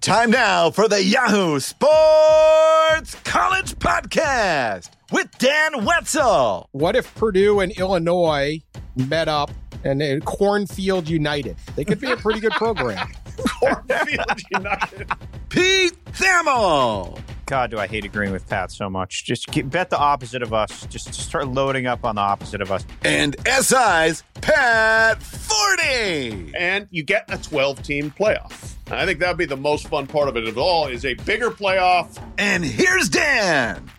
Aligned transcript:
Time 0.00 0.30
now 0.30 0.70
for 0.70 0.88
the 0.88 1.04
Yahoo 1.04 1.60
Sports 1.60 3.14
College 3.22 3.74
Podcast 3.78 4.88
with 5.12 5.28
Dan 5.36 5.84
Wetzel. 5.84 6.70
What 6.72 6.96
if 6.96 7.14
Purdue 7.16 7.60
and 7.60 7.70
Illinois 7.72 8.62
met 8.96 9.28
up 9.28 9.50
and 9.84 10.02
uh, 10.02 10.20
Cornfield 10.20 11.06
United? 11.06 11.56
They 11.76 11.84
could 11.84 12.00
be 12.00 12.10
a 12.10 12.16
pretty 12.16 12.40
good 12.40 12.52
program. 12.52 13.08
Cornfield 13.60 14.40
United. 14.50 15.10
Pete 15.50 16.02
Thamel. 16.12 17.20
God, 17.50 17.72
do 17.72 17.80
I 17.80 17.88
hate 17.88 18.04
agreeing 18.04 18.30
with 18.30 18.48
Pat 18.48 18.70
so 18.70 18.88
much. 18.88 19.24
Just 19.24 19.48
get, 19.48 19.68
bet 19.68 19.90
the 19.90 19.98
opposite 19.98 20.40
of 20.40 20.54
us. 20.54 20.86
Just, 20.86 21.08
just 21.08 21.18
start 21.18 21.48
loading 21.48 21.84
up 21.84 22.04
on 22.04 22.14
the 22.14 22.20
opposite 22.20 22.60
of 22.60 22.70
us. 22.70 22.86
And 23.02 23.34
SI's 23.44 24.22
Pat 24.34 25.18
Forde. 25.18 26.54
And 26.56 26.86
you 26.92 27.02
get 27.02 27.24
a 27.26 27.36
12 27.38 27.82
team 27.82 28.12
playoff. 28.16 28.74
I 28.92 29.04
think 29.04 29.18
that'd 29.18 29.36
be 29.36 29.46
the 29.46 29.56
most 29.56 29.88
fun 29.88 30.06
part 30.06 30.28
of 30.28 30.36
it 30.36 30.46
of 30.46 30.58
all 30.58 30.86
is 30.86 31.04
a 31.04 31.14
bigger 31.14 31.50
playoff. 31.50 32.22
And 32.38 32.64
here's 32.64 33.08
Dan. 33.08 33.90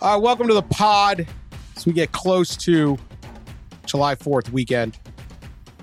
Uh, 0.00 0.20
welcome 0.22 0.46
to 0.46 0.54
the 0.54 0.62
pod 0.62 1.26
as 1.76 1.84
we 1.84 1.92
get 1.92 2.12
close 2.12 2.56
to 2.58 2.96
July 3.86 4.14
4th 4.14 4.50
weekend. 4.50 4.96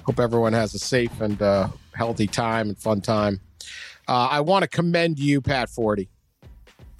Hope 0.05 0.21
everyone 0.21 0.53
has 0.53 0.73
a 0.75 0.79
safe 0.79 1.19
and 1.19 1.41
uh, 1.41 1.67
healthy 1.93 2.27
time 2.27 2.69
and 2.69 2.77
fun 2.77 3.01
time. 3.01 3.41
Uh, 4.07 4.27
I 4.31 4.41
want 4.41 4.63
to 4.63 4.67
commend 4.67 5.19
you, 5.19 5.41
Pat 5.41 5.69
Forde. 5.69 6.07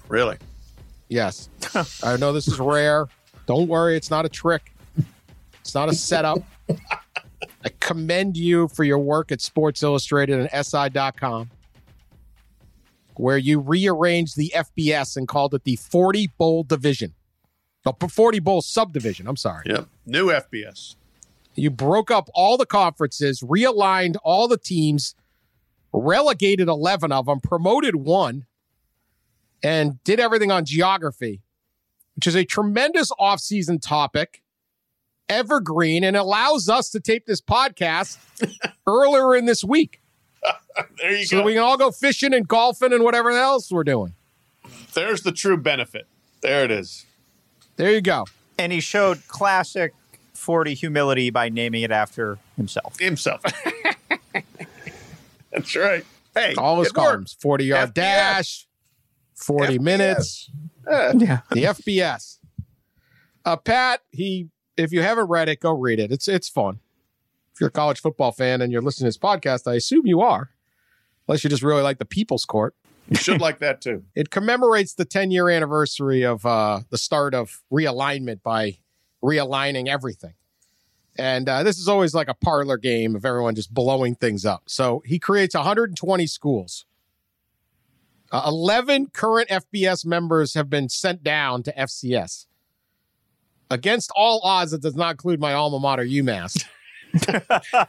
Really? 0.08 0.36
Yes. 1.08 1.48
I 2.02 2.16
know 2.16 2.32
this 2.32 2.48
is 2.48 2.58
rare. 2.58 3.06
Don't 3.46 3.68
worry, 3.68 3.96
it's 3.96 4.10
not 4.10 4.24
a 4.24 4.28
trick. 4.28 4.72
It's 5.60 5.74
not 5.74 5.88
a 5.88 5.94
setup. 5.94 6.38
I 6.68 7.70
commend 7.80 8.36
you 8.36 8.68
for 8.68 8.84
your 8.84 8.98
work 8.98 9.32
at 9.32 9.40
Sports 9.40 9.82
Illustrated 9.82 10.38
and 10.38 10.66
SI.com, 10.66 11.50
where 13.14 13.38
you 13.38 13.60
rearranged 13.60 14.36
the 14.36 14.52
FBS 14.54 15.16
and 15.16 15.26
called 15.26 15.54
it 15.54 15.64
the 15.64 15.76
Forde 15.76 16.28
Bowl 16.38 16.62
Division. 16.62 17.14
The 17.84 17.92
Forde 18.08 18.42
Bowl 18.42 18.62
Subdivision. 18.62 19.26
I'm 19.28 19.36
sorry. 19.36 19.64
Yep. 19.66 19.86
New 20.06 20.26
FBS. 20.28 20.96
You 21.54 21.70
broke 21.70 22.10
up 22.10 22.28
all 22.34 22.56
the 22.56 22.66
conferences, 22.66 23.40
realigned 23.40 24.16
all 24.22 24.46
the 24.46 24.58
teams, 24.58 25.14
relegated 25.96 26.68
11 26.68 27.10
of 27.12 27.26
them, 27.26 27.40
promoted 27.40 27.96
one, 27.96 28.46
and 29.62 30.02
did 30.04 30.20
everything 30.20 30.50
on 30.52 30.64
geography, 30.64 31.40
which 32.14 32.26
is 32.26 32.34
a 32.34 32.44
tremendous 32.44 33.10
offseason 33.12 33.80
topic, 33.80 34.42
evergreen, 35.28 36.04
and 36.04 36.16
allows 36.16 36.68
us 36.68 36.90
to 36.90 37.00
tape 37.00 37.26
this 37.26 37.40
podcast 37.40 38.18
earlier 38.86 39.34
in 39.34 39.46
this 39.46 39.64
week. 39.64 40.00
there 40.98 41.12
you 41.12 41.18
go. 41.18 41.24
So 41.24 41.38
go. 41.40 41.44
we 41.44 41.54
can 41.54 41.62
all 41.62 41.78
go 41.78 41.90
fishing 41.90 42.34
and 42.34 42.46
golfing 42.46 42.92
and 42.92 43.02
whatever 43.02 43.30
else 43.30 43.70
we're 43.70 43.84
doing. 43.84 44.14
There's 44.94 45.22
the 45.22 45.32
true 45.32 45.56
benefit. 45.56 46.06
There 46.42 46.64
it 46.64 46.70
is. 46.70 47.06
There 47.76 47.92
you 47.92 48.00
go. 48.00 48.26
And 48.58 48.72
he 48.72 48.80
showed 48.80 49.26
classic 49.28 49.94
Forde 50.34 50.74
humility 50.74 51.30
by 51.30 51.48
naming 51.48 51.82
it 51.82 51.90
after 51.90 52.38
himself. 52.56 52.98
Himself. 52.98 53.42
That's 55.56 55.74
right. 55.76 56.04
Hey, 56.34 56.54
All 56.56 56.78
his 56.78 56.88
it 56.88 56.96
worked. 56.96 57.06
columns 57.06 57.36
Forde 57.42 57.62
yard 57.64 57.90
FBS. 57.90 57.94
dash, 57.94 58.68
Forde 59.34 59.70
FBS. 59.70 59.80
minutes. 59.80 60.50
Yeah. 60.86 61.40
the 61.50 61.64
FBS. 61.64 62.38
Uh, 63.44 63.56
Pat, 63.56 64.02
he 64.10 64.48
if 64.76 64.92
you 64.92 65.02
haven't 65.02 65.26
read 65.28 65.48
it, 65.48 65.60
go 65.60 65.72
read 65.72 65.98
it. 65.98 66.12
It's 66.12 66.28
it's 66.28 66.48
fun. 66.48 66.80
If 67.54 67.60
you're 67.60 67.68
a 67.68 67.72
college 67.72 68.00
football 68.00 68.32
fan 68.32 68.60
and 68.60 68.70
you're 68.70 68.82
listening 68.82 69.06
to 69.06 69.08
this 69.08 69.18
podcast, 69.18 69.66
I 69.70 69.74
assume 69.76 70.06
you 70.06 70.20
are, 70.20 70.50
unless 71.26 71.42
you 71.42 71.48
just 71.50 71.62
really 71.62 71.82
like 71.82 71.98
the 71.98 72.04
People's 72.04 72.44
Court. 72.44 72.74
You 73.08 73.16
should 73.16 73.40
like 73.40 73.60
that 73.60 73.80
too. 73.80 74.04
It 74.14 74.30
commemorates 74.30 74.92
the 74.94 75.04
10 75.06 75.30
year 75.30 75.48
anniversary 75.48 76.22
of 76.22 76.44
uh, 76.44 76.80
the 76.90 76.98
start 76.98 77.34
of 77.34 77.62
realignment 77.72 78.42
by 78.42 78.78
realigning 79.24 79.88
everything. 79.88 80.34
And 81.18 81.48
uh, 81.48 81.62
this 81.62 81.78
is 81.78 81.88
always 81.88 82.14
like 82.14 82.28
a 82.28 82.34
parlor 82.34 82.76
game 82.76 83.16
of 83.16 83.24
everyone 83.24 83.54
just 83.54 83.72
blowing 83.72 84.14
things 84.14 84.44
up. 84.44 84.64
So 84.66 85.02
he 85.06 85.18
creates 85.18 85.54
120 85.54 86.26
schools. 86.26 86.84
Uh, 88.30 88.42
11 88.46 89.08
current 89.12 89.48
FBS 89.48 90.04
members 90.04 90.54
have 90.54 90.68
been 90.68 90.88
sent 90.88 91.22
down 91.22 91.62
to 91.62 91.72
FCS. 91.72 92.46
Against 93.70 94.10
all 94.14 94.40
odds, 94.44 94.72
it 94.72 94.82
does 94.82 94.96
not 94.96 95.12
include 95.12 95.40
my 95.40 95.52
alma 95.52 95.78
mater, 95.78 96.04
UMass. 96.04 96.64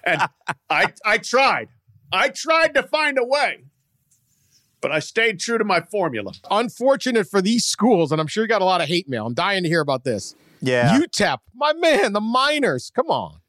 and 0.06 0.22
I 0.70 0.94
I 1.06 1.18
tried. 1.18 1.70
I 2.12 2.30
tried 2.30 2.74
to 2.76 2.84
find 2.84 3.18
a 3.18 3.24
way. 3.26 3.64
But 4.80 4.92
I 4.92 5.00
stayed 5.00 5.40
true 5.40 5.58
to 5.58 5.64
my 5.64 5.82
formula. 5.82 6.34
Unfortunate 6.50 7.28
for 7.28 7.42
these 7.42 7.66
schools, 7.66 8.12
and 8.12 8.22
I'm 8.22 8.28
sure 8.28 8.44
you 8.44 8.48
got 8.48 8.62
a 8.62 8.66
lot 8.66 8.80
of 8.80 8.88
hate 8.88 9.10
mail. 9.10 9.26
I'm 9.26 9.34
dying 9.34 9.64
to 9.64 9.70
hear 9.70 9.82
about 9.82 10.04
this. 10.04 10.36
Yeah. 10.62 11.00
UTEP, 11.00 11.38
my 11.56 11.74
man, 11.74 12.14
the 12.14 12.22
Miners. 12.22 12.92
Come 12.96 13.08
on. 13.08 13.40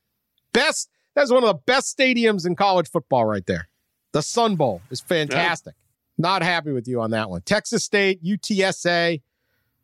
Best, 0.52 0.90
that's 1.14 1.30
one 1.30 1.42
of 1.42 1.48
the 1.48 1.60
best 1.66 1.96
stadiums 1.96 2.46
in 2.46 2.56
college 2.56 2.88
football 2.88 3.24
right 3.24 3.44
there. 3.46 3.68
The 4.12 4.22
Sun 4.22 4.56
Bowl 4.56 4.80
is 4.90 5.00
fantastic. 5.00 5.74
Not 6.16 6.42
happy 6.42 6.72
with 6.72 6.88
you 6.88 7.00
on 7.00 7.10
that 7.12 7.30
one. 7.30 7.42
Texas 7.42 7.84
State, 7.84 8.22
UTSA, 8.24 9.20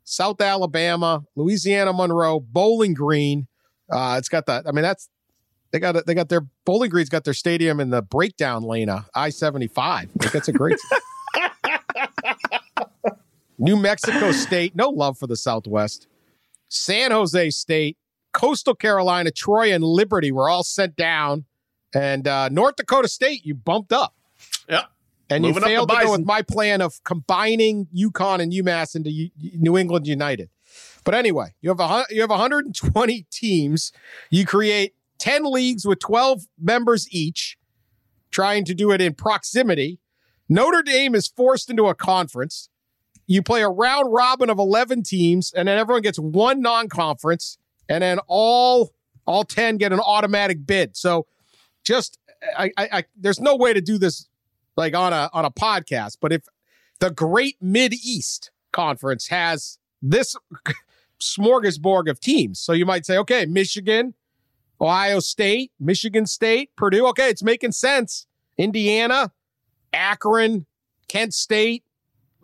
South 0.03 0.41
Alabama, 0.41 1.25
Louisiana 1.37 1.93
Monroe, 1.93 2.41
Bowling 2.41 2.95
Green. 2.95 3.47
Uh, 3.91 4.17
it's 4.19 4.29
got 4.29 4.47
that. 4.47 4.67
I 4.67 4.73
mean, 4.73 4.83
that's 4.83 5.09
they 5.71 5.79
got 5.79 6.07
they 6.07 6.15
got 6.15 6.29
their 6.29 6.47
Bowling 6.65 6.91
Green's 6.91 7.09
got 7.09 7.25
their 7.25 7.35
stadium 7.35 7.81
in 7.81 7.91
the 7.91 8.03
breakdown 8.03 8.63
lane 8.63 8.89
of 8.89 9.09
I 9.15 9.31
seventy 9.31 9.67
five. 9.67 10.09
That's 10.33 10.49
a 10.49 10.53
great. 10.53 10.79
New 13.59 13.77
Mexico 13.77 14.33
State, 14.33 14.75
no 14.75 14.89
love 14.89 15.17
for 15.17 15.27
the 15.27 15.37
Southwest. 15.37 16.09
San 16.75 17.13
Jose 17.13 17.51
State, 17.51 17.97
Coastal 18.33 18.75
Carolina, 18.75 19.31
Troy, 19.31 19.73
and 19.73 19.85
Liberty 19.85 20.33
were 20.33 20.49
all 20.49 20.65
sent 20.65 20.97
down. 20.97 21.45
And 21.95 22.27
uh, 22.27 22.49
North 22.49 22.77
Dakota 22.77 23.09
State, 23.09 23.47
you 23.47 23.55
bumped 23.55 23.93
up. 23.93 24.15
Yeah. 24.69 24.83
And 25.31 25.43
Moving 25.43 25.63
you 25.63 25.69
failed 25.69 25.89
to 25.89 26.01
go 26.03 26.13
with 26.13 26.27
my 26.27 26.43
plan 26.43 26.83
of 26.83 27.03
combining 27.05 27.87
UConn 27.97 28.43
and 28.43 28.53
UMass 28.53 28.95
into 28.95 29.11
U- 29.11 29.31
New 29.39 29.79
England 29.79 30.07
United. 30.07 30.51
But 31.05 31.15
anyway, 31.15 31.55
you 31.61 31.71
have 31.71 31.81
a, 31.81 32.05
you 32.11 32.21
have 32.21 32.31
120 32.31 33.27
teams. 33.31 33.93
You 34.31 34.45
create 34.45 34.95
10 35.19 35.45
leagues 35.45 35.87
with 35.87 36.01
12 36.01 36.43
members 36.61 37.07
each, 37.11 37.57
trying 38.31 38.65
to 38.65 38.75
do 38.75 38.91
it 38.91 39.01
in 39.01 39.15
proximity. 39.15 40.01
Notre 40.49 40.83
Dame 40.83 41.15
is 41.15 41.29
forced 41.29 41.71
into 41.71 41.87
a 41.87 41.95
conference. 41.95 42.69
You 43.27 43.43
play 43.43 43.63
a 43.63 43.69
round 43.69 44.13
robin 44.13 44.51
of 44.51 44.59
11 44.59 45.03
teams, 45.03 45.53
and 45.53 45.69
then 45.69 45.79
everyone 45.79 46.03
gets 46.03 46.19
one 46.19 46.61
non-conference, 46.61 47.59
and 47.89 48.03
then 48.03 48.19
all 48.27 48.93
all 49.27 49.45
10 49.45 49.79
get 49.79 49.93
an 49.93 50.01
automatic 50.01 50.67
bid. 50.67 50.97
So 50.97 51.27
just 51.83 52.19
I, 52.57 52.71
I, 52.77 52.89
I 52.93 53.05
there's 53.17 53.41
no 53.41 53.57
way 53.57 53.73
to 53.73 53.81
do 53.81 53.99
this 53.99 54.29
like 54.77 54.95
on 54.95 55.13
a 55.13 55.31
on 55.33 55.45
a 55.45 55.51
podcast, 55.51 56.19
but 56.21 56.33
if 56.33 56.43
the 57.01 57.11
Great 57.11 57.57
Mid 57.61 57.93
East 57.93 58.51
Conference 58.73 59.29
has 59.29 59.79
this 60.03 60.37
smorgasbord 61.21 62.11
of 62.11 62.21
teams, 62.21 62.61
so 62.61 62.73
you 62.73 62.87
might 62.87 63.07
say, 63.07 63.17
okay, 63.19 63.47
Michigan, 63.47 64.15
Ohio 64.81 65.21
State, 65.21 65.73
Michigan 65.81 66.27
State, 66.27 66.71
Purdue. 66.77 67.07
Okay, 67.09 67.29
it's 67.29 67.43
making 67.43 67.73
sense. 67.73 68.27
Indiana, 68.57 69.33
Akron, 69.93 70.67
Kent 71.09 71.35
State. 71.35 71.85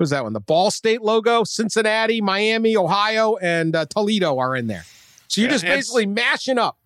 What 0.00 0.04
is 0.04 0.10
that 0.10 0.22
one? 0.24 0.32
The 0.32 0.40
Ball 0.40 0.70
State 0.70 1.02
logo. 1.02 1.44
Cincinnati, 1.44 2.22
Miami, 2.22 2.74
Ohio, 2.74 3.36
and 3.36 3.76
uh, 3.76 3.84
Toledo 3.84 4.38
are 4.38 4.56
in 4.56 4.66
there. 4.66 4.86
So 5.28 5.42
you're 5.42 5.48
Yeah, 5.50 5.54
just 5.56 5.64
and- 5.64 5.74
basically 5.74 6.06
mashing 6.06 6.56
up 6.56 6.78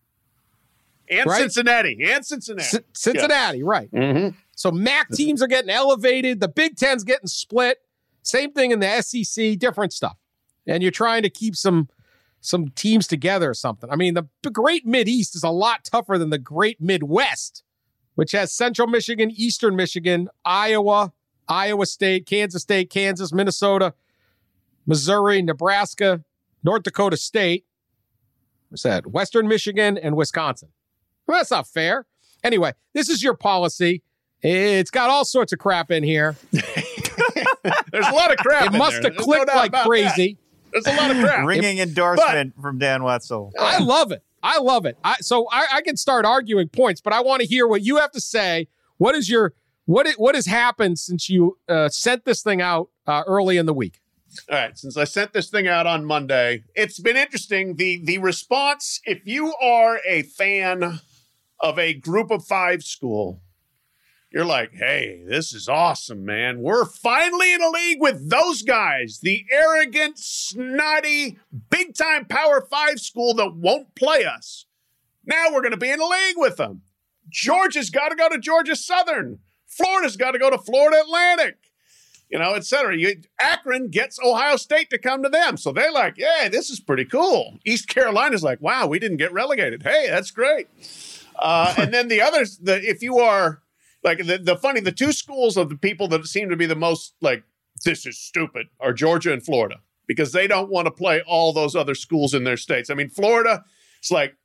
And 1.09 1.25
Right? 1.31 1.43
Cincinnati. 1.43 1.97
And 2.11 2.27
Cincinnati. 2.27 2.67
C- 2.67 2.79
Cincinnati, 2.93 3.63
right? 3.63 3.89
Mhm. 3.93 4.35
So 4.57 4.73
MAC 4.73 5.11
teams 5.13 5.41
are 5.43 5.47
getting 5.47 5.71
elevated. 5.71 6.41
The 6.41 6.49
Big 6.49 6.77
Ten's 6.77 7.05
getting 7.05 7.29
split. 7.29 7.79
Same 8.25 8.51
thing 8.53 8.73
in 8.73 8.81
the 8.81 8.89
SEC. 9.01 9.55
Different 9.55 9.93
stuff. 9.93 10.17
And 10.67 10.83
you're 10.83 10.91
trying 10.91 11.23
to 11.23 11.31
keep 11.31 11.55
some 11.55 11.89
some 12.41 12.71
teams 12.71 13.07
together 13.07 13.49
or 13.51 13.55
something. 13.55 13.89
I 13.91 13.97
mean, 13.97 14.15
the, 14.15 14.25
the 14.43 14.51
Great 14.51 14.85
Mid 14.85 15.09
East 15.09 15.37
is 15.37 15.45
a 15.45 15.51
lot 15.51 15.85
tougher 15.85 16.19
than 16.19 16.31
the 16.31 16.39
Great 16.39 16.81
Midwest, 16.81 17.63
which 18.17 18.33
has 18.33 18.53
Central 18.53 18.89
Michigan, 18.89 19.31
Eastern 19.31 19.77
Michigan, 19.77 20.29
Iowa, 20.45 21.13
Iowa 21.49 21.87
State, 21.87 22.26
Kansas 22.26 22.62
State, 22.62 22.91
Kansas, 22.91 23.32
Minnesota, 23.32 23.94
Missouri, 24.87 25.43
Nebraska, 25.43 26.23
North 26.62 26.82
Dakota 26.82 27.17
State. 27.17 27.64
What's 28.69 28.82
that? 28.82 29.06
Western 29.06 29.46
Michigan 29.49 29.96
and 29.99 30.17
Wisconsin. 30.17 30.70
Well, 31.26 31.38
that's 31.38 31.50
not 31.50 31.67
fair. 31.67 32.06
Anyway, 32.43 32.73
this 32.93 33.08
is 33.08 33.23
your 33.23 33.35
policy. 33.35 34.02
It's 34.43 34.91
got 34.91 35.08
all 35.08 35.25
sorts 35.25 35.52
of 35.52 35.58
crap 35.58 35.91
in 35.91 36.02
here. 36.02 36.37
There's 36.52 38.06
a 38.06 38.12
lot 38.12 38.31
of 38.31 38.37
crap. 38.38 38.67
It 38.67 38.76
must 38.76 39.00
there. 39.00 39.02
have 39.02 39.02
There's 39.02 39.19
no 39.19 39.25
clicked 39.25 39.46
doubt 39.46 39.56
like 39.56 39.73
crazy. 39.87 40.37
that. 40.73 40.82
There's 40.82 40.99
a 40.99 41.00
lot 41.00 41.11
of 41.11 41.23
crap. 41.23 41.46
Ringing 41.46 41.79
endorsement 41.79 42.61
from 42.61 42.79
Dan 42.79 43.05
Wetzel. 43.05 43.52
I 43.58 43.79
love 43.79 44.12
it. 44.12 44.23
I 44.43 44.58
love 44.58 44.85
it. 44.85 44.99
I, 45.02 45.17
so 45.20 45.49
I, 45.50 45.67
I 45.75 45.81
can 45.81 45.96
start 45.96 46.26
arguing 46.26 46.69
points, 46.69 47.00
but 47.00 47.14
I 47.14 47.20
want 47.23 47.41
to 47.41 47.46
hear 47.46 47.67
what 47.67 47.82
you 47.82 47.96
have 47.96 48.11
to 48.12 48.20
say. 48.20 48.69
What 48.99 49.14
is 49.14 49.31
your 49.31 49.55
what? 49.87 50.09
What 50.17 50.35
has 50.35 50.47
happened 50.47 50.99
since 50.99 51.29
you 51.29 51.59
uh, 51.69 51.89
sent 51.89 52.25
this 52.25 52.43
thing 52.43 52.61
out 52.61 52.91
uh, 53.07 53.23
early 53.27 53.57
in 53.57 53.67
the 53.67 53.75
week? 53.75 54.01
All 54.51 54.59
right, 54.59 54.77
since 54.77 54.97
I 54.97 55.05
sent 55.05 55.33
this 55.33 55.49
thing 55.49 55.69
out 55.69 55.87
on 55.87 56.05
Monday, 56.05 56.65
it's 56.75 56.99
been 56.99 57.17
interesting. 57.17 57.77
The 57.77 58.03
the 58.05 58.19
response, 58.19 59.01
if 59.05 59.27
you 59.27 59.55
are 59.63 60.01
a 60.07 60.23
fan 60.23 61.01
of 61.61 61.79
a 61.79 61.95
group 61.95 62.31
of 62.31 62.45
five 62.45 62.83
school, 62.83 63.41
you're 64.33 64.45
like, 64.45 64.75
hey, 64.75 65.23
this 65.29 65.53
is 65.53 65.69
awesome, 65.69 66.25
man. 66.25 66.61
We're 66.61 66.85
finally 66.85 67.55
in 67.55 67.63
a 67.63 67.69
league 67.69 68.01
with 68.01 68.29
those 68.29 68.63
guys, 68.63 69.21
the 69.23 69.45
arrogant, 69.51 70.19
snotty, 70.19 71.39
big 71.71 71.95
time 71.95 72.25
power 72.25 72.67
five 72.69 72.99
school 72.99 73.35
that 73.35 73.55
won't 73.55 73.95
play 73.95 74.25
us. 74.25 74.67
Now 75.25 75.47
we're 75.53 75.63
going 75.63 75.71
to 75.71 75.77
be 75.77 75.91
in 75.91 76.01
a 76.01 76.07
league 76.07 76.37
with 76.37 76.57
them. 76.57 76.83
Georgia's 77.31 77.91
got 77.91 78.09
to 78.09 78.17
go 78.17 78.29
to 78.29 78.39
Georgia 78.39 78.75
Southern. 78.77 79.39
Florida's 79.76 80.17
got 80.17 80.32
to 80.32 80.38
go 80.38 80.50
to 80.50 80.59
Florida 80.59 81.00
Atlantic 81.00 81.56
you 82.35 82.38
know, 82.38 82.55
et 82.55 82.65
cetera. 82.65 82.97
You, 82.97 83.21
Akron 83.41 83.88
gets 83.88 84.19
Ohio 84.19 84.56
State 84.56 84.91
to 84.91 84.99
come 84.99 85.23
to 85.23 85.29
them. 85.29 85.56
So 85.56 85.73
they're 85.73 85.93
like, 85.93 86.15
yeah, 86.17 86.49
this 86.49 86.71
is 86.71 86.81
pretty 86.81 87.05
cool. 87.05 87.59
East 87.65 87.88
Carolina's 87.88 88.43
like, 88.43 88.61
wow, 88.61 88.87
we 88.87 88.99
didn't 88.99 89.19
get 89.19 89.32
relegated. 89.32 89.82
Hey, 89.82 90.06
that's 90.09 90.32
great. 90.32 90.67
Uh, 91.38 91.75
and 91.76 91.93
then 91.93 92.09
the 92.09 92.21
others, 92.21 92.59
the 92.59 92.82
if 92.82 93.03
you 93.03 93.19
are 93.19 93.62
like 94.03 94.19
the, 94.19 94.38
the 94.38 94.56
funny, 94.56 94.81
the 94.81 94.93
two 94.93 95.12
schools 95.12 95.56
of 95.56 95.69
the 95.69 95.77
people 95.77 96.09
that 96.09 96.27
seem 96.27 96.49
to 96.49 96.56
be 96.56 96.67
the 96.67 96.75
most 96.75 97.15
like, 97.20 97.44
this 97.85 98.06
is 98.06 98.19
stupid 98.19 98.67
are 98.81 98.93
Georgia 98.93 99.32
and 99.32 99.44
Florida 99.44 99.77
because 100.06 100.32
they 100.32 100.47
don't 100.47 100.70
want 100.70 100.87
to 100.87 100.91
play 100.91 101.23
all 101.27 101.53
those 101.53 101.77
other 101.77 101.94
schools 101.94 102.35
in 102.35 102.44
their 102.44 102.56
states. 102.56 102.91
I 102.91 102.94
mean, 102.94 103.11
Florida, 103.11 103.65
it's 103.99 104.11
like, 104.11 104.37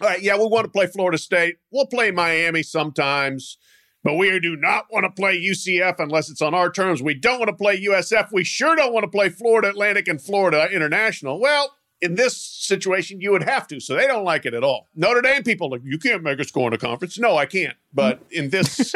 all 0.00 0.08
right, 0.08 0.22
yeah, 0.22 0.36
we 0.36 0.46
want 0.46 0.64
to 0.64 0.70
play 0.70 0.86
Florida 0.86 1.18
State. 1.18 1.56
We'll 1.70 1.86
play 1.86 2.10
Miami 2.10 2.64
sometimes. 2.64 3.58
But 4.04 4.14
we 4.14 4.38
do 4.38 4.54
not 4.54 4.92
want 4.92 5.04
to 5.04 5.10
play 5.10 5.40
UCF 5.40 5.98
unless 5.98 6.30
it's 6.30 6.42
on 6.42 6.54
our 6.54 6.70
terms. 6.70 7.02
We 7.02 7.14
don't 7.14 7.38
want 7.38 7.48
to 7.48 7.56
play 7.56 7.82
USF. 7.82 8.30
We 8.32 8.44
sure 8.44 8.76
don't 8.76 8.92
want 8.92 9.04
to 9.04 9.10
play 9.10 9.30
Florida 9.30 9.70
Atlantic 9.70 10.06
and 10.08 10.20
Florida 10.20 10.68
International. 10.70 11.40
Well, 11.40 11.74
in 12.02 12.14
this 12.14 12.36
situation, 12.36 13.22
you 13.22 13.32
would 13.32 13.44
have 13.44 13.66
to. 13.68 13.80
So 13.80 13.94
they 13.94 14.06
don't 14.06 14.24
like 14.24 14.44
it 14.44 14.52
at 14.52 14.62
all. 14.62 14.88
Notre 14.94 15.22
Dame 15.22 15.42
people 15.42 15.70
like, 15.70 15.80
you 15.84 15.98
can't 15.98 16.22
make 16.22 16.38
us 16.38 16.50
go 16.50 16.66
in 16.66 16.74
a 16.74 16.78
conference. 16.78 17.18
No, 17.18 17.38
I 17.38 17.46
can't. 17.46 17.76
But 17.94 18.20
in 18.30 18.50
this 18.50 18.94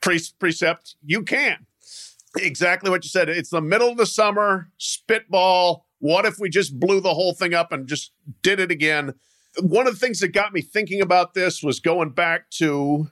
pre- 0.00 0.20
precept, 0.38 0.96
you 1.04 1.22
can. 1.22 1.66
Exactly 2.38 2.88
what 2.88 3.04
you 3.04 3.10
said. 3.10 3.28
It's 3.28 3.50
the 3.50 3.60
middle 3.60 3.90
of 3.90 3.98
the 3.98 4.06
summer, 4.06 4.70
spitball. 4.78 5.86
What 5.98 6.24
if 6.24 6.38
we 6.38 6.48
just 6.48 6.80
blew 6.80 7.00
the 7.00 7.14
whole 7.14 7.34
thing 7.34 7.52
up 7.52 7.72
and 7.72 7.86
just 7.86 8.12
did 8.40 8.58
it 8.58 8.70
again? 8.70 9.14
One 9.60 9.86
of 9.86 9.94
the 9.94 10.00
things 10.00 10.20
that 10.20 10.28
got 10.28 10.54
me 10.54 10.62
thinking 10.62 11.02
about 11.02 11.34
this 11.34 11.62
was 11.62 11.78
going 11.78 12.10
back 12.10 12.50
to 12.52 13.10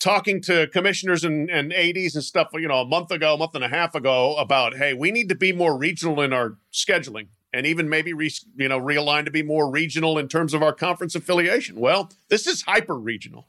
talking 0.00 0.40
to 0.40 0.66
commissioners 0.68 1.22
and, 1.24 1.50
and 1.50 1.72
ADs 1.72 2.14
and 2.14 2.24
stuff, 2.24 2.48
you 2.54 2.66
know, 2.66 2.80
a 2.80 2.86
month 2.86 3.10
ago, 3.10 3.34
a 3.34 3.38
month 3.38 3.54
and 3.54 3.62
a 3.62 3.68
half 3.68 3.94
ago 3.94 4.34
about, 4.36 4.76
hey, 4.76 4.94
we 4.94 5.10
need 5.10 5.28
to 5.28 5.34
be 5.34 5.52
more 5.52 5.76
regional 5.76 6.20
in 6.20 6.32
our 6.32 6.56
scheduling 6.72 7.28
and 7.52 7.66
even 7.66 7.88
maybe, 7.88 8.12
re, 8.12 8.32
you 8.56 8.68
know, 8.68 8.80
realign 8.80 9.24
to 9.26 9.30
be 9.30 9.42
more 9.42 9.70
regional 9.70 10.18
in 10.18 10.26
terms 10.26 10.54
of 10.54 10.62
our 10.62 10.72
conference 10.72 11.14
affiliation. 11.14 11.78
Well, 11.78 12.10
this 12.28 12.46
is 12.46 12.62
hyper 12.62 12.98
regional. 12.98 13.46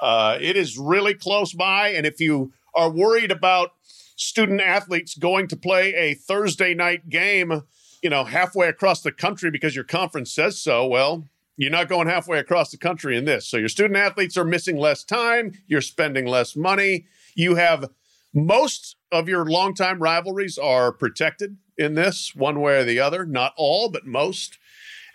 Uh, 0.00 0.36
it 0.40 0.56
is 0.56 0.78
really 0.78 1.14
close 1.14 1.52
by. 1.52 1.88
And 1.88 2.04
if 2.04 2.20
you 2.20 2.52
are 2.74 2.90
worried 2.90 3.30
about 3.30 3.72
student 4.16 4.60
athletes 4.60 5.14
going 5.14 5.48
to 5.48 5.56
play 5.56 5.94
a 5.94 6.14
Thursday 6.14 6.74
night 6.74 7.08
game, 7.08 7.62
you 8.02 8.10
know, 8.10 8.24
halfway 8.24 8.68
across 8.68 9.00
the 9.00 9.12
country 9.12 9.50
because 9.50 9.74
your 9.74 9.84
conference 9.84 10.32
says 10.32 10.60
so, 10.60 10.86
well, 10.86 11.28
you're 11.56 11.70
not 11.70 11.88
going 11.88 12.08
halfway 12.08 12.38
across 12.38 12.70
the 12.70 12.78
country 12.78 13.16
in 13.16 13.24
this. 13.24 13.46
So 13.46 13.56
your 13.56 13.68
student 13.68 13.96
athletes 13.96 14.36
are 14.36 14.44
missing 14.44 14.76
less 14.76 15.04
time, 15.04 15.52
you're 15.66 15.80
spending 15.80 16.26
less 16.26 16.56
money. 16.56 17.06
You 17.34 17.54
have 17.56 17.90
most 18.34 18.96
of 19.10 19.28
your 19.28 19.44
longtime 19.44 20.00
rivalries 20.00 20.58
are 20.58 20.92
protected 20.92 21.56
in 21.76 21.94
this 21.94 22.34
one 22.34 22.60
way 22.60 22.80
or 22.80 22.84
the 22.84 23.00
other, 23.00 23.26
not 23.26 23.52
all, 23.56 23.90
but 23.90 24.06
most. 24.06 24.58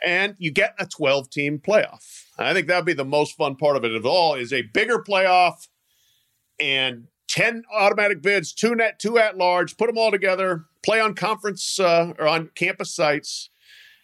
And 0.06 0.36
you 0.38 0.52
get 0.52 0.76
a 0.80 0.86
12 0.86 1.30
team 1.30 1.60
playoff. 1.60 2.26
I 2.38 2.54
think 2.54 2.68
that 2.68 2.78
would 2.78 2.86
be 2.86 2.94
the 2.94 3.04
most 3.04 3.36
fun 3.36 3.56
part 3.56 3.76
of 3.76 3.84
it 3.84 3.96
of 3.96 4.06
all 4.06 4.36
is 4.36 4.54
a 4.54 4.62
bigger 4.62 5.00
playoff 5.00 5.68
and 6.60 7.08
10 7.30 7.64
automatic 7.74 8.22
bids, 8.22 8.54
two 8.54 8.76
net, 8.76 9.00
two 9.00 9.18
at 9.18 9.38
large, 9.38 9.78
put 9.78 9.88
them 9.88 9.98
all 9.98 10.12
together, 10.12 10.66
play 10.84 11.00
on 11.00 11.14
conference 11.14 11.80
uh, 11.80 12.14
or 12.18 12.28
on 12.28 12.50
campus 12.56 12.94
sites, 12.94 13.50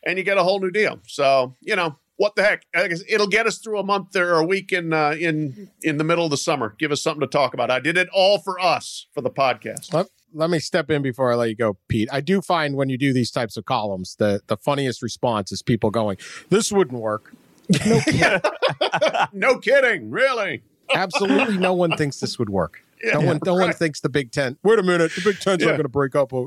and 0.05 0.17
you 0.17 0.23
get 0.23 0.37
a 0.37 0.43
whole 0.43 0.59
new 0.59 0.71
deal. 0.71 0.99
So, 1.07 1.55
you 1.61 1.75
know, 1.75 1.97
what 2.23 2.37
the 2.37 2.41
heck? 2.43 2.65
It'll 3.09 3.27
get 3.27 3.47
us 3.47 3.57
through 3.57 3.79
a 3.79 3.83
month 3.83 4.15
or 4.15 4.35
a 4.35 4.45
week 4.45 4.71
in 4.71 4.93
uh, 4.93 5.11
in 5.19 5.69
in 5.81 5.97
the 5.97 6.05
middle 6.05 6.23
of 6.23 6.31
the 6.31 6.37
summer. 6.37 6.73
Give 6.79 6.89
us 6.93 7.01
something 7.03 7.19
to 7.19 7.27
talk 7.27 7.53
about. 7.53 7.69
I 7.69 7.79
did 7.81 7.97
it 7.97 8.07
all 8.13 8.39
for 8.39 8.57
us 8.61 9.07
for 9.13 9.19
the 9.19 9.29
podcast. 9.29 9.93
Let, 9.93 10.07
let 10.33 10.49
me 10.49 10.59
step 10.59 10.89
in 10.89 11.01
before 11.01 11.33
I 11.33 11.35
let 11.35 11.49
you 11.49 11.55
go, 11.55 11.77
Pete. 11.89 12.07
I 12.13 12.21
do 12.21 12.41
find 12.41 12.77
when 12.77 12.87
you 12.87 12.97
do 12.97 13.11
these 13.11 13.29
types 13.29 13.57
of 13.57 13.65
columns, 13.65 14.15
the 14.17 14.39
the 14.47 14.55
funniest 14.55 15.01
response 15.01 15.51
is 15.51 15.61
people 15.61 15.91
going, 15.91 16.15
"This 16.49 16.71
wouldn't 16.71 17.01
work." 17.01 17.33
no 19.33 19.57
kidding, 19.61 20.09
really. 20.09 20.63
Absolutely, 20.95 21.57
no 21.57 21.73
one 21.73 21.97
thinks 21.97 22.19
this 22.21 22.39
would 22.39 22.49
work. 22.49 22.81
no 23.03 23.19
Yeah, 23.19 23.25
one, 23.25 23.39
no 23.45 23.53
one 23.55 23.73
thinks 23.73 23.99
the 23.99 24.09
Big 24.09 24.31
Ten. 24.31 24.57
Wait 24.63 24.79
a 24.79 24.83
minute, 24.83 25.11
the 25.15 25.21
Big 25.23 25.39
Ten's 25.39 25.61
Yeah. 25.61 25.67
not 25.67 25.73
going 25.73 25.83
to 25.83 25.89
break 25.89 26.15
up. 26.15 26.31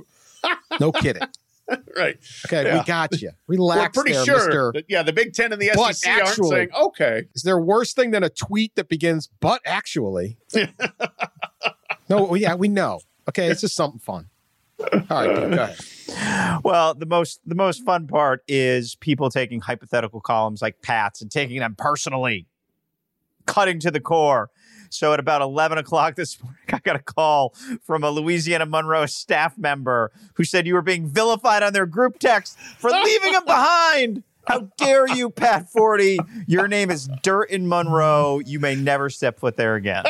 No 0.81 0.93
kidding. 0.93 1.23
Right. 1.97 2.17
Okay, 2.47 2.65
Yeah. 2.65 2.79
we 2.79 2.85
got 2.85 3.13
you. 3.23 3.31
We're 3.49 3.89
pretty 3.91 4.13
there, 4.13 4.25
sure 4.25 4.37
Mister. 4.37 4.73
that, 4.75 4.85
yeah, 4.89 5.03
the 5.03 5.13
Big 5.13 5.33
Ten 5.33 5.53
and 5.53 5.61
the 5.61 5.71
But 5.75 5.95
SEC 5.97 6.11
aren't 6.13 6.29
actually- 6.29 6.51
saying, 6.51 6.69
okay. 6.81 7.25
Is 7.35 7.43
there 7.43 7.57
a 7.57 7.61
worse 7.63 7.93
thing 7.95 8.11
than 8.13 8.23
a 8.23 8.29
tweet 8.31 8.75
that 8.77 8.89
begins, 8.89 9.29
but 9.41 9.61
actually? 9.65 10.37
no, 12.09 12.35
yeah, 12.35 12.55
we 12.55 12.69
know. 12.69 13.01
Okay, 13.29 13.49
it's 13.49 13.61
just 13.63 13.75
something 13.75 13.99
fun. 13.99 14.29
All 14.79 15.01
right, 15.11 15.35
go 15.35 15.63
ahead. 15.63 16.61
Well, 16.63 16.95
the 16.95 17.07
most 17.07 17.41
the 17.47 17.55
most 17.55 17.85
fun 17.85 18.07
part 18.07 18.43
is 18.47 18.95
people 18.97 19.31
taking 19.31 19.61
hypothetical 19.61 20.21
columns 20.21 20.61
like 20.63 20.83
Pat's 20.83 21.23
and 21.23 21.31
taking 21.31 21.59
them 21.61 21.75
personally, 21.77 22.47
cutting 23.47 23.81
to 23.81 23.91
the 23.91 24.01
core. 24.01 24.51
So 24.91 25.13
at 25.13 25.21
about 25.21 25.43
eleven 25.43 25.79
o'clock 25.79 26.15
this 26.17 26.41
morning, 26.43 26.59
I 26.73 26.79
got 26.79 26.97
a 26.97 27.01
call 27.01 27.55
from 27.83 28.05
a 28.05 28.11
Louisiana 28.11 28.67
Monroe 28.67 29.07
staff 29.07 29.57
member 29.59 30.11
who 30.35 30.45
said 30.45 30.67
you 30.67 30.75
were 30.75 30.83
being 30.83 31.09
vilified 31.09 31.63
on 31.63 31.73
their 31.73 31.87
group 31.87 32.19
text 32.19 32.59
for 32.79 32.91
leaving 32.91 33.33
him 33.35 33.45
behind. 33.45 34.23
How 34.47 34.61
dare 34.77 35.09
you, 35.09 35.29
Pat 35.31 35.67
Forde? 35.73 36.19
Your 36.47 36.69
name 36.69 36.89
is 36.93 37.09
Dirt 37.25 37.51
in 37.51 37.67
Monroe. 37.69 38.39
You 38.47 38.61
may 38.61 38.77
never 38.77 39.11
step 39.11 39.41
foot 39.41 39.57
there 39.57 39.75
again. 39.75 40.05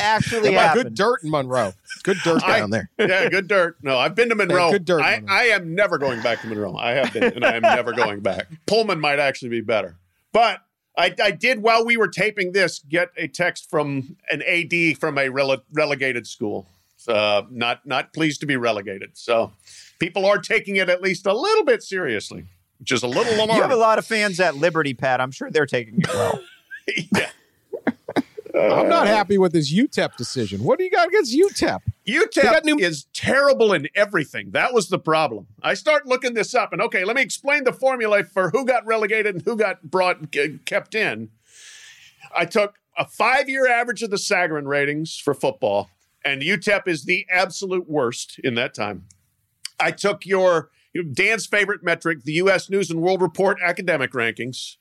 Actually, 0.00 0.54
How 0.54 0.60
happened. 0.68 0.84
good 0.84 0.94
dirt 0.94 1.22
in 1.24 1.30
Monroe. 1.30 1.72
Good 2.04 2.18
dirt 2.24 2.42
I- 2.44 2.58
down 2.60 2.70
there. 2.70 2.90
Yeah, 2.98 3.28
good 3.28 3.48
dirt. 3.48 3.76
No, 3.82 3.98
I've 3.98 4.14
been 4.14 4.28
to 4.30 4.34
Monroe. 4.34 4.70
good 4.70 4.84
dirt, 4.84 5.02
I, 5.02 5.16
Monroe. 5.20 5.34
I 5.34 5.42
am 5.44 5.74
never 5.74 5.98
going 5.98 6.22
back 6.22 6.40
to 6.42 6.46
Monroe. 6.46 6.76
I 6.76 6.92
have 6.92 7.12
been, 7.12 7.24
and 7.24 7.44
I 7.44 7.56
am 7.56 7.62
never 7.62 7.92
going 7.92 8.20
back. 8.20 8.46
Pullman 8.66 9.00
might 9.00 9.18
actually 9.18 9.48
be 9.50 9.60
better. 9.60 9.96
But 10.32 10.60
I, 10.98 11.14
I 11.22 11.30
did, 11.30 11.62
while 11.62 11.86
we 11.86 11.96
were 11.96 12.08
taping 12.08 12.52
this, 12.52 12.80
get 12.80 13.10
a 13.16 13.28
text 13.28 13.70
from 13.70 14.16
an 14.30 14.42
AD 14.42 14.98
from 14.98 15.16
a 15.16 15.28
rele- 15.28 15.62
relegated 15.72 16.26
school. 16.26 16.66
Uh, 17.06 17.42
not 17.50 17.86
not 17.86 18.12
pleased 18.12 18.40
to 18.40 18.46
be 18.46 18.56
relegated. 18.56 19.10
So 19.14 19.52
people 19.98 20.26
are 20.26 20.38
taking 20.38 20.76
it 20.76 20.90
at 20.90 21.00
least 21.00 21.26
a 21.26 21.32
little 21.32 21.64
bit 21.64 21.82
seriously, 21.82 22.44
which 22.80 22.92
is 22.92 23.02
a 23.02 23.06
little 23.06 23.32
lamar. 23.38 23.56
You 23.56 23.62
have 23.62 23.70
a 23.70 23.76
lot 23.76 23.98
of 23.98 24.04
fans 24.04 24.40
at 24.40 24.56
Liberty, 24.56 24.92
Pat. 24.92 25.20
I'm 25.20 25.30
sure 25.30 25.50
they're 25.50 25.64
taking 25.64 26.00
it 26.00 26.08
well. 26.08 26.40
yeah. 27.14 27.30
I'm 28.58 28.88
not 28.88 29.06
uh, 29.06 29.10
happy 29.10 29.38
with 29.38 29.52
this 29.52 29.72
UTEP 29.72 30.16
decision. 30.16 30.62
What 30.62 30.78
do 30.78 30.84
you 30.84 30.90
got 30.90 31.08
against 31.08 31.36
UTEP? 31.36 31.80
UTEP 32.06 32.64
new- 32.64 32.78
is 32.78 33.06
terrible 33.12 33.72
in 33.72 33.88
everything. 33.94 34.50
That 34.52 34.72
was 34.72 34.88
the 34.88 34.98
problem. 34.98 35.46
I 35.62 35.74
start 35.74 36.06
looking 36.06 36.34
this 36.34 36.54
up, 36.54 36.72
and 36.72 36.82
okay, 36.82 37.04
let 37.04 37.16
me 37.16 37.22
explain 37.22 37.64
the 37.64 37.72
formula 37.72 38.24
for 38.24 38.50
who 38.50 38.64
got 38.64 38.86
relegated 38.86 39.36
and 39.36 39.44
who 39.44 39.56
got 39.56 39.82
brought 39.82 40.36
uh, 40.36 40.48
kept 40.64 40.94
in. 40.94 41.30
I 42.36 42.44
took 42.44 42.76
a 42.96 43.06
five-year 43.06 43.68
average 43.68 44.02
of 44.02 44.10
the 44.10 44.16
Sagarin 44.16 44.66
ratings 44.66 45.16
for 45.16 45.34
football, 45.34 45.90
and 46.24 46.42
UTEP 46.42 46.88
is 46.88 47.04
the 47.04 47.26
absolute 47.30 47.88
worst 47.88 48.38
in 48.42 48.54
that 48.54 48.74
time. 48.74 49.06
I 49.80 49.92
took 49.92 50.26
your 50.26 50.70
Dan's 51.12 51.46
favorite 51.46 51.82
metric, 51.82 52.24
the 52.24 52.32
U.S. 52.34 52.68
News 52.68 52.90
and 52.90 53.00
World 53.00 53.22
Report 53.22 53.58
academic 53.62 54.12
rankings. 54.12 54.76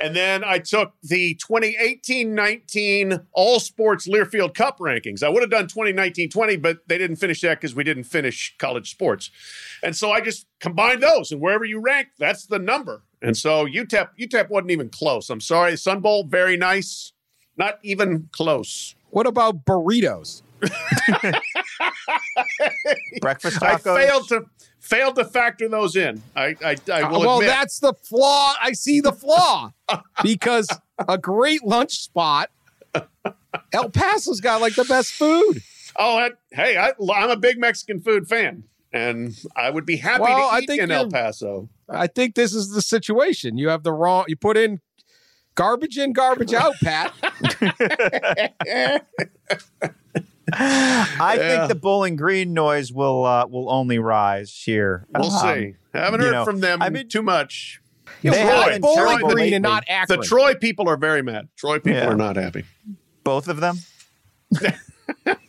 And 0.00 0.16
then 0.16 0.42
I 0.42 0.58
took 0.58 0.94
the 1.02 1.38
2018-19 1.46 3.26
All 3.32 3.60
Sports 3.60 4.08
Learfield 4.08 4.54
Cup 4.54 4.78
rankings. 4.78 5.22
I 5.22 5.28
would 5.28 5.42
have 5.42 5.50
done 5.50 5.66
2019-20, 5.66 6.62
but 6.62 6.78
they 6.88 6.96
didn't 6.96 7.16
finish 7.16 7.42
that 7.42 7.60
because 7.60 7.74
we 7.74 7.84
didn't 7.84 8.04
finish 8.04 8.54
college 8.58 8.90
sports. 8.90 9.30
And 9.82 9.94
so 9.94 10.10
I 10.10 10.22
just 10.22 10.46
combined 10.58 11.02
those, 11.02 11.32
and 11.32 11.40
wherever 11.40 11.66
you 11.66 11.80
rank, 11.80 12.08
that's 12.18 12.46
the 12.46 12.58
number. 12.58 13.02
And 13.22 13.36
so 13.36 13.66
UTEP, 13.66 14.08
UTEP 14.18 14.48
wasn't 14.48 14.70
even 14.70 14.88
close. 14.88 15.28
I'm 15.28 15.42
sorry. 15.42 15.76
Sun 15.76 16.00
Bowl, 16.00 16.24
very 16.24 16.56
nice. 16.56 17.12
Not 17.58 17.78
even 17.82 18.30
close. 18.32 18.94
What 19.10 19.26
about 19.26 19.66
burritos? 19.66 20.40
Breakfast 23.20 23.60
tacos. 23.60 23.62
I 23.62 23.74
tacos. 23.74 23.96
failed 23.96 24.28
to 24.28 24.46
failed 24.80 25.14
to 25.16 25.24
factor 25.24 25.68
those 25.68 25.94
in. 25.96 26.22
I 26.34 26.56
I, 26.64 26.76
I 26.92 27.04
will 27.08 27.16
Uh, 27.16 27.20
well, 27.20 27.34
admit. 27.38 27.50
that's 27.50 27.78
the 27.78 27.92
flaw. 27.94 28.54
I 28.60 28.72
see 28.72 29.00
the 29.00 29.12
flaw 29.12 29.72
because 30.22 30.68
a 31.08 31.16
great 31.18 31.62
lunch 31.64 31.92
spot. 31.98 32.50
El 33.72 33.90
Paso's 33.90 34.40
got 34.40 34.60
like 34.60 34.74
the 34.74 34.84
best 34.84 35.12
food. 35.12 35.62
Oh, 35.96 36.16
that, 36.20 36.32
hey, 36.52 36.76
I, 36.76 36.92
I'm 37.12 37.30
a 37.30 37.36
big 37.36 37.58
Mexican 37.58 38.00
food 38.00 38.28
fan, 38.28 38.62
and 38.92 39.36
I 39.56 39.70
would 39.70 39.84
be 39.84 39.96
happy 39.96 40.22
Well, 40.22 40.48
to 40.50 40.54
I 40.54 40.60
eat 40.60 40.70
in 40.70 40.90
El 40.90 41.08
Paso. 41.10 41.68
I 41.88 42.06
think 42.06 42.36
this 42.36 42.54
is 42.54 42.70
the 42.70 42.80
situation. 42.82 43.58
You 43.58 43.68
have 43.70 43.82
the 43.82 43.92
wrong. 43.92 44.24
You 44.28 44.36
put 44.36 44.56
in 44.56 44.80
garbage 45.56 45.98
in, 45.98 46.12
garbage 46.12 46.54
out, 46.54 46.74
Pat. 46.82 47.12
I 50.62 51.34
Yeah. 51.36 51.56
think 51.56 51.68
the 51.68 51.74
Bowling 51.74 52.16
Green 52.16 52.52
noise 52.52 52.92
will 52.92 53.24
uh, 53.24 53.46
will 53.46 53.70
only 53.70 53.98
rise 53.98 54.62
here. 54.64 55.06
We'll 55.14 55.30
Um, 55.30 55.40
see. 55.40 55.74
Haven't 55.94 56.20
heard 56.20 56.32
know, 56.32 56.44
from 56.44 56.60
them 56.60 56.82
I 56.82 56.90
mean- 56.90 57.08
too 57.08 57.22
much. 57.22 57.80
They 58.22 58.30
Troy, 58.30 58.38
haven't 58.38 58.80
Bowling 58.82 58.96
terrible 58.96 59.30
Green 59.30 59.54
and 59.54 59.62
not 59.62 59.84
The 60.08 60.18
Troy 60.18 60.54
people 60.54 60.88
are 60.88 60.96
very 60.96 61.22
mad. 61.22 61.48
Troy 61.56 61.78
people 61.78 62.00
Yeah. 62.00 62.08
are 62.08 62.16
not 62.16 62.36
happy. 62.36 62.64
Both 63.24 63.48
of 63.48 63.60
them. 63.60 63.78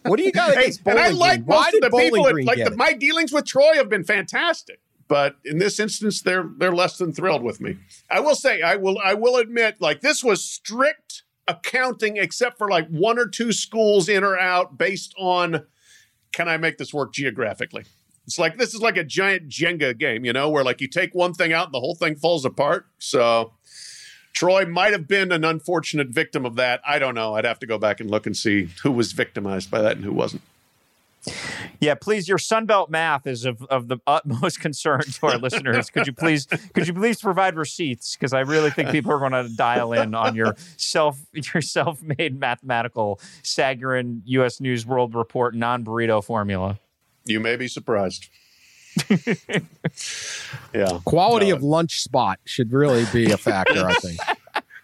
what 0.03 0.17
do 0.17 0.23
you 0.23 0.31
got 0.31 0.53
Hey, 0.53 0.61
against 0.61 0.81
and 0.85 0.97
I 0.99 1.09
like 1.09 1.39
Green? 1.39 1.45
Why 1.47 1.55
most 1.63 1.73
of 1.75 1.81
the 1.81 1.89
Bowling 1.89 2.11
people. 2.11 2.31
Green 2.31 2.45
like 2.45 2.63
the, 2.63 2.71
my 2.75 2.93
dealings 2.93 3.31
with 3.33 3.45
Troy 3.45 3.73
have 3.75 3.89
been 3.89 4.03
fantastic, 4.03 4.79
but 5.07 5.35
in 5.43 5.57
this 5.57 5.79
instance, 5.79 6.21
they're 6.21 6.49
they're 6.57 6.71
less 6.73 6.97
than 6.97 7.11
thrilled 7.13 7.43
with 7.43 7.59
me. 7.59 7.77
I 8.09 8.19
will 8.21 8.35
say, 8.35 8.61
I 8.61 8.75
will 8.75 8.97
I 9.03 9.13
will 9.15 9.35
admit, 9.37 9.77
like 9.81 10.01
this 10.01 10.23
was 10.23 10.43
strict 10.43 11.20
accounting, 11.48 12.17
except 12.17 12.57
for 12.57 12.69
like 12.69 12.88
one 12.88 13.17
or 13.19 13.27
two 13.27 13.51
schools 13.51 14.07
in 14.07 14.24
or 14.24 14.38
out 14.38 14.77
based 14.77 15.13
on 15.17 15.65
can 16.31 16.48
I 16.48 16.57
make 16.57 16.77
this 16.77 16.93
work 16.93 17.13
geographically. 17.13 17.83
It's 18.25 18.39
like 18.39 18.57
this 18.57 18.74
is 18.74 18.81
like 18.81 18.98
a 18.98 19.03
giant 19.03 19.50
Jenga 19.50 19.98
game, 19.98 20.24
you 20.24 20.33
know, 20.33 20.50
where 20.50 20.63
like 20.63 20.79
you 20.79 20.88
take 20.88 21.13
one 21.13 21.33
thing 21.33 21.51
out 21.51 21.65
and 21.65 21.74
the 21.74 21.79
whole 21.79 21.95
thing 21.95 22.15
falls 22.15 22.45
apart. 22.45 22.86
So 23.00 23.53
Troy 24.33 24.65
might 24.65 24.93
have 24.93 25.07
been 25.07 25.31
an 25.31 25.43
unfortunate 25.43 26.10
victim 26.10 26.45
of 26.45 26.55
that. 26.55 26.81
I 26.88 27.00
don't 27.00 27.15
know. 27.15 27.36
I'd 27.36 27.45
have 27.45 27.60
to 27.60 27.67
go 27.67 27.77
back 27.77 28.00
and 28.00 28.10
look 28.10 28.25
and 28.25 28.38
see 28.38 28.69
who 28.83 28.91
was 28.91 29.12
victimized 29.12 29.69
by 29.69 29.81
that 29.81 29.98
and 29.98 30.05
who 30.05 30.13
wasn't. 30.13 30.43
Yeah, 31.79 31.95
please. 31.95 32.27
Your 32.27 32.37
Sunbelt 32.37 32.89
math 32.89 33.27
is 33.27 33.45
of, 33.45 33.61
of 33.63 33.87
the 33.87 33.97
utmost 34.07 34.59
concern 34.61 35.01
to 35.01 35.27
our 35.27 35.37
listeners. 35.37 35.89
Could 35.89 36.07
you 36.07 36.13
please 36.13 36.47
could 36.73 36.87
you 36.87 36.93
please 36.93 37.21
provide 37.21 37.55
receipts? 37.55 38.15
Because 38.15 38.33
I 38.33 38.39
really 38.41 38.69
think 38.71 38.89
people 38.89 39.11
are 39.11 39.19
going 39.19 39.31
to 39.31 39.47
dial 39.55 39.93
in 39.93 40.15
on 40.15 40.35
your 40.35 40.55
self 40.77 41.19
your 41.33 41.61
self 41.61 42.01
made 42.01 42.39
mathematical 42.39 43.19
Sagarin 43.43 44.21
U.S. 44.25 44.59
News 44.59 44.85
World 44.85 45.13
Report 45.15 45.55
non 45.55 45.83
burrito 45.83 46.23
formula. 46.23 46.79
You 47.25 47.39
may 47.39 47.55
be 47.55 47.67
surprised. 47.67 48.29
yeah. 50.73 50.99
Quality 51.05 51.49
No. 51.49 51.55
of 51.55 51.63
lunch 51.63 52.01
spot 52.01 52.39
should 52.45 52.71
really 52.73 53.05
be 53.13 53.31
a 53.31 53.37
factor, 53.37 53.85
I 53.85 53.93
think. 53.93 54.19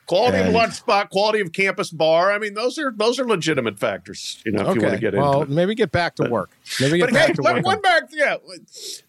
Quality 0.07 0.37
of 0.39 0.45
And- 0.45 0.53
lunch 0.55 0.73
spot, 0.75 1.09
quality 1.09 1.41
of 1.41 1.51
campus 1.51 1.91
bar. 1.91 2.31
I 2.31 2.39
mean, 2.39 2.53
those 2.53 2.77
are 2.77 2.93
those 2.95 3.19
are 3.19 3.25
legitimate 3.25 3.77
factors, 3.77 4.41
you 4.45 4.53
know, 4.53 4.69
if 4.69 4.75
you 4.77 4.81
want 4.81 4.93
to 4.93 4.99
get 5.01 5.13
well, 5.13 5.41
into 5.41 5.51
it. 5.51 5.55
maybe 5.55 5.75
get 5.75 5.91
back 5.91 6.15
to 6.15 6.29
work. 6.29 6.51
Maybe 6.79 6.97
get 6.99 7.11
back 7.11 7.27
hey, 7.27 7.33
to 7.33 7.41
one, 7.41 7.55
work. 7.57 7.65
one 7.65 7.81
back, 7.81 8.03
yeah. 8.11 8.37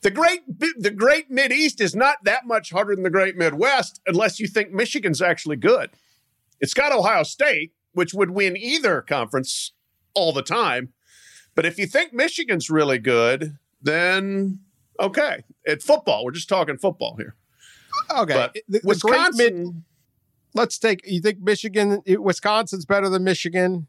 The 0.02 0.10
great 0.10 0.40
the 0.78 0.90
great 0.90 1.30
Mid 1.30 1.52
East 1.52 1.80
is 1.80 1.94
not 1.94 2.16
that 2.24 2.46
much 2.46 2.70
harder 2.70 2.94
than 2.96 3.04
the 3.04 3.10
great 3.10 3.36
Midwest 3.36 4.00
unless 4.08 4.40
you 4.40 4.48
think 4.48 4.72
Michigan's 4.72 5.22
actually 5.22 5.54
good. 5.56 5.90
It's 6.60 6.74
got 6.74 6.90
Ohio 6.90 7.22
State, 7.22 7.72
which 7.92 8.12
would 8.12 8.30
win 8.30 8.56
either 8.56 9.00
conference 9.02 9.70
all 10.14 10.32
the 10.32 10.42
time. 10.42 10.92
But 11.54 11.64
if 11.64 11.78
you 11.78 11.86
think 11.86 12.12
Michigan's 12.12 12.70
really 12.70 12.98
good, 12.98 13.56
then 13.80 14.60
okay. 14.98 15.44
At 15.64 15.80
football, 15.82 16.24
we're 16.24 16.32
just 16.32 16.48
talking 16.48 16.76
football 16.76 17.14
here. 17.16 17.36
okay, 18.10 18.34
But 18.34 18.54
the- 18.54 18.62
the 18.68 18.80
Wisconsin, 18.82 19.62
mid- 19.64 19.82
let's 20.54 20.78
take. 20.78 21.00
You 21.06 21.20
think 21.20 21.40
Michigan, 21.40 22.02
Wisconsin's 22.06 22.84
better 22.84 23.08
than 23.08 23.24
Michigan, 23.24 23.86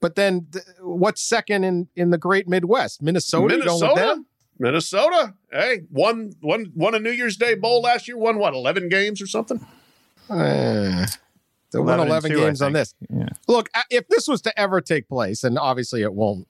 but 0.00 0.14
then 0.14 0.46
th- 0.52 0.64
what's 0.80 1.22
second 1.22 1.64
in 1.64 1.88
in 1.96 2.10
the 2.10 2.18
Great 2.18 2.48
Midwest? 2.48 3.02
Minnesota. 3.02 3.54
You 3.54 3.60
Minnesota, 3.60 3.94
them? 4.00 4.26
Minnesota. 4.58 5.34
Hey, 5.50 5.80
won 5.90 6.32
won 6.42 6.72
won 6.74 6.94
a 6.94 6.98
New 6.98 7.10
Year's 7.12 7.36
Day 7.36 7.54
bowl 7.54 7.80
last 7.82 8.06
year. 8.08 8.16
Won 8.16 8.38
what, 8.38 8.54
eleven 8.54 8.88
games 8.88 9.20
or 9.22 9.26
something? 9.26 9.64
Eh, 10.30 11.06
they 11.72 11.78
won 11.78 11.98
11 11.98 12.00
and 12.00 12.08
11 12.10 12.30
two, 12.30 12.36
games 12.38 12.62
on 12.62 12.72
this. 12.72 12.94
Yeah. 13.08 13.28
Look, 13.48 13.68
uh, 13.74 13.82
if 13.90 14.06
this 14.08 14.28
was 14.28 14.40
to 14.42 14.58
ever 14.60 14.80
take 14.80 15.08
place, 15.08 15.42
and 15.44 15.58
obviously 15.58 16.02
it 16.02 16.14
won't, 16.14 16.46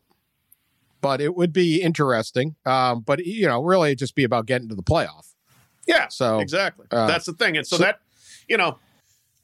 but 1.00 1.20
it 1.20 1.34
would 1.34 1.52
be 1.52 1.80
interesting. 1.80 2.56
Um, 2.66 3.00
but 3.00 3.24
you 3.24 3.46
know, 3.46 3.62
really, 3.62 3.90
it'd 3.90 3.98
just 3.98 4.14
be 4.14 4.24
about 4.24 4.44
getting 4.46 4.68
to 4.68 4.74
the 4.74 4.82
playoff. 4.82 5.28
Yeah, 5.86 6.08
So, 6.08 6.40
exactly. 6.40 6.86
uh, 6.90 7.06
That's 7.06 7.24
the 7.26 7.32
thing. 7.32 7.56
And 7.56 7.66
so, 7.66 7.76
so- 7.76 7.82
that, 7.84 8.00
you 8.48 8.56
know, 8.56 8.78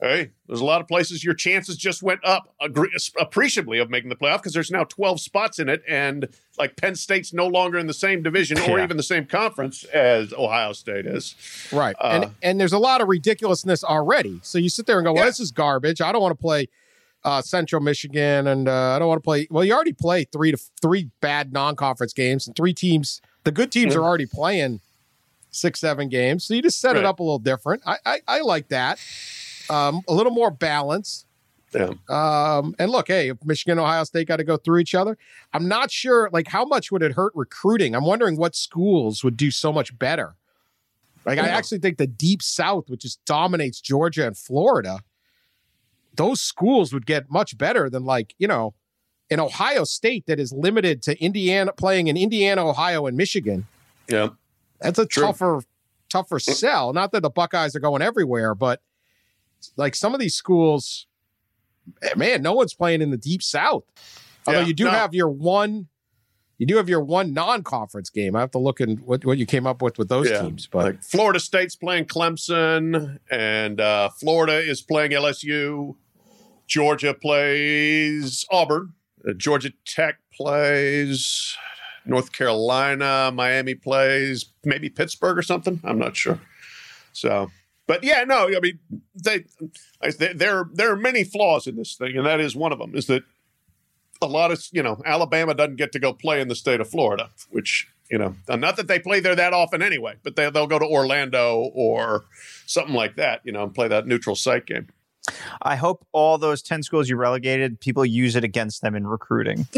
hey, 0.01 0.31
there's 0.47 0.61
a 0.61 0.65
lot 0.65 0.81
of 0.83 0.87
places 0.89 1.25
your 1.25 1.33
chances 1.35 1.77
just 1.77 2.03
went 2.03 2.21
up 2.25 2.55
agree- 2.61 2.95
appreciabably 3.19 3.79
of 3.79 3.89
making 3.89 4.11
the 4.11 4.17
playoff 4.17 4.37
because 4.39 4.53
there's 4.53 4.71
now 4.71 4.85
12 4.85 5.21
spots 5.21 5.59
in 5.59 5.69
it. 5.71 5.83
And 5.89 6.29
like 6.59 6.77
Penn 6.77 6.95
State's 6.97 7.33
no 7.33 7.47
longer 7.47 7.79
in 7.79 7.87
the 7.87 7.95
same 7.95 8.23
division 8.23 8.59
or 8.59 8.79
Yeah. 8.79 8.85
even 8.85 8.97
the 8.99 9.03
same 9.03 9.25
conference 9.25 9.85
as 9.85 10.33
Ohio 10.35 10.73
State 10.75 11.07
is. 11.07 11.35
Right. 11.73 11.97
Uh, 11.99 12.21
and 12.25 12.35
and 12.43 12.61
there's 12.61 12.75
a 12.75 12.79
lot 12.79 13.01
of 13.01 13.09
ridiculousness 13.09 13.83
already. 13.85 14.41
So 14.43 14.59
you 14.59 14.69
sit 14.69 14.85
there 14.87 14.99
and 14.99 15.07
go, 15.07 15.13
well, 15.15 15.23
Yeah. 15.25 15.31
this 15.31 15.41
is 15.41 15.51
garbage. 15.51 16.01
I 16.03 16.13
don't 16.13 16.21
want 16.23 16.37
to 16.37 16.43
play 16.43 16.69
uh, 17.25 17.43
Central 17.43 17.81
Michigan, 17.83 18.47
and 18.47 18.69
uh, 18.69 18.95
I 18.95 18.99
don't 19.01 19.09
want 19.09 19.19
to 19.19 19.25
play. 19.25 19.49
Well, 19.51 19.65
you 19.65 19.73
already 19.73 19.95
play 19.95 20.25
three 20.25 20.53
to 20.53 20.59
three 20.81 21.11
bad 21.21 21.53
non-conference 21.53 22.13
games, 22.13 22.47
and 22.47 22.55
three 22.55 22.73
teams. 22.75 23.21
The 23.43 23.51
good 23.51 23.73
teams 23.73 23.95
Yeah. 23.95 24.01
are 24.01 24.05
already 24.05 24.27
playing 24.27 24.81
six, 25.51 25.81
seven 25.81 26.09
games. 26.09 26.45
So 26.45 26.55
you 26.55 26.63
just 26.63 26.79
set 26.81 26.91
Right. 26.93 26.99
it 26.99 27.05
up 27.05 27.19
a 27.19 27.23
little 27.25 27.39
different. 27.41 27.83
I 27.87 27.97
I, 28.07 28.21
I 28.29 28.41
like 28.43 28.69
that. 28.69 29.01
Um, 29.71 30.03
a 30.09 30.15
little 30.15 30.33
more 30.33 30.51
balance. 30.51 31.25
Yeah. 31.75 31.93
Um, 32.09 32.75
and 32.79 32.91
look, 32.91 33.09
hey, 33.09 33.31
if 33.31 33.45
Michigan 33.45 33.79
Ohio 33.79 34.05
State 34.05 34.29
got 34.29 34.37
to 34.37 34.45
go 34.45 34.57
through 34.57 34.79
each 34.79 34.95
other, 34.95 35.19
I'm 35.53 35.69
not 35.69 35.91
sure. 35.91 36.31
Like, 36.33 36.49
how 36.49 36.65
much 36.65 36.91
would 36.91 37.03
it 37.03 37.13
hurt 37.13 37.33
recruiting? 37.35 37.95
I'm 37.95 38.05
wondering 38.05 38.37
what 38.37 38.55
schools 38.55 39.23
would 39.23 39.37
do 39.37 39.51
so 39.51 39.73
much 39.73 39.97
better. 39.99 40.37
Like, 41.25 41.41
I 41.41 41.49
actually 41.49 41.79
think 41.79 41.99
the 41.99 42.07
Deep 42.07 42.41
South, 42.41 42.89
which 42.89 43.01
just 43.01 43.23
dominates 43.25 43.81
Georgia 43.81 44.29
and 44.29 44.39
Florida, 44.39 45.01
those 46.15 46.41
schools 46.41 46.93
would 46.93 47.05
get 47.05 47.31
much 47.31 47.59
better 47.59 47.91
than 47.91 48.05
like 48.05 48.35
you 48.39 48.47
know, 48.47 48.75
an 49.31 49.41
Ohio 49.41 49.85
State 49.85 50.27
that 50.27 50.39
is 50.39 50.53
limited 50.53 51.03
to 51.03 51.23
Indiana 51.23 51.73
playing 51.73 52.07
in 52.07 52.17
Indiana, 52.17 52.67
Ohio, 52.67 53.07
and 53.07 53.17
Michigan. 53.17 53.67
Yeah. 54.09 54.29
That's 54.81 54.99
a 54.99 55.07
True. 55.07 55.25
tougher, 55.25 55.63
tougher 56.09 56.39
sell. 56.39 56.93
Not 56.93 57.13
that 57.13 57.23
the 57.23 57.31
Buckeyes 57.31 57.75
are 57.75 57.81
going 57.81 58.03
everywhere, 58.03 58.55
but 58.55 58.81
like 59.77 59.95
some 59.95 60.15
of 60.15 60.21
these 60.21 60.35
schools, 60.35 61.07
eh, 62.03 62.11
man, 62.17 62.43
no 62.43 62.53
one's 62.53 62.75
playing 62.75 63.03
in 63.03 63.11
the 63.11 63.17
deep 63.17 63.43
south. 63.43 63.85
Although 64.47 64.61
Yeah, 64.61 64.67
you 64.67 64.75
do 64.75 64.85
no. 64.85 64.91
have 64.91 65.15
your 65.15 65.29
one, 65.29 65.89
you 66.59 66.67
do 66.67 66.77
have 66.77 66.89
your 66.89 67.03
one 67.03 67.33
non-conference 67.35 68.11
game. 68.11 68.35
I 68.37 68.41
have 68.41 68.51
to 68.53 68.59
look 68.59 68.81
in 68.81 68.97
what, 68.99 69.25
what 69.25 69.39
you 69.39 69.47
came 69.47 69.67
up 69.67 69.83
with 69.83 69.99
with 69.99 70.09
those 70.09 70.31
Yeah. 70.31 70.43
teams, 70.43 70.67
but 70.67 70.85
Like 70.85 71.03
Florida 71.03 71.41
State's 71.41 71.77
playing 71.77 72.07
Clemson, 72.07 73.19
and 73.31 73.81
uh, 73.81 74.09
Florida 74.11 74.59
is 74.59 74.81
playing 74.83 75.11
LSU. 75.13 75.97
Georgia 76.67 77.15
plays 77.15 78.45
Auburn. 78.51 78.95
Uh, 79.27 79.33
Georgia 79.35 79.73
Tech 79.85 80.17
plays 80.33 81.57
North 82.05 82.33
Carolina. 82.33 83.31
Miami 83.35 83.75
plays 83.75 84.47
maybe 84.65 84.89
Pittsburgh 84.89 85.37
or 85.39 85.43
something. 85.43 85.81
I'm 85.85 85.99
not 85.99 86.17
sure. 86.17 86.41
So 87.13 87.51
But 87.87 88.03
yeah, 88.03 88.25
no, 88.25 88.49
I 88.49 88.61
mean, 88.61 88.79
they, 89.15 89.45
I, 90.03 90.11
there 90.11 90.69
there 90.73 90.93
are 90.93 90.97
many 90.97 91.25
flaws 91.25 91.67
in 91.67 91.77
this 91.77 91.95
thing, 91.95 92.17
and 92.17 92.27
that 92.27 92.41
is 92.41 92.57
one 92.57 92.73
of 92.73 92.79
them. 92.79 92.95
Is 92.95 93.07
that 93.07 93.23
a 94.21 94.27
lot 94.27 94.51
of 94.51 94.65
you 94.73 94.83
know 94.83 95.01
Alabama 95.05 95.55
doesn't 95.55 95.77
get 95.77 95.93
to 95.93 95.99
go 95.99 96.13
play 96.13 96.41
in 96.41 96.49
the 96.49 96.55
state 96.55 96.81
of 96.81 96.91
Florida, 96.91 97.31
which 97.51 97.89
you 98.11 98.19
know 98.19 98.35
not 98.49 98.77
that 98.77 98.89
they 98.89 98.99
play 98.99 99.21
there 99.21 99.37
that 99.37 99.53
often 99.53 99.83
anyway, 99.83 100.15
but 100.23 100.37
they 100.37 100.51
they'll 100.51 100.67
go 100.67 100.79
to 100.79 100.87
Orlando 100.87 101.71
or 101.75 102.25
something 102.67 102.95
like 102.95 103.17
that, 103.17 103.41
you 103.45 103.53
know, 103.53 103.63
and 103.63 103.75
play 103.75 103.89
that 103.89 104.07
neutral 104.07 104.35
site 104.35 104.67
game. 104.67 104.89
I 105.61 105.75
hope 105.75 106.07
all 106.13 106.39
those 106.39 106.63
10 106.63 106.85
schools 106.85 107.09
you 107.09 107.17
relegated, 107.17 107.81
people 107.81 108.07
use 108.07 108.37
it 108.37 108.45
against 108.45 108.81
them 108.81 108.95
in 108.95 109.09
recruiting. 109.09 109.67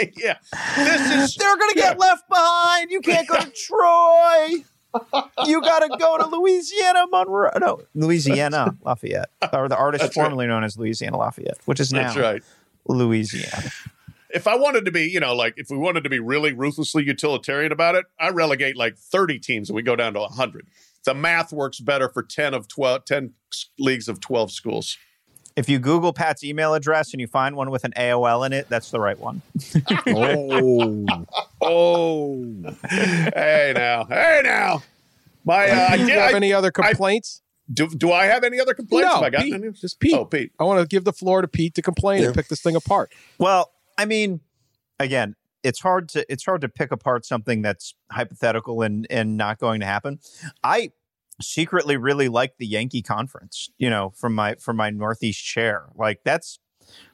yeah, 0.16 0.36
this 0.76 1.10
is 1.10 1.34
They're 1.34 1.56
going 1.56 1.70
to 1.70 1.76
get 1.76 1.98
left 1.98 2.28
behind. 2.28 2.90
You 2.90 3.00
can't 3.00 3.28
go 3.28 3.38
to 3.38 3.50
Troy. 3.50 4.64
You 5.46 5.60
got 5.62 5.80
to 5.80 5.96
go 5.98 6.18
to 6.18 6.26
Louisiana 6.26 7.06
Monroe. 7.10 7.50
No, 7.60 7.80
Louisiana 7.94 8.76
Lafayette, 8.84 9.30
or 9.52 9.68
the 9.68 9.76
artist 9.76 10.02
That's 10.02 10.16
right. 10.16 10.24
formerly 10.24 10.46
known 10.46 10.64
as 10.64 10.76
Louisiana 10.76 11.16
Lafayette, 11.18 11.58
which 11.64 11.80
is 11.80 11.92
now 11.92 12.12
that's 12.12 12.16
right. 12.16 12.42
Louisiana. 12.86 13.70
If 14.32 14.46
I 14.46 14.56
wanted 14.56 14.84
to 14.84 14.92
be, 14.92 15.04
you 15.10 15.20
know, 15.20 15.34
like 15.34 15.54
if 15.56 15.70
we 15.70 15.76
wanted 15.76 16.04
to 16.04 16.10
be 16.10 16.18
really 16.20 16.52
ruthlessly 16.52 17.04
utilitarian 17.04 17.72
about 17.72 17.94
it, 17.96 18.06
I 18.18 18.30
relegate 18.30 18.76
like 18.76 18.96
30 18.96 19.38
teams 19.40 19.68
and 19.68 19.74
we 19.76 19.82
go 19.82 19.96
down 19.96 20.14
to 20.14 20.20
100. 20.20 20.66
The 21.04 21.14
math 21.14 21.52
works 21.52 21.80
better 21.80 22.08
for 22.08 22.22
10 22.22 22.54
of 22.54 22.68
12, 22.68 23.04
10 23.06 23.32
leagues 23.78 24.08
of 24.08 24.20
12 24.20 24.52
schools. 24.52 24.96
If 25.56 25.68
you 25.68 25.78
Google 25.80 26.12
Pat's 26.12 26.44
email 26.44 26.74
address 26.74 27.12
and 27.12 27.20
you 27.20 27.26
find 27.26 27.56
one 27.56 27.70
with 27.70 27.84
an 27.84 27.92
AOL 27.96 28.46
in 28.46 28.52
it, 28.52 28.68
that's 28.68 28.90
the 28.90 29.00
right 29.00 29.18
one. 29.18 29.42
Oh, 30.06 31.26
oh. 31.62 32.44
hey 32.88 33.72
now, 33.74 34.04
hey 34.04 34.40
now. 34.44 34.82
My, 35.44 35.68
uh, 35.70 35.88
I 35.90 35.96
Do 35.96 36.02
you 36.02 36.08
did, 36.08 36.18
have 36.18 36.32
I- 36.32 36.36
any 36.36 36.52
other 36.52 36.70
complaints? 36.70 37.42
do, 37.72 37.88
do 37.88 38.12
I 38.12 38.26
have 38.26 38.42
any 38.44 38.60
other 38.60 38.74
complaints? 38.74 39.06
no, 39.08 39.14
Have 39.14 39.22
I 39.22 39.30
gotten 39.30 39.46
Pete, 39.46 39.54
any? 39.54 39.70
just 39.72 40.00
Pete. 40.00 40.14
Oh, 40.14 40.24
Pete. 40.24 40.52
I 40.58 40.64
want 40.64 40.80
to 40.80 40.86
give 40.86 41.04
the 41.04 41.12
floor 41.12 41.40
to 41.40 41.48
Pete 41.48 41.74
to 41.76 41.82
complain 41.82 42.20
Yeah. 42.20 42.26
and 42.26 42.34
pick 42.36 42.48
this 42.48 42.60
thing 42.60 42.74
apart. 42.76 43.12
Well, 43.38 43.70
I 43.96 44.04
mean, 44.06 44.40
again, 44.98 45.36
it's 45.62 45.80
hard 45.80 46.08
to 46.10 46.24
it's 46.32 46.44
hard 46.44 46.62
to 46.62 46.68
pick 46.68 46.90
apart 46.90 47.24
something 47.24 47.62
that's 47.62 47.94
hypothetical 48.10 48.82
and 48.82 49.06
and 49.10 49.36
not 49.36 49.58
going 49.58 49.80
to 49.80 49.86
happen. 49.86 50.18
I 50.64 50.90
secretly 51.40 51.96
really 51.96 52.28
like 52.28 52.56
the 52.58 52.66
Yankee 52.66 53.02
conference, 53.02 53.70
you 53.78 53.88
know, 53.90 54.10
from 54.16 54.34
my 54.34 54.54
from 54.56 54.76
my 54.76 54.90
Northeast 54.90 55.44
chair. 55.44 55.86
Like 55.94 56.20
that's 56.24 56.58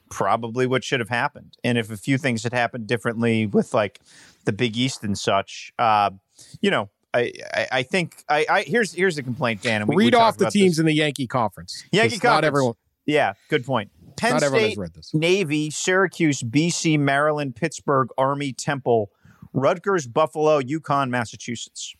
probably 0.09 0.67
what 0.67 0.83
should 0.83 0.99
have 0.99 1.09
happened. 1.09 1.57
And 1.63 1.77
if 1.77 1.91
a 1.91 1.97
few 1.97 2.17
things 2.17 2.43
had 2.43 2.53
happened 2.53 2.87
differently 2.87 3.45
with 3.45 3.73
like 3.73 3.99
the 4.45 4.53
Big 4.53 4.77
East 4.77 5.03
and 5.03 5.17
such, 5.17 5.71
uh, 5.79 6.11
you 6.61 6.71
know, 6.71 6.89
I, 7.13 7.31
I, 7.53 7.67
I 7.71 7.83
think 7.83 8.23
I, 8.29 8.45
I 8.49 8.61
here's 8.63 8.93
here's 8.93 9.15
the 9.15 9.23
complaint, 9.23 9.61
Dan. 9.63 9.81
And 9.81 9.89
we, 9.89 9.95
we 9.95 10.03
Read 10.05 10.11
talked 10.13 10.23
off 10.23 10.37
the 10.37 10.51
teams 10.51 10.73
this. 10.73 10.79
in 10.79 10.85
the 10.85 10.93
Yankee 10.93 11.27
conference. 11.27 11.83
Yankee 11.91 12.17
'Cause 12.17 12.23
Not 12.23 12.43
everyone. 12.43 12.75
Yeah, 13.05 13.33
good 13.49 13.65
point. 13.65 13.91
Penn 14.17 14.33
not 14.33 14.43
State, 14.43 14.77
read 14.77 14.93
this. 14.93 15.13
Navy, 15.13 15.69
Syracuse, 15.69 16.41
BC, 16.41 16.99
Maryland, 16.99 17.55
Pittsburgh, 17.55 18.09
Army, 18.17 18.51
Temple, 18.51 19.11
Rutgers, 19.53 20.07
Buffalo, 20.07 20.59
UConn, 20.59 21.09
Massachusetts. 21.09 21.95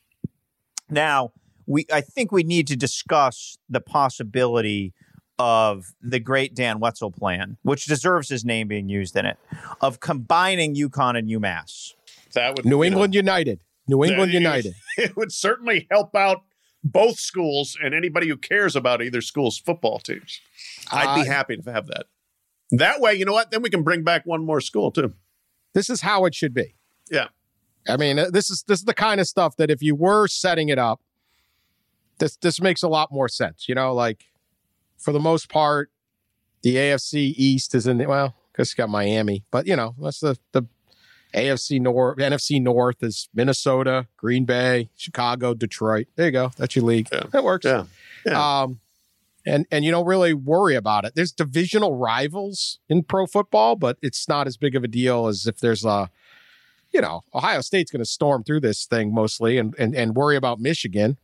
Now, 0.89 1.31
we 1.65 1.85
I 1.91 2.01
think 2.01 2.31
we 2.31 2.43
need 2.43 2.67
to 2.67 2.75
discuss 2.75 3.57
the 3.69 3.81
possibility 3.81 4.93
of 5.39 5.93
the 6.01 6.19
great 6.19 6.55
Dan 6.55 6.79
Wetzel 6.79 7.11
plan, 7.11 7.57
which 7.63 7.85
deserves 7.85 8.29
his 8.29 8.43
name 8.43 8.67
being 8.67 8.89
used 8.89 9.15
in 9.15 9.25
it, 9.25 9.37
of 9.81 9.99
combining 9.99 10.75
UConn 10.75 11.17
and 11.17 11.29
UMass. 11.29 11.93
That 12.33 12.55
would 12.55 12.65
New 12.65 12.71
you 12.71 12.77
know, 12.77 12.83
England 12.95 13.15
United. 13.15 13.59
New 13.87 14.03
England 14.03 14.31
Yeah, 14.33 14.39
you- 14.39 14.43
United. 14.45 14.73
it 14.97 15.15
would 15.15 15.31
certainly 15.31 15.87
help 15.91 16.15
out 16.15 16.41
both 16.83 17.19
schools 17.19 17.77
and 17.81 17.93
anybody 17.93 18.27
who 18.27 18.37
cares 18.37 18.75
about 18.75 19.01
either 19.01 19.21
school's 19.21 19.57
football 19.57 19.99
teams. 19.99 20.39
I'd 20.91 21.15
be 21.15 21.21
Uh, 21.29 21.31
happy 21.33 21.57
to 21.57 21.71
have 21.71 21.87
that. 21.87 22.05
That 22.71 22.99
way, 22.99 23.13
you 23.13 23.25
know 23.25 23.33
what? 23.33 23.51
Then 23.51 23.61
we 23.61 23.69
can 23.69 23.83
bring 23.83 24.03
back 24.03 24.25
one 24.25 24.43
more 24.45 24.59
school 24.61 24.91
too. 24.91 25.13
This 25.73 25.89
is 25.89 26.01
how 26.01 26.25
it 26.25 26.35
should 26.35 26.53
be. 26.53 26.75
Yeah. 27.11 27.27
I 27.87 27.95
mean, 27.97 28.19
uh, 28.19 28.29
this 28.29 28.49
is 28.49 28.63
this 28.67 28.79
is 28.79 28.85
the 28.85 28.93
kind 28.93 29.21
of 29.21 29.27
stuff 29.27 29.55
that 29.57 29.69
if 29.71 29.81
you 29.81 29.95
were 29.95 30.27
setting 30.27 30.67
it 30.69 30.77
up, 30.77 31.01
this 32.19 32.35
this 32.37 32.59
makes 32.59 32.83
a 32.83 32.89
lot 32.89 33.11
more 33.11 33.29
sense. 33.29 33.69
You 33.69 33.75
know, 33.75 33.93
like 33.93 34.25
for 34.97 35.11
the 35.11 35.19
most 35.19 35.49
part, 35.49 35.91
the 36.63 36.75
AFC 36.75 37.33
East 37.37 37.75
is 37.75 37.87
in 37.87 37.97
the 37.97 38.05
well, 38.07 38.35
because 38.51 38.71
you 38.71 38.75
got 38.75 38.89
Miami, 38.89 39.43
but 39.51 39.67
you 39.67 39.75
know, 39.75 39.95
that's 39.99 40.19
the 40.19 40.37
the 40.51 40.63
AFC 41.33 41.79
North, 41.79 42.17
NFC 42.17 42.61
North 42.61 43.03
is 43.03 43.29
Minnesota, 43.33 44.07
Green 44.17 44.45
Bay, 44.45 44.89
Chicago, 44.95 45.53
Detroit. 45.53 46.07
There 46.15 46.25
you 46.25 46.31
go. 46.31 46.51
That's 46.57 46.75
your 46.75 46.85
league. 46.85 47.09
Yeah. 47.11 47.23
That 47.31 47.43
works. 47.43 47.65
Yeah. 47.65 47.85
Yeah. 48.25 48.61
Um, 48.61 48.79
and 49.45 49.65
and 49.71 49.85
you 49.85 49.91
don't 49.91 50.05
really 50.05 50.33
worry 50.33 50.75
about 50.75 51.05
it. 51.05 51.15
There's 51.15 51.31
divisional 51.31 51.95
rivals 51.95 52.79
in 52.89 53.03
pro 53.03 53.25
football, 53.25 53.75
but 53.75 53.97
it's 54.01 54.27
not 54.27 54.47
as 54.47 54.57
big 54.57 54.75
of 54.75 54.83
a 54.83 54.87
deal 54.87 55.27
as 55.27 55.47
if 55.47 55.59
there's 55.59 55.85
a, 55.85 56.09
you 56.91 56.99
know, 57.01 57.21
Ohio 57.33 57.61
State's 57.61 57.91
going 57.91 58.03
to 58.03 58.09
storm 58.09 58.43
through 58.43 58.59
this 58.59 58.85
thing 58.85 59.13
mostly 59.13 59.57
and 59.57 59.73
and 59.79 59.95
and 59.95 60.15
worry 60.15 60.35
about 60.35 60.59
Michigan, 60.59 61.17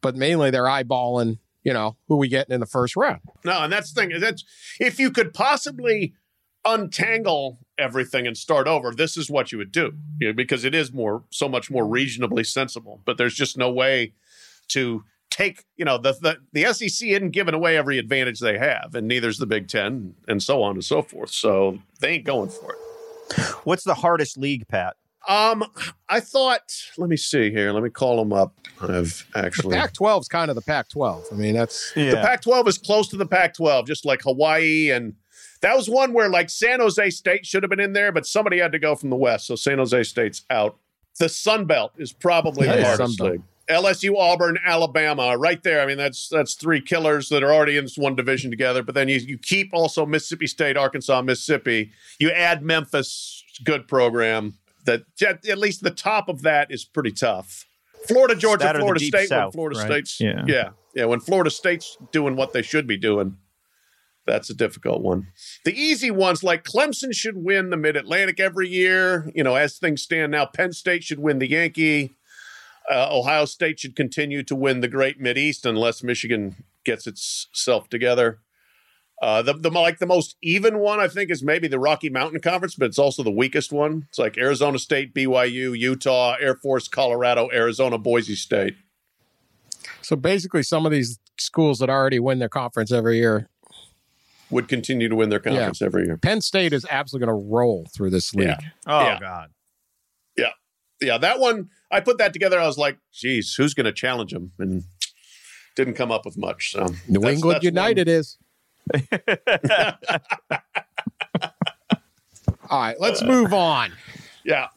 but 0.00 0.16
mainly 0.16 0.50
they're 0.50 0.64
eyeballing, 0.64 1.38
you 1.64 1.72
know, 1.72 1.96
who 2.08 2.16
we 2.16 2.28
getting 2.28 2.54
in 2.54 2.60
the 2.60 2.66
first 2.66 2.96
round. 2.96 3.20
No, 3.44 3.62
and 3.62 3.72
that's 3.72 3.92
the 3.92 4.00
thing. 4.00 4.10
Is 4.10 4.20
that's 4.20 4.44
if 4.80 4.98
you 4.98 5.10
could 5.10 5.32
possibly 5.34 6.14
untangle 6.64 7.58
everything 7.78 8.26
and 8.26 8.36
start 8.36 8.68
over, 8.68 8.92
this 8.92 9.16
is 9.16 9.28
what 9.30 9.52
you 9.52 9.58
would 9.58 9.72
do. 9.72 9.92
You 10.20 10.28
know, 10.28 10.32
because 10.32 10.64
it 10.64 10.74
is 10.74 10.92
more 10.92 11.24
so 11.30 11.48
much 11.48 11.70
more 11.70 11.86
reasonably 11.86 12.44
sensible. 12.44 13.00
But 13.04 13.18
there's 13.18 13.34
just 13.34 13.56
no 13.56 13.70
way 13.70 14.14
to 14.68 15.04
take, 15.30 15.64
you 15.76 15.84
know, 15.84 15.98
the 15.98 16.12
the, 16.20 16.36
the 16.52 16.72
SEC 16.72 17.08
isn't 17.08 17.30
giving 17.30 17.54
away 17.54 17.76
every 17.76 17.98
advantage 17.98 18.40
they 18.40 18.58
have, 18.58 18.94
and 18.94 19.08
neither's 19.08 19.38
the 19.38 19.46
Big 19.46 19.68
Ten, 19.68 20.14
and 20.28 20.42
so 20.42 20.62
on 20.62 20.74
and 20.74 20.84
so 20.84 21.02
forth. 21.02 21.30
So 21.30 21.78
they 22.00 22.14
ain't 22.14 22.24
going 22.24 22.50
for 22.50 22.72
it. 22.72 22.78
What's 23.64 23.84
the 23.84 23.94
hardest 23.94 24.36
league, 24.36 24.68
Pat? 24.68 24.96
Um, 25.28 25.64
I 26.08 26.20
thought. 26.20 26.62
Let 26.98 27.08
me 27.08 27.16
see 27.16 27.50
here. 27.50 27.72
Let 27.72 27.82
me 27.82 27.90
call 27.90 28.16
them 28.16 28.32
up. 28.32 28.54
I've 28.80 29.26
The 29.32 29.38
actually. 29.38 29.76
Pac-12 29.76 30.20
is 30.22 30.28
kind 30.28 30.50
of 30.50 30.54
the 30.56 30.62
Pac-12. 30.62 31.32
I 31.32 31.36
mean, 31.36 31.54
that's 31.54 31.92
The 31.94 32.16
Pac-12 32.22 32.68
is 32.68 32.78
close 32.78 33.08
to 33.08 33.16
the 33.16 33.26
Pac-12, 33.26 33.86
just 33.86 34.04
like 34.04 34.22
Hawaii, 34.22 34.90
and 34.90 35.14
that 35.60 35.76
was 35.76 35.88
one 35.88 36.12
where 36.12 36.28
like 36.28 36.50
San 36.50 36.80
Jose 36.80 37.10
State 37.10 37.46
should 37.46 37.62
have 37.62 37.70
been 37.70 37.78
in 37.80 37.92
there, 37.92 38.10
but 38.10 38.26
somebody 38.26 38.58
had 38.58 38.72
to 38.72 38.78
go 38.80 38.96
from 38.96 39.10
the 39.10 39.16
West, 39.16 39.46
so 39.46 39.54
San 39.54 39.78
Jose 39.78 40.02
State's 40.02 40.42
out. 40.50 40.76
The 41.20 41.28
Sun 41.28 41.66
Belt 41.66 41.92
is 41.98 42.12
probably 42.12 42.66
Yeah, 42.66 42.72
the 42.76 42.80
yeah, 42.80 42.86
hardest 42.88 43.18
Sun 43.18 43.26
Belt. 43.26 43.32
league. 43.32 43.42
LSU, 43.70 44.16
Auburn, 44.18 44.58
Alabama, 44.66 45.38
right 45.38 45.62
there. 45.62 45.80
I 45.80 45.86
mean, 45.86 45.96
that's 45.96 46.28
that's 46.28 46.54
three 46.54 46.80
killers 46.80 47.28
that 47.28 47.44
are 47.44 47.52
already 47.54 47.76
in 47.76 47.84
this 47.84 47.96
one 47.96 48.16
division 48.16 48.50
together. 48.50 48.82
But 48.82 48.96
then 48.96 49.08
you 49.08 49.18
you 49.18 49.38
keep 49.38 49.70
also 49.72 50.04
Mississippi 50.04 50.48
State, 50.48 50.76
Arkansas, 50.76 51.22
Mississippi. 51.22 51.92
You 52.18 52.32
add 52.32 52.62
Memphis, 52.64 53.44
good 53.62 53.86
program. 53.86 54.54
That 54.84 55.02
at 55.22 55.58
least 55.58 55.82
the 55.82 55.90
top 55.90 56.28
of 56.28 56.42
that 56.42 56.70
is 56.70 56.84
pretty 56.84 57.12
tough. 57.12 57.66
Florida, 58.06 58.34
Georgia, 58.34 58.64
That 58.64 58.76
Florida 58.76 58.98
Deep 58.98 59.14
State. 59.14 59.30
when 59.30 59.50
Florida 59.52 59.78
right? 59.78 60.06
State's 60.06 60.20
Yeah. 60.20 60.44
yeah, 60.46 60.70
yeah. 60.94 61.04
When 61.04 61.20
Florida 61.20 61.50
State's 61.50 61.96
doing 62.10 62.34
what 62.34 62.52
they 62.52 62.62
should 62.62 62.86
be 62.86 62.96
doing, 62.96 63.36
that's 64.26 64.50
a 64.50 64.54
difficult 64.54 65.02
one. 65.02 65.28
The 65.64 65.74
easy 65.74 66.10
ones 66.10 66.42
like 66.42 66.64
Clemson 66.64 67.12
should 67.12 67.36
win 67.36 67.70
the 67.70 67.76
Mid 67.76 67.96
Atlantic 67.96 68.40
every 68.40 68.68
year. 68.68 69.30
You 69.34 69.44
know, 69.44 69.54
as 69.54 69.78
things 69.78 70.02
stand 70.02 70.32
now, 70.32 70.46
Penn 70.46 70.72
State 70.72 71.04
should 71.04 71.20
win 71.20 71.38
the 71.38 71.48
Yankee. 71.48 72.14
Uh, 72.90 73.08
Ohio 73.10 73.44
State 73.44 73.80
should 73.80 73.94
continue 73.94 74.42
to 74.42 74.56
win 74.56 74.80
the 74.80 74.88
Great 74.88 75.20
Mid 75.20 75.38
East 75.38 75.64
unless 75.64 76.02
Michigan 76.02 76.64
gets 76.84 77.06
itself 77.06 77.88
together. 77.88 78.40
Uh, 79.22 79.40
the, 79.40 79.52
the 79.54 79.70
like 79.70 79.98
the 80.00 80.06
most 80.06 80.36
even 80.42 80.80
one 80.80 80.98
I 80.98 81.06
think 81.06 81.30
is 81.30 81.44
maybe 81.44 81.68
the 81.68 81.78
Rocky 81.78 82.10
Mountain 82.10 82.40
Conference, 82.40 82.74
but 82.74 82.86
it's 82.86 82.98
also 82.98 83.22
the 83.22 83.30
weakest 83.30 83.70
one. 83.72 84.06
It's 84.08 84.18
like 84.18 84.36
Arizona 84.36 84.80
State, 84.80 85.14
BYU, 85.14 85.78
Utah, 85.78 86.34
Air 86.40 86.56
Force, 86.56 86.88
Colorado, 86.88 87.48
Arizona, 87.52 87.98
Boise 87.98 88.34
State. 88.34 88.74
so 90.00 90.16
basically 90.16 90.64
some 90.64 90.84
of 90.84 90.90
these 90.90 91.20
schools 91.38 91.78
that 91.78 91.88
already 91.88 92.18
win 92.18 92.40
their 92.40 92.48
conference 92.48 92.90
every 92.90 93.16
year. 93.18 93.48
Would 94.50 94.66
continue 94.68 95.08
to 95.08 95.14
win 95.14 95.28
their 95.30 95.38
conference 95.40 95.80
every 95.80 96.04
year. 96.04 96.18
Penn 96.18 96.40
State 96.42 96.72
is 96.72 96.84
absolutely 96.90 97.26
going 97.26 97.40
to 97.40 97.48
roll 97.48 97.86
through 97.94 98.10
this 98.10 98.34
league. 98.34 98.48
Yeah. 98.48 98.58
Oh 98.86 99.00
Yeah. 99.02 99.20
God. 99.20 99.50
yeah, 100.36 100.50
yeah. 101.00 101.16
that 101.18 101.38
one 101.38 101.70
I 101.92 102.00
put 102.00 102.18
that 102.18 102.32
together. 102.32 102.58
I 102.60 102.66
was 102.66 102.76
like, 102.76 102.98
geez, 103.12 103.54
who's 103.54 103.72
going 103.72 103.86
to 103.86 103.92
challenge 103.92 104.32
them? 104.32 104.50
And 104.58 104.82
didn't 105.76 105.94
come 105.94 106.10
up 106.10 106.24
with 106.26 106.36
much. 106.36 106.72
So 106.72 106.86
New 107.08 107.20
that's- 107.20 107.34
England 107.36 107.54
that's 107.56 107.64
United 107.64 108.08
is. 108.08 108.36
All 112.70 112.80
right, 112.80 112.98
let's 112.98 113.22
move 113.22 113.52
on. 113.52 113.92
Yeah, 114.44 114.68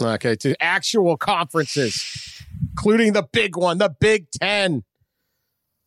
Okay, 0.00 0.36
to 0.36 0.54
actual 0.62 1.16
conferences, 1.16 2.44
including 2.70 3.14
the 3.14 3.22
big 3.32 3.56
one, 3.56 3.78
the 3.78 3.94
Big 4.00 4.30
Ten. 4.30 4.84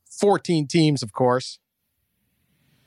14 0.09 0.67
teams, 0.67 1.01
of 1.01 1.13
course. 1.13 1.59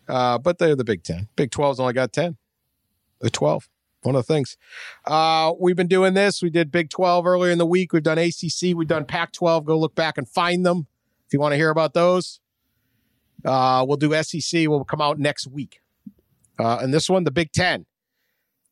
Uh, 0.07 0.38
but 0.38 0.59
they're 0.59 0.77
the 0.77 0.85
Big 0.85 1.03
Ten. 1.03 1.29
Big 1.35 1.51
12's 1.51 1.81
only 1.81 1.94
got 1.94 2.12
10. 2.12 2.37
The 3.20 3.31
12. 3.31 3.68
One 4.03 4.14
of 4.14 4.27
the 4.27 4.33
things. 4.33 4.57
Uh, 5.07 5.53
we've 5.59 5.77
been 5.77 5.88
doing 5.88 6.12
this. 6.12 6.42
We 6.42 6.51
did 6.51 6.70
Big 6.70 6.90
12 6.90 7.27
earlier 7.27 7.51
in 7.51 7.59
the 7.59 7.66
week. 7.66 7.92
We've 7.92 8.03
done 8.03 8.18
ACC. 8.18 8.77
We've 8.77 8.87
done 8.87 9.07
Pac 9.07 9.33
12. 9.33 9.64
Go 9.64 9.79
look 9.79 9.94
back 9.94 10.18
and 10.18 10.29
find 10.29 10.64
them. 10.64 10.87
If 11.27 11.33
you 11.33 11.40
want 11.40 11.53
to 11.53 11.57
hear 11.57 11.70
about 11.70 11.94
those, 11.94 12.38
uh, 13.45 13.85
we'll 13.87 13.97
do 13.97 14.15
SEC. 14.23 14.69
Will 14.69 14.85
come 14.85 15.01
out 15.01 15.19
next 15.19 15.47
week. 15.47 15.81
Uh, 16.59 16.79
and 16.81 16.95
this 16.95 17.09
one, 17.09 17.25
the 17.25 17.31
Big 17.31 17.53
Ten. 17.53 17.87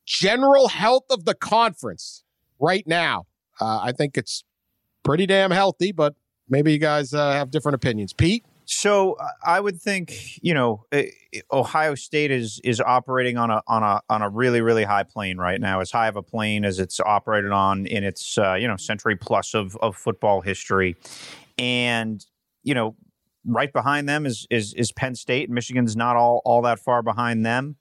General 0.07 0.69
health 0.69 1.05
of 1.11 1.25
the 1.25 1.35
conference 1.35 2.25
right 2.59 2.87
now. 2.87 3.27
Uh, 3.61 3.81
I 3.83 3.93
think 3.93 4.17
it's 4.17 4.45
pretty 5.05 5.27
damn 5.27 5.51
healthy, 5.51 5.93
but 5.93 6.15
maybe 6.49 6.73
you 6.73 6.79
guys 6.79 7.15
uh, 7.15 7.33
have 7.33 7.51
different 7.51 7.75
opinions. 7.75 8.13
Pete? 8.13 8.45
So 8.65 9.17
I 9.45 9.61
would 9.61 9.81
think, 9.81 10.39
you 10.43 10.55
know, 10.55 10.85
eh, 10.93 11.11
Ohio 11.53 11.95
State 11.95 12.31
is 12.31 12.61
is 12.65 12.81
operating 12.81 13.37
on 13.37 13.51
a 13.51 13.61
on 13.67 13.83
a 13.83 14.01
on 14.09 14.23
a 14.23 14.29
really 14.29 14.61
really 14.61 14.85
high 14.85 15.03
plane 15.03 15.37
right 15.37 15.61
now, 15.61 15.81
as 15.81 15.91
high 15.91 16.07
of 16.07 16.17
a 16.17 16.23
plane 16.23 16.65
as 16.65 16.79
it's 16.79 17.01
operated 17.01 17.51
on 17.51 17.87
in 17.87 18.05
its 18.05 18.39
uh, 18.39 18.55
you 18.55 18.69
know 18.69 18.77
century 18.77 19.17
plus 19.17 19.55
of 19.55 19.77
of 19.77 19.97
football 19.97 20.41
history, 20.41 20.97
and 21.59 22.25
you 22.63 22.75
know, 22.75 22.97
right 23.45 23.73
behind 23.73 24.09
them 24.09 24.27
is 24.27 24.47
is 24.51 24.75
is 24.75 24.93
Penn 24.93 25.15
State. 25.15 25.51
Michigan's 25.51 25.97
not 25.97 26.17
all 26.17 26.43
all 26.45 26.63
that 26.63 26.79
far 26.79 27.03
behind 27.03 27.45
them 27.45 27.77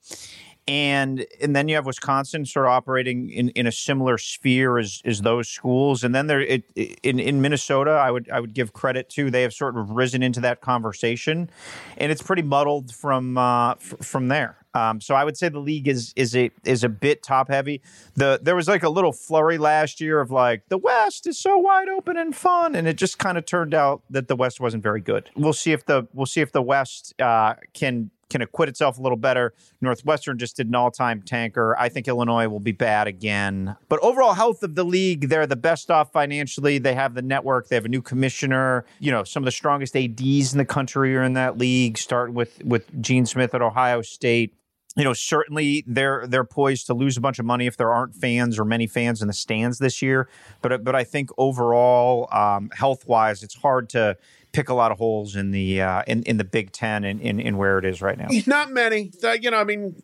and 0.67 1.25
and 1.41 1.55
then 1.55 1.67
you 1.67 1.75
have 1.75 1.85
Wisconsin 1.85 2.45
sort 2.45 2.65
of 2.65 2.71
operating 2.71 3.29
in, 3.29 3.49
in 3.49 3.65
a 3.65 3.71
similar 3.71 4.17
sphere 4.17 4.77
as, 4.77 5.01
as 5.05 5.21
those 5.21 5.49
schools, 5.49 6.03
and 6.03 6.13
then 6.13 6.27
there 6.27 6.39
it, 6.39 6.63
in 7.03 7.19
in 7.19 7.41
Minnesota, 7.41 7.91
I 7.91 8.11
would 8.11 8.29
I 8.29 8.39
would 8.39 8.53
give 8.53 8.73
credit 8.73 9.09
to 9.11 9.31
they 9.31 9.41
have 9.41 9.53
sort 9.53 9.77
of 9.77 9.89
risen 9.91 10.21
into 10.21 10.39
that 10.41 10.61
conversation, 10.61 11.49
and 11.97 12.11
it's 12.11 12.21
pretty 12.21 12.43
muddled 12.43 12.93
from 12.93 13.37
uh, 13.37 13.71
f- 13.71 13.95
from 14.01 14.27
there. 14.27 14.60
Um, 14.73 15.01
so 15.01 15.15
I 15.15 15.23
would 15.23 15.37
say 15.37 15.49
the 15.49 15.59
league 15.59 15.87
is 15.87 16.13
is 16.15 16.35
a 16.35 16.51
is 16.63 16.83
a 16.83 16.89
bit 16.89 17.23
top 17.23 17.49
heavy. 17.49 17.81
The 18.15 18.39
there 18.41 18.55
was 18.55 18.67
like 18.67 18.83
a 18.83 18.89
little 18.89 19.11
flurry 19.11 19.57
last 19.57 19.99
year 19.99 20.21
of 20.21 20.31
like 20.31 20.67
the 20.69 20.77
West 20.77 21.27
is 21.27 21.39
so 21.39 21.57
wide 21.57 21.89
open 21.89 22.17
and 22.17 22.35
fun, 22.35 22.75
and 22.75 22.87
it 22.87 22.97
just 22.97 23.19
kind 23.19 23.37
of 23.37 23.45
turned 23.45 23.73
out 23.73 24.01
that 24.09 24.27
the 24.27 24.35
West 24.35 24.59
wasn't 24.59 24.83
very 24.83 25.01
good. 25.01 25.29
We'll 25.35 25.53
see 25.53 25.71
if 25.71 25.85
the 25.85 26.07
we'll 26.13 26.25
see 26.25 26.41
if 26.41 26.51
the 26.51 26.61
West 26.61 27.13
uh, 27.21 27.55
can 27.73 28.11
can 28.31 28.41
acquit 28.41 28.69
itself 28.69 28.97
a 28.97 29.01
little 29.01 29.17
better. 29.17 29.53
Northwestern 29.81 30.39
just 30.39 30.55
did 30.55 30.67
an 30.67 30.75
all 30.75 30.89
time 30.89 31.21
tanker. 31.21 31.75
I 31.77 31.89
think 31.89 32.07
Illinois 32.07 32.47
will 32.47 32.59
be 32.59 32.71
bad 32.71 33.07
again. 33.07 33.75
But 33.89 33.99
overall 34.01 34.33
health 34.33 34.63
of 34.63 34.75
the 34.75 34.85
league, 34.85 35.29
they're 35.29 35.45
the 35.45 35.55
best 35.55 35.91
off 35.91 36.11
financially. 36.11 36.79
They 36.79 36.95
have 36.95 37.13
the 37.13 37.21
network, 37.21 37.67
they 37.67 37.75
have 37.75 37.85
a 37.85 37.89
new 37.89 38.01
commissioner. 38.01 38.85
You 38.99 39.11
know, 39.11 39.23
some 39.23 39.43
of 39.43 39.45
the 39.45 39.51
strongest 39.51 39.95
ADs 39.95 40.53
in 40.53 40.57
the 40.57 40.65
country 40.65 41.15
are 41.15 41.23
in 41.23 41.33
that 41.33 41.57
league, 41.57 41.97
starting 41.97 42.33
with, 42.33 42.63
with 42.63 43.01
Gene 43.01 43.25
Smith 43.25 43.53
at 43.53 43.61
Ohio 43.61 44.01
State 44.01 44.55
you 44.97 45.03
know, 45.03 45.13
certainly 45.13 45.83
they're 45.87 46.27
they're 46.27 46.43
poised 46.43 46.87
to 46.87 46.93
lose 46.93 47.15
a 47.15 47.21
bunch 47.21 47.39
of 47.39 47.45
money 47.45 47.65
if 47.65 47.77
there 47.77 47.91
aren't 47.91 48.13
fans 48.15 48.59
or 48.59 48.65
many 48.65 48.87
fans 48.87 49.21
in 49.21 49.27
the 49.27 49.33
stands 49.33 49.79
this 49.79 50.01
year. 50.01 50.27
But 50.61 50.83
but 50.83 50.95
I 50.95 51.03
think 51.03 51.29
overall, 51.37 52.27
um, 52.31 52.69
health 52.73 53.07
wise, 53.07 53.41
it's 53.43 53.55
hard 53.55 53.89
to 53.89 54.17
pick 54.51 54.67
a 54.67 54.73
lot 54.73 54.91
of 54.91 54.97
holes 54.97 55.35
in 55.35 55.51
the 55.51 55.81
uh, 55.81 56.03
in 56.07 56.23
in 56.23 56.37
the 56.37 56.43
Big 56.43 56.71
Ten 56.71 57.03
and 57.03 57.21
in, 57.21 57.39
in 57.39 57.57
where 57.57 57.77
it 57.77 57.85
is 57.85 58.01
right 58.01 58.17
now. 58.17 58.27
Not 58.45 58.71
many. 58.71 59.11
Uh, 59.23 59.31
you 59.31 59.49
know, 59.49 59.57
I 59.57 59.63
mean, 59.63 59.95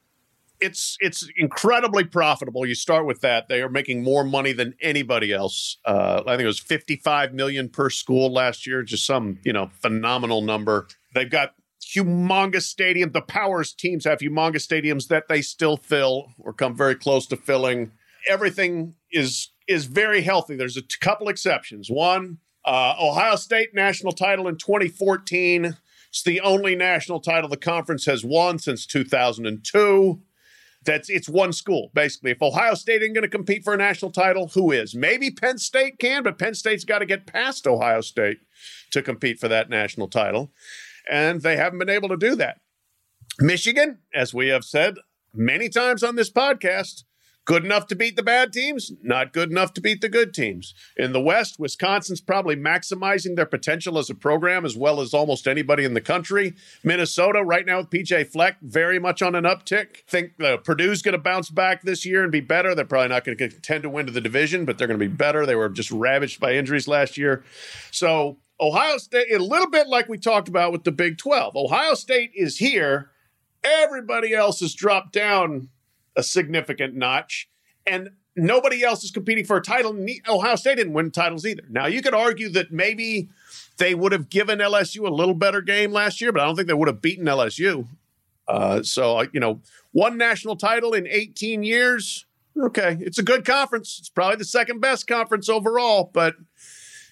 it's 0.59 0.97
it's 1.01 1.27
incredibly 1.35 2.03
profitable. 2.03 2.65
You 2.65 2.75
start 2.75 3.05
with 3.05 3.21
that; 3.21 3.49
they 3.49 3.61
are 3.61 3.69
making 3.69 4.03
more 4.03 4.23
money 4.23 4.53
than 4.53 4.73
anybody 4.81 5.33
else. 5.33 5.77
Uh, 5.85 6.23
I 6.25 6.31
think 6.31 6.43
it 6.43 6.47
was 6.47 6.59
fifty 6.59 6.95
five 6.95 7.33
million 7.33 7.69
per 7.69 7.89
school 7.89 8.31
last 8.31 8.65
year, 8.65 8.83
just 8.83 9.05
some 9.05 9.39
you 9.43 9.53
know 9.53 9.69
phenomenal 9.81 10.41
number. 10.41 10.87
They've 11.13 11.29
got 11.29 11.55
humongous 11.81 12.63
stadium. 12.63 13.11
The 13.11 13.21
Powers 13.21 13.73
teams 13.73 14.05
have 14.05 14.19
humongous 14.19 14.67
stadiums 14.67 15.07
that 15.07 15.27
they 15.27 15.41
still 15.41 15.77
fill 15.77 16.33
or 16.39 16.53
come 16.53 16.75
very 16.75 16.95
close 16.95 17.27
to 17.27 17.37
filling. 17.37 17.91
Everything 18.27 18.95
is 19.11 19.51
is 19.67 19.85
very 19.85 20.21
healthy. 20.21 20.55
There's 20.55 20.77
a 20.77 20.81
t- 20.81 20.97
couple 20.99 21.27
exceptions. 21.27 21.89
One, 21.89 22.37
uh, 22.65 22.95
Ohio 22.99 23.35
State 23.35 23.73
national 23.73 24.13
title 24.13 24.47
in 24.47 24.57
2014. 24.57 25.77
It's 26.09 26.23
the 26.23 26.39
only 26.41 26.75
national 26.75 27.19
title 27.19 27.49
the 27.49 27.57
conference 27.57 28.05
has 28.05 28.23
won 28.23 28.59
since 28.59 28.85
2002. 28.85 30.21
That's 30.85 31.09
it's 31.09 31.27
one 31.27 31.51
school 31.51 31.91
basically. 31.93 32.31
If 32.31 32.41
Ohio 32.41 32.73
State 32.75 33.01
isn't 33.01 33.13
going 33.13 33.23
to 33.23 33.29
compete 33.29 33.63
for 33.63 33.73
a 33.73 33.77
national 33.77 34.11
title, 34.11 34.47
who 34.53 34.71
is? 34.71 34.95
Maybe 34.95 35.31
Penn 35.31 35.57
State 35.57 35.99
can, 35.99 36.23
but 36.23 36.39
Penn 36.39 36.53
State's 36.53 36.85
got 36.85 36.99
to 36.99 37.05
get 37.05 37.25
past 37.27 37.67
Ohio 37.67 38.01
State 38.01 38.39
to 38.91 39.01
compete 39.01 39.39
for 39.39 39.49
that 39.49 39.69
national 39.69 40.07
title 40.07 40.51
and 41.09 41.41
they 41.41 41.57
haven't 41.57 41.79
been 41.79 41.89
able 41.89 42.09
to 42.09 42.17
do 42.17 42.35
that. 42.35 42.59
Michigan, 43.39 43.99
as 44.13 44.33
we 44.33 44.47
have 44.47 44.63
said 44.63 44.95
many 45.33 45.69
times 45.69 46.03
on 46.03 46.15
this 46.15 46.31
podcast, 46.31 47.03
good 47.47 47.63
enough 47.63 47.87
to 47.87 47.95
beat 47.95 48.15
the 48.15 48.23
bad 48.23 48.51
teams, 48.51 48.91
not 49.01 49.31
good 49.31 49.49
enough 49.49 49.73
to 49.73 49.81
beat 49.81 50.01
the 50.01 50.09
good 50.09 50.33
teams. 50.33 50.73
In 50.97 51.13
the 51.13 51.21
West, 51.21 51.57
Wisconsin's 51.57 52.19
probably 52.19 52.57
maximizing 52.57 53.35
their 53.35 53.45
potential 53.45 53.97
as 53.97 54.09
a 54.09 54.15
program 54.15 54.65
as 54.65 54.75
well 54.75 54.99
as 54.99 55.13
almost 55.13 55.47
anybody 55.47 55.85
in 55.85 55.93
the 55.93 56.01
country. 56.01 56.53
Minnesota, 56.83 57.41
right 57.43 57.65
now 57.65 57.77
with 57.77 57.89
PJ 57.89 58.27
Fleck, 58.27 58.57
very 58.61 58.99
much 58.99 59.21
on 59.21 59.33
an 59.33 59.45
uptick. 59.45 60.03
Think 60.07 60.33
uh, 60.43 60.57
Purdue's 60.57 61.01
going 61.01 61.13
to 61.13 61.19
bounce 61.19 61.49
back 61.49 61.83
this 61.83 62.05
year 62.05 62.21
and 62.21 62.31
be 62.31 62.41
better. 62.41 62.75
They're 62.75 62.85
probably 62.85 63.09
not 63.09 63.23
going 63.23 63.37
to 63.37 63.49
contend 63.49 63.83
to 63.83 63.89
win 63.89 64.07
to 64.07 64.11
the 64.11 64.21
division, 64.21 64.65
but 64.65 64.77
they're 64.77 64.87
going 64.87 64.99
to 64.99 65.09
be 65.09 65.15
better. 65.15 65.45
They 65.45 65.55
were 65.55 65.69
just 65.69 65.89
ravaged 65.89 66.41
by 66.41 66.53
injuries 66.55 66.87
last 66.87 67.17
year. 67.17 67.45
So 67.91 68.39
Ohio 68.59 68.97
State, 68.97 69.31
a 69.31 69.39
little 69.39 69.69
bit 69.69 69.87
like 69.87 70.09
we 70.09 70.17
talked 70.17 70.47
about 70.47 70.71
with 70.71 70.83
the 70.83 70.91
Big 70.91 71.17
12. 71.17 71.55
Ohio 71.55 71.93
State 71.93 72.31
is 72.33 72.57
here. 72.57 73.11
Everybody 73.63 74.33
else 74.33 74.59
has 74.61 74.73
dropped 74.73 75.13
down 75.13 75.69
a 76.15 76.23
significant 76.23 76.95
notch, 76.95 77.49
and 77.85 78.09
nobody 78.35 78.83
else 78.83 79.03
is 79.03 79.11
competing 79.11 79.45
for 79.45 79.57
a 79.57 79.61
title. 79.61 79.95
Ohio 80.27 80.55
State 80.55 80.77
didn't 80.77 80.93
win 80.93 81.11
titles 81.11 81.45
either. 81.45 81.63
Now, 81.69 81.85
you 81.85 82.01
could 82.01 82.15
argue 82.15 82.49
that 82.49 82.71
maybe 82.71 83.29
they 83.77 83.93
would 83.93 84.11
have 84.11 84.29
given 84.29 84.59
LSU 84.59 85.07
a 85.07 85.13
little 85.13 85.35
better 85.35 85.61
game 85.61 85.91
last 85.91 86.19
year, 86.19 86.31
but 86.31 86.41
I 86.41 86.45
don't 86.45 86.55
think 86.55 86.67
they 86.67 86.73
would 86.73 86.87
have 86.87 87.01
beaten 87.01 87.25
LSU. 87.25 87.87
Uh, 88.47 88.81
so, 88.81 89.21
you 89.33 89.39
know, 89.39 89.61
one 89.91 90.17
national 90.17 90.55
title 90.55 90.93
in 90.93 91.07
18 91.07 91.63
years. 91.63 92.25
Okay, 92.59 92.97
it's 93.01 93.19
a 93.19 93.23
good 93.23 93.45
conference. 93.45 93.97
It's 93.99 94.09
probably 94.09 94.37
the 94.37 94.45
second 94.45 94.79
best 94.79 95.05
conference 95.05 95.47
overall, 95.47 96.09
but 96.11 96.35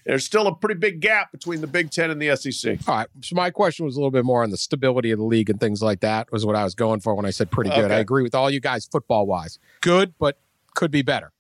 there's 0.06 0.24
still 0.24 0.48
a 0.48 0.56
pretty 0.56 0.80
big 0.80 1.00
gap 1.00 1.32
between 1.32 1.62
the 1.62 1.68
Big 1.68 1.90
Ten 1.90 2.12
and 2.12 2.22
the 2.22 2.36
SEC. 2.36 2.78
All 2.88 2.96
right. 2.98 3.08
So 3.22 3.36
my 3.36 3.50
question 3.50 3.86
was 3.86 3.96
a 3.96 4.00
little 4.00 4.12
bit 4.12 4.24
more 4.24 4.44
on 4.44 4.52
the 4.52 4.58
stability 4.58 5.12
of 5.12 5.20
the 5.20 5.26
league 5.26 5.50
and 5.50 5.60
things 5.60 5.82
like 5.82 6.02
that. 6.02 6.32
Was 6.32 6.46
what 6.46 6.56
I 6.56 6.64
was 6.64 6.76
going 6.76 7.00
for 7.00 7.16
when 7.16 7.26
I 7.26 7.32
said 7.32 7.50
pretty 7.50 7.72
good. 7.72 7.86
Okay. 7.86 7.96
I 7.96 8.00
agree 8.00 8.24
with 8.24 8.36
all 8.36 8.50
you 8.50 8.60
guys 8.60 8.86
football 8.86 9.26
wise. 9.26 9.58
Good, 9.82 10.14
but 10.20 10.38
could 10.76 10.92
be 10.92 11.02
better. 11.02 11.32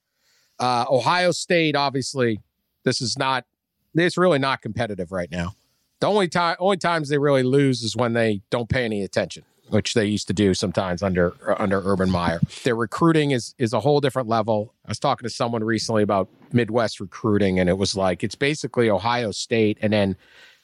Uh, 0.60 0.86
Ohio 0.90 1.32
State, 1.32 1.76
obviously, 1.76 2.42
this 2.84 3.02
is 3.02 3.18
not. 3.18 3.46
It's 3.94 4.18
really 4.18 4.40
not 4.40 4.62
competitive 4.62 5.12
right 5.12 5.32
now. 5.32 5.54
The 6.02 6.08
only 6.08 6.28
time, 6.28 6.58
only 6.60 6.78
times 6.78 7.08
they 7.08 7.18
really 7.18 7.44
lose 7.44 7.82
is 7.82 7.96
when 7.96 8.14
they 8.14 8.42
don't 8.50 8.68
pay 8.68 8.84
any 8.84 9.04
attention 9.04 9.44
which 9.70 9.94
they 9.94 10.06
used 10.06 10.28
to 10.28 10.34
do 10.34 10.54
sometimes 10.54 11.02
under 11.02 11.34
uh, 11.48 11.56
under 11.58 11.82
Urban 11.84 12.10
Meyer. 12.10 12.40
Their 12.64 12.76
recruiting 12.76 13.32
is 13.32 13.56
is 13.58 13.74
a 13.74 13.80
whole 13.80 14.00
different 14.00 14.28
level. 14.28 14.74
I 14.86 14.90
was 14.90 15.00
talking 15.00 15.28
to 15.28 15.34
someone 15.34 15.64
recently 15.64 16.04
about 16.04 16.30
Midwest 16.52 17.00
recruiting, 17.00 17.60
and 17.60 17.70
it 17.70 17.78
was 17.78 17.96
like 17.96 18.24
it's 18.24 18.36
basically 18.36 18.90
Ohio 18.90 19.32
State, 19.32 19.78
and 19.82 19.94
then 19.94 20.16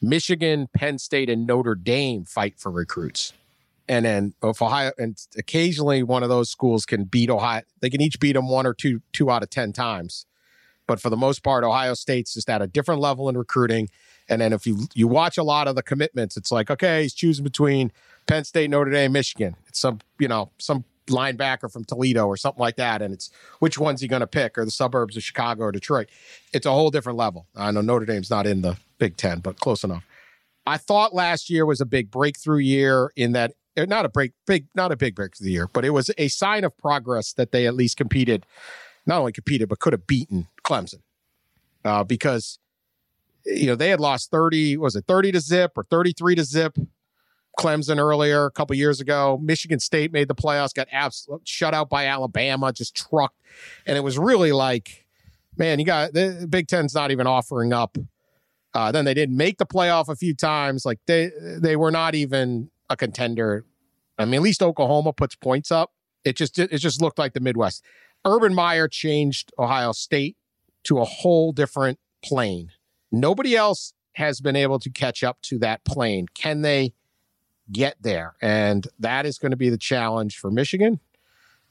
Michigan, 0.02 0.68
Penn 0.74 0.98
State, 0.98 1.30
and 1.30 1.46
Notre 1.46 1.76
Dame 1.76 2.26
fight 2.26 2.60
for 2.60 2.72
recruits. 2.72 3.34
And 3.88 4.06
then 4.06 4.34
if 4.44 4.62
Ohio, 4.62 4.92
and 4.98 5.18
occasionally 5.38 6.04
one 6.04 6.24
of 6.24 6.30
those 6.30 6.50
schools 6.50 6.86
can 6.86 7.04
beat 7.04 7.30
Ohio, 7.30 7.64
they 7.82 7.90
can 7.90 8.02
each 8.02 8.20
beat 8.20 8.34
them 8.34 8.48
one 8.48 8.66
or 8.66 8.74
two 8.74 9.02
two 9.14 9.30
out 9.30 9.44
of 9.44 9.50
ten 9.50 9.74
times. 9.74 10.26
But 10.88 11.00
for 11.00 11.10
the 11.10 11.18
most 11.18 11.44
part, 11.44 11.64
Ohio 11.64 11.94
State's 11.94 12.34
just 12.34 12.50
at 12.50 12.62
a 12.62 12.68
different 12.68 13.02
level 13.02 13.30
in 13.30 13.38
recruiting. 13.38 13.90
And 14.30 14.42
then 14.42 14.54
if 14.54 14.66
you 14.66 14.88
you 14.94 15.08
watch 15.08 15.38
a 15.38 15.44
lot 15.44 15.68
of 15.68 15.76
the 15.76 15.84
commitments, 15.84 16.38
it's 16.38 16.52
like 16.52 16.70
okay, 16.70 17.04
he's 17.04 17.14
choosing 17.14 17.44
between 17.44 17.92
Penn 18.28 18.44
State, 18.44 18.70
Notre 18.70 18.92
Dame, 18.92 19.12
Michigan. 19.12 19.56
It's 19.68 19.80
some, 19.80 20.00
you 20.20 20.28
know, 20.28 20.52
some 20.58 20.86
linebacker 21.08 21.72
from 21.72 21.84
Toledo 21.84 22.26
or 22.28 22.38
something 22.38 22.60
like 22.62 22.78
that. 22.78 23.02
And 23.02 23.14
it's 23.14 23.30
which 23.60 23.78
one's 23.78 24.02
he 24.02 24.08
going 24.08 24.22
to 24.22 24.28
pick 24.28 24.58
or 24.58 24.66
the 24.66 24.72
suburbs 24.72 25.18
of 25.18 25.24
Chicago 25.24 25.64
or 25.64 25.72
Detroit. 25.72 26.10
It's 26.54 26.66
a 26.66 26.72
whole 26.72 26.92
different 26.92 27.18
level. 27.18 27.48
I 27.56 27.72
know 27.72 27.82
Notre 27.82 28.06
Dame's 28.06 28.30
not 28.30 28.48
in 28.48 28.62
the 28.62 28.78
Big 28.98 29.18
Ten, 29.18 29.40
but 29.40 29.60
close 29.60 29.84
enough. 29.84 30.06
I 30.66 30.78
thought 30.78 31.14
last 31.14 31.50
year 31.50 31.66
was 31.66 31.82
a 31.82 31.86
big 31.86 32.12
breakthrough 32.12 32.60
year 32.60 33.12
in 33.16 33.32
that 33.34 33.54
eh, 33.76 33.86
not 33.86 34.06
a 34.06 34.10
break 34.10 34.34
big 34.46 34.68
not 34.76 34.92
a 34.92 34.96
big 34.96 35.16
breakthrough 35.16 35.50
year, 35.50 35.68
but 35.68 35.84
it 35.84 35.90
was 35.90 36.12
a 36.18 36.28
sign 36.28 36.64
of 36.64 36.78
progress 36.78 37.34
that 37.34 37.52
they 37.52 37.66
at 37.66 37.74
least 37.74 37.98
competed, 37.98 38.46
not 39.06 39.20
only 39.20 39.32
competed 39.32 39.70
but 39.70 39.80
could 39.80 39.94
have 39.94 40.06
beaten 40.06 40.48
Clemson, 40.64 41.02
uh, 41.84 42.04
because 42.04 42.60
you 43.44 43.66
know 43.66 43.76
they 43.76 43.90
had 43.90 44.00
lost 44.00 44.30
thirty 44.30 44.78
was 44.78 44.96
it 44.96 45.06
thirty 45.08 45.32
to 45.32 45.40
zip 45.40 45.72
or 45.76 45.84
thirty 45.84 46.14
three 46.14 46.36
to 46.36 46.44
zip 46.44 46.78
Clemson 47.60 47.98
earlier 47.98 48.46
a 48.46 48.52
couple 48.52 48.76
years 48.76 49.00
ago. 49.00 49.40
Michigan 49.42 49.80
State 49.80 50.12
made 50.12 50.28
the 50.28 50.36
playoffs, 50.36 50.74
got 50.74 50.88
absolutely 50.92 51.44
shut 51.46 51.74
out 51.74 51.90
by 51.90 52.06
Alabama, 52.08 52.72
just 52.72 52.96
trucked. 52.96 53.38
And 53.86 53.98
it 53.98 54.02
was 54.02 54.18
really 54.18 54.52
like, 54.52 55.06
man, 55.58 55.80
you 55.80 55.86
got 55.86 56.14
the 56.14 56.48
Big 56.50 56.68
Ten's 56.68 56.94
not 56.94 57.12
even 57.12 57.28
offering 57.28 57.74
up. 57.74 57.98
Uh, 58.74 58.92
then 58.92 59.06
they 59.06 59.14
didn't 59.14 59.36
make 59.36 59.58
the 59.58 59.66
playoff 59.66 60.08
a 60.08 60.16
few 60.16 60.34
times. 60.34 60.86
Like 60.86 61.00
they 61.08 61.32
they 61.60 61.76
were 61.76 61.92
not 61.92 62.16
even 62.16 62.70
a 62.90 62.96
contender. 62.96 63.66
I 64.18 64.26
mean, 64.26 64.36
at 64.36 64.42
least 64.42 64.64
Oklahoma 64.64 65.14
puts 65.14 65.36
points 65.36 65.72
up. 65.72 65.92
It 66.24 66.38
just 66.38 66.58
it 66.58 66.78
just 66.78 67.02
looked 67.02 67.20
like 67.20 67.34
the 67.34 67.40
Midwest. 67.40 67.84
Urban 68.26 68.54
Meyer 68.54 68.88
changed 68.88 69.52
Ohio 69.58 69.92
State 69.92 70.38
to 70.84 71.00
a 71.00 71.06
whole 71.06 71.52
different 71.52 72.00
plane. 72.24 72.72
Nobody 73.12 73.56
else 73.56 73.94
has 74.14 74.42
been 74.42 74.56
able 74.56 74.80
to 74.80 74.90
catch 74.90 75.24
up 75.24 75.42
to 75.42 75.58
that 75.60 75.84
plane. 75.84 76.28
Can 76.34 76.62
they 76.62 76.94
get 77.72 77.96
there? 78.02 78.36
And 78.42 78.88
that 79.00 79.26
is 79.26 79.38
going 79.38 79.52
to 79.52 79.58
be 79.58 79.70
the 79.70 79.78
challenge 79.78 80.38
for 80.38 80.52
Michigan 80.52 81.00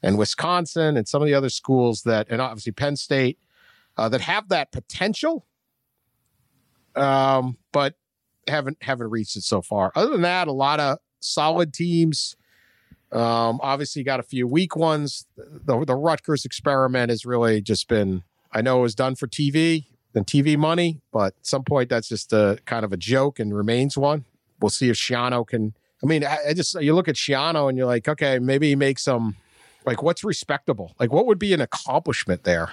and 0.03 0.17
Wisconsin 0.17 0.97
and 0.97 1.07
some 1.07 1.21
of 1.21 1.27
the 1.27 1.33
other 1.33 1.49
schools 1.49 2.03
that, 2.03 2.27
and 2.29 2.41
obviously 2.41 2.71
Penn 2.71 2.95
State, 2.95 3.37
uh, 3.97 4.09
that 4.09 4.21
have 4.21 4.49
that 4.49 4.71
potential, 4.71 5.45
um, 6.95 7.57
but 7.71 7.95
haven't 8.47 8.77
haven't 8.81 9.09
reached 9.09 9.35
it 9.35 9.43
so 9.43 9.61
far. 9.61 9.91
Other 9.95 10.11
than 10.11 10.21
that, 10.21 10.47
a 10.47 10.51
lot 10.51 10.79
of 10.79 10.97
solid 11.19 11.73
teams. 11.73 12.35
Um, 13.11 13.59
obviously, 13.61 14.03
got 14.03 14.19
a 14.19 14.23
few 14.23 14.47
weak 14.47 14.75
ones. 14.75 15.25
The, 15.37 15.83
the 15.85 15.95
Rutgers 15.95 16.45
experiment 16.45 17.09
has 17.09 17.25
really 17.25 17.61
just 17.61 17.87
been. 17.87 18.23
I 18.51 18.61
know 18.61 18.79
it 18.79 18.83
was 18.83 18.95
done 18.95 19.15
for 19.15 19.27
TV 19.27 19.85
and 20.13 20.25
TV 20.25 20.57
money, 20.57 21.01
but 21.11 21.33
at 21.37 21.45
some 21.45 21.63
point 21.63 21.89
that's 21.89 22.07
just 22.07 22.33
a 22.33 22.59
kind 22.65 22.83
of 22.83 22.91
a 22.91 22.97
joke 22.97 23.39
and 23.39 23.55
remains 23.55 23.97
one. 23.97 24.25
We'll 24.59 24.69
see 24.69 24.89
if 24.89 24.95
Schiano 24.95 25.45
can. 25.45 25.73
I 26.03 26.07
mean, 26.07 26.23
I, 26.25 26.37
I 26.49 26.53
just 26.53 26.73
you 26.81 26.93
look 26.95 27.07
at 27.07 27.15
Schiano 27.15 27.69
and 27.69 27.77
you're 27.77 27.87
like, 27.87 28.07
okay, 28.07 28.39
maybe 28.39 28.69
he 28.69 28.75
makes 28.75 29.03
some. 29.03 29.35
Like, 29.85 30.03
what's 30.03 30.23
respectable? 30.23 30.93
Like, 30.99 31.11
what 31.11 31.25
would 31.25 31.39
be 31.39 31.53
an 31.53 31.61
accomplishment 31.61 32.43
there? 32.43 32.69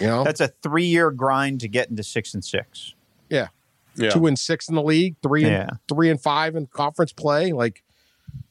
You 0.00 0.06
know, 0.06 0.24
That's 0.24 0.40
a 0.40 0.48
three 0.62 0.86
year 0.86 1.10
grind 1.10 1.60
to 1.60 1.68
get 1.68 1.90
into 1.90 2.02
six 2.02 2.32
and 2.32 2.42
six. 2.42 2.94
yeah, 3.28 3.48
Yeah. 3.96 4.08
two 4.10 4.26
and 4.26 4.38
six 4.38 4.68
in 4.70 4.74
the 4.74 4.82
league, 4.82 5.16
three 5.22 5.42
Yeah. 5.42 5.66
and 5.68 5.78
three 5.88 6.08
and 6.08 6.18
five 6.20 6.56
in 6.56 6.66
conference 6.68 7.12
play. 7.12 7.52
Like, 7.52 7.82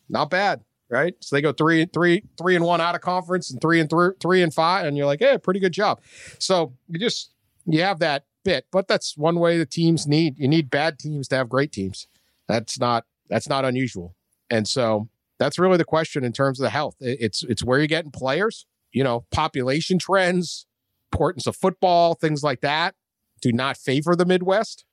not 0.07 0.29
bad, 0.29 0.61
right? 0.89 1.15
So 1.21 1.35
they 1.35 1.41
go 1.41 1.51
three, 1.51 1.85
three, 1.85 2.23
three 2.37 2.55
and 2.55 2.63
one 2.63 2.79
out 2.79 2.93
of 2.93 3.01
conference, 3.01 3.49
and 3.49 3.59
three 3.59 3.79
and 3.79 3.89
three, 3.89 4.09
three 4.19 4.43
and 4.43 4.53
five, 4.53 4.85
and 4.85 4.95
you're 4.95 5.07
like, 5.07 5.19
hey, 5.21 5.39
pretty 5.39 5.59
good 5.59 5.73
job. 5.73 5.99
So 6.37 6.73
you 6.89 6.99
just 6.99 7.31
you 7.65 7.81
have 7.81 7.97
that 7.99 8.25
bit, 8.43 8.67
but 8.71 8.87
that's 8.87 9.17
one 9.17 9.39
way 9.39 9.57
the 9.57 9.65
teams 9.65 10.05
need. 10.05 10.37
You 10.37 10.47
need 10.47 10.69
bad 10.69 10.99
teams 10.99 11.27
to 11.29 11.37
have 11.37 11.49
great 11.49 11.71
teams. 11.71 12.05
That's 12.47 12.77
not 12.79 13.05
that's 13.29 13.49
not 13.49 13.65
unusual, 13.65 14.15
and 14.49 14.67
so 14.67 15.09
that's 15.39 15.59
really 15.59 15.77
the 15.77 15.85
question 15.85 16.23
in 16.23 16.31
terms 16.31 16.59
of 16.59 16.63
the 16.63 16.69
health. 16.69 16.95
It's 16.99 17.43
it's 17.43 17.63
where 17.63 17.79
you're 17.79 17.87
getting 17.87 18.11
players. 18.11 18.65
You 18.91 19.03
know, 19.03 19.25
population 19.31 19.97
trends, 19.97 20.67
importance 21.11 21.47
of 21.47 21.55
football, 21.55 22.13
things 22.13 22.43
like 22.43 22.61
that, 22.61 22.93
do 23.41 23.51
not 23.51 23.75
favor 23.75 24.15
the 24.15 24.25
Midwest 24.25 24.85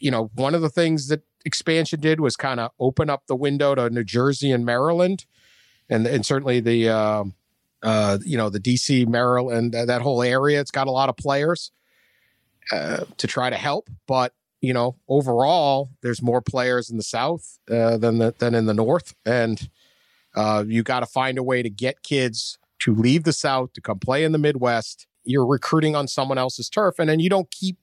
you 0.00 0.10
know, 0.10 0.30
one 0.34 0.54
of 0.54 0.62
the 0.62 0.68
things 0.68 1.08
that 1.08 1.22
expansion 1.44 2.00
did 2.00 2.20
was 2.20 2.36
kind 2.36 2.60
of 2.60 2.70
open 2.78 3.08
up 3.08 3.26
the 3.26 3.36
window 3.36 3.74
to 3.74 3.90
New 3.90 4.04
Jersey 4.04 4.52
and 4.52 4.64
Maryland, 4.64 5.24
and 5.88 6.06
and 6.06 6.24
certainly 6.24 6.60
the 6.60 6.88
um 6.88 7.34
uh, 7.82 8.18
you 8.24 8.36
know 8.36 8.50
the 8.50 8.60
DC, 8.60 9.06
Maryland, 9.06 9.74
uh, 9.74 9.84
that 9.86 10.02
whole 10.02 10.22
area. 10.22 10.60
It's 10.60 10.70
got 10.70 10.86
a 10.86 10.92
lot 10.92 11.08
of 11.08 11.16
players 11.16 11.72
uh, 12.72 13.04
to 13.16 13.26
try 13.26 13.50
to 13.50 13.56
help, 13.56 13.88
but 14.06 14.34
you 14.60 14.72
know, 14.72 14.96
overall, 15.08 15.90
there's 16.02 16.22
more 16.22 16.40
players 16.40 16.90
in 16.90 16.96
the 16.96 17.02
South 17.02 17.58
uh, 17.70 17.96
than 17.96 18.18
the, 18.18 18.34
than 18.38 18.54
in 18.54 18.66
the 18.66 18.74
North, 18.74 19.14
and 19.24 19.68
uh, 20.34 20.64
you 20.66 20.82
got 20.82 21.00
to 21.00 21.06
find 21.06 21.38
a 21.38 21.42
way 21.42 21.62
to 21.62 21.70
get 21.70 22.02
kids 22.02 22.58
to 22.80 22.94
leave 22.94 23.24
the 23.24 23.32
South 23.32 23.72
to 23.72 23.80
come 23.80 23.98
play 23.98 24.24
in 24.24 24.32
the 24.32 24.38
Midwest. 24.38 25.06
You're 25.24 25.46
recruiting 25.46 25.94
on 25.94 26.08
someone 26.08 26.38
else's 26.38 26.68
turf, 26.68 26.98
and 26.98 27.08
then 27.08 27.20
you 27.20 27.28
don't 27.28 27.50
keep 27.50 27.76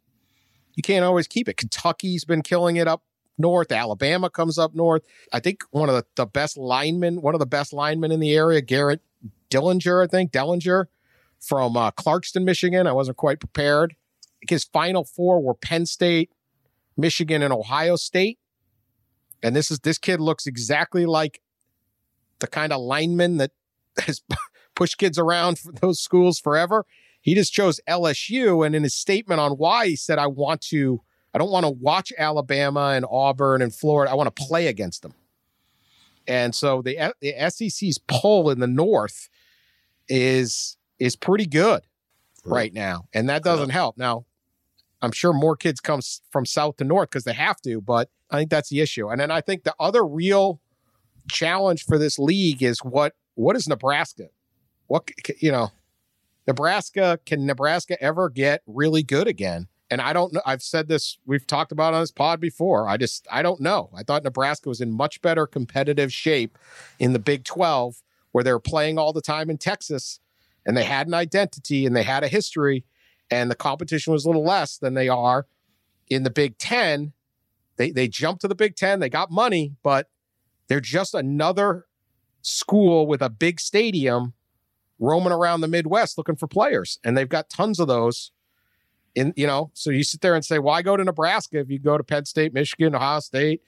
you 0.75 0.83
can't 0.83 1.05
always 1.05 1.27
keep 1.27 1.47
it. 1.47 1.57
Kentucky's 1.57 2.25
been 2.25 2.41
killing 2.41 2.75
it 2.75 2.88
up 2.88 3.01
north. 3.38 3.71
Alabama 3.71 4.29
comes 4.29 4.57
up 4.57 4.75
north. 4.75 5.03
I 5.31 5.39
think 5.39 5.63
one 5.71 5.89
of 5.89 5.95
the, 5.95 6.05
the 6.15 6.25
best 6.25 6.57
linemen, 6.57 7.21
one 7.21 7.33
of 7.33 7.39
the 7.39 7.45
best 7.45 7.73
linemen 7.73 8.11
in 8.11 8.19
the 8.19 8.35
area, 8.35 8.61
Garrett 8.61 9.01
Dellinger, 9.49 10.03
I 10.03 10.07
think, 10.07 10.31
Dellinger 10.31 10.85
from 11.39 11.77
uh, 11.77 11.91
Clarkston, 11.91 12.43
Michigan. 12.43 12.88
I 12.88 12.91
wasn't 12.91 13.17
quite 13.17 13.39
prepared. 13.39 13.95
His 14.47 14.63
final 14.65 15.03
four 15.03 15.41
were 15.41 15.53
Penn 15.53 15.85
State, 15.85 16.31
Michigan, 16.97 17.41
and 17.41 17.53
Ohio 17.53 17.95
State. 17.95 18.39
And 19.43 19.55
this 19.55 19.69
is 19.69 19.79
this 19.79 19.97
kid 19.97 20.19
looks 20.19 20.47
exactly 20.47 21.05
like 21.05 21.41
the 22.39 22.47
kind 22.47 22.73
of 22.73 22.81
lineman 22.81 23.38
that 23.38 23.51
has 24.05 24.21
pushed 24.75 24.97
kids 24.97 25.17
around 25.17 25.60
for 25.60 25.71
those 25.71 25.99
schools 25.99 26.39
forever. 26.39 26.86
He 27.21 27.34
just 27.34 27.53
chose 27.53 27.79
LSU. 27.88 28.65
And 28.65 28.75
in 28.75 28.84
his 28.84 28.93
statement 28.93 29.39
on 29.39 29.53
why, 29.53 29.88
he 29.88 29.95
said, 29.95 30.19
I 30.19 30.27
want 30.27 30.62
to, 30.69 31.01
I 31.34 31.39
don't 31.39 31.49
want 31.49 31.65
to 31.65 31.71
watch 31.71 32.13
Alabama 32.17 32.91
and 32.95 33.05
Auburn 33.10 33.62
and 33.62 33.73
Florida. 33.73 34.12
I 34.12 34.15
want 34.15 34.34
to 34.34 34.43
play 34.43 34.67
against 34.67 35.01
them. 35.01 35.15
And 36.27 36.53
so 36.53 36.81
the, 36.81 37.13
the 37.21 37.34
SEC's 37.49 37.97
pull 37.97 38.49
in 38.49 38.60
the 38.60 38.67
North 38.67 39.29
is 40.08 40.77
is 40.99 41.15
pretty 41.15 41.45
good 41.45 41.81
right 42.45 42.73
now. 42.73 43.08
And 43.13 43.27
that 43.29 43.43
doesn't 43.43 43.71
help. 43.71 43.97
Now, 43.97 44.25
I'm 45.01 45.12
sure 45.12 45.34
more 45.34 45.55
kids 45.55 45.79
come 45.79 46.01
from 46.31 46.45
south 46.45 46.77
to 46.77 46.84
north 46.84 47.10
because 47.10 47.23
they 47.23 47.34
have 47.34 47.62
to, 47.62 47.81
but 47.81 48.10
I 48.31 48.38
think 48.38 48.49
that's 48.49 48.69
the 48.69 48.81
issue. 48.81 49.10
And 49.10 49.19
then 49.19 49.31
I 49.31 49.41
think 49.41 49.63
the 49.63 49.75
other 49.79 50.05
real 50.05 50.60
challenge 51.29 51.86
for 51.86 51.97
this 51.97 52.19
league 52.19 52.63
is 52.63 52.79
what 52.79 53.13
what 53.36 53.55
is 53.55 53.67
Nebraska? 53.67 54.29
What 54.88 55.10
you 55.39 55.51
know, 55.51 55.71
Nebraska 56.47 57.19
can 57.25 57.45
Nebraska 57.45 58.01
ever 58.01 58.29
get 58.29 58.62
really 58.65 59.03
good 59.03 59.27
again? 59.27 59.67
And 59.91 60.01
I 60.01 60.13
don't 60.13 60.34
know. 60.34 60.41
I've 60.45 60.63
said 60.63 60.88
this. 60.88 61.19
We've 61.27 61.45
talked 61.45 61.71
about 61.71 61.93
on 61.93 62.01
this 62.01 62.12
pod 62.12 62.39
before. 62.39 62.89
I 62.89 62.97
just 62.97 63.27
I 63.31 63.41
don't 63.41 63.62
know. 63.62 63.89
I 63.95 64.03
thought 64.03 64.23
Nebraska 64.23 64.69
was 64.69 64.81
in 64.81 64.91
much 64.91 65.21
better 65.21 65.45
competitive 65.45 66.12
shape 66.12 66.58
in 66.97 67.13
the 67.13 67.19
Big 67.19 67.43
Twelve, 67.43 68.01
where 68.31 68.43
they're 68.43 68.60
playing 68.60 68.97
all 68.97 69.13
the 69.13 69.21
time 69.21 69.49
in 69.49 69.58
Texas, 69.58 70.19
and 70.65 70.75
they 70.75 70.84
had 70.84 71.08
an 71.08 71.13
identity 71.13 71.86
and 71.86 71.95
they 71.95 72.03
had 72.03 72.23
a 72.23 72.27
history, 72.27 72.84
and 73.29 73.49
the 73.49 73.55
competition 73.55 74.13
was 74.13 74.25
a 74.25 74.29
little 74.29 74.43
less 74.43 74.77
than 74.77 74.93
they 74.93 75.09
are 75.09 75.47
in 76.09 76.23
the 76.23 76.29
Big 76.29 76.57
Ten. 76.57 77.13
They 77.77 77.91
they 77.91 78.07
jumped 78.07 78.41
to 78.41 78.47
the 78.47 78.55
Big 78.55 78.75
Ten. 78.75 78.99
They 78.99 79.09
got 79.09 79.31
money, 79.31 79.75
but 79.83 80.09
they're 80.67 80.79
just 80.79 81.13
another 81.13 81.85
school 82.41 83.07
with 83.07 83.21
a 83.21 83.29
big 83.29 83.59
stadium 83.59 84.33
roaming 84.99 85.33
around 85.33 85.61
the 85.61 85.67
Midwest 85.67 86.17
looking 86.17 86.35
for 86.35 86.47
players, 86.47 86.99
and 87.03 87.17
they've 87.17 87.29
got 87.29 87.49
tons 87.49 87.79
of 87.79 87.88
those. 87.88 88.31
In 89.15 89.33
you 89.35 89.47
know, 89.47 89.71
so 89.73 89.89
you 89.89 90.03
sit 90.03 90.21
there 90.21 90.35
and 90.35 90.43
say, 90.43 90.59
"Why 90.59 90.81
go 90.81 90.97
to 90.97 91.03
Nebraska 91.03 91.59
if 91.59 91.69
you 91.69 91.79
go 91.79 91.97
to 91.97 92.03
Penn 92.03 92.25
State, 92.25 92.53
Michigan, 92.53 92.95
Ohio 92.95 93.19
State, 93.19 93.61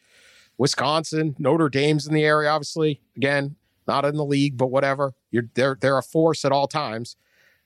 Wisconsin, 0.57 1.35
Notre 1.39 1.69
Dame's 1.69 2.05
in 2.05 2.13
the 2.13 2.23
area? 2.23 2.49
Obviously, 2.49 3.01
again, 3.15 3.55
not 3.87 4.03
in 4.05 4.15
the 4.15 4.25
league, 4.25 4.57
but 4.57 4.67
whatever. 4.67 5.13
You're 5.31 5.49
they're 5.53 5.77
they're 5.79 5.97
a 5.97 6.03
force 6.03 6.43
at 6.43 6.51
all 6.51 6.67
times 6.67 7.15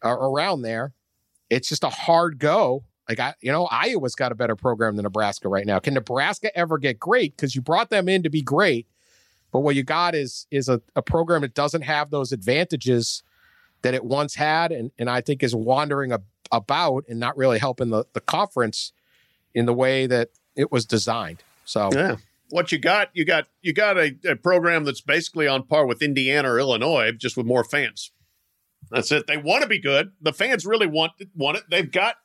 uh, 0.04 0.10
around 0.10 0.62
there. 0.62 0.94
It's 1.52 1.70
just 1.70 1.84
a 1.84 1.90
hard 1.90 2.40
go. 2.40 2.86
Like 3.08 3.20
I, 3.20 3.36
you 3.42 3.52
know, 3.52 3.66
Iowa's 3.66 4.16
got 4.16 4.32
a 4.32 4.36
better 4.36 4.56
program 4.56 4.96
than 4.96 5.04
Nebraska 5.04 5.50
right 5.50 5.66
now. 5.66 5.80
Can 5.80 5.94
Nebraska 5.94 6.56
ever 6.58 6.78
get 6.78 6.98
great? 6.98 7.36
Because 7.36 7.56
you 7.56 7.62
brought 7.62 7.90
them 7.90 8.08
in 8.08 8.24
to 8.24 8.30
be 8.30 8.42
great, 8.42 8.88
but 9.52 9.60
what 9.60 9.76
you 9.76 9.84
got 9.84 10.16
is 10.16 10.48
is 10.50 10.70
a, 10.70 10.82
a 10.96 11.02
program 11.02 11.42
that 11.42 11.54
doesn't 11.54 11.82
have 11.82 12.10
those 12.10 12.32
advantages 12.32 13.22
that 13.82 13.94
it 13.94 14.06
once 14.06 14.36
had, 14.36 14.72
and 14.72 14.92
and 14.98 15.10
I 15.10 15.20
think 15.20 15.44
is 15.44 15.54
wandering 15.54 16.14
a, 16.14 16.22
about 16.52 17.04
and 17.10 17.20
not 17.20 17.36
really 17.36 17.60
helping 17.60 17.90
the 17.90 18.06
the 18.14 18.22
conference 18.22 18.94
in 19.54 19.66
the 19.66 19.74
way 19.74 20.08
that 20.08 20.30
it 20.56 20.72
was 20.72 20.86
designed. 20.86 21.44
So 21.66 21.90
Yeah. 21.94 22.16
What 22.50 22.74
you 22.74 22.80
got, 22.80 23.12
you 23.14 23.24
got, 23.24 23.48
you 23.62 23.72
got 23.72 23.98
a, 23.98 24.14
a 24.28 24.36
program 24.36 24.84
that's 24.84 25.00
basically 25.00 25.48
on 25.48 25.64
par 25.64 25.86
with 25.86 26.02
Indiana 26.02 26.52
or 26.52 26.60
Illinois, 26.60 27.14
just 27.14 27.38
with 27.38 27.46
more 27.46 27.64
fans. 27.64 28.12
That's 28.90 29.12
it. 29.12 29.28
They 29.28 29.38
want 29.38 29.64
to 29.64 29.70
be 29.70 29.80
good. 29.80 30.12
The 30.22 30.34
fans 30.34 30.66
really 30.66 30.88
want 30.88 31.14
want 31.36 31.58
it. 31.58 31.64
They've 31.70 31.92
got 31.92 32.16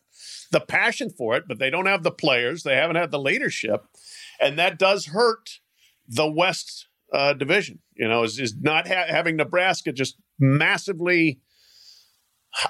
the 0.50 0.60
passion 0.60 1.10
for 1.10 1.36
it, 1.36 1.44
but 1.46 1.58
they 1.58 1.70
don't 1.70 1.86
have 1.86 2.02
the 2.02 2.10
players. 2.10 2.62
They 2.62 2.76
haven't 2.76 2.96
had 2.96 3.10
the 3.10 3.18
leadership, 3.18 3.84
and 4.40 4.58
that 4.58 4.78
does 4.78 5.06
hurt 5.06 5.60
the 6.08 6.30
West 6.30 6.88
uh, 7.12 7.34
division. 7.34 7.80
You 7.94 8.08
know, 8.08 8.24
is 8.24 8.38
is 8.38 8.56
not 8.60 8.88
ha- 8.88 9.06
having 9.08 9.36
Nebraska 9.36 9.92
just 9.92 10.16
massively. 10.38 11.40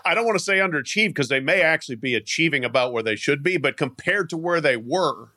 I 0.05 0.15
don't 0.15 0.25
want 0.25 0.37
to 0.37 0.45
say 0.45 0.59
underachieved 0.59 1.11
because 1.11 1.29
they 1.29 1.39
may 1.39 1.63
actually 1.63 1.97
be 1.97 2.15
achieving 2.15 2.65
about 2.65 2.93
where 2.93 3.05
they 3.05 3.15
should 3.15 3.45
be, 3.45 3.57
but 3.57 3.77
compared 3.77 4.29
to 4.31 4.37
where 4.37 4.61
they 4.61 4.77
were, 4.77 5.29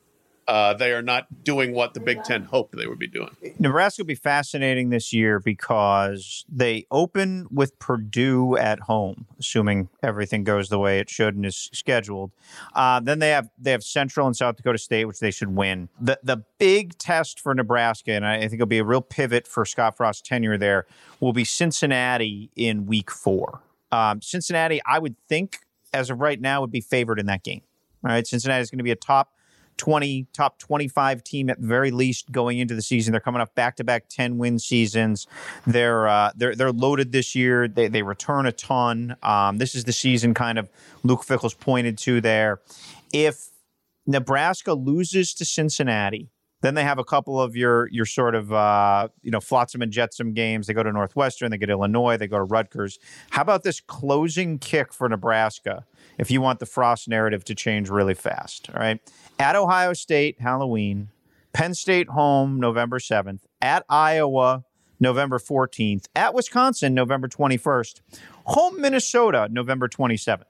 uh, 0.48 0.74
they 0.74 0.92
are 0.92 1.02
not 1.02 1.44
doing 1.44 1.72
what 1.72 1.94
the 1.94 2.00
Big 2.00 2.24
Ten 2.24 2.44
hoped 2.44 2.76
they 2.76 2.86
would 2.86 2.98
be 2.98 3.06
doing. 3.06 3.30
Nebraska 3.58 4.02
will 4.02 4.06
be 4.06 4.14
fascinating 4.14 4.90
this 4.90 5.12
year 5.12 5.38
because 5.38 6.44
they 6.48 6.86
open 6.90 7.46
with 7.50 7.78
Purdue 7.78 8.56
at 8.56 8.80
home, 8.80 9.26
assuming 9.38 9.88
everything 10.02 10.42
goes 10.42 10.68
the 10.68 10.78
way 10.78 10.98
it 10.98 11.08
should 11.08 11.36
and 11.36 11.46
is 11.46 11.70
scheduled. 11.72 12.32
Uh, 12.74 13.00
then 13.00 13.18
they 13.20 13.30
have 13.30 13.48
they 13.58 13.70
have 13.70 13.84
Central 13.84 14.26
and 14.26 14.36
South 14.36 14.56
Dakota 14.56 14.78
State, 14.78 15.04
which 15.04 15.20
they 15.20 15.30
should 15.30 15.54
win. 15.54 15.88
The 16.00 16.18
the 16.22 16.38
big 16.58 16.98
test 16.98 17.38
for 17.38 17.54
Nebraska, 17.54 18.12
and 18.12 18.26
I 18.26 18.40
think 18.40 18.54
it'll 18.54 18.66
be 18.66 18.78
a 18.78 18.84
real 18.84 19.02
pivot 19.02 19.46
for 19.46 19.64
Scott 19.64 19.96
Frost's 19.96 20.22
tenure 20.22 20.58
there, 20.58 20.86
will 21.20 21.32
be 21.32 21.44
Cincinnati 21.44 22.50
in 22.56 22.86
Week 22.86 23.10
Four. 23.10 23.60
Um, 23.92 24.22
Cincinnati, 24.22 24.80
I 24.86 24.98
would 24.98 25.16
think, 25.28 25.58
as 25.92 26.10
of 26.10 26.20
right 26.20 26.40
now, 26.40 26.60
would 26.60 26.70
be 26.70 26.80
favored 26.80 27.18
in 27.18 27.26
that 27.26 27.42
game. 27.42 27.62
All 28.04 28.10
right, 28.10 28.26
Cincinnati 28.26 28.62
is 28.62 28.70
going 28.70 28.78
to 28.78 28.84
be 28.84 28.92
a 28.92 28.96
top 28.96 29.32
20, 29.80 30.26
top 30.34 30.58
25 30.58 31.24
team 31.24 31.48
at 31.48 31.58
the 31.58 31.66
very 31.66 31.90
least 31.90 32.30
going 32.30 32.58
into 32.58 32.74
the 32.74 32.82
season. 32.82 33.12
They're 33.12 33.20
coming 33.20 33.40
off 33.40 33.54
back-to-back 33.54 34.04
10 34.10 34.36
win 34.36 34.58
seasons. 34.58 35.26
They're 35.66 36.06
uh, 36.06 36.32
they're 36.36 36.54
they're 36.54 36.70
loaded 36.70 37.12
this 37.12 37.34
year. 37.34 37.66
They 37.66 37.88
they 37.88 38.02
return 38.02 38.44
a 38.44 38.52
ton. 38.52 39.16
Um, 39.22 39.56
this 39.56 39.74
is 39.74 39.84
the 39.84 39.92
season 39.92 40.34
kind 40.34 40.58
of 40.58 40.68
Luke 41.02 41.24
Fickell's 41.24 41.54
pointed 41.54 41.96
to 41.98 42.20
there. 42.20 42.60
If 43.10 43.48
Nebraska 44.06 44.74
loses 44.74 45.32
to 45.34 45.44
Cincinnati. 45.44 46.28
Then 46.62 46.74
they 46.74 46.84
have 46.84 46.98
a 46.98 47.04
couple 47.04 47.40
of 47.40 47.56
your 47.56 47.88
your 47.88 48.04
sort 48.04 48.34
of 48.34 48.52
uh, 48.52 49.08
you 49.22 49.30
know 49.30 49.40
flotsam 49.40 49.82
and 49.82 49.90
jetsam 49.90 50.34
games. 50.34 50.66
They 50.66 50.74
go 50.74 50.82
to 50.82 50.92
Northwestern, 50.92 51.50
they 51.50 51.58
get 51.58 51.70
Illinois, 51.70 52.16
they 52.16 52.26
go 52.26 52.38
to 52.38 52.44
Rutgers. 52.44 52.98
How 53.30 53.42
about 53.42 53.62
this 53.62 53.80
closing 53.80 54.58
kick 54.58 54.92
for 54.92 55.08
Nebraska? 55.08 55.84
If 56.18 56.30
you 56.30 56.40
want 56.40 56.58
the 56.58 56.66
Frost 56.66 57.08
narrative 57.08 57.44
to 57.44 57.54
change 57.54 57.88
really 57.88 58.14
fast, 58.14 58.68
all 58.74 58.80
right. 58.80 59.00
At 59.38 59.56
Ohio 59.56 59.92
State, 59.94 60.40
Halloween. 60.40 61.08
Penn 61.52 61.74
State 61.74 62.08
home, 62.10 62.60
November 62.60 63.00
seventh. 63.00 63.46
At 63.60 63.84
Iowa, 63.88 64.64
November 65.00 65.38
fourteenth. 65.38 66.08
At 66.14 66.34
Wisconsin, 66.34 66.94
November 66.94 67.26
twenty 67.26 67.56
first. 67.56 68.02
Home 68.44 68.80
Minnesota, 68.80 69.48
November 69.50 69.88
twenty 69.88 70.16
seventh. 70.16 70.46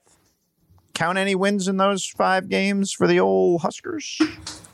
Count 0.92 1.16
any 1.16 1.34
wins 1.34 1.68
in 1.68 1.78
those 1.78 2.04
five 2.04 2.48
games 2.48 2.92
for 2.92 3.06
the 3.06 3.18
old 3.18 3.62
Huskers? 3.62 4.20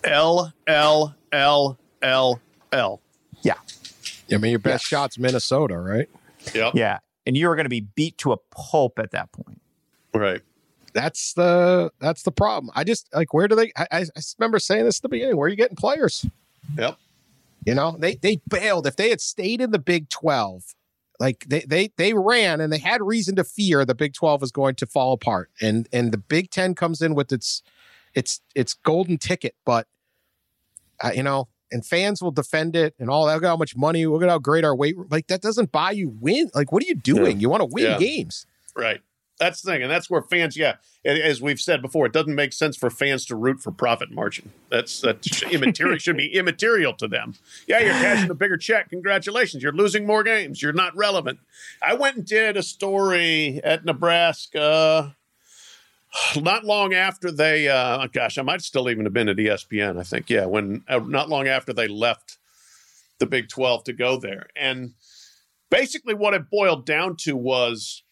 L 0.07 0.53
L 0.66 1.14
L 1.33 1.79
L 2.03 2.40
L. 2.73 3.01
Yeah. 3.42 3.55
I 4.33 4.38
mean, 4.38 4.51
your 4.51 4.59
best 4.59 4.85
shot's 4.85 5.19
Minnesota, 5.19 5.79
right? 5.79 6.09
Yep. 6.55 6.75
Yeah. 6.75 6.99
And 7.27 7.37
you 7.37 7.49
are 7.49 7.57
going 7.57 7.64
to 7.64 7.71
be 7.71 7.81
beat 7.81 8.19
to 8.19 8.33
a 8.33 8.37
pulp 8.51 8.99
at 8.99 9.11
that 9.11 9.33
point. 9.33 9.61
Right. 10.14 10.40
That's 10.95 11.35
the 11.35 11.90
that's 12.01 12.23
the 12.23 12.33
problem. 12.33 12.73
I 12.75 12.85
just 12.85 13.09
like 13.14 13.35
where 13.35 13.49
do 13.49 13.55
they? 13.55 13.73
I, 13.77 13.87
I 13.92 13.99
I 14.01 14.21
remember 14.38 14.59
saying 14.59 14.87
this 14.87 14.99
at 14.99 15.03
the 15.03 15.09
beginning. 15.11 15.37
Where 15.37 15.47
are 15.47 15.51
you 15.51 15.57
getting 15.57 15.77
players? 15.77 16.25
Yep. 16.79 16.97
You 17.66 17.75
know, 17.75 17.97
they 17.99 18.14
they 18.14 18.40
bailed. 18.49 18.87
If 18.87 18.97
they 18.97 19.11
had 19.11 19.21
stayed 19.21 19.61
in 19.61 19.73
the 19.73 19.79
Big 19.79 20.09
Twelve, 20.09 20.75
like 21.21 21.45
they 21.49 21.61
they 21.61 21.92
they 21.97 22.14
ran 22.14 22.62
and 22.62 22.73
they 22.73 22.79
had 22.79 23.03
reason 23.03 23.37
to 23.37 23.45
fear 23.45 23.85
the 23.85 23.95
Big 23.95 24.14
Twelve 24.14 24.40
was 24.40 24.53
going 24.53 24.77
to 24.77 24.87
fall 24.87 25.12
apart. 25.12 25.51
And 25.61 25.87
and 25.92 26.12
the 26.12 26.19
Big 26.19 26.51
Ten 26.51 26.75
comes 26.75 27.03
in 27.03 27.14
with 27.14 27.31
its 27.31 27.62
its 28.14 28.40
its 28.55 28.73
golden 28.73 29.19
ticket, 29.19 29.55
but 29.66 29.87
uh, 31.02 31.11
you 31.14 31.22
know, 31.22 31.48
and 31.72 31.85
fans 31.85 32.22
will 32.22 32.30
defend 32.30 32.76
it 32.76 32.94
and 32.98 33.11
all 33.11 33.26
that. 33.26 33.35
Look 33.35 33.44
at 33.44 33.48
how 33.48 33.56
much 33.56 33.76
money. 33.76 34.06
Look 34.06 34.22
at 34.22 34.28
how 34.28 34.38
great 34.38 34.64
our 34.64 34.74
weight. 34.76 34.96
Like 35.11 35.26
that 35.28 35.42
doesn't 35.42 35.72
buy 35.72 35.90
you 35.92 36.09
win. 36.20 36.50
Like 36.54 36.70
what 36.72 36.82
are 36.82 36.87
you 36.87 36.94
doing? 36.94 37.37
Yeah. 37.37 37.42
You 37.42 37.48
want 37.48 37.62
to 37.62 37.66
win 37.66 37.85
Yeah. 37.85 37.98
games. 37.98 38.46
Right. 38.74 39.00
That's 39.38 39.61
the 39.61 39.70
thing. 39.72 39.82
And 39.82 39.90
that's 39.90 40.09
where 40.09 40.22
fans, 40.22 40.56
yeah, 40.56 40.76
as 41.04 41.42
we've 41.42 41.61
said 41.61 41.82
before, 41.82 42.06
it 42.06 42.12
doesn't 42.14 42.35
make 42.35 42.54
sense 42.54 42.74
for 42.74 42.88
fans 42.88 43.26
to 43.26 43.37
root 43.37 43.61
for 43.61 43.70
profit 43.70 44.11
margin. 44.11 44.50
That's 44.70 45.02
that's 45.02 45.42
immaterial 45.42 45.98
should 45.98 46.16
be 46.16 46.28
immaterial 46.35 46.94
to 46.94 47.06
them. 47.06 47.35
Yeah, 47.68 47.80
you're 47.80 47.90
cashing 47.92 48.30
a 48.30 48.35
bigger 48.35 48.56
check. 48.56 48.88
Congratulations. 48.88 49.62
You're 49.62 49.72
losing 49.72 50.06
more 50.06 50.22
games. 50.22 50.62
You're 50.62 50.72
not 50.72 50.96
relevant. 50.96 51.40
I 51.82 51.92
went 51.92 52.16
and 52.16 52.24
did 52.24 52.56
a 52.56 52.62
story 52.62 53.61
at 53.62 53.85
Nebraska 53.85 55.14
not 56.37 56.64
long 56.64 56.94
after 56.94 57.31
they 57.31 57.68
uh 57.68 58.07
gosh, 58.09 58.38
I 58.38 58.42
might 58.42 58.62
still 58.62 58.88
even 58.90 59.05
have 59.05 59.12
been 59.12 59.29
at 59.29 59.37
ESPN, 59.37 59.98
I 59.98 60.02
think. 60.02 60.31
Yeah, 60.31 60.46
when 60.46 60.85
uh, 60.88 60.98
not 60.98 61.29
long 61.29 61.48
after 61.48 61.72
they 61.72 61.88
left 61.88 62.38
the 63.18 63.26
Big 63.26 63.48
12 63.48 63.85
to 63.85 63.92
go 63.92 64.18
there. 64.18 64.46
And 64.57 64.94
basically 65.70 66.14
what 66.14 66.35
it 66.35 66.50
boiled 66.50 66.85
down 66.87 67.16
to 67.20 67.37
was 67.37 68.02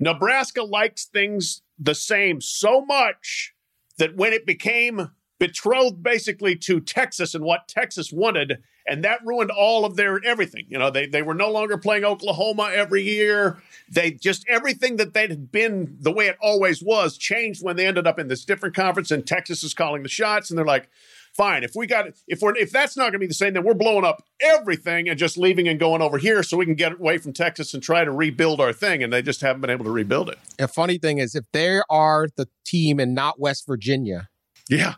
Nebraska 0.00 0.62
likes 0.62 1.04
things 1.04 1.62
the 1.78 1.94
same 1.94 2.40
so 2.40 2.84
much 2.84 3.54
that 3.98 4.16
when 4.16 4.32
it 4.32 4.46
became 4.46 5.10
betrothed 5.38 6.02
basically 6.02 6.56
to 6.56 6.80
Texas 6.80 7.34
and 7.34 7.44
what 7.44 7.68
Texas 7.68 8.12
wanted, 8.12 8.62
and 8.86 9.04
that 9.04 9.20
ruined 9.24 9.50
all 9.50 9.84
of 9.84 9.96
their 9.96 10.20
everything. 10.24 10.66
You 10.68 10.78
know, 10.78 10.90
they 10.90 11.06
they 11.06 11.22
were 11.22 11.34
no 11.34 11.50
longer 11.50 11.78
playing 11.78 12.04
Oklahoma 12.04 12.70
every 12.74 13.02
year. 13.02 13.58
They 13.90 14.10
just 14.12 14.44
everything 14.48 14.96
that 14.96 15.14
they 15.14 15.22
had 15.28 15.52
been 15.52 15.96
the 16.00 16.12
way 16.12 16.26
it 16.28 16.36
always 16.40 16.82
was 16.82 17.16
changed 17.18 17.62
when 17.62 17.76
they 17.76 17.86
ended 17.86 18.06
up 18.06 18.18
in 18.18 18.28
this 18.28 18.44
different 18.44 18.74
conference 18.74 19.10
and 19.10 19.26
Texas 19.26 19.62
is 19.62 19.74
calling 19.74 20.02
the 20.02 20.08
shots 20.08 20.50
and 20.50 20.58
they're 20.58 20.64
like, 20.64 20.88
fine, 21.34 21.62
if 21.62 21.72
we 21.76 21.86
got 21.86 22.06
if 22.26 22.40
we're 22.40 22.56
if 22.56 22.70
that's 22.70 22.96
not 22.96 23.06
gonna 23.10 23.18
be 23.18 23.26
the 23.26 23.34
same, 23.34 23.52
then 23.54 23.64
we're 23.64 23.74
blowing 23.74 24.04
up 24.04 24.22
everything 24.40 25.08
and 25.08 25.18
just 25.18 25.36
leaving 25.36 25.68
and 25.68 25.78
going 25.78 26.00
over 26.02 26.18
here 26.18 26.42
so 26.42 26.56
we 26.56 26.64
can 26.64 26.74
get 26.74 26.92
away 26.92 27.18
from 27.18 27.32
Texas 27.32 27.74
and 27.74 27.82
try 27.82 28.04
to 28.04 28.10
rebuild 28.10 28.60
our 28.60 28.72
thing. 28.72 29.02
And 29.02 29.12
they 29.12 29.22
just 29.22 29.40
haven't 29.42 29.60
been 29.60 29.70
able 29.70 29.84
to 29.84 29.90
rebuild 29.90 30.28
it. 30.30 30.38
A 30.58 30.68
funny 30.68 30.98
thing 30.98 31.18
is, 31.18 31.34
if 31.34 31.44
they 31.52 31.80
are 31.90 32.28
the 32.36 32.48
team 32.64 32.98
and 32.98 33.14
not 33.14 33.38
West 33.38 33.66
Virginia, 33.66 34.28
Yeah. 34.70 34.94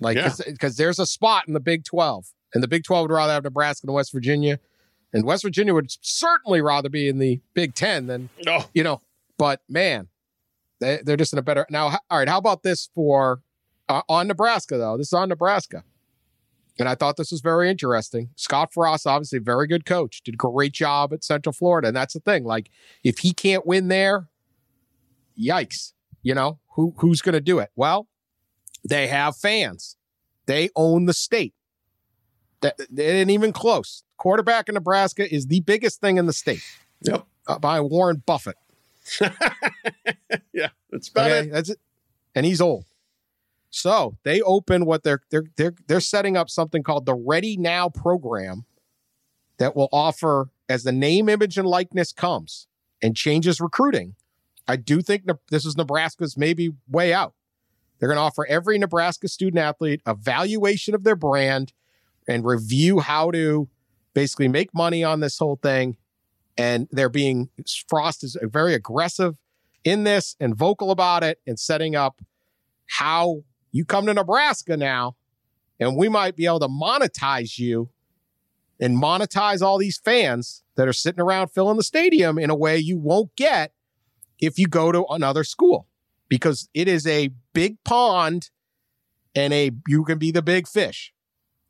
like 0.00 0.16
Yeah. 0.16 0.32
because 0.46 0.76
there's 0.76 0.98
a 0.98 1.06
spot 1.06 1.44
in 1.48 1.54
the 1.54 1.60
Big 1.60 1.84
Twelve, 1.84 2.26
and 2.54 2.62
the 2.62 2.68
Big 2.68 2.84
Twelve 2.84 3.02
would 3.08 3.14
rather 3.14 3.32
have 3.32 3.44
Nebraska 3.44 3.86
than 3.86 3.94
West 3.94 4.12
Virginia, 4.12 4.58
and 5.12 5.24
West 5.24 5.42
Virginia 5.42 5.74
would 5.74 5.90
certainly 6.02 6.60
rather 6.60 6.88
be 6.88 7.08
in 7.08 7.18
the 7.18 7.40
Big 7.54 7.74
Ten 7.74 8.06
than 8.06 8.28
No. 8.44 8.64
you 8.74 8.82
know. 8.82 9.00
But 9.36 9.60
man, 9.68 10.08
they, 10.80 11.00
they're 11.04 11.16
just 11.16 11.32
in 11.32 11.38
a 11.38 11.42
better 11.42 11.66
now. 11.70 11.98
All 12.10 12.18
right, 12.18 12.28
how 12.28 12.38
about 12.38 12.62
this 12.62 12.88
for 12.94 13.40
uh, 13.88 14.02
on 14.08 14.26
Nebraska 14.28 14.76
though? 14.78 14.96
This 14.96 15.08
is 15.08 15.12
on 15.12 15.28
Nebraska, 15.28 15.84
and 16.78 16.88
I 16.88 16.94
thought 16.94 17.16
this 17.16 17.30
was 17.30 17.40
very 17.40 17.70
interesting. 17.70 18.30
Scott 18.36 18.72
Frost, 18.72 19.06
obviously 19.06 19.38
a 19.38 19.40
very 19.42 19.66
good 19.66 19.84
coach, 19.84 20.22
did 20.22 20.34
a 20.34 20.36
great 20.36 20.72
job 20.72 21.12
at 21.12 21.22
Central 21.24 21.52
Florida, 21.52 21.88
and 21.88 21.96
that's 21.96 22.14
the 22.14 22.20
thing. 22.20 22.44
Like, 22.44 22.70
if 23.04 23.18
he 23.18 23.32
can't 23.32 23.66
win 23.66 23.88
there, 23.88 24.28
yikes! 25.38 25.92
You 26.22 26.34
know 26.34 26.58
who 26.74 26.94
who's 26.98 27.20
going 27.20 27.34
to 27.34 27.40
do 27.40 27.58
it? 27.60 27.70
Well, 27.76 28.08
they 28.88 29.06
have 29.06 29.36
fans. 29.36 29.96
They 30.46 30.70
own 30.74 31.04
the 31.06 31.12
state. 31.14 31.54
That 32.60 32.76
they 32.90 33.20
ain't 33.20 33.30
even 33.30 33.52
close. 33.52 34.02
Quarterback 34.16 34.68
in 34.68 34.74
Nebraska 34.74 35.32
is 35.32 35.46
the 35.46 35.60
biggest 35.60 36.00
thing 36.00 36.16
in 36.16 36.26
the 36.26 36.32
state 36.32 36.62
Yep. 37.02 37.24
uh, 37.46 37.58
by 37.58 37.80
Warren 37.80 38.22
Buffett. 38.26 38.56
Yeah. 40.52 40.68
That's 40.90 41.08
about 41.08 41.30
Okay, 41.30 41.48
it. 41.48 41.52
that's 41.52 41.70
it. 41.70 41.78
And 42.34 42.44
he's 42.44 42.60
old. 42.60 42.84
So 43.70 44.16
they 44.24 44.40
open 44.42 44.84
what 44.86 45.02
they're 45.04 45.20
they're 45.30 45.44
they're 45.56 45.74
they're 45.86 46.00
setting 46.00 46.36
up 46.36 46.50
something 46.50 46.82
called 46.82 47.06
the 47.06 47.14
Ready 47.14 47.56
Now 47.56 47.88
program 47.88 48.64
that 49.58 49.76
will 49.76 49.88
offer 49.92 50.48
as 50.68 50.82
the 50.84 50.92
name, 50.92 51.28
image, 51.28 51.58
and 51.58 51.66
likeness 51.68 52.12
comes 52.12 52.66
and 53.02 53.14
changes 53.16 53.60
recruiting. 53.60 54.14
I 54.66 54.76
do 54.76 55.00
think 55.00 55.24
this 55.50 55.64
is 55.64 55.76
Nebraska's 55.76 56.36
maybe 56.36 56.70
way 56.88 57.12
out. 57.12 57.34
They're 57.98 58.08
going 58.08 58.16
to 58.18 58.22
offer 58.22 58.46
every 58.46 58.78
Nebraska 58.78 59.28
student 59.28 59.58
athlete 59.58 60.00
a 60.06 60.14
valuation 60.14 60.94
of 60.94 61.04
their 61.04 61.16
brand 61.16 61.72
and 62.28 62.44
review 62.44 63.00
how 63.00 63.30
to 63.30 63.68
basically 64.14 64.48
make 64.48 64.74
money 64.74 65.02
on 65.02 65.20
this 65.20 65.38
whole 65.38 65.58
thing. 65.62 65.96
And 66.56 66.88
they're 66.90 67.08
being 67.08 67.48
Frost 67.88 68.22
is 68.22 68.36
very 68.42 68.74
aggressive 68.74 69.36
in 69.84 70.04
this 70.04 70.36
and 70.38 70.54
vocal 70.54 70.90
about 70.90 71.24
it 71.24 71.40
and 71.46 71.58
setting 71.58 71.96
up 71.96 72.20
how 72.86 73.42
you 73.72 73.84
come 73.84 74.06
to 74.06 74.14
Nebraska 74.14 74.76
now 74.76 75.16
and 75.80 75.96
we 75.96 76.08
might 76.08 76.36
be 76.36 76.46
able 76.46 76.60
to 76.60 76.68
monetize 76.68 77.58
you 77.58 77.90
and 78.80 79.00
monetize 79.00 79.62
all 79.62 79.78
these 79.78 79.98
fans 79.98 80.62
that 80.76 80.88
are 80.88 80.92
sitting 80.92 81.20
around 81.20 81.48
filling 81.48 81.76
the 81.76 81.82
stadium 81.82 82.38
in 82.38 82.50
a 82.50 82.54
way 82.54 82.76
you 82.76 82.98
won't 82.98 83.34
get 83.36 83.72
if 84.40 84.58
you 84.58 84.66
go 84.66 84.92
to 84.92 85.04
another 85.06 85.44
school 85.44 85.86
because 86.28 86.68
it 86.74 86.88
is 86.88 87.06
a 87.06 87.30
big 87.52 87.76
pond 87.84 88.50
and 89.34 89.52
a 89.52 89.70
you 89.86 90.04
can 90.04 90.18
be 90.18 90.30
the 90.30 90.42
big 90.42 90.66
fish 90.66 91.12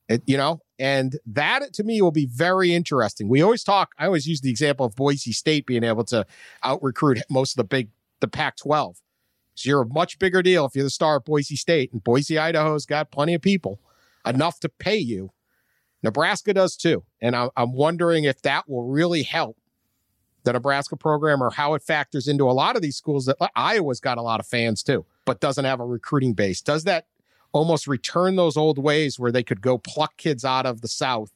it, 0.08 0.22
you 0.26 0.36
know 0.36 0.60
and 0.78 1.18
that 1.26 1.72
to 1.74 1.82
me 1.82 2.00
will 2.00 2.12
be 2.12 2.26
very 2.26 2.72
interesting. 2.72 3.28
We 3.28 3.42
always 3.42 3.64
talk 3.64 3.92
i 3.98 4.06
always 4.06 4.26
use 4.26 4.40
the 4.40 4.50
example 4.50 4.86
of 4.86 4.96
boise 4.96 5.32
state 5.32 5.66
being 5.66 5.84
able 5.84 6.04
to 6.04 6.26
out 6.62 6.82
recruit 6.82 7.18
most 7.30 7.52
of 7.52 7.56
the 7.56 7.64
big 7.64 7.90
the 8.20 8.28
pac 8.28 8.56
12 8.56 9.00
so 9.54 9.68
you're 9.68 9.82
a 9.82 9.86
much 9.86 10.18
bigger 10.18 10.42
deal 10.42 10.64
if 10.66 10.74
you're 10.74 10.84
the 10.84 10.90
star 10.90 11.16
at 11.16 11.24
boise 11.24 11.56
state 11.56 11.92
and 11.92 12.02
boise 12.02 12.38
idaho's 12.38 12.86
got 12.86 13.10
plenty 13.10 13.34
of 13.34 13.42
people 13.42 13.80
enough 14.26 14.60
to 14.60 14.68
pay 14.68 14.96
you. 14.96 15.30
Nebraska 16.02 16.54
does 16.54 16.76
too 16.76 17.04
and 17.20 17.34
I, 17.34 17.50
i'm 17.56 17.72
wondering 17.72 18.24
if 18.24 18.42
that 18.42 18.68
will 18.68 18.84
really 18.84 19.24
help 19.24 19.56
the 20.44 20.52
nebraska 20.52 20.96
program 20.96 21.42
or 21.42 21.50
how 21.50 21.74
it 21.74 21.82
factors 21.82 22.28
into 22.28 22.48
a 22.48 22.52
lot 22.52 22.76
of 22.76 22.82
these 22.82 22.96
schools 22.96 23.26
that 23.26 23.36
uh, 23.40 23.48
iowa's 23.56 23.98
got 23.98 24.16
a 24.16 24.22
lot 24.22 24.38
of 24.38 24.46
fans 24.46 24.84
too 24.84 25.04
but 25.28 25.40
doesn't 25.40 25.66
have 25.66 25.78
a 25.78 25.84
recruiting 25.84 26.32
base. 26.32 26.62
Does 26.62 26.84
that 26.84 27.04
almost 27.52 27.86
return 27.86 28.36
those 28.36 28.56
old 28.56 28.78
ways 28.78 29.18
where 29.18 29.32
they 29.32 29.42
could 29.42 29.60
go 29.60 29.78
pluck 29.78 30.16
kids 30.16 30.44
out 30.44 30.66
of 30.66 30.80
the 30.80 30.88
South. 30.88 31.32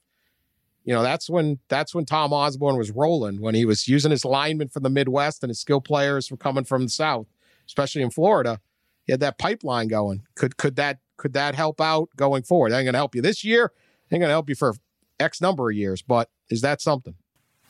You 0.85 0.93
know, 0.93 1.03
that's 1.03 1.31
when 1.31 1.61
that's 1.69 1.95
when 1.95 2.05
Tom 2.05 2.33
Osborne 2.33 2.77
was 2.77 2.91
rolling 2.91 3.41
when 3.41 3.55
he 3.55 3.65
was 3.65 3.87
using 3.87 4.11
his 4.11 4.25
linemen 4.25 4.69
from 4.69 4.83
the 4.83 4.91
Midwest 4.91 5.43
and 5.43 5.51
his 5.51 5.61
skill 5.61 5.81
players 5.81 6.31
were 6.31 6.37
coming 6.37 6.65
from 6.65 6.83
the 6.83 6.89
South, 6.89 7.27
especially 7.67 8.03
in 8.03 8.11
Florida. 8.11 8.61
He 9.05 9.13
had 9.13 9.21
that 9.21 9.39
pipeline 9.39 9.89
going. 9.89 10.23
Could 10.35 10.57
could 10.57 10.77
that 10.77 10.99
could 11.17 11.35
that 11.35 11.55
help 11.55 11.81
out 11.81 12.09
going 12.17 12.43
forward? 12.43 12.73
That 12.73 12.79
ain't 12.79 12.87
gonna 12.87 12.99
help 12.99 13.15
you 13.15 13.23
this 13.23 13.45
year. 13.45 13.73
Ain't 14.11 14.21
gonna 14.21 14.33
help 14.33 14.49
you 14.49 14.57
for 14.57 14.75
X 15.21 15.41
number 15.41 15.71
of 15.71 15.77
years, 15.77 16.03
but 16.03 16.31
is 16.51 16.61
that 16.63 16.81
something? 16.81 17.15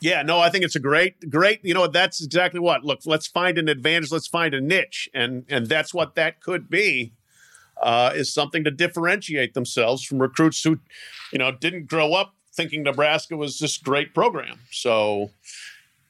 Yeah, 0.01 0.23
no, 0.23 0.41
I 0.41 0.51
think 0.51 0.65
it's 0.65 0.75
a 0.75 0.81
great, 0.81 1.31
great. 1.31 1.61
You 1.63 1.75
know, 1.75 1.87
that's 1.87 2.25
exactly 2.25 2.59
what. 2.59 2.83
Look, 2.83 3.01
let's 3.05 3.29
find 3.29 3.57
an 3.57 3.69
advantage. 3.69 4.11
Let's 4.11 4.27
find 4.27 4.53
a 4.53 4.61
niche, 4.61 5.09
and 5.15 5.45
and 5.49 5.69
that's 5.69 5.95
what 5.95 6.17
that 6.17 6.41
could 6.41 6.69
be. 6.69 7.13
Uh, 7.83 8.13
is 8.15 8.33
something 8.33 8.63
to 8.65 8.71
differentiate 8.71 9.55
themselves 9.55 10.05
from 10.05 10.23
recruits 10.23 10.63
who, 10.63 10.79
you 11.33 11.39
know, 11.39 11.51
didn't 11.51 11.87
grow 11.87 12.15
up 12.15 12.35
thinking 12.55 12.83
Nebraska 12.83 13.37
was 13.37 13.59
this 13.59 13.79
great 13.79 14.15
program. 14.15 14.61
So, 14.71 15.31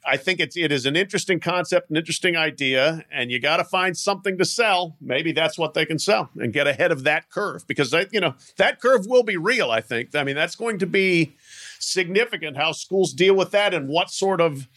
I 0.05 0.17
think 0.17 0.41
it's 0.41 0.57
it 0.57 0.73
is 0.73 0.85
an 0.85 0.97
interesting 0.97 1.39
concept, 1.39 1.91
an 1.91 1.97
interesting 1.97 2.37
idea, 2.37 3.05
and 3.11 3.31
you 3.31 3.39
got 3.39 3.59
to 3.59 3.65
find 3.65 3.97
something 3.97 4.37
to 4.39 4.45
sell. 4.45 4.97
Maybe 5.01 5.33
that's 5.33 5.57
what 5.57 5.75
they 5.75 5.87
can 5.87 5.99
sell 5.99 6.31
and 6.37 6.53
get 6.53 6.67
ahead 6.67 6.91
of 6.91 7.05
that 7.05 7.31
curve 7.31 7.67
because 7.69 7.93
that 7.93 8.13
you 8.13 8.21
know 8.21 8.35
that 8.57 8.81
curve 8.81 9.07
will 9.07 9.23
be 9.23 9.37
real. 9.37 9.71
I 9.71 9.81
think. 9.81 10.15
I 10.17 10.25
mean, 10.25 10.35
that's 10.35 10.57
going 10.57 10.79
to 10.81 10.87
be 10.87 11.37
significant 11.79 12.57
how 12.57 12.73
schools 12.73 13.13
deal 13.13 13.35
with 13.35 13.53
that 13.53 13.75
and 13.75 13.89
what 13.89 14.11
sort 14.11 14.41
of 14.41 14.69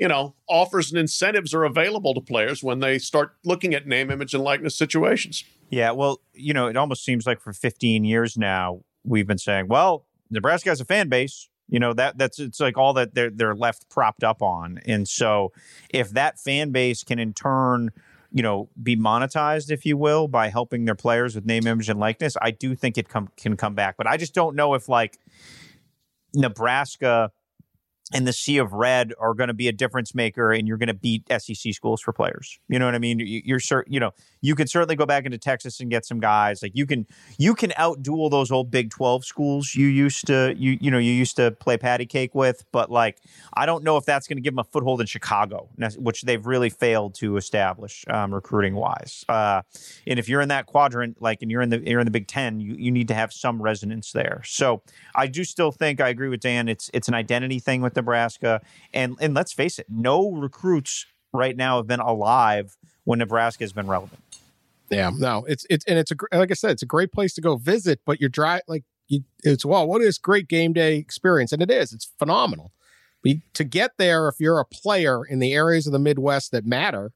you 0.00 0.08
know 0.08 0.34
offers 0.48 0.90
and 0.90 0.98
incentives 0.98 1.54
are 1.54 1.62
available 1.64 2.14
to 2.14 2.20
players 2.20 2.64
when 2.64 2.80
they 2.80 2.98
start 2.98 3.36
looking 3.44 3.74
at 3.74 3.86
name, 3.86 4.10
image, 4.10 4.34
and 4.34 4.42
likeness 4.42 4.76
situations. 4.76 5.44
Yeah, 5.68 5.92
well, 5.92 6.20
you 6.32 6.52
know, 6.54 6.66
it 6.66 6.76
almost 6.76 7.04
seems 7.04 7.26
like 7.26 7.40
for 7.40 7.52
15 7.52 8.02
years 8.04 8.36
now 8.36 8.80
we've 9.04 9.26
been 9.26 9.38
saying, 9.38 9.68
well, 9.68 10.06
Nebraska 10.30 10.70
has 10.70 10.80
a 10.80 10.84
fan 10.84 11.08
base. 11.08 11.48
You 11.68 11.78
know 11.78 11.92
that 11.92 12.18
that's 12.18 12.40
it's 12.40 12.58
like 12.58 12.76
all 12.76 12.94
that 12.94 13.14
they're 13.14 13.30
they're 13.30 13.54
left 13.54 13.88
propped 13.90 14.24
up 14.24 14.42
on, 14.42 14.80
and 14.86 15.06
so 15.06 15.52
if 15.90 16.10
that 16.10 16.40
fan 16.40 16.72
base 16.72 17.04
can 17.04 17.20
in 17.20 17.32
turn, 17.32 17.90
you 18.32 18.42
know, 18.42 18.70
be 18.82 18.96
monetized, 18.96 19.70
if 19.70 19.86
you 19.86 19.96
will, 19.96 20.26
by 20.26 20.48
helping 20.48 20.84
their 20.84 20.96
players 20.96 21.36
with 21.36 21.44
name, 21.44 21.68
image, 21.68 21.88
and 21.88 22.00
likeness, 22.00 22.36
I 22.42 22.50
do 22.50 22.74
think 22.74 22.98
it 22.98 23.08
come 23.08 23.28
can 23.36 23.56
come 23.56 23.76
back. 23.76 23.96
But 23.96 24.08
I 24.08 24.16
just 24.16 24.34
don't 24.34 24.56
know 24.56 24.74
if 24.74 24.88
like 24.88 25.20
Nebraska 26.34 27.30
and 28.12 28.26
the 28.26 28.32
sea 28.32 28.58
of 28.58 28.72
red 28.72 29.12
are 29.18 29.34
going 29.34 29.48
to 29.48 29.54
be 29.54 29.68
a 29.68 29.72
difference 29.72 30.14
maker 30.14 30.52
and 30.52 30.66
you're 30.66 30.76
going 30.76 30.88
to 30.88 30.94
beat 30.94 31.24
SEC 31.30 31.72
schools 31.72 32.00
for 32.00 32.12
players. 32.12 32.58
You 32.68 32.78
know 32.78 32.86
what 32.86 32.94
I 32.94 32.98
mean? 32.98 33.20
You're 33.20 33.60
certain, 33.60 33.92
you 33.92 34.00
know, 34.00 34.12
you 34.40 34.54
can 34.54 34.66
certainly 34.66 34.96
go 34.96 35.06
back 35.06 35.24
into 35.26 35.38
Texas 35.38 35.80
and 35.80 35.90
get 35.90 36.04
some 36.04 36.18
guys. 36.18 36.62
Like 36.62 36.72
you 36.74 36.86
can 36.86 37.06
you 37.38 37.54
can 37.54 37.70
outduel 37.70 38.30
those 38.30 38.50
old 38.50 38.70
Big 38.70 38.90
12 38.90 39.24
schools 39.24 39.74
you 39.74 39.86
used 39.86 40.26
to 40.26 40.54
you 40.56 40.78
you 40.80 40.90
know, 40.90 40.98
you 40.98 41.12
used 41.12 41.36
to 41.36 41.50
play 41.52 41.76
patty 41.76 42.06
cake 42.06 42.34
with, 42.34 42.64
but 42.72 42.90
like 42.90 43.18
I 43.54 43.66
don't 43.66 43.84
know 43.84 43.96
if 43.96 44.04
that's 44.04 44.26
going 44.26 44.38
to 44.38 44.42
give 44.42 44.54
them 44.54 44.60
a 44.60 44.64
foothold 44.64 45.00
in 45.00 45.06
Chicago, 45.06 45.68
which 45.96 46.22
they've 46.22 46.44
really 46.44 46.70
failed 46.70 47.14
to 47.16 47.36
establish 47.36 48.04
um, 48.08 48.34
recruiting 48.34 48.74
wise. 48.74 49.24
Uh, 49.28 49.62
and 50.06 50.18
if 50.18 50.28
you're 50.28 50.40
in 50.40 50.48
that 50.48 50.66
quadrant 50.66 51.20
like 51.20 51.42
and 51.42 51.50
you're 51.50 51.62
in 51.62 51.70
the 51.70 51.80
you're 51.88 52.00
in 52.00 52.06
the 52.06 52.10
Big 52.10 52.26
10, 52.26 52.60
you 52.60 52.74
you 52.76 52.90
need 52.90 53.08
to 53.08 53.14
have 53.14 53.32
some 53.32 53.60
resonance 53.62 54.12
there. 54.12 54.42
So, 54.44 54.82
I 55.14 55.26
do 55.26 55.44
still 55.44 55.72
think 55.72 56.00
I 56.00 56.08
agree 56.08 56.28
with 56.28 56.40
Dan. 56.40 56.68
It's 56.68 56.90
it's 56.94 57.08
an 57.08 57.14
identity 57.14 57.58
thing 57.58 57.82
with 57.82 57.94
Nebraska. 58.00 58.60
And 58.92 59.16
and 59.20 59.34
let's 59.34 59.52
face 59.52 59.78
it, 59.78 59.86
no 59.88 60.30
recruits 60.32 61.06
right 61.32 61.56
now 61.56 61.76
have 61.76 61.86
been 61.86 62.00
alive 62.00 62.76
when 63.04 63.18
Nebraska 63.18 63.64
has 63.64 63.72
been 63.72 63.86
relevant. 63.86 64.20
Yeah, 64.90 65.10
no, 65.16 65.44
it's 65.46 65.66
it's 65.70 65.84
and 65.84 65.98
it's 65.98 66.10
a 66.10 66.16
like 66.32 66.50
I 66.50 66.54
said, 66.54 66.72
it's 66.72 66.82
a 66.82 66.86
great 66.86 67.12
place 67.12 67.34
to 67.34 67.40
go 67.40 67.56
visit, 67.56 68.00
but 68.04 68.20
you're 68.20 68.28
dry 68.28 68.60
like 68.66 68.84
you, 69.06 69.22
it's 69.44 69.64
well, 69.64 69.86
what 69.86 70.02
is 70.02 70.18
great 70.18 70.48
game 70.48 70.72
day 70.72 70.96
experience, 70.96 71.52
and 71.52 71.62
it 71.62 71.70
is, 71.70 71.92
it's 71.92 72.10
phenomenal. 72.18 72.72
But 73.22 73.36
to 73.54 73.64
get 73.64 73.92
there, 73.98 74.28
if 74.28 74.36
you're 74.40 74.58
a 74.58 74.64
player 74.64 75.24
in 75.24 75.38
the 75.38 75.52
areas 75.52 75.86
of 75.86 75.92
the 75.92 75.98
Midwest 75.98 76.52
that 76.52 76.64
matter, 76.64 77.12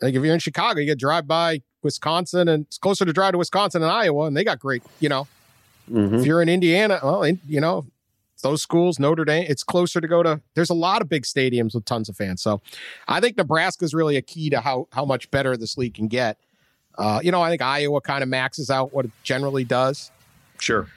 like 0.00 0.14
if 0.14 0.22
you're 0.22 0.34
in 0.34 0.40
Chicago, 0.40 0.80
you 0.80 0.86
get 0.86 0.98
drive 0.98 1.26
by 1.26 1.62
Wisconsin, 1.82 2.48
and 2.48 2.66
it's 2.66 2.78
closer 2.78 3.04
to 3.04 3.12
drive 3.12 3.32
to 3.32 3.38
Wisconsin 3.38 3.82
and 3.82 3.90
Iowa, 3.90 4.26
and 4.26 4.36
they 4.36 4.44
got 4.44 4.58
great, 4.58 4.82
you 5.00 5.08
know. 5.08 5.26
Mm-hmm. 5.90 6.16
If 6.16 6.26
you're 6.26 6.42
in 6.42 6.48
Indiana, 6.48 7.00
well, 7.02 7.22
in, 7.22 7.40
you 7.46 7.60
know, 7.60 7.86
those 8.42 8.62
schools, 8.62 8.98
Notre 8.98 9.24
Dame, 9.24 9.46
it's 9.48 9.64
closer 9.64 10.00
to 10.00 10.08
go 10.08 10.22
to. 10.22 10.40
There's 10.54 10.70
a 10.70 10.74
lot 10.74 11.02
of 11.02 11.08
big 11.08 11.24
stadiums 11.24 11.74
with 11.74 11.84
tons 11.84 12.08
of 12.08 12.16
fans. 12.16 12.42
So 12.42 12.60
I 13.06 13.20
think 13.20 13.36
Nebraska 13.36 13.84
is 13.84 13.94
really 13.94 14.16
a 14.16 14.22
key 14.22 14.50
to 14.50 14.60
how 14.60 14.88
how 14.92 15.04
much 15.04 15.30
better 15.30 15.56
this 15.56 15.76
league 15.76 15.94
can 15.94 16.08
get. 16.08 16.38
Uh, 16.96 17.20
you 17.22 17.30
know, 17.30 17.40
I 17.40 17.50
think 17.50 17.62
Iowa 17.62 18.00
kind 18.00 18.22
of 18.22 18.28
maxes 18.28 18.70
out 18.70 18.92
what 18.92 19.04
it 19.06 19.10
generally 19.22 19.64
does. 19.64 20.10
Sure. 20.58 20.88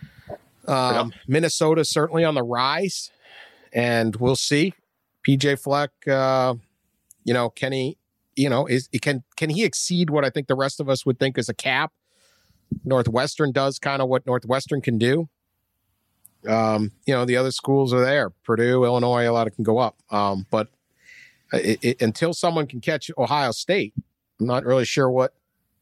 Um, 0.68 1.12
yep. 1.12 1.20
Minnesota 1.28 1.86
certainly 1.86 2.24
on 2.24 2.36
the 2.36 2.44
rise, 2.44 3.12
and 3.74 4.16
we'll 4.16 4.36
see. 4.36 4.74
PJ 5.28 5.62
Fleck, 5.62 5.92
uh, 6.08 6.56
you 7.24 7.34
know, 7.34 7.50
can 7.50 7.72
he, 7.72 7.98
you 8.36 8.50
know, 8.50 8.66
is 8.66 8.90
can 9.02 9.24
can 9.36 9.50
he 9.50 9.64
exceed 9.64 10.10
what 10.10 10.26
I 10.26 10.30
think 10.30 10.48
the 10.48 10.56
rest 10.56 10.80
of 10.80 10.90
us 10.90 11.06
would 11.06 11.20
think 11.20 11.38
is 11.38 11.50
a 11.50 11.54
cap? 11.54 11.92
Northwestern 12.86 13.52
does 13.52 13.80
kind 13.80 14.02
of 14.02 14.08
what 14.08 14.26
Northwestern 14.26 14.82
can 14.82 14.98
do. 14.98 15.30
Um, 16.48 16.92
you 17.06 17.14
know, 17.14 17.26
the 17.26 17.38
other 17.38 17.52
schools 17.52 17.94
are 17.94 18.04
there. 18.04 18.30
Purdue, 18.30 18.84
Illinois, 18.84 19.28
a 19.28 19.32
lot 19.32 19.48
of 19.48 19.56
can 19.56 19.64
go 19.64 19.78
up. 19.78 19.98
Um, 20.10 20.46
but 20.50 20.70
it, 21.54 21.80
it, 21.82 22.02
until 22.02 22.34
someone 22.34 22.68
can 22.68 22.82
catch 22.82 23.12
Ohio 23.18 23.52
State, 23.52 23.94
I'm 24.40 24.48
not 24.48 24.66
really 24.66 24.86
sure 24.86 25.10
what 25.10 25.34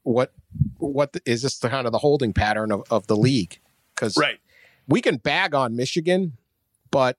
what 0.03 0.34
what 0.78 1.14
the, 1.14 1.22
is 1.26 1.43
this 1.43 1.60
the 1.60 1.70
kind 1.70 1.86
of 1.86 1.91
the 1.91 1.99
holding 1.99 2.34
pattern 2.34 2.72
of, 2.72 2.84
of 2.89 3.07
the 3.07 3.16
league 3.16 3.60
because 3.95 4.18
right. 4.18 4.39
we 4.88 5.01
can 5.01 5.18
bag 5.18 5.53
on 5.53 5.76
Michigan, 5.76 6.34
but 6.91 7.18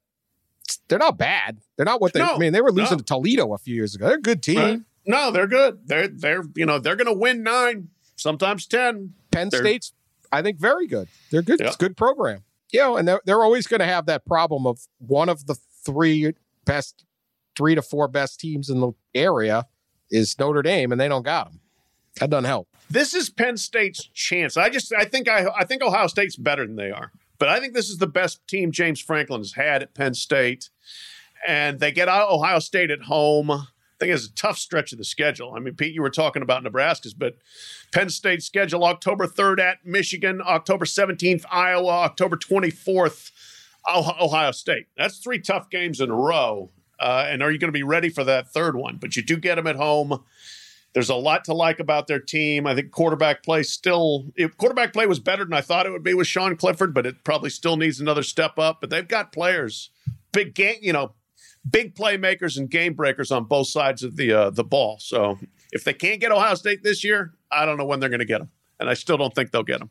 they're 0.88 0.98
not 0.98 1.16
bad. 1.16 1.58
They're 1.76 1.86
not 1.86 2.00
what 2.00 2.12
they. 2.12 2.20
No, 2.20 2.34
I 2.34 2.38
mean, 2.38 2.52
they 2.52 2.60
were 2.60 2.72
losing 2.72 2.96
no. 2.96 2.98
to 2.98 3.04
Toledo 3.04 3.54
a 3.54 3.58
few 3.58 3.74
years 3.74 3.94
ago. 3.94 4.06
They're 4.06 4.16
a 4.16 4.20
good 4.20 4.42
team. 4.42 4.58
Right. 4.58 4.80
No, 5.06 5.30
they're 5.30 5.46
good. 5.46 5.86
They're 5.86 6.08
they're 6.08 6.42
you 6.54 6.66
know 6.66 6.78
they're 6.78 6.96
going 6.96 7.06
to 7.06 7.18
win 7.18 7.42
nine, 7.42 7.88
sometimes 8.16 8.66
ten. 8.66 9.14
Penn 9.30 9.48
they're, 9.50 9.60
State's, 9.60 9.92
I 10.32 10.42
think, 10.42 10.58
very 10.58 10.86
good. 10.86 11.08
They're 11.30 11.42
good. 11.42 11.60
Yeah. 11.60 11.68
It's 11.68 11.76
a 11.76 11.78
good 11.78 11.96
program 11.96 12.42
you 12.72 12.80
know, 12.80 12.96
and 12.96 13.06
they're, 13.06 13.20
they're 13.24 13.42
always 13.42 13.66
going 13.66 13.80
to 13.80 13.86
have 13.86 14.06
that 14.06 14.24
problem 14.24 14.66
of 14.66 14.80
one 14.98 15.28
of 15.28 15.46
the 15.46 15.56
three 15.84 16.32
best, 16.64 17.04
three 17.56 17.74
to 17.74 17.82
four 17.82 18.08
best 18.08 18.40
teams 18.40 18.70
in 18.70 18.80
the 18.80 18.92
area 19.14 19.66
is 20.10 20.38
Notre 20.38 20.62
Dame, 20.62 20.92
and 20.92 21.00
they 21.00 21.08
don't 21.08 21.24
got 21.24 21.46
them. 21.50 21.60
That 22.18 22.30
doesn't 22.30 22.44
help. 22.44 22.68
This 22.90 23.14
is 23.14 23.30
Penn 23.30 23.56
State's 23.56 24.04
chance. 24.12 24.56
I 24.56 24.68
just, 24.68 24.92
I 24.92 25.04
think, 25.04 25.28
I, 25.28 25.46
I 25.58 25.64
think 25.64 25.82
Ohio 25.82 26.08
State's 26.08 26.36
better 26.36 26.66
than 26.66 26.76
they 26.76 26.90
are, 26.90 27.12
but 27.38 27.48
I 27.48 27.60
think 27.60 27.74
this 27.74 27.88
is 27.88 27.98
the 27.98 28.06
best 28.06 28.46
team 28.48 28.72
James 28.72 29.00
Franklin 29.00 29.40
has 29.40 29.52
had 29.52 29.82
at 29.82 29.94
Penn 29.94 30.14
State, 30.14 30.70
and 31.46 31.78
they 31.78 31.92
get 31.92 32.08
out 32.08 32.30
Ohio 32.30 32.58
State 32.58 32.90
at 32.90 33.02
home 33.02 33.68
think 34.00 34.14
it's 34.14 34.26
a 34.26 34.34
tough 34.34 34.58
stretch 34.58 34.92
of 34.92 34.98
the 34.98 35.04
schedule. 35.04 35.52
I 35.54 35.60
mean, 35.60 35.74
Pete, 35.74 35.94
you 35.94 36.02
were 36.02 36.10
talking 36.10 36.42
about 36.42 36.62
Nebraska's, 36.62 37.14
but 37.14 37.36
Penn 37.92 38.08
State 38.08 38.42
schedule 38.42 38.84
October 38.84 39.26
3rd 39.26 39.60
at 39.60 39.84
Michigan, 39.84 40.40
October 40.44 40.86
17th, 40.86 41.44
Iowa, 41.50 41.90
October 41.90 42.36
24th, 42.36 43.30
Ohio 43.88 44.52
State. 44.52 44.86
That's 44.96 45.18
three 45.18 45.38
tough 45.38 45.68
games 45.70 46.00
in 46.00 46.10
a 46.10 46.14
row. 46.14 46.70
Uh, 46.98 47.26
and 47.28 47.42
are 47.42 47.50
you 47.50 47.58
going 47.58 47.68
to 47.68 47.78
be 47.78 47.82
ready 47.82 48.08
for 48.08 48.24
that 48.24 48.48
third 48.48 48.74
one? 48.74 48.96
But 48.96 49.16
you 49.16 49.22
do 49.22 49.36
get 49.36 49.56
them 49.56 49.66
at 49.66 49.76
home. 49.76 50.22
There's 50.92 51.08
a 51.08 51.14
lot 51.14 51.44
to 51.44 51.54
like 51.54 51.78
about 51.78 52.08
their 52.08 52.18
team. 52.18 52.66
I 52.66 52.74
think 52.74 52.90
quarterback 52.90 53.42
play 53.42 53.62
still, 53.62 54.26
if 54.34 54.56
quarterback 54.56 54.92
play 54.92 55.06
was 55.06 55.20
better 55.20 55.44
than 55.44 55.52
I 55.52 55.60
thought 55.60 55.86
it 55.86 55.92
would 55.92 56.02
be 56.02 56.14
with 56.14 56.26
Sean 56.26 56.56
Clifford, 56.56 56.92
but 56.92 57.06
it 57.06 57.22
probably 57.22 57.50
still 57.50 57.76
needs 57.76 58.00
another 58.00 58.22
step 58.22 58.58
up. 58.58 58.80
But 58.80 58.90
they've 58.90 59.06
got 59.06 59.32
players, 59.32 59.90
big 60.32 60.54
game, 60.54 60.78
you 60.80 60.92
know, 60.92 61.12
big 61.68 61.94
playmakers 61.94 62.56
and 62.56 62.70
game 62.70 62.94
breakers 62.94 63.30
on 63.30 63.44
both 63.44 63.68
sides 63.68 64.02
of 64.02 64.16
the 64.16 64.32
uh, 64.32 64.50
the 64.50 64.64
ball. 64.64 64.98
So 65.00 65.38
if 65.72 65.84
they 65.84 65.92
can't 65.92 66.20
get 66.20 66.32
Ohio 66.32 66.54
State 66.54 66.82
this 66.82 67.04
year, 67.04 67.34
I 67.50 67.64
don't 67.64 67.76
know 67.76 67.84
when 67.84 68.00
they're 68.00 68.08
going 68.08 68.20
to 68.20 68.24
get 68.26 68.38
them, 68.38 68.50
and 68.78 68.88
I 68.88 68.94
still 68.94 69.16
don't 69.16 69.34
think 69.34 69.50
they'll 69.50 69.62
get 69.62 69.80
them. 69.80 69.90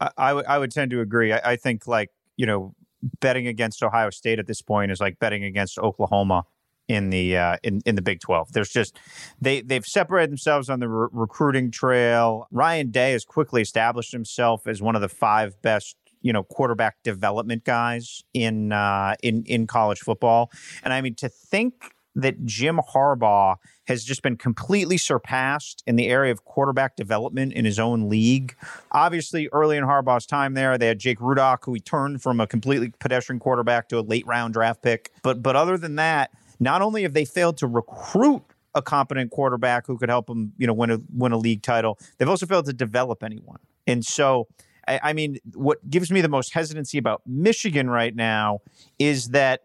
I, 0.00 0.10
I, 0.16 0.28
w- 0.30 0.46
I 0.48 0.58
would 0.58 0.70
tend 0.70 0.90
to 0.90 1.00
agree. 1.00 1.32
I, 1.32 1.52
I 1.52 1.56
think 1.56 1.86
like 1.86 2.10
you 2.36 2.46
know 2.46 2.74
betting 3.20 3.46
against 3.46 3.82
Ohio 3.82 4.10
State 4.10 4.38
at 4.38 4.46
this 4.46 4.62
point 4.62 4.90
is 4.90 5.00
like 5.00 5.18
betting 5.18 5.44
against 5.44 5.78
Oklahoma 5.78 6.44
in 6.88 7.10
the 7.10 7.36
uh, 7.36 7.56
in 7.62 7.80
in 7.86 7.94
the 7.94 8.02
Big 8.02 8.20
Twelve. 8.20 8.52
There's 8.52 8.70
just 8.70 8.98
they 9.40 9.60
they've 9.60 9.84
separated 9.84 10.30
themselves 10.30 10.68
on 10.70 10.80
the 10.80 10.88
re- 10.88 11.08
recruiting 11.12 11.70
trail. 11.70 12.46
Ryan 12.50 12.90
Day 12.90 13.12
has 13.12 13.24
quickly 13.24 13.62
established 13.62 14.12
himself 14.12 14.66
as 14.66 14.82
one 14.82 14.94
of 14.94 15.02
the 15.02 15.08
five 15.08 15.60
best 15.62 15.96
you 16.22 16.32
know 16.32 16.42
quarterback 16.42 16.96
development 17.02 17.64
guys 17.64 18.22
in 18.34 18.72
uh, 18.72 19.14
in 19.22 19.44
in 19.44 19.66
college 19.66 20.00
football. 20.00 20.50
And 20.82 20.92
I 20.92 21.00
mean 21.00 21.14
to 21.16 21.28
think 21.28 21.92
that 22.16 22.44
Jim 22.46 22.80
Harbaugh 22.94 23.56
has 23.86 24.02
just 24.02 24.22
been 24.22 24.36
completely 24.36 24.96
surpassed 24.96 25.82
in 25.86 25.96
the 25.96 26.08
area 26.08 26.32
of 26.32 26.44
quarterback 26.44 26.96
development 26.96 27.52
in 27.52 27.64
his 27.64 27.78
own 27.78 28.08
league. 28.08 28.56
Obviously, 28.90 29.48
early 29.52 29.76
in 29.76 29.84
Harbaugh's 29.84 30.26
time 30.26 30.54
there, 30.54 30.78
they 30.78 30.86
had 30.86 30.98
Jake 30.98 31.18
Rudock, 31.18 31.58
who 31.64 31.74
he 31.74 31.80
turned 31.80 32.22
from 32.22 32.40
a 32.40 32.46
completely 32.46 32.90
pedestrian 32.98 33.38
quarterback 33.38 33.88
to 33.90 33.98
a 33.98 34.00
late 34.00 34.26
round 34.26 34.54
draft 34.54 34.82
pick. 34.82 35.12
But 35.22 35.42
but 35.42 35.54
other 35.54 35.76
than 35.76 35.96
that, 35.96 36.30
not 36.58 36.82
only 36.82 37.02
have 37.02 37.12
they 37.12 37.26
failed 37.26 37.58
to 37.58 37.66
recruit 37.66 38.42
a 38.74 38.82
competent 38.82 39.30
quarterback 39.30 39.86
who 39.86 39.96
could 39.96 40.08
help 40.08 40.26
them, 40.26 40.52
you 40.58 40.66
know, 40.66 40.72
win 40.72 40.90
a 40.90 41.00
win 41.14 41.32
a 41.32 41.38
league 41.38 41.62
title, 41.62 41.98
they've 42.18 42.28
also 42.28 42.46
failed 42.46 42.66
to 42.66 42.72
develop 42.72 43.22
anyone. 43.22 43.58
And 43.86 44.04
so 44.04 44.48
I, 44.86 45.00
I 45.02 45.12
mean, 45.12 45.38
what 45.54 45.88
gives 45.88 46.10
me 46.10 46.20
the 46.20 46.28
most 46.28 46.54
hesitancy 46.54 46.98
about 46.98 47.22
Michigan 47.26 47.90
right 47.90 48.14
now 48.14 48.60
is 48.98 49.28
that 49.28 49.62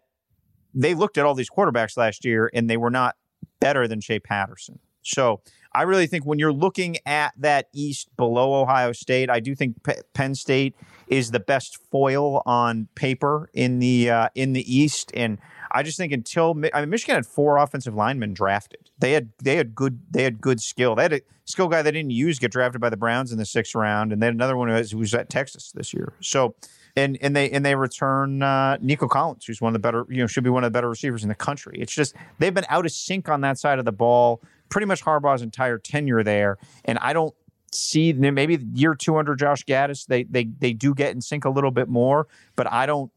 they 0.74 0.94
looked 0.94 1.18
at 1.18 1.24
all 1.24 1.34
these 1.34 1.50
quarterbacks 1.50 1.96
last 1.96 2.24
year 2.24 2.50
and 2.52 2.68
they 2.68 2.76
were 2.76 2.90
not 2.90 3.16
better 3.60 3.86
than 3.86 4.00
Shea 4.00 4.18
Patterson. 4.18 4.78
So 5.02 5.40
I 5.74 5.82
really 5.82 6.06
think 6.06 6.24
when 6.24 6.38
you're 6.38 6.52
looking 6.52 6.96
at 7.06 7.32
that 7.38 7.66
East 7.72 8.08
below 8.16 8.60
Ohio 8.60 8.92
State, 8.92 9.30
I 9.30 9.40
do 9.40 9.54
think 9.54 9.82
P- 9.82 10.00
Penn 10.14 10.34
State 10.34 10.74
is 11.08 11.30
the 11.30 11.40
best 11.40 11.78
foil 11.90 12.42
on 12.46 12.88
paper 12.94 13.50
in 13.52 13.78
the 13.78 14.10
uh, 14.10 14.28
in 14.34 14.52
the 14.52 14.74
East, 14.74 15.10
and 15.14 15.38
I 15.70 15.82
just 15.82 15.96
think 15.96 16.12
until 16.12 16.54
I 16.72 16.80
mean, 16.80 16.90
Michigan 16.90 17.16
had 17.16 17.26
four 17.26 17.56
offensive 17.56 17.94
linemen 17.94 18.34
drafted. 18.34 18.90
They 18.98 19.12
had 19.12 19.30
they 19.42 19.56
had 19.56 19.74
good 19.74 20.00
they 20.10 20.24
had 20.24 20.40
good 20.40 20.60
skill. 20.60 20.94
They 20.94 21.02
had 21.02 21.12
a 21.14 21.20
skill 21.52 21.68
guy 21.68 21.82
they 21.82 21.92
didn't 21.92 22.10
use 22.10 22.38
get 22.38 22.50
drafted 22.50 22.80
by 22.80 22.90
the 22.90 22.96
Browns 22.96 23.30
in 23.30 23.38
the 23.38 23.44
sixth 23.44 23.74
round, 23.74 24.12
and 24.12 24.22
then 24.22 24.32
another 24.32 24.56
one 24.56 24.68
who 24.68 24.96
was, 24.96 25.14
at 25.14 25.28
Texas 25.28 25.72
this 25.72 25.92
year. 25.94 26.14
So 26.20 26.54
and 26.96 27.18
and 27.20 27.36
they 27.36 27.50
and 27.50 27.64
they 27.64 27.74
return 27.74 28.42
uh, 28.42 28.78
Nico 28.80 29.06
Collins, 29.06 29.44
who's 29.44 29.60
one 29.60 29.70
of 29.70 29.74
the 29.74 29.78
better, 29.86 30.06
you 30.08 30.18
know, 30.18 30.26
should 30.26 30.44
be 30.44 30.50
one 30.50 30.64
of 30.64 30.72
the 30.72 30.76
better 30.76 30.88
receivers 30.88 31.22
in 31.22 31.28
the 31.28 31.34
country. 31.34 31.78
It's 31.78 31.94
just 31.94 32.14
they've 32.38 32.52
been 32.52 32.66
out 32.68 32.86
of 32.86 32.92
sync 32.92 33.28
on 33.28 33.42
that 33.42 33.58
side 33.58 33.78
of 33.78 33.84
the 33.84 33.92
ball 33.92 34.42
pretty 34.68 34.86
much 34.86 35.04
Harbaugh's 35.04 35.42
entire 35.42 35.78
tenure 35.78 36.22
there, 36.22 36.58
and 36.84 36.98
I 36.98 37.12
don't 37.12 37.34
see 37.70 38.12
maybe 38.12 38.58
year 38.74 38.94
two 38.94 39.16
under 39.16 39.34
Josh 39.34 39.64
Gattis 39.64 40.06
they 40.06 40.24
they 40.24 40.44
they 40.44 40.72
do 40.72 40.94
get 40.94 41.14
in 41.14 41.20
sync 41.20 41.44
a 41.44 41.50
little 41.50 41.70
bit 41.70 41.88
more, 41.88 42.26
but 42.56 42.70
I 42.70 42.86
don't. 42.86 43.10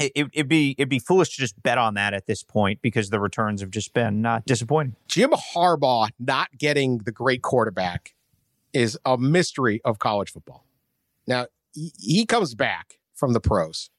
It, 0.00 0.34
would 0.34 0.48
be 0.48 0.74
it'd 0.78 0.88
be 0.88 0.98
foolish 0.98 1.34
to 1.34 1.40
just 1.40 1.62
bet 1.62 1.76
on 1.76 1.94
that 1.94 2.14
at 2.14 2.26
this 2.26 2.42
point 2.42 2.80
because 2.80 3.10
the 3.10 3.20
returns 3.20 3.60
have 3.60 3.70
just 3.70 3.92
been 3.92 4.24
uh, 4.24 4.40
disappointing. 4.46 4.96
Jim 5.08 5.30
Harbaugh 5.30 6.08
not 6.18 6.48
getting 6.56 6.98
the 6.98 7.12
great 7.12 7.42
quarterback 7.42 8.14
is 8.72 8.98
a 9.04 9.18
mystery 9.18 9.80
of 9.84 9.98
college 9.98 10.30
football. 10.30 10.64
Now 11.26 11.46
he, 11.74 12.24
comes 12.24 12.54
back 12.54 12.98
from 13.14 13.32
the 13.32 13.40
pros. 13.40 13.90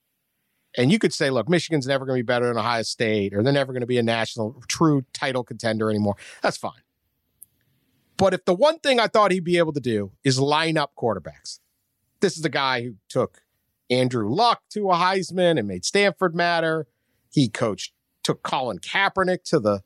And 0.77 0.91
you 0.91 0.99
could 0.99 1.13
say, 1.13 1.29
look, 1.29 1.49
Michigan's 1.49 1.85
never 1.85 2.05
going 2.05 2.17
to 2.17 2.23
be 2.23 2.25
better 2.25 2.47
than 2.47 2.57
Ohio 2.57 2.81
State, 2.81 3.33
or 3.33 3.43
they're 3.43 3.53
never 3.53 3.73
going 3.73 3.81
to 3.81 3.87
be 3.87 3.97
a 3.97 4.03
national 4.03 4.63
true 4.67 5.03
title 5.13 5.43
contender 5.43 5.89
anymore. 5.89 6.15
That's 6.41 6.57
fine. 6.57 6.81
But 8.17 8.33
if 8.33 8.45
the 8.45 8.53
one 8.53 8.79
thing 8.79 8.99
I 8.99 9.07
thought 9.07 9.31
he'd 9.31 9.43
be 9.43 9.57
able 9.57 9.73
to 9.73 9.81
do 9.81 10.11
is 10.23 10.39
line 10.39 10.77
up 10.77 10.93
quarterbacks, 10.95 11.59
this 12.21 12.37
is 12.37 12.43
the 12.43 12.49
guy 12.49 12.83
who 12.83 12.95
took 13.09 13.41
Andrew 13.91 14.33
Luck 14.33 14.61
to 14.71 14.89
a 14.89 14.95
Heisman 14.95 15.59
and 15.59 15.67
made 15.67 15.85
Stanford 15.85 16.33
matter. 16.33 16.87
He 17.29 17.49
coached, 17.49 17.93
took 18.23 18.41
Colin 18.41 18.79
Kaepernick 18.79 19.43
to 19.45 19.59
the 19.59 19.81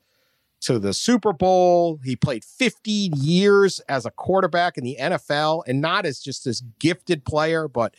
to 0.60 0.78
the 0.78 0.94
Super 0.94 1.32
Bowl. 1.32 2.00
He 2.02 2.16
played 2.16 2.44
15 2.44 3.12
years 3.16 3.80
as 3.88 4.06
a 4.06 4.10
quarterback 4.10 4.78
in 4.78 4.84
the 4.84 4.96
NFL, 4.98 5.64
and 5.66 5.80
not 5.80 6.06
as 6.06 6.20
just 6.20 6.44
this 6.44 6.62
gifted 6.78 7.24
player, 7.24 7.68
but 7.68 7.94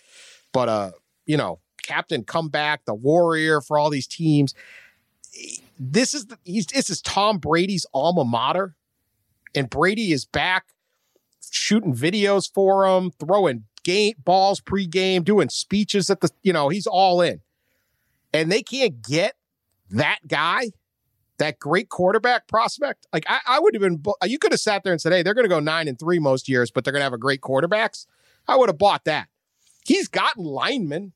but 0.53 0.69
uh, 0.69 0.91
you 1.25 1.37
know, 1.37 1.59
captain 1.83 2.23
comeback, 2.23 2.85
the 2.85 2.93
warrior 2.93 3.61
for 3.61 3.77
all 3.77 3.89
these 3.89 4.07
teams. 4.07 4.53
This 5.77 6.13
is 6.13 6.27
the, 6.27 6.37
he's 6.43 6.65
this 6.67 6.89
is 6.89 7.01
Tom 7.01 7.37
Brady's 7.37 7.85
alma 7.93 8.23
mater, 8.23 8.75
and 9.53 9.69
Brady 9.69 10.11
is 10.13 10.25
back 10.25 10.67
shooting 11.51 11.93
videos 11.93 12.51
for 12.51 12.85
him, 12.87 13.11
throwing 13.11 13.65
game 13.87 14.15
balls 14.25 14.59
pregame, 14.59 15.23
doing 15.23 15.47
speeches 15.47 16.09
at 16.09 16.19
the 16.19 16.29
you 16.43 16.51
know 16.51 16.67
he's 16.69 16.85
all 16.85 17.21
in, 17.21 17.39
and 18.33 18.51
they 18.51 18.61
can't 18.61 19.01
get 19.01 19.35
that 19.89 20.19
guy. 20.27 20.71
That 21.39 21.59
great 21.59 21.89
quarterback 21.89 22.47
prospect, 22.47 23.05
like 23.13 23.23
I, 23.29 23.39
I 23.47 23.59
would 23.59 23.75
have 23.75 23.81
been, 23.81 24.01
you 24.23 24.39
could 24.39 24.51
have 24.51 24.59
sat 24.59 24.83
there 24.83 24.91
and 24.91 24.99
said, 24.99 25.13
"Hey, 25.13 25.21
they're 25.21 25.35
going 25.35 25.45
to 25.45 25.49
go 25.49 25.59
nine 25.59 25.87
and 25.87 25.97
three 25.99 26.17
most 26.17 26.49
years, 26.49 26.71
but 26.71 26.83
they're 26.83 26.91
going 26.91 27.01
to 27.01 27.05
have 27.05 27.13
a 27.13 27.17
great 27.19 27.41
quarterbacks." 27.41 28.07
I 28.47 28.55
would 28.55 28.69
have 28.69 28.79
bought 28.79 29.05
that. 29.05 29.27
He's 29.85 30.07
gotten 30.07 30.43
linemen 30.43 31.13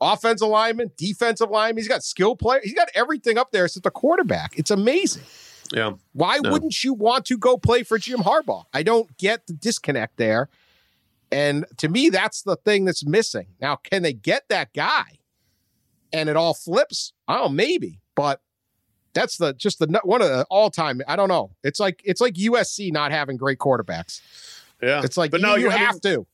offensive 0.00 0.48
lineman, 0.48 0.90
defensive 0.96 1.50
lineman. 1.50 1.78
He's 1.78 1.88
got 1.88 2.02
skill 2.02 2.36
player. 2.36 2.60
He's 2.62 2.74
got 2.74 2.88
everything 2.94 3.38
up 3.38 3.52
there 3.52 3.64
as 3.64 3.74
the 3.74 3.90
quarterback. 3.90 4.58
It's 4.58 4.70
amazing. 4.70 5.24
Yeah. 5.72 5.92
Why 6.12 6.38
no. 6.42 6.50
wouldn't 6.50 6.82
you 6.82 6.94
want 6.94 7.26
to 7.26 7.36
go 7.36 7.56
play 7.56 7.82
for 7.82 7.98
Jim 7.98 8.20
Harbaugh? 8.20 8.64
I 8.72 8.82
don't 8.82 9.16
get 9.18 9.46
the 9.46 9.52
disconnect 9.52 10.16
there. 10.16 10.48
And 11.30 11.66
to 11.78 11.88
me, 11.88 12.08
that's 12.08 12.42
the 12.42 12.56
thing 12.56 12.84
that's 12.84 13.04
missing. 13.04 13.48
Now, 13.60 13.76
can 13.76 14.02
they 14.02 14.12
get 14.12 14.44
that 14.48 14.72
guy 14.72 15.18
and 16.12 16.28
it 16.28 16.36
all 16.36 16.54
flips? 16.54 17.12
Oh, 17.26 17.48
maybe. 17.48 18.00
But 18.14 18.40
that's 19.14 19.36
the 19.36 19.52
just 19.54 19.78
the 19.78 20.00
one 20.04 20.22
of 20.22 20.28
the 20.28 20.46
all 20.50 20.70
time. 20.70 21.00
I 21.06 21.16
don't 21.16 21.28
know. 21.28 21.50
It's 21.62 21.80
like 21.80 22.00
it's 22.04 22.20
like 22.20 22.34
USC 22.34 22.92
not 22.92 23.10
having 23.10 23.36
great 23.36 23.58
quarterbacks. 23.58 24.20
Yeah. 24.82 25.02
It's 25.02 25.16
like 25.16 25.30
but 25.30 25.40
you, 25.40 25.46
no, 25.46 25.56
you 25.56 25.70
have 25.70 26.02
mean, 26.04 26.14
to. 26.14 26.26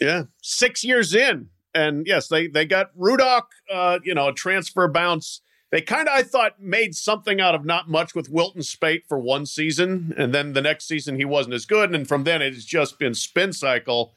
Yeah. 0.00 0.22
Six 0.42 0.82
years 0.82 1.14
in, 1.14 1.48
and 1.74 2.06
yes, 2.06 2.28
they 2.28 2.48
they 2.48 2.64
got 2.64 2.96
Rudock, 2.96 3.42
uh, 3.70 3.98
you 4.02 4.14
know, 4.14 4.28
a 4.28 4.32
transfer 4.32 4.88
bounce. 4.88 5.40
They 5.72 5.80
kind 5.80 6.06
of, 6.06 6.14
I 6.14 6.22
thought, 6.22 6.60
made 6.60 6.94
something 6.94 7.40
out 7.40 7.54
of 7.54 7.64
not 7.64 7.88
much 7.88 8.14
with 8.14 8.28
Wilton 8.28 8.60
Speight 8.60 9.06
for 9.08 9.18
one 9.18 9.46
season, 9.46 10.12
and 10.18 10.34
then 10.34 10.52
the 10.52 10.60
next 10.60 10.86
season 10.86 11.16
he 11.16 11.24
wasn't 11.24 11.54
as 11.54 11.64
good, 11.64 11.94
and 11.94 12.06
from 12.06 12.24
then 12.24 12.42
it's 12.42 12.66
just 12.66 12.98
been 12.98 13.14
spin 13.14 13.54
cycle, 13.54 14.12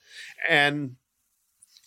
and 0.50 0.98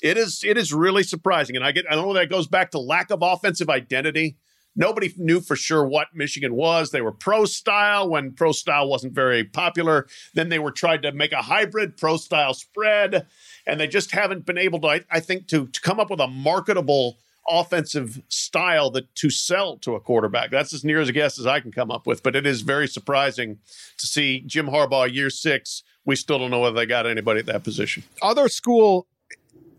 it 0.02 0.16
is 0.16 0.42
it 0.42 0.56
is 0.56 0.72
really 0.72 1.02
surprising. 1.02 1.54
And 1.54 1.64
I 1.64 1.72
get 1.72 1.84
I 1.88 1.94
don't 1.94 2.08
know 2.08 2.14
that 2.14 2.30
goes 2.30 2.46
back 2.46 2.70
to 2.70 2.78
lack 2.78 3.10
of 3.10 3.20
offensive 3.20 3.68
identity. 3.68 4.38
Nobody 4.74 5.12
knew 5.18 5.40
for 5.40 5.56
sure 5.56 5.84
what 5.84 6.14
Michigan 6.14 6.54
was. 6.54 6.90
They 6.90 7.02
were 7.02 7.12
pro 7.12 7.44
style 7.44 8.08
when 8.08 8.32
pro 8.32 8.52
style 8.52 8.88
wasn't 8.88 9.12
very 9.12 9.44
popular. 9.44 10.06
Then 10.34 10.48
they 10.48 10.60
were 10.60 10.70
tried 10.70 11.02
to 11.02 11.12
make 11.12 11.32
a 11.32 11.42
hybrid 11.42 11.96
pro 11.96 12.16
style 12.16 12.54
spread 12.54 13.26
and 13.66 13.80
they 13.80 13.88
just 13.88 14.12
haven't 14.12 14.46
been 14.46 14.56
able 14.56 14.80
to, 14.82 14.86
I, 14.86 15.00
I 15.10 15.18
think, 15.18 15.48
to, 15.48 15.66
to 15.66 15.80
come 15.80 15.98
up 15.98 16.10
with 16.10 16.20
a 16.20 16.28
marketable 16.28 17.18
offensive 17.48 18.22
style 18.28 18.90
that 18.90 19.14
to 19.16 19.30
sell 19.30 19.76
to 19.78 19.94
a 19.94 20.00
quarterback. 20.00 20.50
That's 20.50 20.72
as 20.72 20.84
near 20.84 21.00
as 21.00 21.08
a 21.08 21.12
guess 21.12 21.38
as 21.38 21.46
I 21.46 21.60
can 21.60 21.72
come 21.72 21.90
up 21.90 22.06
with. 22.06 22.22
But 22.22 22.36
it 22.36 22.46
is 22.46 22.62
very 22.62 22.88
surprising 22.88 23.58
to 23.98 24.06
see 24.06 24.40
Jim 24.46 24.66
Harbaugh 24.66 25.12
year 25.12 25.30
six. 25.30 25.82
We 26.04 26.16
still 26.16 26.38
don't 26.38 26.50
know 26.50 26.60
whether 26.60 26.76
they 26.76 26.86
got 26.86 27.06
anybody 27.06 27.40
at 27.40 27.46
that 27.46 27.64
position. 27.64 28.02
Other 28.22 28.48
school 28.48 29.06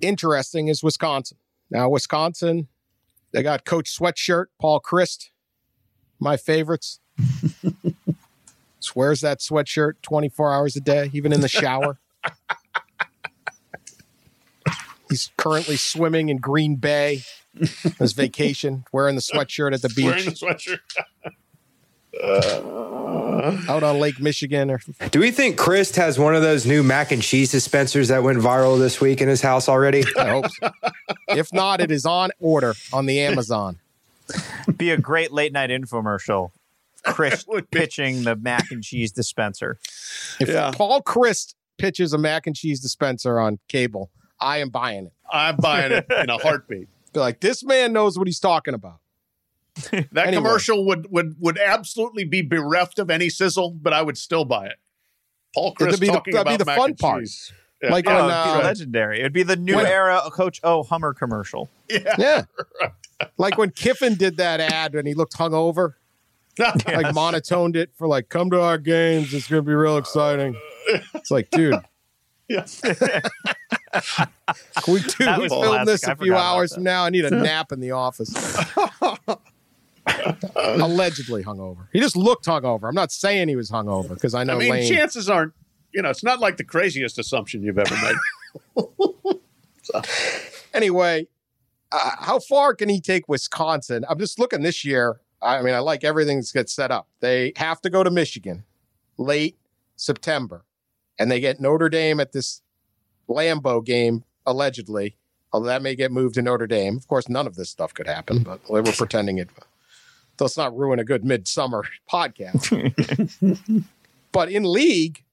interesting 0.02 0.68
is 0.68 0.84
Wisconsin. 0.84 1.38
Now, 1.70 1.90
Wisconsin, 1.90 2.68
they 3.32 3.44
got 3.44 3.66
Coach 3.66 3.96
Sweatshirt, 3.96 4.46
Paul 4.60 4.82
Chryst, 4.82 5.30
my 6.20 6.38
favorites. 6.38 7.00
Swears 8.80 9.22
that 9.22 9.40
sweatshirt 9.40 9.94
24 10.02 10.54
hours 10.54 10.76
a 10.76 10.80
day, 10.80 11.10
even 11.14 11.34
in 11.34 11.42
the 11.42 11.50
shower. 11.50 12.00
He's 15.10 15.32
currently 15.38 15.76
swimming 15.76 16.30
in 16.30 16.38
Green 16.38 16.76
Bay. 16.76 17.24
On 17.60 17.68
his 17.98 18.14
vacation, 18.14 18.86
wearing 18.94 19.16
the 19.16 19.22
sweatshirt 19.22 19.74
at 19.74 19.82
the 19.82 19.90
beach. 19.90 20.06
Wearing 20.06 20.26
the 20.26 20.32
sweatshirt. 20.32 20.80
uh, 22.24 23.72
out 23.72 23.84
on 23.84 24.00
Lake 24.00 24.20
Michigan. 24.20 24.70
Or 24.70 24.80
do 25.10 25.20
we 25.20 25.32
think 25.32 25.58
Chryst 25.58 25.96
has 25.96 26.20
one 26.20 26.36
of 26.36 26.42
those 26.42 26.66
new 26.66 26.84
mac 26.84 27.12
and 27.12 27.22
cheese 27.22 27.52
dispensers 27.52 28.10
that 28.10 28.24
went 28.24 28.38
viral 28.38 28.78
this 28.78 29.02
week 29.02 29.22
in 29.22 29.28
his 29.28 29.42
house 29.42 29.68
already? 29.68 30.04
I 30.18 30.30
hope. 30.30 30.46
So. 30.50 30.72
If 31.30 31.52
not, 31.54 31.82
it 31.82 31.92
is 31.92 32.06
on 32.06 32.32
order 32.40 32.76
on 32.94 33.06
the 33.06 33.20
Amazon. 33.20 33.80
Be 34.78 34.92
a 34.92 34.98
great 34.98 35.32
late 35.32 35.54
night 35.54 35.70
infomercial. 35.70 36.52
Chryst 37.06 37.46
pitching 37.72 38.24
the 38.24 38.36
mac 38.36 38.72
and 38.72 38.84
cheese 38.84 39.12
dispenser. 39.12 39.80
If 40.40 40.50
yeah. 40.50 40.72
Paul 40.74 41.02
Chryst 41.02 41.56
pitches 41.78 42.14
a 42.14 42.18
mac 42.18 42.46
and 42.46 42.56
cheese 42.56 42.80
dispenser 42.80 43.40
on 43.40 43.60
cable, 43.68 44.12
I 44.40 44.58
am 44.60 44.70
buying 44.70 45.06
it. 45.06 45.14
I'm 45.32 45.58
buying 45.58 45.92
it 45.92 46.06
in 46.10 46.30
a 46.30 46.38
heartbeat. 46.42 46.88
Be 47.14 47.20
like, 47.20 47.40
this 47.40 47.64
man 47.64 47.94
knows 47.94 48.18
what 48.18 48.28
he's 48.28 48.40
talking 48.40 48.74
about. 48.74 49.00
that 49.92 50.08
anyway. 50.16 50.36
commercial 50.36 50.86
would 50.86 51.12
would 51.12 51.36
would 51.40 51.58
absolutely 51.58 52.26
be 52.26 52.42
bereft 52.42 53.00
of 53.00 53.10
any 53.10 53.30
sizzle, 53.30 53.72
but 53.72 53.94
I 53.94 54.02
would 54.02 54.18
still 54.18 54.46
buy 54.46 54.68
it. 54.68 54.78
Paul 55.54 55.74
Chryst 55.74 55.88
It'd 55.90 56.00
be 56.02 56.08
talking 56.08 56.34
the, 56.34 56.42
about 56.42 56.52
that'd 56.52 56.66
be 56.66 56.72
the 56.72 56.78
fun 56.78 56.96
part. 56.96 57.26
Yeah. 57.82 57.92
Like 57.92 58.06
oh, 58.08 58.14
when, 58.14 58.32
uh, 58.32 58.62
legendary. 58.64 59.20
It'd 59.20 59.32
be 59.32 59.44
the 59.44 59.56
new 59.56 59.78
when, 59.78 59.86
era 59.86 60.22
Coach 60.32 60.60
O 60.64 60.84
Hummer 60.84 61.14
commercial. 61.14 61.70
Yeah, 61.90 62.16
yeah. 62.20 62.44
like 63.40 63.58
when 63.58 63.72
Kiffin 63.72 64.14
did 64.14 64.38
that 64.38 64.60
ad 64.60 64.94
and 64.94 65.08
he 65.08 65.16
looked 65.16 65.36
hungover, 65.36 65.94
yes. 66.56 66.86
like 66.86 67.16
monotoned 67.16 67.76
it 67.76 67.90
for 67.96 68.08
like, 68.08 68.30
"Come 68.30 68.52
to 68.52 68.62
our 68.62 68.78
games. 68.78 69.34
It's 69.34 69.48
going 69.48 69.64
to 69.64 69.68
be 69.68 69.74
real 69.74 69.98
exciting." 69.98 70.56
It's 71.16 71.32
like, 71.32 71.50
dude. 71.50 71.80
Yeah. 72.50 72.66
we 74.88 75.00
do. 75.02 75.40
We 75.40 75.50
film 75.50 75.86
this 75.86 76.04
a 76.04 76.16
few 76.16 76.36
hours 76.36 76.74
from 76.74 76.84
now. 76.84 77.06
I 77.06 77.12
need 77.12 77.26
a 77.26 77.30
nap 77.36 77.72
in 77.72 77.80
the 77.80 77.92
office. 77.92 78.34
Allegedly 80.56 81.44
hungover. 81.44 81.88
He 81.94 82.00
just 82.00 82.18
looked 82.18 82.46
hungover. 82.46 82.90
I'm 82.90 82.96
not 82.96 83.12
saying 83.12 83.48
he 83.50 83.56
was 83.56 83.70
hungover 83.70 84.10
because 84.10 84.34
I 84.34 84.44
know. 84.44 84.56
I 84.56 84.60
mean, 84.60 84.72
Lane, 84.72 84.92
chances 84.92 85.30
aren't. 85.30 85.54
You 85.94 86.02
know, 86.02 86.10
it's 86.10 86.24
not 86.24 86.40
like 86.40 86.58
the 86.58 86.64
craziest 86.64 87.20
assumption 87.20 87.62
you've 87.62 87.78
ever 87.78 87.96
made. 87.96 88.86
so. 89.84 90.02
Anyway, 90.74 91.28
uh, 91.92 92.12
how 92.20 92.40
far 92.40 92.74
can 92.74 92.90
he 92.90 93.00
take 93.00 93.28
Wisconsin? 93.28 94.06
I'm 94.10 94.20
just 94.20 94.40
looking 94.40 94.64
this 94.64 94.84
year. 94.84 95.20
I 95.42 95.62
mean, 95.62 95.74
I 95.74 95.80
like 95.80 96.04
everything 96.04 96.38
that's 96.38 96.52
gets 96.52 96.74
set 96.74 96.92
up. 96.92 97.08
They 97.22 97.54
have 97.56 97.82
to 97.82 97.90
go 97.90 98.04
to 98.04 98.12
Michigan 98.12 98.66
late 99.18 99.58
September, 99.96 100.64
and 101.20 101.30
they 101.30 101.40
get 101.40 101.60
Notre 101.60 101.90
Dame 101.90 102.20
at 102.20 102.32
this 102.32 102.62
Lambeau 103.28 103.86
game, 103.86 104.24
allegedly. 104.46 105.18
Although 105.52 105.68
that 105.68 105.82
may 105.82 105.96
get 105.96 106.12
moved 106.12 106.36
to 106.36 106.42
Notre 106.42 106.68
Dame. 106.68 106.96
Of 106.98 107.08
course, 107.08 107.28
none 107.28 107.46
of 107.46 107.56
this 107.56 107.70
stuff 107.70 107.94
could 107.94 108.08
happen, 108.08 108.44
but 108.44 108.62
they 108.68 108.82
were 108.82 108.92
pretending 108.92 109.38
it. 109.38 109.50
Let's 110.40 110.58
not 110.58 110.76
ruin 110.78 111.00
a 111.00 111.04
good 111.04 111.26
midsummer 111.26 111.84
podcast. 112.12 113.84
but 114.32 114.50
in 114.50 114.64
league, 114.64 115.24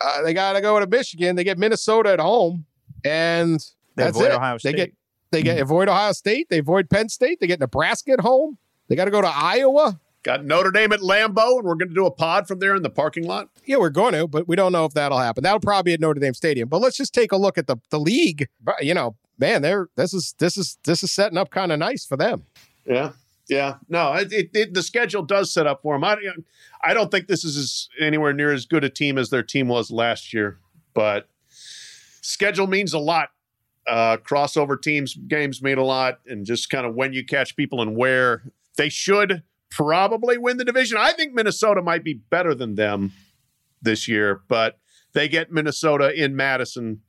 uh, 0.00 0.22
they 0.22 0.34
got 0.34 0.52
to 0.52 0.60
go 0.60 0.78
to 0.78 0.86
Michigan. 0.86 1.36
They 1.36 1.44
get 1.44 1.58
Minnesota 1.58 2.10
at 2.12 2.20
home, 2.20 2.66
and 3.04 3.60
they 3.96 4.04
that's 4.04 4.20
it. 4.20 4.30
Ohio 4.30 4.58
State. 4.58 4.70
They 4.70 4.76
get 4.76 4.92
they 5.30 5.42
get 5.42 5.58
avoid 5.58 5.88
Ohio 5.88 6.12
State. 6.12 6.48
They 6.50 6.58
avoid 6.58 6.90
Penn 6.90 7.08
State. 7.08 7.40
They 7.40 7.46
get 7.46 7.58
Nebraska 7.58 8.12
at 8.12 8.20
home. 8.20 8.58
They 8.88 8.96
got 8.96 9.06
to 9.06 9.10
go 9.10 9.22
to 9.22 9.32
Iowa. 9.34 9.98
Got 10.22 10.44
Notre 10.44 10.70
Dame 10.70 10.92
at 10.92 11.00
Lambeau, 11.00 11.58
and 11.58 11.64
we're 11.64 11.74
going 11.74 11.88
to 11.88 11.94
do 11.94 12.06
a 12.06 12.10
pod 12.10 12.46
from 12.46 12.60
there 12.60 12.76
in 12.76 12.82
the 12.82 12.90
parking 12.90 13.26
lot. 13.26 13.48
Yeah, 13.64 13.78
we're 13.78 13.90
going 13.90 14.12
to, 14.12 14.28
but 14.28 14.46
we 14.46 14.54
don't 14.54 14.70
know 14.70 14.84
if 14.84 14.94
that'll 14.94 15.18
happen. 15.18 15.42
That'll 15.42 15.58
probably 15.58 15.90
be 15.90 15.94
at 15.94 16.00
Notre 16.00 16.20
Dame 16.20 16.34
Stadium. 16.34 16.68
But 16.68 16.80
let's 16.80 16.96
just 16.96 17.12
take 17.12 17.32
a 17.32 17.36
look 17.36 17.58
at 17.58 17.66
the 17.66 17.76
the 17.90 17.98
league. 17.98 18.48
You 18.80 18.94
know, 18.94 19.16
man, 19.38 19.62
they're 19.62 19.88
this 19.96 20.14
is 20.14 20.34
this 20.38 20.56
is 20.56 20.78
this 20.84 21.02
is 21.02 21.10
setting 21.10 21.38
up 21.38 21.50
kind 21.50 21.72
of 21.72 21.78
nice 21.78 22.06
for 22.06 22.16
them. 22.16 22.44
Yeah. 22.86 23.12
Yeah, 23.48 23.74
no, 23.88 24.14
it, 24.14 24.32
it, 24.32 24.50
it, 24.54 24.72
the 24.72 24.84
schedule 24.84 25.22
does 25.22 25.52
set 25.52 25.66
up 25.66 25.82
for 25.82 25.94
them. 25.94 26.04
I, 26.04 26.16
I 26.80 26.94
don't 26.94 27.10
think 27.10 27.26
this 27.26 27.44
is 27.44 27.56
as, 27.56 27.88
anywhere 28.00 28.32
near 28.32 28.52
as 28.52 28.66
good 28.66 28.84
a 28.84 28.88
team 28.88 29.18
as 29.18 29.30
their 29.30 29.42
team 29.42 29.66
was 29.66 29.90
last 29.90 30.32
year, 30.32 30.58
but 30.94 31.28
schedule 32.20 32.68
means 32.68 32.94
a 32.94 33.00
lot. 33.00 33.30
Uh, 33.84 34.16
crossover 34.16 34.80
teams 34.80 35.14
games 35.14 35.60
mean 35.60 35.76
a 35.76 35.82
lot, 35.82 36.20
and 36.24 36.46
just 36.46 36.70
kind 36.70 36.86
of 36.86 36.94
when 36.94 37.12
you 37.12 37.26
catch 37.26 37.56
people 37.56 37.82
and 37.82 37.96
where 37.96 38.44
they 38.76 38.88
should 38.88 39.42
probably 39.74 40.38
win 40.38 40.56
the 40.56 40.64
division. 40.64 40.98
I 40.98 41.12
think 41.12 41.34
Minnesota 41.34 41.82
might 41.82 42.04
be 42.04 42.14
better 42.14 42.54
than 42.54 42.74
them 42.74 43.12
this 43.80 44.06
year, 44.06 44.42
but 44.48 44.78
they 45.12 45.28
get 45.28 45.50
Minnesota 45.50 46.12
in 46.12 46.36
Madison 46.36 47.00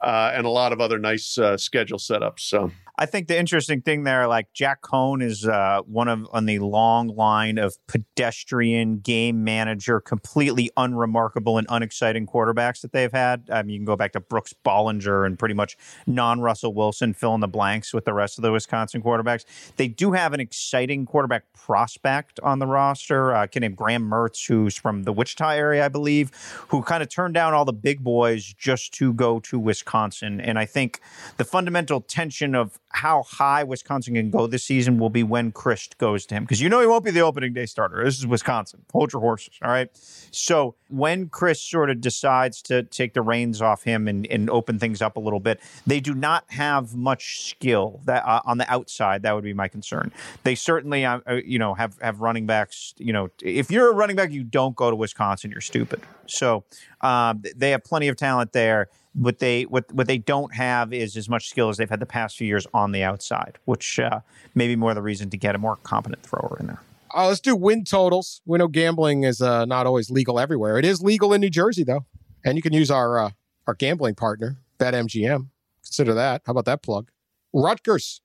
uh, 0.00 0.32
and 0.34 0.46
a 0.46 0.50
lot 0.50 0.72
of 0.72 0.80
other 0.80 0.98
nice 0.98 1.36
uh, 1.38 1.56
schedule 1.56 1.98
setups. 1.98 2.40
So 2.40 2.70
I 3.00 3.06
think 3.06 3.28
the 3.28 3.38
interesting 3.38 3.80
thing 3.80 4.02
there, 4.02 4.26
like 4.26 4.52
Jack 4.52 4.82
Coan 4.82 5.22
is 5.22 5.46
uh, 5.46 5.82
one 5.86 6.08
of 6.08 6.26
on 6.32 6.46
the 6.46 6.58
long 6.58 7.06
line 7.06 7.56
of 7.56 7.76
pedestrian 7.86 8.98
game 8.98 9.44
manager, 9.44 10.00
completely 10.00 10.68
unremarkable 10.76 11.58
and 11.58 11.66
unexciting 11.70 12.26
quarterbacks 12.26 12.80
that 12.80 12.90
they've 12.90 13.12
had. 13.12 13.48
Mean, 13.48 13.68
you 13.68 13.78
can 13.78 13.84
go 13.84 13.94
back 13.94 14.12
to 14.14 14.20
Brooks 14.20 14.52
Bollinger 14.64 15.24
and 15.24 15.38
pretty 15.38 15.54
much 15.54 15.76
non 16.08 16.40
Russell 16.40 16.74
Wilson 16.74 17.14
fill 17.14 17.36
in 17.36 17.40
the 17.40 17.46
blanks 17.46 17.94
with 17.94 18.04
the 18.04 18.12
rest 18.12 18.36
of 18.36 18.42
the 18.42 18.50
Wisconsin 18.50 19.00
quarterbacks. 19.00 19.44
They 19.76 19.86
do 19.86 20.10
have 20.10 20.32
an 20.32 20.40
exciting 20.40 21.06
quarterback 21.06 21.44
prospect 21.52 22.40
on 22.40 22.58
the 22.58 22.66
roster, 22.66 23.32
uh, 23.32 23.44
a 23.44 23.48
kid 23.48 23.60
named 23.60 23.76
Graham 23.76 24.10
Mertz, 24.10 24.48
who's 24.48 24.76
from 24.76 25.04
the 25.04 25.12
Wichita 25.12 25.50
area, 25.50 25.84
I 25.84 25.88
believe, 25.88 26.32
who 26.66 26.82
kind 26.82 27.04
of 27.04 27.08
turned 27.08 27.34
down 27.34 27.54
all 27.54 27.64
the 27.64 27.72
big 27.72 28.02
boys 28.02 28.44
just 28.58 28.92
to 28.94 29.12
go 29.12 29.38
to 29.38 29.56
Wisconsin. 29.56 30.40
And 30.40 30.58
I 30.58 30.64
think 30.64 30.98
the 31.36 31.44
fundamental 31.44 32.00
tension 32.00 32.56
of 32.56 32.80
how 32.90 33.22
high 33.22 33.64
Wisconsin 33.64 34.14
can 34.14 34.30
go 34.30 34.46
this 34.46 34.64
season 34.64 34.98
will 34.98 35.10
be 35.10 35.22
when 35.22 35.52
Chryst 35.52 35.98
goes 35.98 36.24
to 36.26 36.34
him. 36.34 36.44
Because 36.44 36.60
you 36.60 36.68
know 36.68 36.80
he 36.80 36.86
won't 36.86 37.04
be 37.04 37.10
the 37.10 37.20
opening 37.20 37.52
day 37.52 37.66
starter. 37.66 38.02
This 38.02 38.18
is 38.18 38.26
Wisconsin. 38.26 38.84
Hold 38.92 39.12
your 39.12 39.20
horses. 39.20 39.54
All 39.62 39.70
right. 39.70 39.88
So 40.30 40.74
when 40.88 41.28
Chryst 41.28 41.68
sort 41.68 41.90
of 41.90 42.00
decides 42.00 42.62
to 42.62 42.82
take 42.84 43.14
the 43.14 43.22
reins 43.22 43.60
off 43.60 43.82
him 43.84 44.08
and, 44.08 44.26
and 44.28 44.48
open 44.48 44.78
things 44.78 45.02
up 45.02 45.16
a 45.16 45.20
little 45.20 45.40
bit, 45.40 45.60
they 45.86 46.00
do 46.00 46.14
not 46.14 46.44
have 46.48 46.94
much 46.94 47.48
skill 47.48 48.00
that 48.04 48.26
uh, 48.26 48.40
on 48.44 48.58
the 48.58 48.70
outside. 48.70 49.22
That 49.22 49.34
would 49.34 49.44
be 49.44 49.54
my 49.54 49.68
concern. 49.68 50.10
They 50.44 50.54
certainly, 50.54 51.04
uh, 51.04 51.20
uh 51.28 51.34
you 51.44 51.58
know, 51.58 51.74
have 51.74 51.98
have 52.00 52.20
running 52.20 52.46
backs. 52.46 52.94
You 52.96 53.12
know, 53.12 53.28
if 53.42 53.70
you're 53.70 53.90
a 53.90 53.94
running 53.94 54.16
back, 54.16 54.30
you 54.30 54.44
don't 54.44 54.74
go 54.74 54.90
to 54.90 54.96
Wisconsin. 54.96 55.50
You're 55.50 55.60
stupid. 55.60 56.00
So 56.26 56.64
um, 57.00 57.42
they 57.56 57.70
have 57.70 57.84
plenty 57.84 58.08
of 58.08 58.16
talent 58.16 58.52
there 58.52 58.88
what 59.18 59.40
they 59.40 59.64
what 59.64 59.92
what 59.92 60.06
they 60.06 60.18
don't 60.18 60.54
have 60.54 60.92
is 60.92 61.16
as 61.16 61.28
much 61.28 61.48
skill 61.48 61.68
as 61.68 61.76
they've 61.76 61.90
had 61.90 62.00
the 62.00 62.06
past 62.06 62.36
few 62.36 62.46
years 62.46 62.66
on 62.72 62.92
the 62.92 63.02
outside, 63.02 63.58
which 63.64 63.98
uh, 63.98 64.20
may 64.54 64.68
be 64.68 64.76
more 64.76 64.94
the 64.94 65.02
reason 65.02 65.28
to 65.30 65.36
get 65.36 65.54
a 65.54 65.58
more 65.58 65.76
competent 65.76 66.22
thrower 66.22 66.56
in 66.60 66.68
there. 66.68 66.80
Uh, 67.14 67.26
let's 67.26 67.40
do 67.40 67.56
win 67.56 67.84
totals. 67.84 68.42
We 68.46 68.58
know 68.58 68.68
gambling 68.68 69.24
is 69.24 69.40
uh, 69.42 69.64
not 69.64 69.86
always 69.86 70.10
legal 70.10 70.38
everywhere. 70.38 70.78
It 70.78 70.84
is 70.84 71.02
legal 71.02 71.32
in 71.32 71.40
New 71.40 71.50
Jersey 71.50 71.82
though, 71.82 72.06
and 72.44 72.56
you 72.56 72.62
can 72.62 72.72
use 72.72 72.90
our 72.90 73.18
uh, 73.18 73.30
our 73.66 73.74
gambling 73.74 74.14
partner 74.14 74.58
BetMGM. 74.78 75.48
Consider 75.82 76.14
that. 76.14 76.42
How 76.46 76.52
about 76.52 76.66
that 76.66 76.82
plug? 76.82 77.10
Rutgers. 77.52 78.20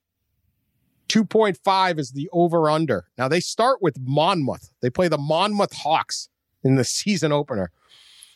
2.5 1.10 2.00
is 2.00 2.12
the 2.12 2.30
over 2.32 2.70
under. 2.70 3.06
Now 3.18 3.28
they 3.28 3.40
start 3.40 3.82
with 3.82 3.98
Monmouth. 4.00 4.72
They 4.82 4.90
play 4.90 5.08
the 5.10 5.18
Monmouth 5.18 5.74
Hawks 5.74 6.30
in 6.64 6.76
the 6.76 6.84
season 6.84 7.32
opener. 7.32 7.72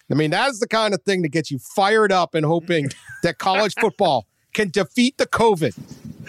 I 0.10 0.14
mean, 0.14 0.32
that's 0.32 0.60
the 0.60 0.68
kind 0.68 0.93
of 0.93 1.01
thing 1.03 1.22
that 1.24 1.30
gets 1.30 1.51
you 1.51 1.60
fired 1.60 2.12
up 2.12 2.34
and 2.34 2.45
hoping 2.45 2.89
that 3.24 3.38
college 3.38 3.74
football 3.80 4.26
can 4.53 4.70
defeat 4.70 5.18
the 5.18 5.26
COVID. 5.26 5.74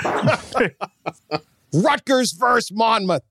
Rutgers 1.73 2.33
versus 2.33 2.73
Monmouth. 2.73 3.23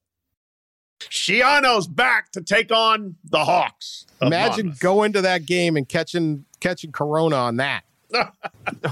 Schiano's 1.00 1.88
back 1.88 2.32
to 2.32 2.42
take 2.42 2.72
on 2.72 3.16
the 3.24 3.46
Hawks. 3.46 4.06
Imagine 4.22 4.68
Monmouth. 4.68 4.80
going 4.80 5.14
to 5.14 5.22
that 5.22 5.46
game 5.46 5.78
and 5.78 5.88
catching 5.88 6.46
catching 6.60 6.92
Corona 6.92 7.36
on 7.36 7.58
that. 7.58 7.84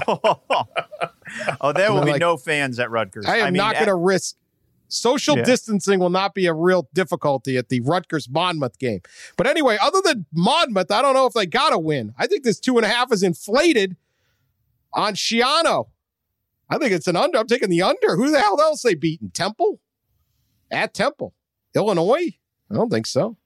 oh, 0.08 1.72
there 1.72 1.92
will 1.92 2.04
be 2.04 2.12
like, 2.12 2.20
no 2.20 2.36
fans 2.36 2.78
at 2.78 2.90
Rutgers. 2.90 3.26
I 3.26 3.38
am 3.38 3.52
mean, 3.52 3.58
not 3.58 3.74
going 3.74 3.86
to 3.86 3.94
risk. 3.94 4.36
Social 4.88 5.36
Yeah. 5.36 5.44
distancing 5.44 5.98
will 5.98 6.10
not 6.10 6.34
be 6.34 6.46
a 6.46 6.54
real 6.54 6.88
difficulty 6.94 7.56
at 7.56 7.68
the 7.68 7.80
Rutgers 7.80 8.28
Monmouth 8.28 8.78
game. 8.78 9.00
But 9.36 9.46
anyway, 9.46 9.78
other 9.80 10.00
than 10.02 10.26
Monmouth, 10.32 10.90
I 10.90 11.02
don't 11.02 11.14
know 11.14 11.26
if 11.26 11.32
they 11.32 11.46
got 11.46 11.72
a 11.72 11.78
win. 11.78 12.14
I 12.18 12.26
think 12.26 12.44
this 12.44 12.60
two 12.60 12.76
and 12.76 12.84
a 12.84 12.88
half 12.88 13.12
is 13.12 13.22
inflated 13.22 13.96
on 14.92 15.14
Schiano. 15.14 15.86
I 16.68 16.78
think 16.78 16.92
it's 16.92 17.06
an 17.06 17.16
under. 17.16 17.38
I'm 17.38 17.46
taking 17.46 17.68
the 17.70 17.82
under. 17.82 18.16
Who 18.16 18.30
the 18.30 18.40
hell 18.40 18.60
else 18.60 18.82
they 18.82 18.94
beaten? 18.94 19.30
Temple? 19.30 19.80
At 20.70 20.94
Temple. 20.94 21.34
Illinois? 21.74 22.36
I 22.70 22.74
don't 22.74 22.90
think 22.90 23.06
so. 23.06 23.36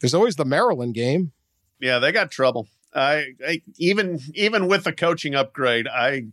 There's 0.00 0.14
always 0.14 0.36
the 0.36 0.44
Maryland 0.44 0.94
game. 0.94 1.32
Yeah, 1.80 1.98
they 1.98 2.12
got 2.12 2.30
trouble. 2.30 2.68
I, 2.94 3.34
I 3.46 3.62
even 3.76 4.20
even 4.34 4.66
with 4.66 4.84
the 4.84 4.92
coaching 4.92 5.34
upgrade, 5.34 5.86
I 5.86 6.24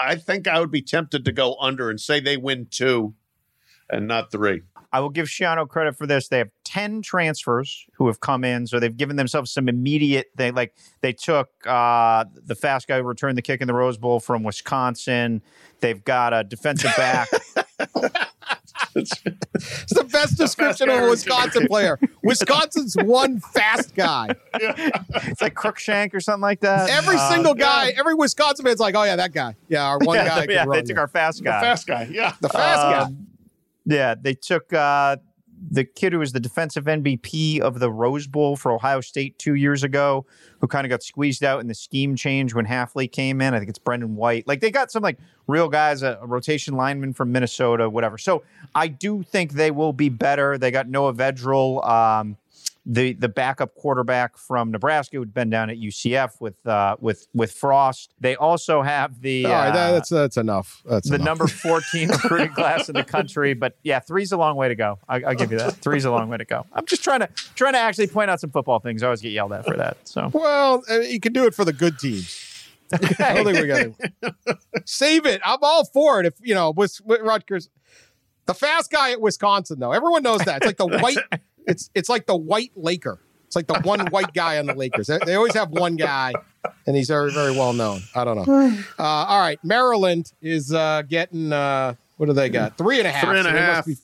I 0.00 0.16
think 0.16 0.48
I 0.48 0.60
would 0.60 0.70
be 0.70 0.82
tempted 0.82 1.24
to 1.24 1.32
go 1.32 1.56
under 1.60 1.90
and 1.90 2.00
say 2.00 2.20
they 2.20 2.36
win 2.36 2.66
two 2.70 3.14
and 3.90 4.06
not 4.08 4.30
three. 4.30 4.62
I 4.92 5.00
will 5.00 5.10
give 5.10 5.26
Schiano 5.26 5.68
credit 5.68 5.96
for 5.96 6.06
this. 6.06 6.28
They 6.28 6.38
have 6.38 6.50
10 6.64 7.02
transfers 7.02 7.84
who 7.94 8.06
have 8.06 8.20
come 8.20 8.44
in, 8.44 8.68
so 8.68 8.78
they've 8.78 8.96
given 8.96 9.16
themselves 9.16 9.50
some 9.50 9.68
immediate 9.68 10.30
they 10.36 10.52
like 10.52 10.72
they 11.00 11.12
took 11.12 11.48
uh, 11.66 12.24
the 12.46 12.54
fast 12.54 12.86
guy 12.86 12.98
who 12.98 13.02
returned 13.02 13.36
the 13.36 13.42
kick 13.42 13.60
in 13.60 13.66
the 13.66 13.74
Rose 13.74 13.98
Bowl 13.98 14.20
from 14.20 14.44
Wisconsin. 14.44 15.42
They've 15.80 16.02
got 16.04 16.32
a 16.32 16.44
defensive 16.44 16.92
back. 16.96 17.28
It's 18.96 19.92
the 19.92 20.04
best 20.04 20.36
description 20.36 20.88
of 20.88 21.02
a 21.02 21.08
Wisconsin 21.10 21.66
player. 21.66 21.98
Wisconsin's 22.22 22.94
one 22.96 23.40
fast 23.40 23.94
guy. 23.94 24.28
it's 24.54 25.40
like 25.42 25.54
Cruickshank 25.54 26.14
or 26.14 26.20
something 26.20 26.42
like 26.42 26.60
that. 26.60 26.88
Every 26.90 27.16
Uh, 27.16 27.30
single 27.30 27.54
guy, 27.54 27.92
every 27.96 28.14
Wisconsin 28.14 28.64
man's 28.64 28.78
like, 28.80 28.94
oh 28.94 29.02
yeah, 29.02 29.16
that 29.16 29.32
guy. 29.32 29.56
Yeah, 29.68 29.84
our 29.84 29.98
one 29.98 30.16
yeah, 30.24 30.28
guy. 30.46 30.46
yeah, 30.52 30.64
they 30.66 30.78
took 30.82 30.88
there. 30.88 31.00
our 31.00 31.08
fast 31.08 31.42
guy. 31.42 31.50
The 31.50 31.56
guy. 31.56 31.60
fast 31.70 31.86
guy, 31.86 32.08
yeah. 32.12 32.34
the 32.40 32.48
fast 32.48 32.82
guy. 32.82 33.14
Yeah, 33.86 34.14
they 34.20 34.34
took 34.34 34.72
uh, 34.72 35.16
the 35.70 35.84
kid 35.84 36.12
who 36.12 36.18
was 36.18 36.32
the 36.32 36.40
defensive 36.40 36.84
MVP 36.84 37.60
of 37.60 37.78
the 37.78 37.90
Rose 37.90 38.26
Bowl 38.26 38.56
for 38.56 38.72
Ohio 38.72 39.00
State 39.00 39.38
two 39.38 39.54
years 39.54 39.82
ago, 39.82 40.26
who 40.60 40.66
kind 40.66 40.86
of 40.86 40.90
got 40.90 41.02
squeezed 41.02 41.44
out 41.44 41.60
in 41.60 41.66
the 41.66 41.74
scheme 41.74 42.16
change 42.16 42.54
when 42.54 42.66
Hafley 42.66 43.10
came 43.10 43.40
in. 43.40 43.54
I 43.54 43.58
think 43.58 43.70
it's 43.70 43.78
Brendan 43.78 44.16
White. 44.16 44.46
Like 44.46 44.60
they 44.60 44.70
got 44.70 44.90
some 44.90 45.02
like 45.02 45.18
real 45.46 45.68
guys, 45.68 46.02
a, 46.02 46.18
a 46.20 46.26
rotation 46.26 46.74
lineman 46.74 47.12
from 47.12 47.32
Minnesota, 47.32 47.88
whatever. 47.88 48.18
So 48.18 48.42
I 48.74 48.88
do 48.88 49.22
think 49.22 49.52
they 49.52 49.70
will 49.70 49.92
be 49.92 50.08
better. 50.08 50.58
They 50.58 50.70
got 50.70 50.88
Noah 50.88 51.14
Vedral. 51.14 51.86
Um, 51.86 52.36
the 52.86 53.14
the 53.14 53.28
backup 53.30 53.74
quarterback 53.74 54.36
from 54.36 54.70
Nebraska 54.70 55.16
who'd 55.16 55.32
been 55.32 55.48
down 55.48 55.70
at 55.70 55.78
UCF 55.78 56.40
with 56.40 56.54
uh, 56.66 56.96
with 57.00 57.26
with 57.32 57.52
Frost. 57.52 58.12
They 58.20 58.36
also 58.36 58.82
have 58.82 59.20
the 59.22 59.46
All 59.46 59.52
right, 59.52 59.70
that- 59.72 59.88
uh, 59.88 59.92
that's 59.92 60.08
that's 60.10 60.36
enough. 60.36 60.82
That's 60.84 61.08
the 61.08 61.14
enough. 61.14 61.24
number 61.24 61.46
14 61.46 62.08
recruiting 62.10 62.52
class 62.52 62.88
in 62.90 62.94
the 62.94 63.04
country. 63.04 63.54
But 63.54 63.78
yeah, 63.82 64.00
three's 64.00 64.32
a 64.32 64.36
long 64.36 64.56
way 64.56 64.68
to 64.68 64.74
go. 64.74 64.98
I, 65.08 65.22
I'll 65.22 65.34
give 65.34 65.50
you 65.50 65.58
that. 65.58 65.74
Three's 65.76 66.04
a 66.04 66.10
long 66.10 66.28
way 66.28 66.36
to 66.36 66.44
go. 66.44 66.66
I'm 66.72 66.84
just 66.86 67.02
trying 67.02 67.20
to 67.20 67.28
trying 67.54 67.72
to 67.72 67.78
actually 67.78 68.08
point 68.08 68.30
out 68.30 68.40
some 68.40 68.50
football 68.50 68.80
things. 68.80 69.02
I 69.02 69.06
always 69.06 69.22
get 69.22 69.32
yelled 69.32 69.52
at 69.54 69.64
for 69.64 69.76
that. 69.76 69.96
So 70.06 70.30
Well, 70.34 70.82
you 71.08 71.20
can 71.20 71.32
do 71.32 71.46
it 71.46 71.54
for 71.54 71.64
the 71.64 71.72
good 71.72 71.98
teams. 71.98 72.50
I 72.92 73.34
don't 73.34 73.46
think 73.46 73.58
we 73.60 73.66
got 73.66 74.34
to 74.44 74.58
save 74.84 75.24
it. 75.24 75.40
I'm 75.42 75.58
all 75.62 75.86
for 75.86 76.20
it. 76.20 76.26
If 76.26 76.34
you 76.42 76.54
know, 76.54 76.70
with, 76.70 77.00
with 77.02 77.22
Rutgers, 77.22 77.70
the 78.44 78.52
fast 78.54 78.90
guy 78.90 79.12
at 79.12 79.22
Wisconsin, 79.22 79.78
though, 79.80 79.92
everyone 79.92 80.22
knows 80.22 80.40
that. 80.42 80.58
It's 80.62 80.66
like 80.66 80.76
the 80.76 80.86
white. 80.98 81.16
It's 81.66 81.90
it's 81.94 82.08
like 82.08 82.26
the 82.26 82.36
white 82.36 82.72
Laker. 82.76 83.20
It's 83.46 83.56
like 83.56 83.66
the 83.66 83.80
one 83.80 84.06
white 84.10 84.32
guy 84.34 84.58
on 84.58 84.66
the 84.66 84.74
Lakers. 84.74 85.06
They, 85.06 85.18
they 85.24 85.34
always 85.34 85.54
have 85.54 85.70
one 85.70 85.96
guy, 85.96 86.32
and 86.86 86.96
he's 86.96 87.08
very 87.08 87.32
very 87.32 87.52
well 87.52 87.72
known. 87.72 88.00
I 88.14 88.24
don't 88.24 88.36
know. 88.36 88.78
Uh, 88.98 89.02
all 89.02 89.40
right, 89.40 89.58
Maryland 89.64 90.32
is 90.40 90.72
uh, 90.72 91.02
getting 91.08 91.52
uh, 91.52 91.94
what 92.16 92.26
do 92.26 92.32
they 92.32 92.48
got? 92.48 92.76
Three 92.78 92.98
and 92.98 93.06
a 93.06 93.10
half. 93.10 93.28
Three 93.28 93.38
and 93.38 93.48
a 93.48 93.50
So 93.50 93.54
they 93.54 93.60
must 93.66 93.76
half. 93.76 93.86
be 93.86 93.96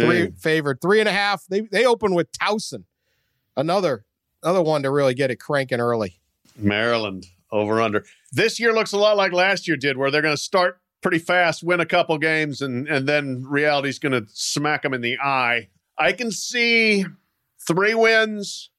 three 0.00 0.30
favored. 0.32 0.80
Three 0.80 1.00
and 1.00 1.08
a 1.08 1.12
half. 1.12 1.44
They 1.46 1.60
they 1.60 1.84
open 1.86 2.14
with 2.14 2.30
Towson, 2.32 2.84
another 3.56 4.04
another 4.42 4.62
one 4.62 4.82
to 4.82 4.90
really 4.90 5.14
get 5.14 5.30
it 5.30 5.36
cranking 5.36 5.80
early. 5.80 6.20
Maryland 6.56 7.26
over 7.50 7.80
under. 7.80 8.04
This 8.32 8.60
year 8.60 8.72
looks 8.72 8.92
a 8.92 8.98
lot 8.98 9.16
like 9.16 9.32
last 9.32 9.66
year 9.68 9.76
did, 9.76 9.96
where 9.96 10.10
they're 10.10 10.22
going 10.22 10.36
to 10.36 10.42
start 10.42 10.80
pretty 11.00 11.18
fast, 11.18 11.62
win 11.62 11.80
a 11.80 11.86
couple 11.86 12.16
games, 12.18 12.60
and 12.60 12.88
and 12.88 13.08
then 13.08 13.44
reality's 13.48 13.98
going 13.98 14.12
to 14.12 14.26
smack 14.32 14.82
them 14.82 14.94
in 14.94 15.00
the 15.00 15.18
eye. 15.18 15.68
I 15.98 16.12
can 16.12 16.30
see 16.30 17.04
three 17.66 17.94
wins. 17.94 18.70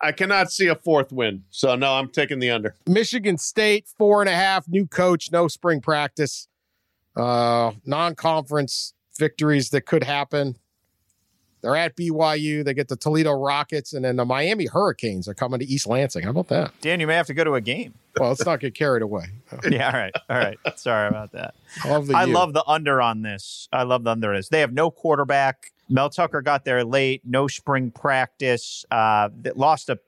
I 0.00 0.12
cannot 0.12 0.50
see 0.50 0.66
a 0.66 0.74
fourth 0.74 1.12
win. 1.12 1.44
So 1.50 1.74
no, 1.76 1.92
I'm 1.94 2.08
taking 2.08 2.38
the 2.38 2.50
under. 2.50 2.74
Michigan 2.86 3.36
State, 3.36 3.86
four 3.98 4.22
and 4.22 4.30
a 4.30 4.34
half, 4.34 4.66
new 4.66 4.86
coach, 4.86 5.30
no 5.30 5.46
spring 5.46 5.80
practice, 5.80 6.48
uh, 7.16 7.72
non 7.84 8.14
conference 8.14 8.94
victories 9.18 9.68
that 9.70 9.82
could 9.82 10.04
happen. 10.04 10.56
They're 11.62 11.76
at 11.76 11.96
BYU. 11.96 12.64
They 12.64 12.74
get 12.74 12.88
the 12.88 12.96
Toledo 12.96 13.32
Rockets, 13.32 13.92
and 13.92 14.04
then 14.04 14.16
the 14.16 14.24
Miami 14.24 14.66
Hurricanes 14.66 15.28
are 15.28 15.34
coming 15.34 15.60
to 15.60 15.66
East 15.66 15.86
Lansing. 15.86 16.24
How 16.24 16.30
about 16.30 16.48
that? 16.48 16.72
Dan, 16.80 17.00
you 17.00 17.06
may 17.06 17.14
have 17.14 17.26
to 17.26 17.34
go 17.34 17.44
to 17.44 17.54
a 17.54 17.60
game. 17.60 17.94
Well, 18.18 18.30
let's 18.30 18.44
not 18.44 18.60
get 18.60 18.74
carried 18.74 19.02
away. 19.02 19.26
yeah, 19.70 19.86
all 19.86 19.98
right. 19.98 20.14
All 20.28 20.36
right. 20.36 20.58
Sorry 20.76 21.08
about 21.08 21.32
that. 21.32 21.54
I 21.84 22.24
U. 22.24 22.32
love 22.32 22.52
the 22.52 22.64
under 22.66 23.00
on 23.00 23.22
this. 23.22 23.68
I 23.72 23.82
love 23.84 24.04
the 24.04 24.10
under 24.10 24.30
on 24.30 24.36
this. 24.36 24.48
They 24.48 24.60
have 24.60 24.72
no 24.72 24.90
quarterback. 24.90 25.72
Mel 25.88 26.08
Tucker 26.08 26.40
got 26.40 26.64
there 26.64 26.84
late, 26.84 27.22
no 27.24 27.48
spring 27.48 27.90
practice. 27.90 28.84
Uh, 28.90 29.28
lost 29.56 29.88
a 29.88 29.98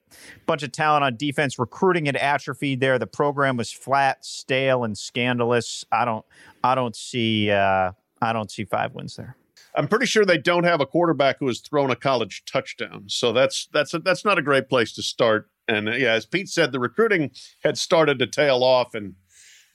bunch 0.45 0.63
of 0.63 0.71
talent 0.71 1.03
on 1.03 1.17
defense. 1.17 1.59
Recruiting 1.59 2.05
had 2.05 2.15
atrophied 2.15 2.79
there. 2.79 2.97
The 2.97 3.07
program 3.07 3.57
was 3.57 3.71
flat, 3.71 4.23
stale, 4.23 4.85
and 4.85 4.97
scandalous. 4.97 5.83
I 5.91 6.05
don't, 6.05 6.25
I 6.63 6.75
don't 6.75 6.95
see, 6.95 7.51
uh, 7.51 7.91
I 8.21 8.33
don't 8.33 8.49
see 8.49 8.63
five 8.63 8.93
wins 8.93 9.17
there. 9.17 9.35
I'm 9.75 9.87
pretty 9.87 10.05
sure 10.05 10.25
they 10.25 10.37
don't 10.37 10.65
have 10.65 10.81
a 10.81 10.85
quarterback 10.85 11.37
who 11.39 11.47
has 11.47 11.59
thrown 11.59 11.89
a 11.89 11.95
college 11.95 12.43
touchdown. 12.45 13.05
So 13.07 13.33
that's 13.33 13.67
that's 13.73 13.93
a, 13.93 13.99
that's 13.99 14.23
not 14.23 14.37
a 14.37 14.43
great 14.43 14.69
place 14.69 14.93
to 14.93 15.03
start. 15.03 15.49
And 15.67 15.89
uh, 15.89 15.93
yeah, 15.93 16.13
as 16.13 16.25
Pete 16.25 16.49
said, 16.49 16.71
the 16.71 16.79
recruiting 16.79 17.31
had 17.63 17.77
started 17.77 18.19
to 18.19 18.27
tail 18.27 18.63
off, 18.63 18.93
and 18.93 19.15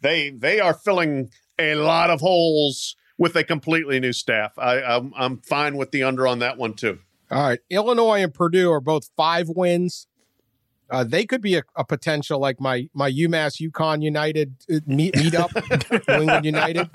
they 0.00 0.30
they 0.30 0.60
are 0.60 0.74
filling 0.74 1.30
a 1.58 1.74
lot 1.74 2.10
of 2.10 2.20
holes 2.20 2.96
with 3.16 3.34
a 3.34 3.42
completely 3.42 3.98
new 3.98 4.12
staff. 4.12 4.52
I, 4.58 4.80
I'm 4.80 5.12
I'm 5.16 5.38
fine 5.38 5.76
with 5.76 5.90
the 5.90 6.02
under 6.04 6.26
on 6.26 6.38
that 6.38 6.58
one 6.58 6.74
too. 6.74 7.00
All 7.30 7.42
right. 7.42 7.60
Illinois 7.68 8.22
and 8.22 8.32
Purdue 8.32 8.70
are 8.72 8.80
both 8.80 9.10
five 9.16 9.48
wins. 9.48 10.06
Uh, 10.90 11.04
they 11.04 11.26
could 11.26 11.42
be 11.42 11.56
a, 11.56 11.62
a 11.76 11.84
potential 11.84 12.38
like 12.38 12.60
my 12.60 12.88
my 12.94 13.10
UMass 13.10 13.60
UConn 13.60 14.02
United 14.02 14.56
uh, 14.72 14.78
meet 14.86 15.14
meetup, 15.14 15.50
New 16.08 16.22
England 16.22 16.44
United. 16.46 16.88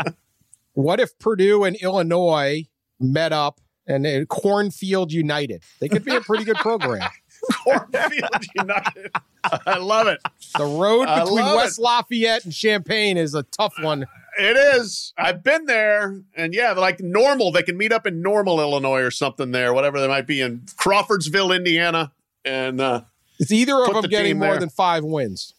What 0.74 1.00
if 1.00 1.18
Purdue 1.20 1.64
and 1.64 1.76
Illinois 1.76 2.64
met 3.04 3.34
up 3.34 3.60
and 3.88 4.06
uh, 4.08 4.26
Cornfield 4.26 5.12
United? 5.12 5.64
They 5.80 5.90
could 5.90 6.06
be 6.06 6.16
a 6.16 6.22
pretty 6.22 6.44
good 6.46 6.58
program. 6.58 7.08
Cornfield 7.64 8.46
United. 8.56 9.12
I 9.44 9.78
love 9.78 10.08
it. 10.08 10.20
The 10.58 10.66
road 10.66 11.08
I 11.08 11.24
between 11.24 11.44
West 11.56 11.80
Lafayette 11.80 12.46
and 12.46 12.54
Champaign 12.54 13.18
is 13.18 13.36
a 13.36 13.44
tough 13.44 13.74
one. 13.82 14.06
It 14.40 14.58
is. 14.58 15.14
I've 15.18 15.44
been 15.44 15.66
there, 15.66 16.22
and 16.36 16.54
yeah, 16.54 16.72
like 16.72 17.00
normal. 17.02 17.52
They 17.52 17.62
can 17.62 17.78
meet 17.78 17.92
up 17.92 18.08
in 18.08 18.22
Normal, 18.22 18.60
Illinois, 18.60 19.02
or 19.02 19.12
something 19.12 19.52
there, 19.52 19.74
whatever 19.74 20.00
they 20.00 20.08
might 20.08 20.26
be 20.26 20.42
in 20.42 20.64
Crawfordsville, 20.78 21.52
Indiana, 21.52 22.12
and 22.44 22.82
uh, 22.82 23.02
Is 23.40 23.54
either 23.54 23.80
of 23.84 23.94
them 23.94 24.02
the 24.02 24.08
getting 24.08 24.40
more 24.40 24.52
there. 24.52 24.60
than 24.62 24.70
five 24.70 25.04
wins? 25.04 25.54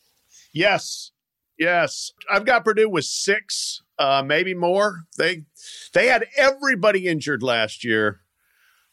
Yes, 0.53 1.12
yes. 1.59 2.12
I've 2.32 2.45
got 2.47 2.64
Purdue 2.64 2.88
with 2.88 3.05
six, 3.05 3.82
uh, 3.99 4.24
maybe 4.26 4.55
more. 4.55 5.05
They 5.18 5.45
they 5.92 6.06
had 6.08 6.26
everybody 6.36 7.06
injured 7.06 7.42
last 7.42 7.84
year. 7.84 8.20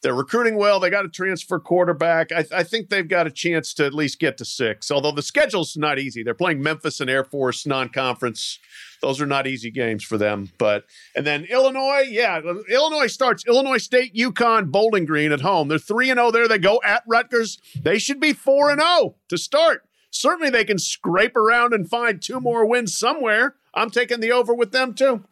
They're 0.01 0.15
recruiting 0.15 0.57
well. 0.57 0.79
They 0.79 0.89
got 0.89 1.05
a 1.05 1.09
transfer 1.09 1.59
quarterback. 1.59 2.31
I, 2.31 2.43
I 2.51 2.63
think 2.63 2.89
they've 2.89 3.07
got 3.07 3.27
a 3.27 3.31
chance 3.31 3.71
to 3.75 3.85
at 3.85 3.93
least 3.93 4.19
get 4.19 4.35
to 4.39 4.45
six. 4.45 4.89
Although 4.89 5.11
the 5.11 5.21
schedule's 5.21 5.77
not 5.77 5.99
easy. 5.99 6.23
They're 6.23 6.33
playing 6.33 6.63
Memphis 6.63 6.99
and 6.99 7.09
Air 7.09 7.23
Force 7.23 7.67
non-conference. 7.67 8.57
Those 9.01 9.21
are 9.21 9.27
not 9.27 9.45
easy 9.45 9.69
games 9.69 10.03
for 10.03 10.17
them. 10.17 10.49
But 10.57 10.85
and 11.15 11.25
then 11.25 11.45
Illinois, 11.45 12.05
yeah, 12.09 12.41
Illinois 12.69 13.07
starts 13.07 13.45
Illinois 13.45 13.77
State, 13.77 14.15
UConn, 14.15 14.71
Bowling 14.71 15.05
Green 15.05 15.31
at 15.31 15.41
home. 15.41 15.67
They're 15.67 15.77
three 15.77 16.09
and 16.09 16.17
zero 16.17 16.31
there. 16.31 16.47
They 16.47 16.57
go 16.57 16.81
at 16.83 17.03
Rutgers. 17.07 17.59
They 17.79 17.99
should 17.99 18.19
be 18.19 18.33
four 18.33 18.71
and 18.71 18.81
zero 18.81 19.15
to 19.29 19.37
start. 19.37 19.83
Certainly, 20.09 20.49
they 20.49 20.65
can 20.65 20.79
scrape 20.79 21.35
around 21.35 21.73
and 21.73 21.87
find 21.87 22.21
two 22.21 22.39
more 22.39 22.65
wins 22.65 22.97
somewhere. 22.97 23.55
I'm 23.73 23.89
taking 23.89 24.19
the 24.19 24.31
over 24.31 24.53
with 24.53 24.71
them 24.71 24.93
too. 24.93 25.23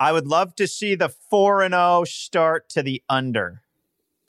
I 0.00 0.12
would 0.12 0.26
love 0.26 0.54
to 0.56 0.66
see 0.66 0.94
the 0.94 1.08
four 1.08 1.62
and 1.62 1.72
zero 1.74 2.04
start 2.04 2.68
to 2.70 2.82
the 2.82 3.02
under. 3.08 3.62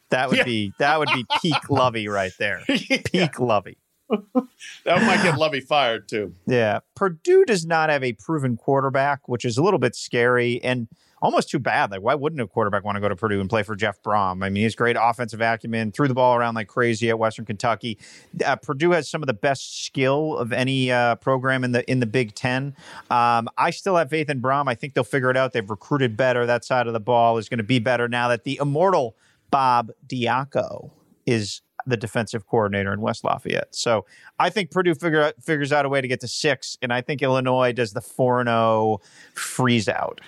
That 0.09 0.30
would 0.30 0.39
Yeah. 0.39 0.43
be 0.43 0.74
that 0.80 0.99
would 0.99 1.09
be 1.14 1.26
peak 1.41 1.70
Lovie 1.70 2.07
right 2.07 2.34
there. 2.38 2.61
Peak 2.68 3.39
Lovie. 3.39 3.78
That 4.09 5.01
might 5.01 5.24
get 5.24 5.38
Lovie 5.39 5.61
fired 5.61 6.07
too. 6.07 6.34
Yeah. 6.45 6.80
Purdue 6.95 7.45
does 7.45 7.66
not 7.66 7.89
have 7.89 8.03
a 8.03 8.14
proven 8.14 8.57
quarterback, 8.57 9.28
which 9.28 9.43
is 9.45 9.57
a 9.57 9.64
little 9.64 9.80
bit 9.80 9.95
scary 9.95 10.61
and 10.64 10.88
almost 11.24 11.49
too 11.49 11.57
bad. 11.57 11.89
Like, 11.89 12.01
why 12.01 12.13
wouldn't 12.13 12.41
a 12.41 12.47
quarterback 12.47 12.84
want 12.84 12.97
to 12.97 12.99
go 12.99 13.07
to 13.07 13.15
Purdue 13.15 13.39
and 13.39 13.49
play 13.49 13.63
for 13.63 13.76
Jeff 13.76 14.01
Brohm? 14.03 14.43
I 14.43 14.49
mean, 14.49 14.61
he's 14.61 14.76
great 14.76 14.97
offensive 14.99 15.41
acumen, 15.41 15.93
threw 15.93 16.09
the 16.09 16.13
ball 16.13 16.36
around 16.36 16.55
like 16.55 16.67
crazy 16.67 17.09
at 17.09 17.17
Western 17.17 17.45
Kentucky. 17.45 17.97
Uh, 18.45 18.57
Purdue 18.57 18.91
has 18.91 19.09
some 19.09 19.24
of 19.24 19.28
the 19.28 19.34
best 19.34 19.86
skill 19.86 20.38
of 20.38 20.51
any 20.51 20.91
uh, 20.91 21.15
program 21.15 21.63
in 21.63 21.71
the 21.71 21.89
in 21.89 22.01
the 22.01 22.05
Big 22.05 22.36
Ten. 22.36 22.76
Um, 23.09 23.47
I 23.57 23.71
still 23.71 23.95
have 23.95 24.09
faith 24.09 24.30
in 24.30 24.41
Brohm. 24.41 24.67
I 24.67 24.76
think 24.76 24.93
they'll 24.93 25.05
figure 25.05 25.32
it 25.32 25.38
out. 25.38 25.53
They've 25.53 25.67
recruited 25.67 26.17
better. 26.17 26.45
That 26.45 26.65
side 26.65 26.88
of 26.88 26.93
the 26.93 26.99
ball 26.99 27.38
is 27.38 27.47
going 27.47 27.57
to 27.57 27.63
be 27.63 27.80
better 27.80 28.07
now 28.09 28.28
that 28.28 28.43
the 28.43 28.59
immortal 28.61 29.15
Bob 29.49 29.91
Diaco 30.05 30.91
is 31.26 31.61
the 31.86 31.97
defensive 31.97 32.47
coordinator 32.47 32.93
in 32.93 33.01
West 33.01 33.24
Lafayette. 33.24 33.74
So 33.76 34.05
I 34.39 34.49
think 34.49 34.71
Purdue 34.71 34.95
figure 34.95 35.32
figures 35.41 35.71
out 35.71 35.86
a 35.86 35.89
way 35.89 36.01
to 36.01 36.07
get 36.07 36.19
to 36.21 36.28
six, 36.28 36.78
and 36.82 36.91
I 36.91 37.01
think 37.01 37.21
Illinois 37.21 37.71
does 37.71 37.93
the 37.93 38.01
four 38.01 38.41
and 38.41 38.47
zero 38.47 38.99
freeze 39.34 39.88
out. 39.88 40.19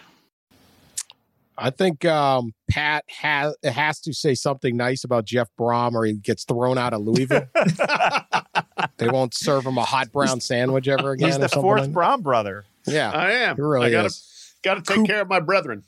I 1.58 1.70
think 1.70 2.04
um, 2.06 2.54
Pat 2.70 3.06
has 3.08 3.56
has 3.64 4.00
to 4.02 4.14
say 4.14 4.36
something 4.36 4.76
nice 4.76 5.04
about 5.04 5.26
Jeff 5.26 5.48
Brohm, 5.58 5.94
or 5.94 6.06
he 6.06 6.14
gets 6.14 6.44
thrown 6.44 6.78
out 6.78 6.94
of 6.94 7.02
Louisville. 7.02 7.48
they 8.98 9.08
won't 9.08 9.34
serve 9.34 9.66
him 9.66 9.78
a 9.78 9.84
hot 9.86 10.12
brown 10.12 10.42
sandwich 10.42 10.88
ever 10.88 11.12
again. 11.12 11.30
He's 11.30 11.38
the 11.38 11.48
fourth 11.50 11.84
like. 11.84 11.92
Brohm 11.92 12.22
brother. 12.24 12.66
Yeah, 12.86 13.12
I 13.12 13.32
am. 13.32 13.56
He 13.56 13.62
really 13.62 13.88
I 13.88 13.92
gotta, 13.92 14.08
is. 14.08 14.54
Gotta 14.64 14.82
take 14.82 14.98
Coop- 14.98 15.08
care 15.08 15.22
of 15.22 15.30
my 15.30 15.40
brethren. 15.40 15.84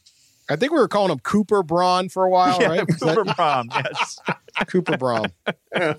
I 0.49 0.55
think 0.55 0.71
we 0.71 0.77
were 0.79 0.87
calling 0.87 1.11
him 1.11 1.19
Cooper 1.19 1.61
Braun 1.61 2.07
for 2.07 2.23
a 2.23 2.29
while, 2.29 2.61
yeah, 2.61 2.67
right? 2.69 2.85
Is 2.87 2.99
that- 2.99 3.15
Cooper 3.17 3.25
Brohm. 3.31 3.65
Yes. 3.73 4.19
Cooper 4.67 4.97
Braun. 4.97 5.31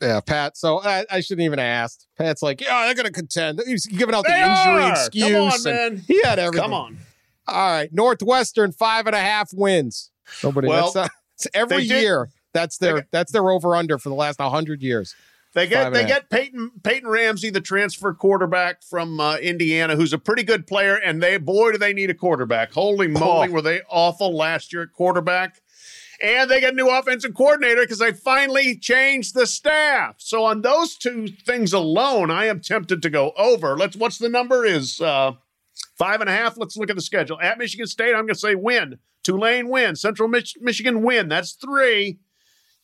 yeah, 0.00 0.20
Pat. 0.20 0.56
So 0.56 0.80
I, 0.82 1.04
I 1.10 1.20
shouldn't 1.20 1.44
even 1.44 1.58
ask. 1.60 2.00
Pat's 2.16 2.42
like, 2.42 2.60
yeah, 2.60 2.84
they're 2.86 2.94
going 2.94 3.06
to 3.06 3.12
contend. 3.12 3.60
He's 3.64 3.86
giving 3.86 4.14
out 4.14 4.24
the 4.24 4.30
They 4.30 4.40
injury 4.42 4.82
are. 4.82 4.90
excuse. 4.90 5.32
Come 5.32 5.36
on, 5.36 5.52
and 5.54 5.94
man. 5.94 6.04
He 6.06 6.20
had 6.22 6.38
everything. 6.38 6.62
Come 6.62 6.74
on. 6.74 6.98
All 7.48 7.70
right, 7.72 7.92
Northwestern 7.92 8.72
five 8.72 9.06
and 9.06 9.16
a 9.16 9.20
half 9.20 9.50
wins. 9.54 10.10
Nobody. 10.44 10.68
Well, 10.68 10.92
that's 10.92 10.94
not, 10.94 11.10
every 11.54 11.78
they 11.78 11.86
did- 11.88 12.02
year. 12.02 12.28
That's 12.54 12.78
their 12.78 12.94
got- 12.96 13.04
that's 13.10 13.32
their 13.32 13.50
over 13.50 13.76
under 13.76 13.98
for 13.98 14.08
the 14.08 14.14
last 14.14 14.40
hundred 14.40 14.82
years. 14.82 15.14
They 15.54 15.66
get 15.66 15.92
they 15.92 16.04
get 16.06 16.28
Peyton 16.30 16.70
Peyton 16.82 17.08
Ramsey, 17.08 17.50
the 17.50 17.60
transfer 17.60 18.12
quarterback 18.14 18.82
from 18.82 19.18
uh, 19.20 19.36
Indiana, 19.38 19.96
who's 19.96 20.12
a 20.12 20.18
pretty 20.18 20.42
good 20.42 20.66
player. 20.66 20.96
And 20.96 21.22
they 21.22 21.36
boy 21.38 21.72
do 21.72 21.78
they 21.78 21.92
need 21.92 22.10
a 22.10 22.14
quarterback. 22.14 22.72
Holy 22.72 23.08
moly, 23.08 23.48
Oh. 23.48 23.52
were 23.52 23.62
they 23.62 23.80
awful 23.88 24.36
last 24.36 24.72
year 24.72 24.82
at 24.82 24.92
quarterback? 24.92 25.60
And 26.22 26.50
they 26.50 26.60
get 26.60 26.72
a 26.72 26.76
new 26.76 26.90
offensive 26.90 27.34
coordinator 27.34 27.82
because 27.82 27.98
they 28.00 28.12
finally 28.12 28.76
changed 28.76 29.34
the 29.34 29.46
staff. 29.46 30.16
So 30.18 30.44
on 30.44 30.62
those 30.62 30.96
two 30.96 31.28
things 31.28 31.72
alone, 31.72 32.30
I 32.30 32.46
am 32.46 32.60
tempted 32.60 33.02
to 33.02 33.10
go 33.10 33.32
over. 33.38 33.76
Let's 33.76 33.96
what's 33.96 34.18
the 34.18 34.28
number 34.28 34.64
is 34.66 35.00
uh, 35.00 35.32
five 35.96 36.20
and 36.20 36.28
a 36.28 36.32
half. 36.32 36.56
Let's 36.56 36.76
look 36.76 36.90
at 36.90 36.96
the 36.96 37.02
schedule. 37.02 37.40
At 37.40 37.58
Michigan 37.58 37.86
State, 37.86 38.10
I'm 38.10 38.26
going 38.26 38.28
to 38.28 38.34
say 38.34 38.54
win. 38.54 38.98
Tulane 39.22 39.68
win. 39.68 39.96
Central 39.96 40.28
Mich- 40.28 40.56
Michigan 40.60 41.02
win. 41.02 41.28
That's 41.28 41.52
three. 41.52 42.18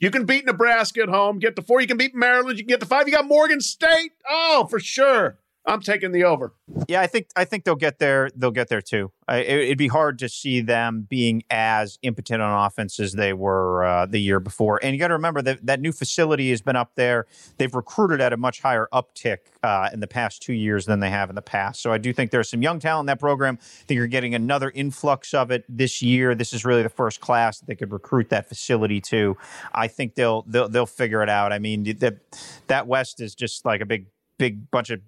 You 0.00 0.10
can 0.10 0.26
beat 0.26 0.44
Nebraska 0.44 1.02
at 1.02 1.08
home, 1.08 1.38
get 1.38 1.56
to 1.56 1.62
four. 1.62 1.80
You 1.80 1.86
can 1.86 1.96
beat 1.96 2.14
Maryland, 2.14 2.58
you 2.58 2.64
can 2.64 2.68
get 2.68 2.80
to 2.80 2.86
five. 2.86 3.06
You 3.06 3.14
got 3.14 3.26
Morgan 3.26 3.60
State. 3.60 4.12
Oh, 4.28 4.66
for 4.68 4.80
sure. 4.80 5.38
I'm 5.66 5.80
taking 5.80 6.12
the 6.12 6.24
over. 6.24 6.52
Yeah, 6.88 7.00
I 7.00 7.06
think 7.06 7.28
I 7.36 7.44
think 7.44 7.64
they'll 7.64 7.74
get 7.74 7.98
there. 7.98 8.30
They'll 8.36 8.50
get 8.50 8.68
there 8.68 8.82
too. 8.82 9.12
I, 9.26 9.38
it, 9.38 9.60
it'd 9.60 9.78
be 9.78 9.88
hard 9.88 10.18
to 10.18 10.28
see 10.28 10.60
them 10.60 11.06
being 11.08 11.42
as 11.48 11.98
impotent 12.02 12.42
on 12.42 12.66
offense 12.66 13.00
as 13.00 13.14
they 13.14 13.32
were 13.32 13.82
uh, 13.82 14.06
the 14.06 14.18
year 14.18 14.40
before. 14.40 14.78
And 14.82 14.92
you 14.92 14.98
got 14.98 15.08
to 15.08 15.14
remember 15.14 15.40
that 15.40 15.64
that 15.64 15.80
new 15.80 15.92
facility 15.92 16.50
has 16.50 16.60
been 16.60 16.76
up 16.76 16.92
there. 16.96 17.26
They've 17.56 17.74
recruited 17.74 18.20
at 18.20 18.34
a 18.34 18.36
much 18.36 18.60
higher 18.60 18.88
uptick 18.92 19.38
uh, 19.62 19.88
in 19.90 20.00
the 20.00 20.06
past 20.06 20.42
two 20.42 20.52
years 20.52 20.84
than 20.84 21.00
they 21.00 21.10
have 21.10 21.30
in 21.30 21.34
the 21.34 21.42
past. 21.42 21.80
So 21.80 21.92
I 21.92 21.98
do 21.98 22.12
think 22.12 22.30
there's 22.30 22.50
some 22.50 22.60
young 22.60 22.78
talent 22.78 23.04
in 23.04 23.06
that 23.06 23.20
program. 23.20 23.58
I 23.60 23.84
think 23.86 23.96
you're 23.96 24.06
getting 24.06 24.34
another 24.34 24.70
influx 24.70 25.32
of 25.32 25.50
it 25.50 25.64
this 25.68 26.02
year. 26.02 26.34
This 26.34 26.52
is 26.52 26.66
really 26.66 26.82
the 26.82 26.90
first 26.90 27.22
class 27.22 27.60
that 27.60 27.66
they 27.66 27.74
could 27.74 27.90
recruit 27.90 28.28
that 28.28 28.50
facility 28.50 29.00
to. 29.02 29.38
I 29.72 29.88
think 29.88 30.14
they'll 30.14 30.42
they'll 30.42 30.68
they'll 30.68 30.84
figure 30.84 31.22
it 31.22 31.30
out. 31.30 31.52
I 31.52 31.58
mean, 31.58 31.84
that 32.00 32.18
that 32.66 32.86
West 32.86 33.22
is 33.22 33.34
just 33.34 33.64
like 33.64 33.80
a 33.80 33.86
big 33.86 34.08
big 34.38 34.70
bunch 34.70 34.90
of 34.90 35.00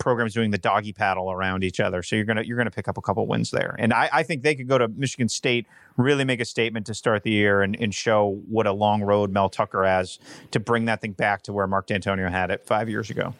programs 0.00 0.34
doing 0.34 0.50
the 0.50 0.58
doggy 0.58 0.92
paddle 0.92 1.30
around 1.30 1.62
each 1.62 1.78
other. 1.78 2.02
So 2.02 2.16
you're 2.16 2.24
gonna 2.24 2.42
you're 2.42 2.56
gonna 2.56 2.70
pick 2.70 2.88
up 2.88 2.98
a 2.98 3.00
couple 3.00 3.26
wins 3.26 3.52
there. 3.52 3.76
And 3.78 3.92
I, 3.92 4.08
I 4.12 4.22
think 4.24 4.42
they 4.42 4.56
could 4.56 4.66
go 4.66 4.78
to 4.78 4.88
Michigan 4.88 5.28
State, 5.28 5.66
really 5.96 6.24
make 6.24 6.40
a 6.40 6.44
statement 6.44 6.86
to 6.86 6.94
start 6.94 7.22
the 7.22 7.30
year 7.30 7.62
and, 7.62 7.76
and 7.80 7.94
show 7.94 8.40
what 8.48 8.66
a 8.66 8.72
long 8.72 9.02
road 9.02 9.30
Mel 9.30 9.48
Tucker 9.48 9.84
has 9.84 10.18
to 10.50 10.58
bring 10.58 10.86
that 10.86 11.00
thing 11.00 11.12
back 11.12 11.42
to 11.42 11.52
where 11.52 11.68
Mark 11.68 11.86
Dantonio 11.86 12.28
had 12.28 12.50
it 12.50 12.66
five 12.66 12.88
years 12.88 13.10
ago. 13.10 13.34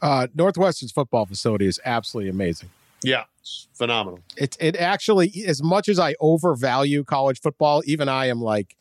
Uh, 0.00 0.28
Northwestern's 0.34 0.92
football 0.92 1.26
facility 1.26 1.66
is 1.66 1.80
absolutely 1.84 2.30
amazing. 2.30 2.70
Yeah, 3.02 3.24
it's 3.40 3.68
phenomenal. 3.74 4.20
It 4.36 4.56
it 4.58 4.76
actually, 4.76 5.44
as 5.46 5.62
much 5.62 5.88
as 5.88 5.98
I 5.98 6.14
overvalue 6.20 7.04
college 7.04 7.40
football, 7.40 7.82
even 7.84 8.08
I 8.08 8.26
am 8.26 8.40
like, 8.40 8.76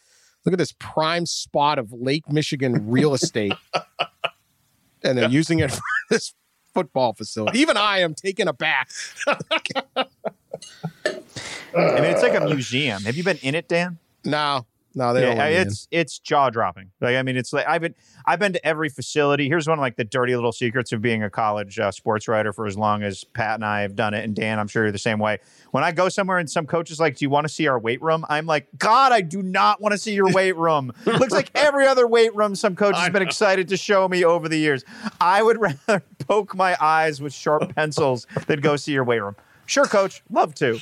look 0.45 0.53
at 0.53 0.59
this 0.59 0.73
prime 0.79 1.25
spot 1.25 1.79
of 1.79 1.91
Lake 1.91 2.31
Michigan 2.31 2.89
real 2.89 3.13
estate, 3.19 3.53
and 5.03 5.17
they're 5.17 5.29
using 5.29 5.59
it 5.59 5.71
for 5.71 5.81
this 6.09 6.33
football 6.73 7.13
facility. 7.13 7.59
Even 7.59 7.77
I 7.77 7.99
am 7.99 8.13
taken 8.13 8.47
aback. 8.47 8.89
I 9.27 9.35
mean, 11.75 12.11
it's 12.11 12.21
like 12.21 12.35
a 12.35 12.45
museum. 12.45 13.03
Have 13.03 13.17
you 13.17 13.23
been 13.23 13.37
in 13.37 13.55
it, 13.55 13.67
Dan? 13.67 13.97
No, 14.25 14.65
No, 14.95 15.13
they 15.13 15.21
don't. 15.21 15.37
Yeah, 15.37 15.43
let 15.43 15.51
me 15.51 15.55
in. 15.57 15.67
it's 15.67 15.87
it's 15.91 16.19
jaw 16.19 16.49
dropping. 16.49 16.91
Like 17.01 17.15
I 17.15 17.23
mean, 17.23 17.35
it's 17.35 17.51
like 17.51 17.67
I've 17.67 17.81
been 17.81 17.95
I've 18.25 18.39
been 18.39 18.53
to 18.53 18.65
every 18.65 18.89
facility. 18.89 19.47
Here's 19.47 19.67
one 19.67 19.79
of 19.79 19.81
like 19.81 19.95
the 19.95 20.03
dirty 20.03 20.35
little 20.35 20.51
secrets 20.51 20.91
of 20.91 21.01
being 21.01 21.23
a 21.23 21.29
college 21.29 21.79
uh, 21.79 21.91
sports 21.91 22.27
writer 22.27 22.53
for 22.53 22.67
as 22.67 22.77
long 22.77 23.01
as 23.03 23.23
Pat 23.23 23.55
and 23.55 23.65
I 23.65 23.81
have 23.81 23.95
done 23.95 24.13
it, 24.13 24.23
and 24.23 24.35
Dan, 24.35 24.59
I'm 24.59 24.67
sure 24.67 24.83
you're 24.83 24.91
the 24.91 24.97
same 24.99 25.19
way. 25.19 25.39
When 25.71 25.83
I 25.83 25.91
go 25.91 26.09
somewhere 26.09 26.37
and 26.37 26.49
some 26.49 26.67
coach 26.67 26.91
is 26.91 26.99
like, 26.99 27.17
"Do 27.17 27.25
you 27.25 27.29
want 27.29 27.47
to 27.47 27.53
see 27.53 27.67
our 27.67 27.79
weight 27.79 28.01
room?" 28.01 28.23
I'm 28.29 28.45
like, 28.45 28.67
"God, 28.77 29.11
I 29.11 29.21
do 29.21 29.41
not 29.41 29.81
want 29.81 29.93
to 29.93 29.97
see 29.97 30.13
your 30.13 30.31
weight 30.31 30.55
room." 30.55 30.93
Looks 31.05 31.33
like 31.33 31.49
every 31.55 31.87
other 31.87 32.07
weight 32.07 32.35
room 32.35 32.55
some 32.55 32.75
coach 32.75 32.95
has 32.95 33.09
been 33.09 33.23
excited 33.23 33.69
to 33.69 33.77
show 33.77 34.07
me 34.07 34.23
over 34.23 34.47
the 34.47 34.57
years. 34.57 34.83
I 35.19 35.41
would 35.41 35.59
rather 35.87 36.03
poke 36.27 36.55
my 36.55 36.77
eyes 36.79 37.21
with 37.21 37.33
sharp 37.33 37.73
pencils 37.75 38.27
than 38.47 38.59
go 38.61 38.75
see 38.75 38.91
your 38.91 39.03
weight 39.03 39.21
room. 39.21 39.35
Sure, 39.65 39.85
coach, 39.85 40.21
love 40.29 40.53
to 40.55 40.79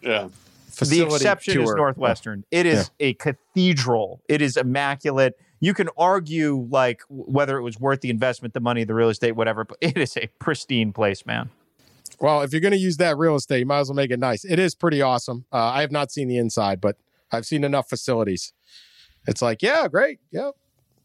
Yeah. 0.00 0.28
The 0.72 0.86
Facility 0.86 1.14
exception 1.16 1.60
is 1.62 1.68
tour. 1.68 1.76
Northwestern. 1.76 2.44
It 2.50 2.66
is 2.66 2.90
a 3.00 3.14
cathedral. 3.14 4.22
It 4.28 4.42
is 4.42 4.56
immaculate. 4.56 5.38
You 5.60 5.74
can 5.74 5.88
argue 5.96 6.66
like 6.70 7.02
whether 7.08 7.56
it 7.56 7.62
was 7.62 7.78
worth 7.78 8.00
the 8.00 8.10
investment, 8.10 8.54
the 8.54 8.60
money, 8.60 8.84
the 8.84 8.94
real 8.94 9.08
estate, 9.08 9.32
whatever, 9.32 9.64
but 9.64 9.78
it 9.80 9.96
is 9.96 10.16
a 10.16 10.28
pristine 10.38 10.92
place, 10.92 11.24
man. 11.24 11.50
Well, 12.20 12.42
if 12.42 12.52
you're 12.52 12.60
going 12.60 12.72
to 12.72 12.78
use 12.78 12.98
that 12.98 13.16
real 13.16 13.36
estate, 13.36 13.60
you 13.60 13.66
might 13.66 13.80
as 13.80 13.88
well 13.88 13.96
make 13.96 14.10
it 14.10 14.20
nice. 14.20 14.44
It 14.44 14.58
is 14.58 14.74
pretty 14.74 15.02
awesome. 15.02 15.44
Uh, 15.52 15.56
I 15.56 15.80
have 15.80 15.90
not 15.90 16.12
seen 16.12 16.28
the 16.28 16.36
inside, 16.36 16.80
but 16.80 16.96
I've 17.30 17.46
seen 17.46 17.64
enough 17.64 17.88
facilities. 17.88 18.52
It's 19.26 19.42
like, 19.42 19.62
yeah, 19.62 19.88
great. 19.88 20.20
Yep. 20.30 20.54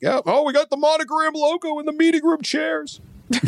Yep. 0.01 0.23
Oh, 0.25 0.43
we 0.43 0.53
got 0.53 0.69
the 0.69 0.77
monogram 0.77 1.33
logo 1.33 1.79
in 1.79 1.85
the 1.85 1.91
meeting 1.91 2.23
room 2.23 2.41
chairs. 2.41 3.01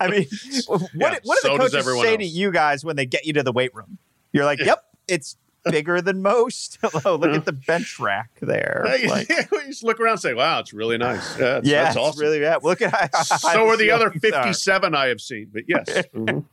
I 0.00 0.08
mean, 0.10 0.26
what, 0.66 0.82
Yeah, 0.94 1.18
what 1.24 1.38
do 1.42 1.48
so 1.48 1.52
the 1.52 1.58
coaches 1.58 1.84
say 1.84 1.90
else. 2.12 2.16
to 2.18 2.24
you 2.24 2.50
guys 2.52 2.84
when 2.84 2.96
they 2.96 3.06
get 3.06 3.24
you 3.26 3.32
to 3.34 3.42
the 3.42 3.52
weight 3.52 3.74
room? 3.74 3.98
You're 4.32 4.44
like, 4.44 4.58
yep, 4.60 4.84
it's 5.08 5.36
bigger 5.64 6.00
than 6.00 6.22
most. 6.22 6.78
oh, 7.04 7.16
look 7.16 7.34
at 7.34 7.44
the 7.44 7.52
bench 7.52 7.98
rack 7.98 8.30
there. 8.40 8.84
Like, 9.08 9.28
you 9.28 9.44
just 9.66 9.84
look 9.84 10.00
around 10.00 10.12
and 10.12 10.20
say, 10.20 10.34
wow, 10.34 10.60
it's 10.60 10.72
really 10.72 10.98
nice. 10.98 11.38
Yeah, 11.38 11.44
that's, 11.54 11.68
yeah, 11.68 11.82
that's 11.84 11.96
it's 11.96 12.04
awesome. 12.04 12.20
really 12.22 12.40
bad. 12.40 12.62
Look 12.62 12.82
at 12.82 12.92
how 13.14 13.22
so 13.22 13.66
are 13.68 13.76
the 13.76 13.90
other 13.90 14.10
ceilings 14.12 14.34
are. 14.34 14.42
57 14.44 14.94
I 14.94 15.06
have 15.06 15.20
seen, 15.20 15.50
but 15.52 15.64
yes. 15.66 15.86
Mhm. 16.14 16.44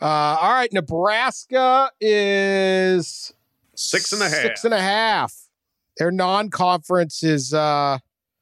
Uh, 0.00 0.04
all 0.40 0.52
right. 0.52 0.72
Nebraska 0.72 1.90
is 2.00 3.32
Six 3.74 4.12
and 4.12 4.22
a 4.22 4.28
half. 4.28 4.42
Six 4.42 4.64
and 4.64 4.74
a 4.74 4.80
half. 4.80 5.34
Their 5.98 6.10
non-conference 6.10 7.22
is. 7.22 7.54
uh 7.54 7.98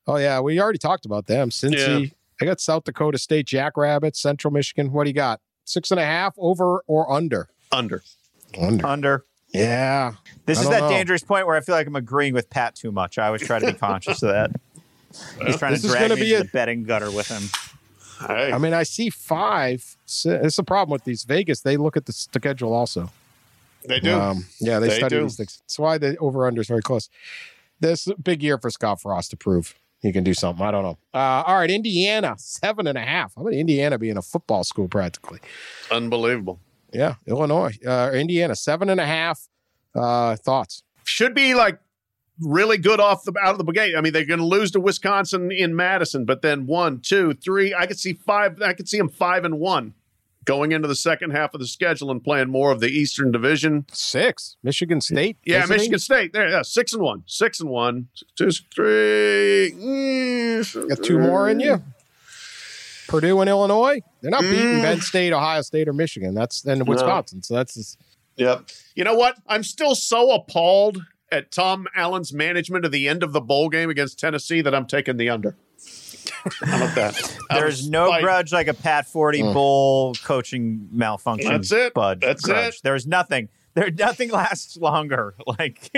Oh 0.06 0.16
yeah, 0.16 0.40
we 0.40 0.60
already 0.60 0.78
talked 0.78 1.04
about 1.06 1.26
them. 1.26 1.50
Cincy. 1.50 2.12
I 2.40 2.44
got 2.44 2.60
South 2.60 2.84
Dakota 2.84 3.18
State 3.18 3.46
Jackrabbits, 3.46 4.20
Central 4.20 4.52
Michigan. 4.52 4.90
What 4.92 5.04
do 5.04 5.10
you 5.10 5.14
got? 5.14 5.40
Six 5.64 5.90
and 5.92 6.00
a 6.00 6.04
half, 6.04 6.34
over 6.38 6.80
or 6.88 7.10
under? 7.10 7.48
Under. 7.70 8.02
Under. 8.60 8.86
Under. 8.86 9.24
Yeah. 9.54 10.14
This 10.46 10.58
I 10.58 10.62
is 10.62 10.68
that 10.70 10.80
know. 10.80 10.88
dangerous 10.88 11.22
point 11.22 11.46
where 11.46 11.56
I 11.56 11.60
feel 11.60 11.74
like 11.76 11.86
I'm 11.86 11.94
agreeing 11.94 12.34
with 12.34 12.50
Pat 12.50 12.74
too 12.74 12.90
much. 12.90 13.16
I 13.18 13.26
always 13.26 13.42
try 13.42 13.58
to 13.60 13.66
be 13.66 13.72
conscious 13.78 14.22
of 14.22 14.30
that. 14.30 14.50
He's 15.46 15.56
trying 15.56 15.72
This 15.72 15.82
to 15.82 15.86
is 15.88 15.92
drag 15.92 16.08
gonna 16.08 16.16
me 16.16 16.22
be 16.22 16.32
into 16.34 16.40
a- 16.40 16.44
the 16.44 16.50
betting 16.52 16.82
gutter 16.84 17.10
with 17.10 17.28
him. 17.28 17.42
Hey. 18.26 18.52
I 18.52 18.58
mean, 18.58 18.72
I 18.72 18.82
see 18.84 19.10
five. 19.10 19.96
It's 20.24 20.58
a 20.58 20.62
problem 20.64 20.92
with 20.92 21.04
these 21.04 21.24
Vegas. 21.24 21.60
They 21.60 21.76
look 21.76 21.96
at 21.96 22.06
the 22.06 22.12
schedule 22.12 22.72
also. 22.72 23.10
they 23.86 24.00
do. 24.00 24.18
Um, 24.18 24.46
yeah, 24.60 24.78
they, 24.78 24.88
They 24.88 24.96
study 24.98 25.16
do. 25.16 25.22
these 25.24 25.36
things. 25.36 25.58
That's 25.58 25.78
why 25.78 25.98
the 25.98 26.16
over 26.18 26.46
under 26.46 26.60
is 26.60 26.68
very 26.68 26.82
close. 26.82 27.08
This 27.80 28.02
is 28.06 28.12
a 28.12 28.16
big 28.16 28.42
year 28.42 28.58
for 28.58 28.70
Scott 28.70 29.00
Frost 29.00 29.30
to 29.30 29.36
prove 29.36 29.74
he 30.02 30.12
can 30.12 30.24
do 30.24 30.34
something. 30.34 30.64
I 30.64 30.70
don't 30.70 30.82
know. 30.82 30.98
Uh, 31.14 31.44
all 31.46 31.56
right, 31.56 31.70
Indiana 31.70 32.34
seven 32.36 32.86
and 32.86 32.98
a 32.98 33.02
half. 33.02 33.34
How 33.36 33.42
about 33.42 33.54
Indiana 33.54 33.98
being 33.98 34.16
a 34.16 34.22
football 34.22 34.64
school 34.64 34.88
practically? 34.88 35.38
Unbelievable. 35.90 36.60
Yeah, 36.92 37.14
Illinois, 37.26 37.78
uh, 37.86 38.10
Indiana 38.12 38.54
seven 38.54 38.90
and 38.90 39.00
a 39.00 39.06
half. 39.06 39.48
Uh, 39.94 40.36
thoughts? 40.36 40.82
Should 41.04 41.34
be 41.34 41.54
like 41.54 41.78
really 42.40 42.78
good 42.78 42.98
off 42.98 43.24
the 43.24 43.32
out 43.42 43.58
of 43.58 43.64
the 43.64 43.72
gate. 43.72 43.94
I 43.96 44.00
mean, 44.00 44.12
they're 44.12 44.24
going 44.24 44.40
to 44.40 44.46
lose 44.46 44.70
to 44.72 44.80
Wisconsin 44.80 45.52
in 45.52 45.76
Madison, 45.76 46.24
but 46.24 46.42
then 46.42 46.66
one, 46.66 47.00
two, 47.00 47.34
three. 47.34 47.74
I 47.74 47.86
could 47.86 47.98
see 47.98 48.14
five. 48.14 48.60
I 48.60 48.72
could 48.72 48.88
see 48.88 48.98
them 48.98 49.08
five 49.08 49.44
and 49.44 49.58
one 49.58 49.94
going 50.44 50.72
into 50.72 50.88
the 50.88 50.96
second 50.96 51.30
half 51.30 51.54
of 51.54 51.60
the 51.60 51.66
schedule 51.66 52.10
and 52.10 52.22
playing 52.22 52.48
more 52.50 52.70
of 52.72 52.80
the 52.80 52.88
Eastern 52.88 53.30
Division. 53.30 53.86
Six. 53.92 54.56
Michigan 54.62 55.00
State. 55.00 55.36
Yeah? 55.44 55.66
Michigan 55.66 55.98
State. 55.98 56.32
There, 56.32 56.48
yeah, 56.48 56.62
six 56.62 56.92
and 56.92 57.02
one, 57.02 57.22
six 57.26 57.60
and 57.60 57.70
one, 57.70 58.08
two, 58.36 58.50
three. 58.50 59.72
mm, 59.76 60.88
Got 60.88 61.02
two 61.04 61.18
more 61.18 61.48
in 61.48 61.60
you. 61.60 61.82
Purdue 63.08 63.40
and 63.40 63.50
Illinois. 63.50 64.00
They're 64.20 64.30
not 64.30 64.40
beating 64.42 64.58
Mm. 64.58 64.82
Penn 64.82 65.00
State, 65.00 65.32
Ohio 65.32 65.60
State, 65.62 65.86
or 65.88 65.92
Michigan. 65.92 66.34
That's 66.34 66.62
then 66.62 66.84
Wisconsin. 66.86 67.42
So 67.42 67.54
that's 67.54 67.74
just, 67.74 67.98
Yep. 68.36 68.64
You 68.94 69.04
know 69.04 69.14
what? 69.14 69.36
I'm 69.46 69.62
still 69.62 69.94
so 69.94 70.30
appalled 70.32 71.02
at 71.30 71.50
Tom 71.50 71.86
Allen's 71.94 72.32
management 72.32 72.84
of 72.86 72.92
the 72.92 73.08
end 73.08 73.22
of 73.22 73.32
the 73.32 73.40
bowl 73.40 73.68
game 73.68 73.90
against 73.90 74.18
Tennessee 74.18 74.62
that 74.62 74.74
I'm 74.74 74.86
taking 74.86 75.18
the 75.18 75.28
under. 75.28 75.56
How 76.64 76.76
about 76.76 76.94
that? 76.94 77.38
There's 77.50 77.88
no 77.88 78.08
spite. 78.08 78.22
grudge 78.22 78.52
like 78.52 78.68
a 78.68 78.74
Pat 78.74 79.06
Forde 79.06 79.40
Bull 79.52 80.14
coaching 80.24 80.88
malfunction. 80.92 81.50
Mm. 81.50 81.54
That's 81.54 81.72
it. 81.72 81.94
Bud. 81.94 82.20
That's 82.20 82.42
grudge. 82.44 82.74
it. 82.74 82.80
There's 82.82 83.06
nothing. 83.06 83.48
There, 83.74 83.90
nothing 83.90 84.30
lasts 84.30 84.76
longer. 84.76 85.34
Like 85.46 85.90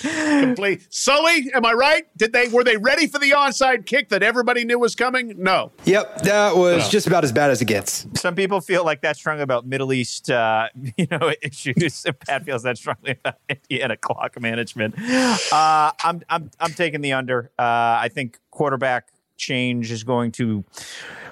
Complete. 0.00 0.86
Sully, 0.90 1.50
am 1.54 1.64
I 1.64 1.72
right? 1.72 2.04
Did 2.16 2.32
they 2.32 2.48
were 2.48 2.64
they 2.64 2.76
ready 2.76 3.06
for 3.06 3.18
the 3.18 3.30
onside 3.30 3.86
kick 3.86 4.08
that 4.08 4.22
everybody 4.22 4.64
knew 4.64 4.78
was 4.78 4.94
coming? 4.94 5.34
No. 5.36 5.72
Yep, 5.84 6.22
that 6.22 6.56
was 6.56 6.84
Yeah. 6.84 6.88
just 6.90 7.06
about 7.06 7.22
as 7.22 7.32
bad 7.32 7.50
as 7.50 7.60
it 7.62 7.66
gets. 7.66 8.06
some 8.14 8.34
people 8.34 8.60
feel 8.60 8.84
like 8.84 9.02
that 9.02 9.16
strongly 9.16 9.42
about 9.42 9.66
Middle 9.66 9.92
East, 9.92 10.30
uh, 10.30 10.68
you 10.96 11.06
know, 11.10 11.32
issues. 11.42 12.04
Pat 12.26 12.44
feels 12.44 12.62
that 12.62 12.78
strongly 12.78 13.12
about 13.12 13.34
Indiana 13.48 13.96
clock 13.96 14.40
management. 14.40 14.94
Uh, 14.98 15.92
I'm, 16.02 16.22
I'm, 16.28 16.50
I'm 16.58 16.72
taking 16.72 17.00
the 17.00 17.12
under. 17.12 17.50
Uh, 17.58 17.62
I 18.00 18.08
think 18.12 18.38
quarterback 18.50 19.08
change 19.38 19.90
is 19.90 20.04
going 20.04 20.32
to 20.32 20.64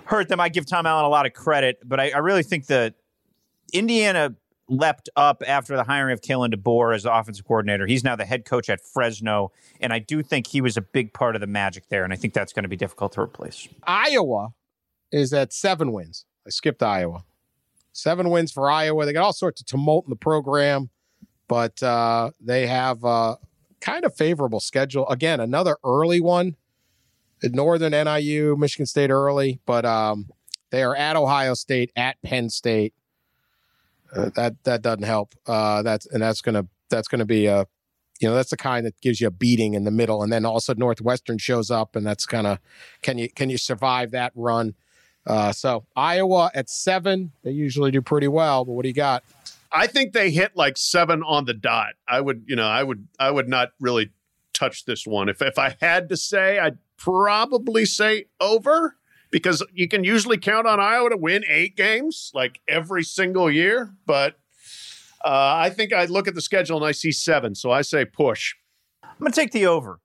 hurt 0.05 0.29
them. 0.29 0.41
I 0.41 0.49
give 0.49 0.67
Tom 0.67 0.87
Allen 0.87 1.05
a 1.05 1.09
lot 1.09 1.27
of 1.27 1.35
credit, 1.35 1.79
but 1.85 2.01
I, 2.01 2.11
I 2.11 2.19
really 2.19 2.43
think 2.43 2.67
that 2.67 2.95
Indiana 3.73 4.35
leapt 4.69 5.09
up 5.17 5.43
after 5.47 5.77
the 5.77 5.85
hiring 5.85 6.13
of 6.13 6.21
Kalen 6.21 6.53
DeBoer 6.55 6.95
as 6.95 7.05
the 7.05 7.15
offensive 7.15 7.45
coordinator. 7.45 7.87
He's 7.87 8.03
now 8.03 8.17
the 8.17 8.25
head 8.25 8.45
coach 8.45 8.69
at 8.69 8.81
Fresno, 8.81 9.53
and 9.81 9.93
I 9.93 9.99
do 9.99 10.23
think 10.23 10.47
he 10.47 10.61
was 10.61 10.77
a 10.77 10.81
big 10.81 11.13
part 11.13 11.37
of 11.37 11.41
the 11.41 11.47
magic 11.47 11.89
there, 11.89 12.05
and 12.05 12.13
I 12.13 12.17
think 12.17 12.35
that's 12.35 12.53
going 12.53 12.65
to 12.65 12.69
be 12.69 12.77
difficult 12.77 13.13
to 13.13 13.21
replace. 13.21 13.69
Iowa 13.85 14.55
is 15.13 15.33
at 15.33 15.53
seven 15.53 15.93
wins. 15.93 16.25
I 16.47 16.51
skipped 16.51 16.83
Iowa. 16.83 17.25
Seven 17.93 18.31
wins 18.31 18.53
for 18.53 18.71
Iowa. 18.71 19.07
They 19.07 19.13
got 19.13 19.25
all 19.25 19.33
sorts 19.33 19.61
of 19.61 19.67
tumult 19.67 20.05
in 20.07 20.11
the 20.11 20.17
program, 20.17 20.91
but 21.49 21.83
uh, 21.83 22.31
they 22.41 22.67
have 22.67 23.05
a 23.05 23.39
kind 23.81 24.05
of 24.05 24.15
favorable 24.15 24.61
schedule. 24.61 25.09
Again, 25.09 25.41
another 25.41 25.77
early 25.85 26.21
one. 26.21 26.57
Northern 27.43 27.93
NIU, 27.93 28.57
Michigan 28.57 28.87
State 28.87 29.11
early, 29.11 29.61
but 29.67 29.85
um, 29.85 30.29
they 30.71 30.83
are 30.83 30.97
at 30.97 31.17
Ohio 31.17 31.55
State, 31.55 31.93
at 31.97 32.21
Penn 32.23 32.51
State. 32.51 32.95
Uh, 34.15 34.31
that 34.35 34.63
that 34.65 34.83
doesn't 34.83 35.05
help. 35.05 35.35
Uh, 35.47 35.83
that's 35.83 36.07
and 36.07 36.23
that's 36.23 36.41
gonna 36.41 36.67
that's 36.89 37.09
gonna 37.09 37.27
be 37.27 37.47
a 37.47 37.67
you 38.21 38.29
know 38.29 38.35
that's 38.35 38.51
the 38.51 38.57
kind 38.57 38.87
that 38.87 38.99
gives 39.01 39.21
you 39.21 39.27
a 39.27 39.31
beating 39.31 39.75
in 39.75 39.85
the 39.85 39.91
middle, 39.91 40.23
and 40.23 40.33
then 40.33 40.47
also 40.47 40.75
Northwestern 40.75 41.39
shows 41.39 41.71
up, 41.71 41.97
and 41.97 42.07
that's 42.07 42.25
kind 42.25 42.47
of 42.47 42.59
can 43.03 43.19
you 43.19 43.29
can 43.29 43.51
you 43.51 43.59
survive 43.59 44.13
that 44.13 44.33
run? 44.35 44.75
Uh, 45.27 45.53
so 45.53 45.85
Iowa 45.97 46.51
at 46.55 46.71
seven, 46.71 47.33
they 47.43 47.51
usually 47.51 47.91
do 47.91 48.01
pretty 48.01 48.29
well. 48.29 48.65
But 48.65 48.73
what 48.73 48.83
do 48.83 48.89
you 48.89 48.95
got? 48.95 49.25
I 49.73 49.87
think 49.87 50.13
they 50.13 50.31
hit 50.31 50.57
like 50.57 50.79
seven 50.79 51.23
on 51.23 51.45
the 51.45 51.55
dot. 51.55 51.95
I 52.07 52.21
would, 52.21 52.45
you 52.47 52.57
know, 52.57 52.67
I 52.67 52.83
would, 52.83 53.09
I 53.19 53.31
would 53.31 53.49
not 53.49 53.73
really 53.81 54.11
touch 54.57 54.85
this 54.85 55.07
one. 55.07 55.29
If 55.29 55.43
if 55.43 55.59
I 55.59 55.77
had 55.81 56.09
to 56.09 56.17
say, 56.17 56.59
I'd 56.59 56.79
probably 56.97 57.85
say 57.85 58.27
over 58.41 58.97
because 59.31 59.65
you 59.73 59.89
can 59.89 60.05
usually 60.05 60.39
count 60.39 60.67
on 60.67 60.81
Iowa 60.81 61.11
to 61.11 61.17
win 61.17 61.45
eight 61.49 61.77
games 61.77 62.31
like 62.35 62.61
every 62.69 63.03
single 63.03 63.51
year. 63.51 63.95
But 64.07 64.39
uh, 65.25 65.55
I 65.57 65.71
think 65.71 65.93
I 65.93 66.05
look 66.05 66.29
at 66.29 66.35
the 66.35 66.41
schedule 66.41 66.77
and 66.77 66.87
I 66.87 66.93
see 66.93 67.13
seven, 67.13 67.55
so 67.55 67.71
I 67.71 67.83
say 67.83 68.05
push. 68.05 68.55
I'm 69.03 69.19
going 69.19 69.33
to 69.33 69.41
take 69.41 69.53
the 69.53 69.67
over. 69.67 70.01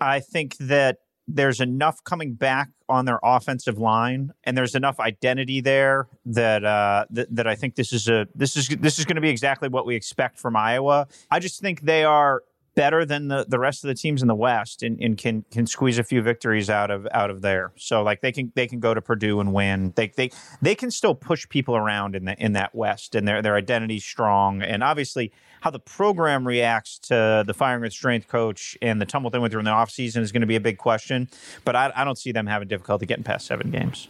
I 0.00 0.20
think 0.20 0.56
that 0.58 0.98
there's 1.26 1.60
enough 1.60 2.02
coming 2.04 2.34
back 2.34 2.70
on 2.88 3.04
their 3.04 3.20
offensive 3.22 3.78
line, 3.78 4.32
and 4.44 4.56
there's 4.56 4.74
enough 4.74 4.98
identity 4.98 5.60
there 5.60 6.08
that 6.24 6.64
uh, 6.64 7.04
that, 7.10 7.34
that 7.34 7.46
I 7.46 7.54
think 7.54 7.74
this 7.74 7.92
is 7.92 8.08
a 8.08 8.26
this 8.34 8.56
is 8.56 8.68
this 8.68 8.98
is 8.98 9.04
going 9.04 9.16
to 9.16 9.20
be 9.20 9.28
exactly 9.28 9.68
what 9.68 9.86
we 9.86 9.94
expect 9.94 10.38
from 10.38 10.56
Iowa. 10.56 11.06
I 11.30 11.38
just 11.38 11.60
think 11.60 11.82
they 11.82 12.04
are 12.04 12.42
better 12.78 13.04
than 13.04 13.26
the, 13.26 13.44
the 13.48 13.58
rest 13.58 13.82
of 13.82 13.88
the 13.88 13.94
teams 13.94 14.22
in 14.22 14.28
the 14.28 14.36
West 14.36 14.84
and, 14.84 15.00
and 15.00 15.18
can 15.18 15.44
can 15.50 15.66
squeeze 15.66 15.98
a 15.98 16.04
few 16.04 16.22
victories 16.22 16.70
out 16.70 16.92
of 16.92 17.08
out 17.10 17.28
of 17.28 17.42
there. 17.42 17.72
So 17.76 18.04
like 18.04 18.20
they 18.20 18.30
can 18.30 18.52
they 18.54 18.68
can 18.68 18.78
go 18.78 18.94
to 18.94 19.02
Purdue 19.02 19.40
and 19.40 19.52
win. 19.52 19.92
They 19.96 20.12
they 20.14 20.30
they 20.62 20.76
can 20.76 20.92
still 20.92 21.16
push 21.16 21.48
people 21.48 21.74
around 21.76 22.14
in 22.14 22.26
the 22.26 22.40
in 22.40 22.52
that 22.52 22.76
West 22.76 23.16
and 23.16 23.26
their 23.26 23.42
their 23.42 23.56
identity's 23.56 24.04
strong. 24.04 24.62
And 24.62 24.84
obviously 24.84 25.32
how 25.60 25.70
the 25.70 25.80
program 25.80 26.46
reacts 26.46 27.00
to 27.00 27.42
the 27.44 27.52
firing 27.52 27.82
of 27.82 27.90
the 27.90 27.90
strength 27.90 28.28
coach 28.28 28.78
and 28.80 29.00
the 29.00 29.06
tumult 29.06 29.32
they 29.32 29.40
went 29.40 29.50
through 29.50 29.58
in 29.58 29.64
the 29.64 29.72
offseason 29.72 30.18
is 30.18 30.30
going 30.30 30.42
to 30.42 30.46
be 30.46 30.54
a 30.54 30.60
big 30.60 30.78
question. 30.78 31.28
But 31.64 31.74
I, 31.74 31.90
I 31.96 32.04
don't 32.04 32.16
see 32.16 32.30
them 32.30 32.46
having 32.46 32.68
difficulty 32.68 33.06
getting 33.06 33.24
past 33.24 33.48
seven 33.48 33.72
games. 33.72 34.06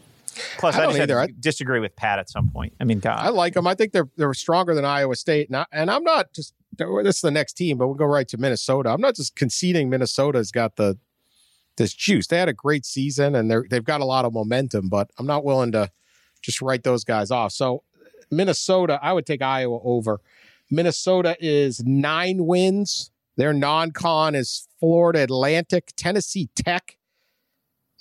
Plus, 0.59 0.75
I 0.77 0.85
I, 0.85 1.03
either. 1.03 1.29
disagree 1.41 1.81
with 1.81 1.95
Pat 1.97 2.19
at 2.19 2.31
some 2.31 2.51
point. 2.51 2.75
I 2.81 2.85
mean, 2.85 3.01
God, 3.01 3.19
I 3.19 3.29
like 3.31 3.55
them. 3.55 3.67
I 3.67 3.75
think 3.75 3.93
they're 3.93 4.09
they're 4.17 4.35
stronger 4.35 4.75
than 4.75 4.85
Iowa 4.85 5.17
State, 5.17 5.49
and, 5.49 5.57
I, 5.57 5.67
and 5.73 5.91
I'm 5.91 6.05
not 6.05 6.33
just 6.33 6.55
this 6.77 7.17
is 7.17 7.21
the 7.21 7.31
next 7.31 7.55
team, 7.55 7.79
but 7.79 7.87
we'll 7.87 7.97
go 7.97 8.05
right 8.05 8.29
to 8.29 8.39
Minnesota. 8.39 8.91
I'm 8.91 9.01
not 9.01 9.17
just 9.17 9.37
conceding 9.37 9.91
Minnesota's 9.91 10.51
got 10.51 10.77
the 10.77 10.99
this 11.77 11.95
juice. 11.95 12.27
They 12.27 12.39
had 12.39 12.49
a 12.49 12.53
great 12.55 12.85
season, 12.85 13.35
and 13.35 13.51
they're 13.51 13.65
they've 13.69 13.85
got 13.85 14.01
a 14.01 14.05
lot 14.05 14.25
of 14.25 14.33
momentum, 14.33 14.89
but 14.89 15.11
I'm 15.19 15.27
not 15.27 15.45
willing 15.45 15.73
to 15.73 15.91
just 16.43 16.61
write 16.63 16.85
those 16.85 17.05
guys 17.05 17.31
off. 17.31 17.53
So 17.53 17.83
Minnesota, 18.31 18.99
I 19.03 19.13
would 19.13 19.27
take 19.27 19.43
Iowa 19.43 19.81
over. 19.83 20.21
Minnesota 20.71 21.37
is 21.41 21.83
nine 21.85 22.47
wins. 22.47 23.11
Their 23.37 23.53
non-con 23.53 24.35
is 24.35 24.67
Florida 24.81 25.23
Atlantic, 25.23 25.93
Tennessee 25.97 26.51
Tech, 26.55 26.99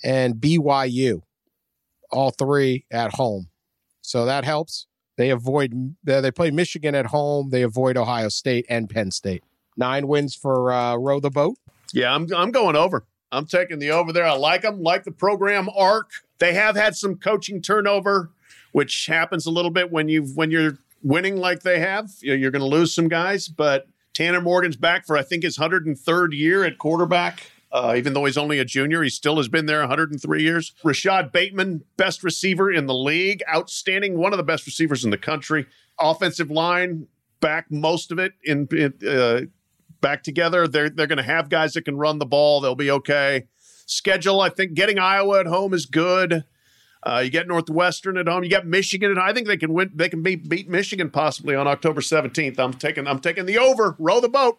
and 0.02 0.34
BYU. 0.34 1.22
All 2.10 2.30
three 2.30 2.84
at 2.90 3.14
home. 3.14 3.48
So 4.00 4.24
that 4.24 4.44
helps. 4.44 4.86
They 5.16 5.30
avoid 5.30 5.96
they 6.04 6.30
play 6.30 6.50
Michigan 6.50 6.94
at 6.94 7.06
home. 7.06 7.50
They 7.50 7.62
avoid 7.62 7.96
Ohio 7.96 8.28
State 8.28 8.66
and 8.68 8.88
Penn 8.88 9.10
State. 9.10 9.42
Nine 9.76 10.06
wins 10.06 10.34
for 10.34 10.72
uh, 10.72 10.96
row 10.96 11.20
the 11.20 11.30
boat. 11.30 11.56
Yeah, 11.92 12.14
I'm 12.14 12.26
I'm 12.34 12.50
going 12.50 12.76
over. 12.76 13.06
I'm 13.30 13.46
taking 13.46 13.78
the 13.78 13.90
over 13.90 14.12
there. 14.12 14.24
I 14.24 14.32
like 14.32 14.62
them. 14.62 14.82
Like 14.82 15.04
the 15.04 15.10
program 15.10 15.68
arc. 15.76 16.10
They 16.38 16.54
have 16.54 16.76
had 16.76 16.96
some 16.96 17.16
coaching 17.16 17.60
turnover, 17.60 18.30
which 18.72 19.06
happens 19.06 19.44
a 19.44 19.50
little 19.50 19.70
bit 19.70 19.90
when 19.90 20.08
you 20.08 20.22
when 20.22 20.50
you're 20.50 20.78
winning 21.02 21.36
like 21.36 21.62
they 21.62 21.80
have. 21.80 22.10
You're 22.20 22.50
going 22.50 22.62
to 22.62 22.66
lose 22.66 22.94
some 22.94 23.08
guys, 23.08 23.48
but 23.48 23.88
Tanner 24.14 24.40
Morgan's 24.40 24.76
back 24.76 25.06
for 25.06 25.16
I 25.16 25.22
think 25.22 25.42
his 25.42 25.58
103rd 25.58 26.32
year 26.32 26.64
at 26.64 26.78
quarterback. 26.78 27.50
Uh, 27.70 27.94
even 27.96 28.14
though 28.14 28.24
he's 28.24 28.38
only 28.38 28.58
a 28.58 28.64
junior, 28.64 29.02
he 29.02 29.10
still 29.10 29.36
has 29.36 29.48
been 29.48 29.66
there 29.66 29.80
103 29.80 30.42
years. 30.42 30.72
Rashod 30.82 31.32
Bateman, 31.32 31.84
best 31.96 32.22
receiver 32.24 32.72
in 32.72 32.86
the 32.86 32.94
league, 32.94 33.42
outstanding, 33.52 34.16
one 34.16 34.32
of 34.32 34.38
the 34.38 34.42
best 34.42 34.64
receivers 34.64 35.04
in 35.04 35.10
the 35.10 35.18
country. 35.18 35.66
Offensive 36.00 36.50
line, 36.50 37.08
back 37.40 37.70
most 37.70 38.10
of 38.10 38.18
it 38.18 38.32
in, 38.42 38.68
in 38.72 38.94
uh, 39.06 39.42
back 40.00 40.22
together. 40.22 40.66
They're 40.66 40.88
they're 40.88 41.06
going 41.06 41.18
to 41.18 41.22
have 41.22 41.48
guys 41.48 41.74
that 41.74 41.84
can 41.84 41.96
run 41.96 42.18
the 42.18 42.26
ball. 42.26 42.60
They'll 42.60 42.74
be 42.74 42.90
okay. 42.90 43.46
Schedule, 43.86 44.40
I 44.40 44.48
think, 44.48 44.74
getting 44.74 44.98
Iowa 44.98 45.40
at 45.40 45.46
home 45.46 45.72
is 45.72 45.86
good. 45.86 46.44
Uh, 47.02 47.20
you 47.24 47.30
get 47.30 47.46
Northwestern 47.46 48.18
at 48.18 48.26
home. 48.26 48.42
You 48.42 48.50
get 48.50 48.66
Michigan, 48.66 49.10
and 49.10 49.20
I 49.20 49.32
think 49.32 49.46
they 49.46 49.56
can 49.56 49.72
win. 49.72 49.90
They 49.94 50.08
can 50.08 50.22
be, 50.22 50.34
beat 50.34 50.68
Michigan 50.68 51.10
possibly 51.10 51.54
on 51.54 51.66
October 51.66 52.00
seventeenth. 52.00 52.58
I'm 52.58 52.74
taking. 52.74 53.06
I'm 53.06 53.20
taking 53.20 53.46
the 53.46 53.58
over. 53.58 53.94
Row 53.98 54.20
the 54.20 54.28
boat. 54.28 54.58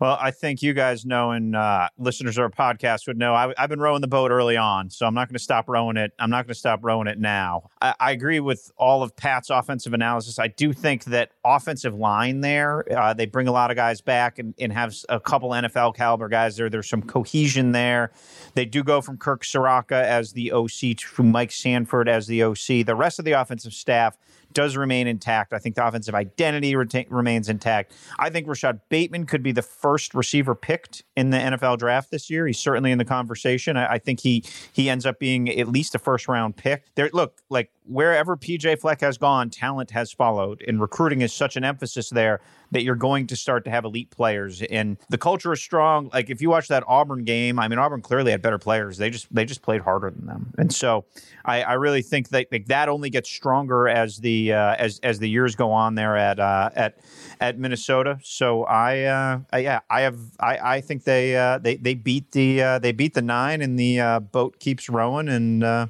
Well, 0.00 0.16
I 0.18 0.30
think 0.30 0.62
you 0.62 0.72
guys 0.72 1.04
know, 1.04 1.32
and 1.32 1.54
uh, 1.54 1.90
listeners 1.98 2.38
of 2.38 2.42
our 2.42 2.50
podcast 2.50 3.06
would 3.06 3.18
know, 3.18 3.34
I, 3.34 3.52
have 3.58 3.68
been 3.68 3.80
rowing 3.80 4.00
the 4.00 4.08
boat 4.08 4.30
early 4.30 4.56
on, 4.56 4.88
so 4.88 5.04
I'm 5.04 5.12
not 5.12 5.28
going 5.28 5.34
to 5.34 5.42
stop 5.42 5.68
rowing 5.68 5.98
it. 5.98 6.12
I'm 6.18 6.30
not 6.30 6.46
going 6.46 6.54
to 6.54 6.58
stop 6.58 6.80
rowing 6.82 7.06
it 7.06 7.18
now. 7.18 7.68
I, 7.82 7.94
I, 8.00 8.10
agree 8.12 8.40
with 8.40 8.72
all 8.78 9.02
of 9.02 9.14
Pat's 9.14 9.50
offensive 9.50 9.92
analysis. 9.92 10.38
I 10.38 10.48
do 10.48 10.72
think 10.72 11.04
that 11.04 11.32
offensive 11.44 11.94
line 11.94 12.40
there, 12.40 12.90
uh, 12.90 13.12
they 13.12 13.26
bring 13.26 13.46
a 13.46 13.52
lot 13.52 13.70
of 13.70 13.76
guys 13.76 14.00
back 14.00 14.38
and, 14.38 14.54
and, 14.58 14.72
have 14.72 14.96
a 15.10 15.20
couple 15.20 15.50
NFL 15.50 15.96
caliber 15.96 16.28
guys 16.28 16.56
there. 16.56 16.70
There's 16.70 16.88
some 16.88 17.02
cohesion 17.02 17.72
there. 17.72 18.10
They 18.54 18.64
do 18.64 18.82
go 18.82 19.02
from 19.02 19.18
Kirk 19.18 19.42
Ciarrocca 19.42 20.02
as 20.02 20.32
the 20.32 20.52
OC 20.52 20.96
to 20.96 21.22
Mike 21.22 21.52
Sanford 21.52 22.08
as 22.08 22.26
the 22.26 22.42
OC. 22.42 22.86
The 22.86 22.96
rest 22.96 23.18
of 23.18 23.26
the 23.26 23.32
offensive 23.32 23.74
staff 23.74 24.16
does 24.52 24.76
remain 24.76 25.06
intact. 25.06 25.52
I 25.52 25.58
think 25.58 25.74
the 25.74 25.86
offensive 25.86 26.14
identity 26.14 26.72
reta- 26.74 27.06
remains 27.10 27.48
intact. 27.48 27.92
I 28.18 28.30
think 28.30 28.46
Rashod 28.46 28.80
Bateman 28.88 29.26
could 29.26 29.42
be 29.42 29.52
the 29.52 29.62
first 29.62 30.14
receiver 30.14 30.54
picked 30.54 31.04
in 31.16 31.30
the 31.30 31.38
NFL 31.38 31.78
draft 31.78 32.10
this 32.10 32.30
year. 32.30 32.46
He's 32.46 32.58
certainly 32.58 32.92
in 32.92 32.98
the 32.98 33.04
conversation. 33.04 33.76
I, 33.76 33.92
I 33.94 33.98
think 33.98 34.20
he 34.20 34.44
he 34.72 34.88
ends 34.90 35.06
up 35.06 35.18
being 35.18 35.48
at 35.48 35.68
least 35.68 35.94
a 35.94 35.98
first 35.98 36.28
round 36.28 36.56
pick. 36.56 36.84
There, 36.94 37.10
look, 37.12 37.40
like 37.48 37.70
wherever 37.84 38.36
PJ 38.36 38.80
Fleck 38.80 39.00
has 39.00 39.18
gone, 39.18 39.50
talent 39.50 39.90
has 39.90 40.12
followed, 40.12 40.62
and 40.66 40.80
recruiting 40.80 41.20
is 41.20 41.32
such 41.32 41.56
an 41.56 41.64
emphasis 41.64 42.10
there 42.10 42.40
that 42.72 42.82
you're 42.82 42.94
going 42.94 43.26
to 43.28 43.36
start 43.36 43.64
to 43.64 43.70
have 43.70 43.84
elite 43.84 44.10
players. 44.10 44.62
And 44.62 44.96
the 45.08 45.18
culture 45.18 45.52
is 45.52 45.60
strong. 45.60 46.10
Like 46.12 46.30
if 46.30 46.40
you 46.40 46.50
watch 46.50 46.68
that 46.68 46.84
Auburn 46.86 47.24
game, 47.24 47.58
I 47.58 47.68
mean 47.68 47.78
Auburn 47.78 48.02
clearly 48.02 48.30
had 48.30 48.42
better 48.42 48.58
players. 48.58 48.98
They 48.98 49.10
just 49.10 49.32
they 49.34 49.44
just 49.44 49.62
played 49.62 49.80
harder 49.80 50.10
than 50.10 50.26
them. 50.26 50.54
And 50.58 50.72
so 50.72 51.04
I, 51.44 51.62
I 51.62 51.72
really 51.74 52.02
think 52.02 52.28
that 52.30 52.46
like, 52.52 52.66
that 52.66 52.88
only 52.88 53.10
gets 53.10 53.30
stronger 53.30 53.88
as 53.88 54.18
the 54.18 54.52
uh, 54.52 54.74
as 54.78 55.00
as 55.02 55.18
the 55.18 55.28
years 55.28 55.54
go 55.54 55.72
on 55.72 55.94
there 55.94 56.16
at 56.16 56.38
uh, 56.38 56.70
at 56.74 56.98
at 57.40 57.58
Minnesota. 57.58 58.18
So 58.22 58.64
I, 58.64 59.04
uh, 59.04 59.40
I 59.52 59.58
yeah 59.58 59.80
I 59.88 60.02
have 60.02 60.18
I, 60.38 60.58
I 60.76 60.80
think 60.80 61.04
they 61.04 61.36
uh, 61.36 61.58
they 61.58 61.76
they 61.76 61.94
beat 61.94 62.32
the 62.32 62.62
uh, 62.62 62.78
they 62.78 62.92
beat 62.92 63.14
the 63.14 63.22
nine 63.22 63.62
and 63.62 63.78
the 63.78 64.00
uh, 64.00 64.20
boat 64.20 64.58
keeps 64.60 64.88
rowing 64.88 65.28
and 65.28 65.64
uh, 65.64 65.86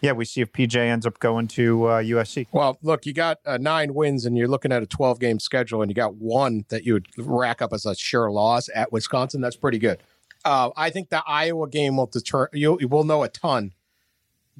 yeah 0.00 0.12
we 0.12 0.24
see 0.24 0.40
if 0.40 0.52
PJ 0.52 0.76
ends 0.76 1.06
up 1.06 1.18
going 1.18 1.48
to 1.48 1.78
USC. 1.78 2.46
Well, 2.52 2.78
look, 2.82 3.06
you 3.06 3.12
got 3.12 3.38
nine 3.60 3.94
wins 3.94 4.24
and 4.24 4.36
you're 4.36 4.48
looking 4.48 4.72
at 4.72 4.82
a 4.82 4.86
12 4.86 5.20
game 5.20 5.38
schedule 5.38 5.82
and 5.82 5.90
you 5.90 5.94
got 5.94 6.16
one 6.24 6.64
that 6.70 6.84
you 6.84 6.94
would 6.94 7.06
rack 7.16 7.62
up 7.62 7.72
as 7.72 7.86
a 7.86 7.94
sure 7.94 8.30
loss 8.30 8.68
at 8.74 8.90
Wisconsin. 8.90 9.40
That's 9.40 9.56
pretty 9.56 9.78
good. 9.78 10.02
Uh, 10.44 10.70
I 10.76 10.90
think 10.90 11.10
the 11.10 11.22
Iowa 11.26 11.68
game 11.68 11.96
will 11.96 12.06
deter. 12.06 12.48
You, 12.52 12.78
will 12.82 13.04
know 13.04 13.22
a 13.22 13.28
ton 13.28 13.72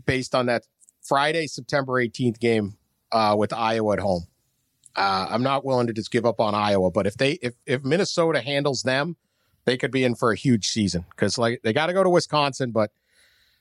based 0.07 0.35
on 0.35 0.47
that 0.47 0.65
Friday, 1.03 1.47
September 1.47 1.95
18th 1.95 2.39
game 2.39 2.77
uh, 3.12 3.35
with 3.39 3.53
Iowa 3.53 3.95
at 3.95 3.99
home. 3.99 4.27
Uh, 4.97 5.27
I'm 5.31 5.43
not 5.43 5.65
willing 5.65 5.89
to 5.89 5.93
just 5.93 6.11
give 6.11 6.25
up 6.25 6.41
on 6.41 6.55
Iowa, 6.55 6.91
but 6.91 7.07
if 7.07 7.17
they 7.17 7.33
if 7.43 7.55
if 7.67 7.83
Minnesota 7.83 8.41
handles 8.41 8.83
them, 8.83 9.17
they 9.65 9.77
could 9.77 9.91
be 9.91 10.05
in 10.05 10.15
for 10.15 10.31
a 10.31 10.37
huge 10.37 10.69
season 10.69 11.05
because 11.11 11.37
like 11.37 11.61
they 11.65 11.73
got 11.73 11.87
to 11.87 11.93
go 11.93 12.05
to 12.05 12.11
Wisconsin, 12.11 12.71
but 12.71 12.93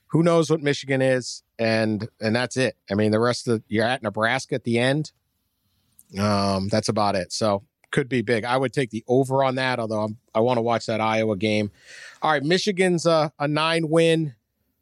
who 0.07 0.21
knows 0.21 0.51
what 0.51 0.61
Michigan 0.61 1.01
is, 1.01 1.41
and 1.57 2.07
and 2.21 2.35
that's 2.35 2.55
it. 2.55 2.77
I 2.89 2.93
mean, 2.93 3.11
the 3.11 3.19
rest 3.19 3.47
of 3.47 3.59
the, 3.59 3.63
you're 3.67 3.85
at 3.85 4.03
Nebraska 4.03 4.55
at 4.55 4.63
the 4.63 4.77
end. 4.77 5.11
Um, 6.19 6.67
that's 6.67 6.87
about 6.87 7.15
it. 7.15 7.33
So 7.33 7.63
could 7.93 8.09
be 8.09 8.21
big. 8.21 8.43
I 8.43 8.57
would 8.57 8.73
take 8.73 8.89
the 8.89 9.05
over 9.07 9.43
on 9.43 9.55
that, 9.55 9.79
although 9.79 10.01
I'm, 10.01 10.17
i 10.35 10.41
want 10.41 10.57
to 10.57 10.61
watch 10.61 10.87
that 10.87 10.99
Iowa 10.99 11.37
game. 11.37 11.71
All 12.21 12.31
right, 12.31 12.43
Michigan's 12.43 13.05
a, 13.05 13.31
a 13.39 13.47
nine 13.47 13.87
win, 13.87 14.35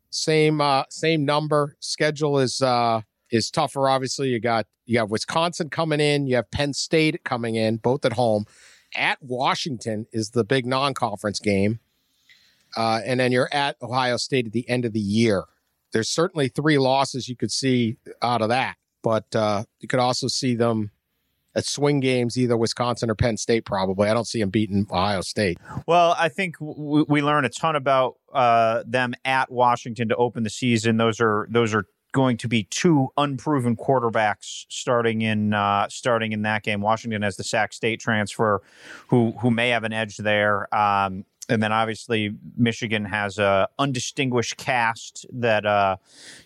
same 0.10 0.60
uh, 0.60 0.86
same 0.90 1.24
number. 1.24 1.76
Schedule 1.80 2.40
is 2.40 2.64
uh, 2.64 3.02
is 3.30 3.52
tougher. 3.52 3.88
Obviously, 3.88 4.30
you 4.30 4.40
got 4.40 4.66
you 4.86 4.98
have 4.98 5.12
Wisconsin 5.12 5.70
coming 5.70 6.00
in, 6.00 6.26
you 6.26 6.38
have 6.38 6.50
Penn 6.50 6.74
State 6.74 7.24
coming 7.24 7.56
in, 7.56 7.78
both 7.78 8.04
at 8.06 8.14
home. 8.14 8.46
At 8.96 9.22
Washington 9.22 10.08
is 10.12 10.32
the 10.32 10.44
big 10.44 10.66
non-conference 10.66 11.40
game, 11.40 11.80
uh, 12.76 13.02
and 13.06 13.20
then 13.20 13.32
you're 13.32 13.50
at 13.54 13.78
Ohio 13.82 14.18
State 14.18 14.48
at 14.48 14.52
the 14.54 14.68
end 14.68 14.86
of 14.86 14.94
the 14.94 15.00
year. 15.00 15.44
There's 15.94 16.10
certainly 16.10 16.48
three 16.48 16.78
losses 16.78 17.30
you 17.30 17.36
could 17.36 17.52
see 17.52 17.98
out 18.22 18.42
of 18.42 18.50
that, 18.50 18.78
but 19.04 19.34
uh, 19.36 19.66
you 19.80 19.88
could 19.88 20.00
also 20.00 20.28
see 20.28 20.56
them 20.56 20.92
at 21.56 21.66
swing 21.66 22.00
games, 22.00 22.38
either 22.38 22.56
Wisconsin 22.58 23.10
or 23.10 23.16
Penn 23.16 23.38
State. 23.38 23.66
Probably, 23.66 24.10
I 24.10 24.14
don't 24.14 24.28
see 24.28 24.40
them 24.40 24.50
beating 24.50 24.88
Ohio 24.90 25.22
State. 25.22 25.58
Well, 25.88 26.16
I 26.18 26.30
think 26.30 26.58
w- 26.60 27.06
we 27.08 27.22
learn 27.22 27.46
a 27.46 27.50
ton 27.50 27.76
about 27.76 28.16
uh, 28.34 28.84
them 28.86 29.14
at 29.26 29.52
Washington 29.52 30.10
to 30.10 30.16
open 30.16 30.44
the 30.44 30.50
season. 30.50 30.98
Those 30.98 31.20
are 31.20 31.48
those 31.50 31.74
are 31.74 31.86
going 32.14 32.38
to 32.38 32.48
be 32.48 32.64
two 32.64 33.08
unproven 33.18 33.76
quarterbacks 33.76 34.66
starting 34.70 35.22
in 35.22 35.54
uh, 35.54 35.88
starting 35.90 36.32
in 36.32 36.42
that 36.44 36.64
game. 36.64 36.82
Washington 36.82 37.22
has 37.22 37.38
the 37.38 37.44
Sac 37.44 37.74
State 37.74 38.00
transfer, 38.00 38.62
who 39.08 39.32
who 39.42 39.52
may 39.52 39.70
have 39.70 39.84
an 39.84 39.94
edge 39.94 40.18
there. 40.18 40.74
Um, 40.74 41.26
and 41.50 41.62
then 41.62 41.72
obviously 41.72 42.34
Michigan 42.56 43.04
has 43.06 43.38
a 43.38 43.68
undistinguished 43.78 44.58
cast 44.58 45.26
that 45.34 45.66
uh, 45.66 45.98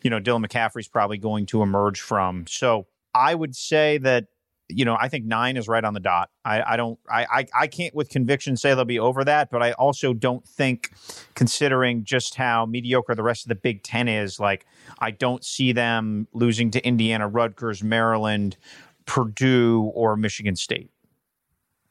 you 0.02 0.10
know 0.10 0.20
Dylan 0.20 0.46
McCaffrey's 0.46 0.88
probably 0.88 1.18
going 1.18 1.46
to 1.48 1.62
emerge 1.62 2.02
from. 2.02 2.46
So 2.48 2.88
I 3.14 3.36
would 3.36 3.56
say 3.56 3.98
that 4.00 4.26
you 4.70 4.86
know, 4.86 4.98
I 5.00 5.10
think 5.10 5.26
nine 5.26 5.58
is 5.58 5.68
right 5.68 5.84
on 5.84 5.94
the 5.94 6.00
dot. 6.00 6.30
I, 6.44 6.74
I 6.74 6.78
don't, 6.78 6.98
I, 7.10 7.26
I, 7.30 7.46
I 7.62 7.68
can't 7.68 7.94
with 7.94 8.10
conviction 8.10 8.58
say 8.58 8.74
they'll 8.74 8.86
be 8.86 9.00
over 9.00 9.24
that, 9.24 9.52
but 9.52 9.62
I 9.62 9.74
also 9.74 10.14
don't 10.14 10.46
think, 10.48 10.92
considering 11.36 12.04
just 12.04 12.36
how 12.36 12.66
mediocre 12.66 13.14
the 13.14 13.24
rest 13.24 13.46
of 13.46 13.50
the 13.50 13.56
Big 13.56 13.84
Ten 13.84 14.08
is, 14.08 14.40
like 14.40 14.66
I 15.00 15.12
don't 15.12 15.44
see 15.44 15.72
them 15.72 16.28
losing 16.34 16.72
to 16.72 16.86
Indiana, 16.86 17.28
Rutgers, 17.28 17.84
Maryland, 17.84 18.58
Purdue, 19.06 19.92
or 19.94 20.16
Michigan 20.16 20.56
State. 20.56 20.90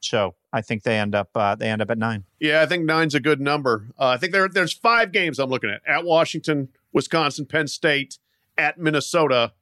So 0.01 0.35
I 0.53 0.61
think 0.61 0.83
they 0.83 0.99
end 0.99 1.15
up 1.15 1.29
uh, 1.35 1.55
they 1.55 1.69
end 1.69 1.81
up 1.81 1.89
at 1.89 1.97
nine. 1.97 2.25
Yeah, 2.39 2.61
I 2.61 2.65
think 2.65 2.85
nine's 2.85 3.15
a 3.15 3.19
good 3.19 3.41
number. 3.41 3.87
Uh, 3.99 4.09
I 4.09 4.17
think 4.17 4.33
there 4.33 4.47
there's 4.47 4.73
five 4.73 5.11
games 5.11 5.39
I'm 5.39 5.49
looking 5.49 5.69
at: 5.69 5.81
at 5.87 6.05
Washington, 6.05 6.69
Wisconsin, 6.93 7.45
Penn 7.45 7.67
State, 7.67 8.19
at 8.57 8.77
Minnesota, 8.77 9.53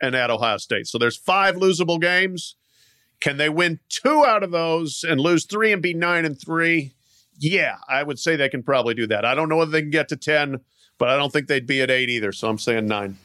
and 0.00 0.14
at 0.14 0.30
Ohio 0.30 0.58
State. 0.58 0.86
So 0.86 0.98
there's 0.98 1.16
five 1.16 1.56
losable 1.56 2.00
games. 2.00 2.56
Can 3.20 3.36
they 3.38 3.48
win 3.48 3.80
two 3.88 4.24
out 4.26 4.42
of 4.42 4.50
those 4.50 5.04
and 5.06 5.20
lose 5.20 5.46
three 5.46 5.72
and 5.72 5.82
be 5.82 5.94
nine 5.94 6.24
and 6.24 6.38
three? 6.38 6.92
Yeah, 7.38 7.76
I 7.88 8.02
would 8.02 8.18
say 8.18 8.36
they 8.36 8.48
can 8.48 8.62
probably 8.62 8.94
do 8.94 9.06
that. 9.08 9.24
I 9.24 9.34
don't 9.34 9.48
know 9.48 9.56
whether 9.56 9.70
they 9.70 9.82
can 9.82 9.90
get 9.90 10.08
to 10.08 10.16
10, 10.16 10.60
but 10.98 11.08
I 11.08 11.16
don't 11.16 11.32
think 11.32 11.48
they'd 11.48 11.66
be 11.66 11.82
at 11.82 11.90
eight 11.90 12.08
either. 12.08 12.32
So 12.32 12.48
I'm 12.48 12.58
saying 12.58 12.86
nine. 12.86 13.18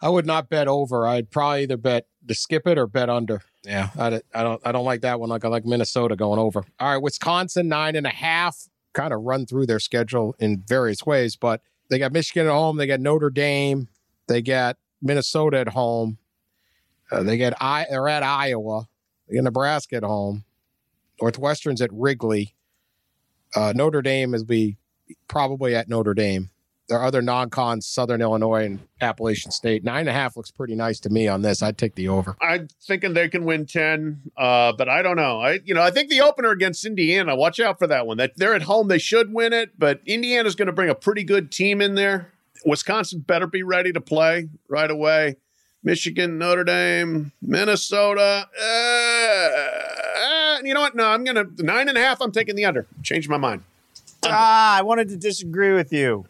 I 0.00 0.08
would 0.10 0.26
not 0.26 0.50
bet 0.50 0.68
over. 0.68 1.06
I'd 1.06 1.30
probably 1.30 1.62
either 1.62 1.78
bet 1.78 2.06
to 2.28 2.34
skip 2.34 2.66
it 2.66 2.78
or 2.78 2.86
bet 2.86 3.08
under. 3.08 3.42
Yeah, 3.64 3.88
I, 3.98 4.20
I 4.34 4.42
don't. 4.42 4.60
I 4.62 4.72
don't 4.72 4.84
like 4.84 5.00
that 5.00 5.18
one. 5.18 5.30
Like 5.30 5.44
I 5.44 5.48
like 5.48 5.64
Minnesota 5.64 6.16
going 6.16 6.38
over. 6.38 6.64
All 6.78 6.92
right, 6.92 7.02
Wisconsin 7.02 7.68
nine 7.68 7.96
and 7.96 8.06
a 8.06 8.10
half. 8.10 8.68
Kind 8.92 9.14
of 9.14 9.22
run 9.22 9.46
through 9.46 9.66
their 9.66 9.80
schedule 9.80 10.36
in 10.38 10.62
various 10.66 11.06
ways, 11.06 11.36
but 11.36 11.62
they 11.88 11.98
got 11.98 12.12
Michigan 12.12 12.46
at 12.46 12.52
home. 12.52 12.76
They 12.76 12.86
got 12.86 13.00
Notre 13.00 13.30
Dame. 13.30 13.88
They 14.28 14.42
got 14.42 14.76
Minnesota 15.04 15.58
at 15.58 15.68
home. 15.68 16.18
Uh, 17.10 17.22
they 17.22 17.36
get 17.36 17.54
I. 17.60 17.86
They're 17.88 18.08
at 18.08 18.22
Iowa. 18.22 18.88
They 19.28 19.34
get 19.36 19.44
Nebraska 19.44 19.96
at 19.96 20.02
home. 20.02 20.44
Northwestern's 21.20 21.80
at 21.80 21.90
Wrigley. 21.92 22.54
Uh, 23.54 23.72
Notre 23.76 24.02
Dame 24.02 24.34
is 24.34 24.42
be 24.42 24.76
probably 25.28 25.76
at 25.76 25.88
Notre 25.88 26.14
Dame. 26.14 26.50
There 26.88 26.98
are 26.98 27.06
other 27.06 27.22
non-cons, 27.22 27.86
Southern 27.86 28.20
Illinois 28.20 28.66
and 28.66 28.80
Appalachian 29.00 29.50
State. 29.52 29.84
Nine 29.84 30.00
and 30.00 30.10
a 30.10 30.12
half 30.12 30.36
looks 30.36 30.50
pretty 30.50 30.74
nice 30.74 31.00
to 31.00 31.08
me 31.08 31.26
on 31.28 31.40
this. 31.40 31.62
I'd 31.62 31.78
take 31.78 31.94
the 31.94 32.08
over. 32.08 32.36
I'm 32.42 32.68
thinking 32.82 33.14
they 33.14 33.30
can 33.30 33.46
win 33.46 33.64
ten, 33.64 34.20
uh, 34.36 34.72
but 34.72 34.86
I 34.90 35.00
don't 35.00 35.16
know. 35.16 35.40
I, 35.40 35.60
you 35.64 35.72
know, 35.72 35.80
I 35.80 35.90
think 35.90 36.10
the 36.10 36.20
opener 36.20 36.50
against 36.50 36.84
Indiana. 36.84 37.36
Watch 37.36 37.58
out 37.58 37.78
for 37.78 37.86
that 37.86 38.06
one. 38.06 38.18
That 38.18 38.32
they're 38.36 38.54
at 38.54 38.62
home, 38.62 38.88
they 38.88 38.98
should 38.98 39.32
win 39.32 39.54
it. 39.54 39.78
But 39.78 40.02
Indiana's 40.04 40.56
going 40.56 40.66
to 40.66 40.72
bring 40.72 40.90
a 40.90 40.94
pretty 40.94 41.24
good 41.24 41.50
team 41.50 41.80
in 41.80 41.94
there. 41.94 42.33
Wisconsin 42.64 43.20
better 43.20 43.46
be 43.46 43.62
ready 43.62 43.92
to 43.92 44.00
play 44.00 44.48
right 44.68 44.90
away. 44.90 45.36
Michigan, 45.82 46.38
Notre 46.38 46.64
Dame, 46.64 47.32
Minnesota. 47.42 48.48
Uh, 48.58 48.64
uh, 48.64 50.58
you 50.64 50.72
know 50.72 50.80
what? 50.80 50.96
No, 50.96 51.06
I'm 51.06 51.24
going 51.24 51.36
to 51.36 51.62
nine 51.62 51.88
and 51.88 51.98
a 51.98 52.00
half. 52.00 52.22
I'm 52.22 52.32
taking 52.32 52.56
the 52.56 52.64
under. 52.64 52.86
Change 53.02 53.28
my 53.28 53.36
mind. 53.36 53.62
Ah, 54.24 54.78
I 54.78 54.82
wanted 54.82 55.10
to 55.10 55.16
disagree 55.18 55.74
with 55.74 55.92
you. 55.92 56.24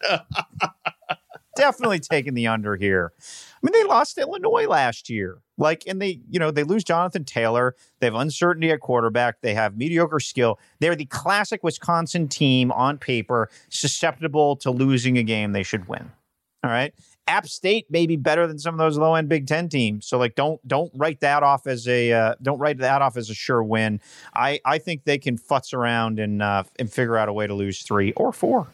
Definitely 1.55 1.99
taking 1.99 2.33
the 2.33 2.47
under 2.47 2.75
here. 2.75 3.13
I 3.21 3.57
mean, 3.63 3.71
they 3.71 3.87
lost 3.87 4.17
Illinois 4.17 4.67
last 4.67 5.09
year. 5.09 5.37
Like, 5.57 5.83
and 5.87 6.01
they, 6.01 6.19
you 6.29 6.37
know, 6.37 6.51
they 6.51 6.63
lose 6.63 6.83
Jonathan 6.83 7.23
Taylor. 7.23 7.75
They 7.99 8.07
have 8.07 8.15
uncertainty 8.15 8.71
at 8.71 8.81
quarterback. 8.81 9.39
They 9.39 9.53
have 9.53 9.77
mediocre 9.77 10.19
skill. 10.19 10.59
They're 10.81 10.97
the 10.97 11.05
classic 11.05 11.63
Wisconsin 11.63 12.27
team 12.27 12.73
on 12.73 12.97
paper, 12.97 13.49
susceptible 13.69 14.57
to 14.57 14.71
losing 14.71 15.17
a 15.17 15.23
game 15.23 15.53
they 15.53 15.63
should 15.63 15.87
win. 15.87 16.11
All 16.65 16.71
right. 16.71 16.95
App 17.27 17.47
State 17.47 17.85
may 17.91 18.07
be 18.07 18.15
better 18.15 18.47
than 18.47 18.57
some 18.57 18.73
of 18.73 18.79
those 18.79 18.97
low 18.97 19.13
end 19.13 19.29
Big 19.29 19.45
Ten 19.45 19.69
teams. 19.69 20.07
So 20.07 20.17
like, 20.17 20.33
don't 20.33 20.65
don't 20.67 20.91
write 20.95 21.19
that 21.19 21.43
off 21.43 21.67
as 21.67 21.87
a 21.87 22.11
uh, 22.11 22.35
don't 22.41 22.57
write 22.57 22.79
that 22.79 23.03
off 23.03 23.17
as 23.17 23.29
a 23.29 23.35
sure 23.35 23.63
win. 23.63 24.01
I 24.33 24.59
I 24.65 24.79
think 24.79 25.03
they 25.03 25.19
can 25.19 25.37
futz 25.37 25.75
around 25.75 26.19
and 26.19 26.41
uh, 26.41 26.63
and 26.79 26.91
figure 26.91 27.17
out 27.17 27.29
a 27.29 27.33
way 27.33 27.45
to 27.45 27.53
lose 27.53 27.83
three 27.83 28.13
or 28.13 28.33
four. 28.33 28.67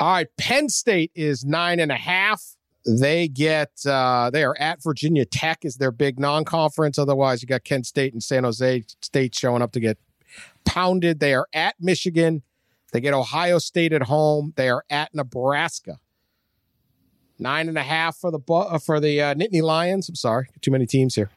All 0.00 0.12
right, 0.12 0.26
Penn 0.36 0.68
State 0.68 1.12
is 1.14 1.44
nine 1.44 1.78
and 1.78 1.92
a 1.92 1.96
half. 1.96 2.42
They 2.84 3.28
get 3.28 3.70
uh, 3.86 4.30
they 4.30 4.42
are 4.42 4.56
at 4.58 4.82
Virginia 4.82 5.24
Tech 5.24 5.64
is 5.64 5.76
their 5.76 5.92
big 5.92 6.18
non-conference. 6.18 6.98
Otherwise, 6.98 7.40
you 7.40 7.46
got 7.46 7.62
Kent 7.62 7.86
State 7.86 8.12
and 8.12 8.22
San 8.22 8.42
Jose 8.42 8.84
State 9.00 9.34
showing 9.36 9.62
up 9.62 9.70
to 9.72 9.80
get 9.80 9.96
pounded. 10.64 11.20
They 11.20 11.34
are 11.34 11.46
at 11.52 11.76
Michigan. 11.80 12.42
They 12.92 13.00
get 13.00 13.14
Ohio 13.14 13.58
State 13.58 13.92
at 13.92 14.02
home. 14.02 14.54
They 14.56 14.68
are 14.68 14.84
at 14.90 15.14
Nebraska. 15.14 15.98
Nine 17.38 17.68
and 17.68 17.78
a 17.78 17.82
half 17.82 18.16
for 18.16 18.30
the 18.30 18.38
Bu- 18.38 18.78
for 18.78 19.00
the 19.00 19.20
uh, 19.20 19.34
Nittany 19.34 19.62
Lions. 19.62 20.08
I'm 20.08 20.14
sorry, 20.14 20.48
too 20.60 20.70
many 20.70 20.86
teams 20.86 21.14
here. 21.14 21.30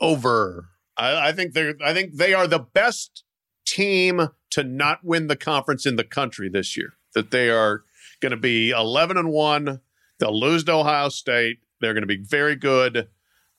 Over. 0.00 0.68
I, 0.96 1.28
I 1.28 1.32
think 1.32 1.52
they're. 1.52 1.74
I 1.84 1.94
think 1.94 2.14
they 2.14 2.34
are 2.34 2.46
the 2.46 2.58
best 2.58 3.24
team 3.66 4.28
to 4.50 4.64
not 4.64 5.04
win 5.04 5.26
the 5.28 5.36
conference 5.36 5.86
in 5.86 5.96
the 5.96 6.04
country 6.04 6.48
this 6.48 6.76
year. 6.76 6.94
That 7.14 7.30
they 7.30 7.50
are 7.50 7.82
going 8.20 8.30
to 8.30 8.36
be 8.36 8.70
11 8.70 9.16
and 9.16 9.30
one. 9.30 9.80
They'll 10.18 10.38
lose 10.38 10.64
to 10.64 10.72
Ohio 10.72 11.08
State. 11.08 11.58
They're 11.80 11.94
going 11.94 12.02
to 12.02 12.08
be 12.08 12.22
very 12.22 12.56
good, 12.56 13.08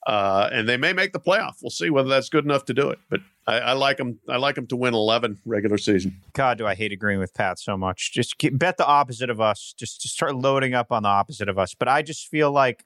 uh, 0.06 0.50
and 0.52 0.68
they 0.68 0.76
may 0.76 0.92
make 0.92 1.14
the 1.14 1.20
playoff. 1.20 1.56
We'll 1.62 1.70
see 1.70 1.90
whether 1.90 2.10
that's 2.10 2.30
good 2.30 2.44
enough 2.44 2.66
to 2.66 2.74
do 2.74 2.90
it. 2.90 3.00
But 3.10 3.22
I, 3.50 3.60
I 3.60 3.74
like 3.74 3.98
them. 3.98 4.20
I 4.30 4.38
like 4.38 4.56
them 4.56 4.68
to 4.68 4.76
win 4.76 4.94
11 4.94 5.40
regular 5.46 5.78
season. 5.78 6.22
God, 6.34 6.58
do 6.58 6.68
I 6.68 6.76
hate 6.76 6.92
agreeing 6.92 7.20
with 7.20 7.34
Pat 7.34 7.60
so 7.60 7.78
much. 7.78 8.14
Just 8.14 8.38
keep, 8.38 8.58
bet 8.58 8.78
the 8.78 8.86
opposite 8.86 9.30
of 9.30 9.42
us. 9.42 9.74
Just, 9.78 10.02
just 10.02 10.14
start 10.14 10.36
loading 10.36 10.74
up 10.74 10.92
on 10.92 11.04
the 11.04 11.10
opposite 11.10 11.50
of 11.50 11.58
us. 11.58 11.74
But 11.74 11.88
I 11.88 12.02
just 12.02 12.28
feel 12.28 12.52
like, 12.52 12.84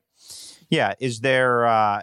yeah, 0.74 0.96
is 1.00 1.20
there? 1.20 1.68
Uh, 1.68 2.02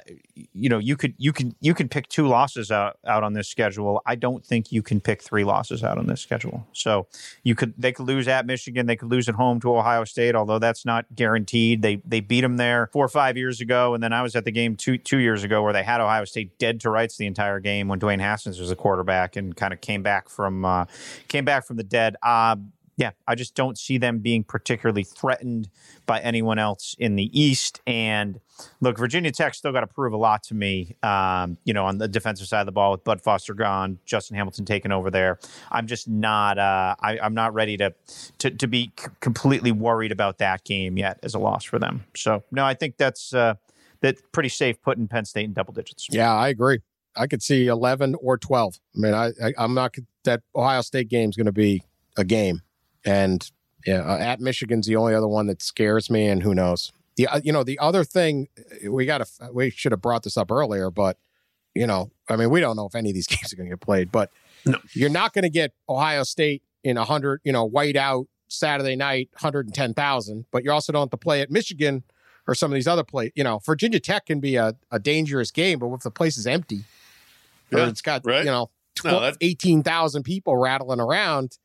you 0.53 0.69
know, 0.69 0.79
you 0.79 0.97
could 0.97 1.13
you 1.19 1.33
can 1.33 1.57
you 1.61 1.75
can 1.75 1.89
pick 1.89 2.07
two 2.07 2.29
losses 2.29 2.71
out 2.71 2.99
out 3.05 3.25
on 3.25 3.33
this 3.33 3.49
schedule. 3.49 4.01
I 4.07 4.15
don't 4.15 4.47
think 4.47 4.71
you 4.71 4.81
can 4.81 5.01
pick 5.01 5.23
three 5.23 5.43
losses 5.43 5.83
out 5.83 5.99
on 5.99 6.07
this 6.07 6.21
schedule. 6.21 6.65
So 6.73 7.09
you 7.43 7.57
could 7.57 7.75
they 7.77 7.91
could 7.91 8.07
lose 8.07 8.29
at 8.29 8.47
Michigan, 8.47 8.87
they 8.87 8.95
could 8.95 9.11
lose 9.11 9.29
at 9.29 9.35
home 9.35 9.59
to 9.63 9.77
Ohio 9.77 10.05
State, 10.05 10.37
although 10.37 10.61
that's 10.61 10.85
not 10.87 11.07
guaranteed. 11.17 11.83
They 11.83 11.97
they 12.05 12.21
beat 12.21 12.43
them 12.43 12.59
there 12.59 12.89
four 12.93 13.05
or 13.05 13.09
five 13.09 13.37
years 13.37 13.61
ago, 13.61 13.93
and 13.95 14.01
then 14.01 14.13
I 14.13 14.23
was 14.23 14.37
at 14.37 14.45
the 14.45 14.53
game 14.53 14.77
two 14.77 14.99
two 14.99 15.19
years 15.19 15.43
ago 15.43 15.65
where 15.65 15.73
they 15.73 15.83
had 15.83 16.01
Ohio 16.01 16.25
State 16.25 16.57
dead 16.61 16.79
to 16.83 16.91
rights 16.91 17.17
the 17.17 17.27
entire 17.27 17.59
game 17.59 17.89
when 17.89 17.99
Dwayne 17.99 18.21
Haskins 18.21 18.61
was 18.61 18.69
the 18.69 18.77
quarterback 18.77 19.35
and 19.35 19.57
kind 19.57 19.73
of 19.73 19.81
came 19.81 20.05
back 20.05 20.29
from 20.29 20.65
uh, 20.65 20.85
came 21.27 21.45
back 21.45 21.67
from 21.67 21.77
the 21.77 21.83
dead. 21.83 22.15
Uh, 22.23 22.55
yeah, 23.01 23.13
I 23.27 23.35
just 23.35 23.55
don't 23.55 23.79
see 23.79 23.97
them 23.97 24.19
being 24.19 24.45
particularly 24.45 25.05
threatened 25.05 25.71
by 26.05 26.21
anyone 26.21 26.59
else 26.59 26.95
in 26.99 27.17
the 27.17 27.31
East. 27.33 27.81
And 27.87 28.39
look, 28.83 28.99
Virginia 28.99 29.33
Tech 29.33 29.55
still 29.55 29.73
got 29.73 29.81
to 29.81 29.87
prove 29.87 30.13
a 30.13 30.19
lot 30.19 30.43
to 30.45 30.55
me. 30.55 30.97
Um, 31.03 31.57
you 31.65 31.73
know, 31.73 31.87
on 31.87 31.97
the 31.97 32.09
defensive 32.09 32.47
side 32.47 32.61
of 32.61 32.67
the 32.67 32.73
ball 32.73 32.91
with 32.91 33.03
Bud 33.03 33.23
Foster 33.23 33.55
gone, 33.55 33.99
Justin 34.05 34.37
Hamilton 34.37 34.67
taken 34.67 34.93
over 34.93 35.11
there. 35.11 35.39
I'm 35.71 35.87
just 35.87 36.09
not. 36.09 36.59
Uh, 36.59 36.95
I, 37.01 37.17
am 37.25 37.33
not 37.33 37.55
ready 37.55 37.79
to 37.79 37.95
to, 38.37 38.51
to 38.51 38.67
be 38.67 38.93
c- 39.01 39.09
completely 39.21 39.73
worried 39.73 40.13
about 40.13 40.37
that 40.39 40.65
game 40.65 40.99
yet 40.99 41.19
as 41.23 41.33
a 41.33 41.39
loss 41.39 41.65
for 41.65 41.79
them. 41.79 42.05
So 42.15 42.45
no, 42.53 42.67
I 42.67 42.75
think 42.75 42.99
that's 42.99 43.33
uh, 43.33 43.55
pretty 44.31 44.51
safe 44.51 44.83
putting 44.83 45.09
Penn 45.09 45.25
State 45.25 45.47
in 45.47 45.55
double 45.55 45.73
digits. 45.73 46.07
Yeah, 46.11 46.35
I 46.35 46.49
agree. 46.49 46.81
I 47.17 47.27
could 47.29 47.43
see 47.43 47.67
11 47.67 48.15
or 48.21 48.37
12. 48.37 48.79
I 48.95 49.01
mean, 49.01 49.15
I, 49.15 49.29
I 49.43 49.55
I'm 49.57 49.73
not 49.73 49.95
that 50.25 50.43
Ohio 50.55 50.83
State 50.83 51.09
game 51.09 51.31
is 51.31 51.37
going 51.37 51.47
to 51.47 51.53
be 51.53 51.83
a 52.19 52.25
game. 52.25 52.61
And 53.05 53.51
yeah, 53.87 54.03
uh, 54.03 54.19
at 54.19 54.41
Michigan's 54.41 54.87
the 54.87 54.97
only 54.97 55.15
other 55.15 55.29
one 55.29 55.47
that 55.47 55.63
scares 55.63 56.11
me, 56.11 56.27
and 56.27 56.43
who 56.43 56.55
knows? 56.55 56.93
The 57.17 57.27
uh, 57.27 57.41
you 57.43 57.53
know 57.53 57.65
the 57.65 57.79
other 57.79 58.05
thing 58.05 58.49
we 58.89 59.07
got 59.07 59.19
to 59.27 59.51
we 59.53 59.71
should 59.71 59.93
have 59.93 60.01
brought 60.03 60.23
this 60.23 60.37
up 60.37 60.51
earlier, 60.51 60.91
but 60.91 61.19
you 61.75 61.87
know, 61.87 62.11
I 62.29 62.37
mean, 62.37 62.51
we 62.51 62.61
don't 62.61 62.77
know 62.77 62.87
if 62.87 62.95
any 62.95 63.11
of 63.11 63.15
these 63.15 63.27
games 63.29 63.53
are 63.53 63.57
going 63.57 63.69
to 63.69 63.73
get 63.77 63.81
played, 63.81 64.11
but 64.13 64.31
no. 64.67 64.79
you're 64.93 65.09
not 65.11 65.33
going 65.33 65.43
to 65.45 65.51
get 65.51 65.73
Ohio 65.89 66.23
State 66.25 66.63
in 66.85 66.97
a 66.97 67.05
hundred, 67.05 67.41
you 67.45 67.53
know, 67.53 67.65
white 67.65 67.97
out 67.97 68.27
Saturday 68.49 68.97
night, 68.97 69.31
hundred 69.37 69.67
and 69.67 69.75
ten 69.75 69.95
thousand, 69.95 70.47
but 70.51 70.65
you 70.65 70.73
also 70.73 70.93
don't 70.93 71.03
have 71.03 71.11
to 71.11 71.17
play 71.17 71.41
at 71.41 71.51
Michigan 71.51 72.03
or 72.49 72.55
some 72.55 72.71
of 72.71 72.75
these 72.75 72.89
other 72.89 73.05
places. 73.05 73.33
You 73.37 73.45
know, 73.45 73.61
Virginia 73.65 74.01
Tech 74.01 74.27
can 74.27 74.41
be 74.41 74.57
a, 74.57 74.75
a 74.91 74.99
dangerous 74.99 75.51
game, 75.51 75.79
but 75.79 75.93
if 75.93 76.01
the 76.03 76.11
place 76.11 76.37
is 76.37 76.47
empty, 76.47 76.85
Yeah, 77.71 77.89
it's 77.89 78.03
got 78.03 78.25
right. 78.27 78.41
you 78.45 78.51
know 78.51 78.71
No, 79.05 79.21
that- 79.21 79.37
18,000 79.41 80.23
people 80.23 80.57
rattling 80.57 81.01
around 81.01 81.59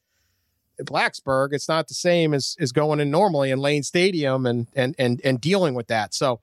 Blacksburg, 0.84 1.50
it's 1.54 1.68
not 1.70 1.88
the 1.88 1.94
same 1.94 2.34
as 2.34 2.56
as 2.60 2.72
going 2.72 3.00
in 3.00 3.10
normally 3.12 3.52
in 3.52 3.60
Lane 3.60 3.84
Stadium 3.84 4.46
and 4.46 4.68
and 4.76 4.96
and 5.00 5.22
and 5.24 5.40
dealing 5.40 5.74
with 5.74 5.88
that. 5.88 6.14
So 6.14 6.40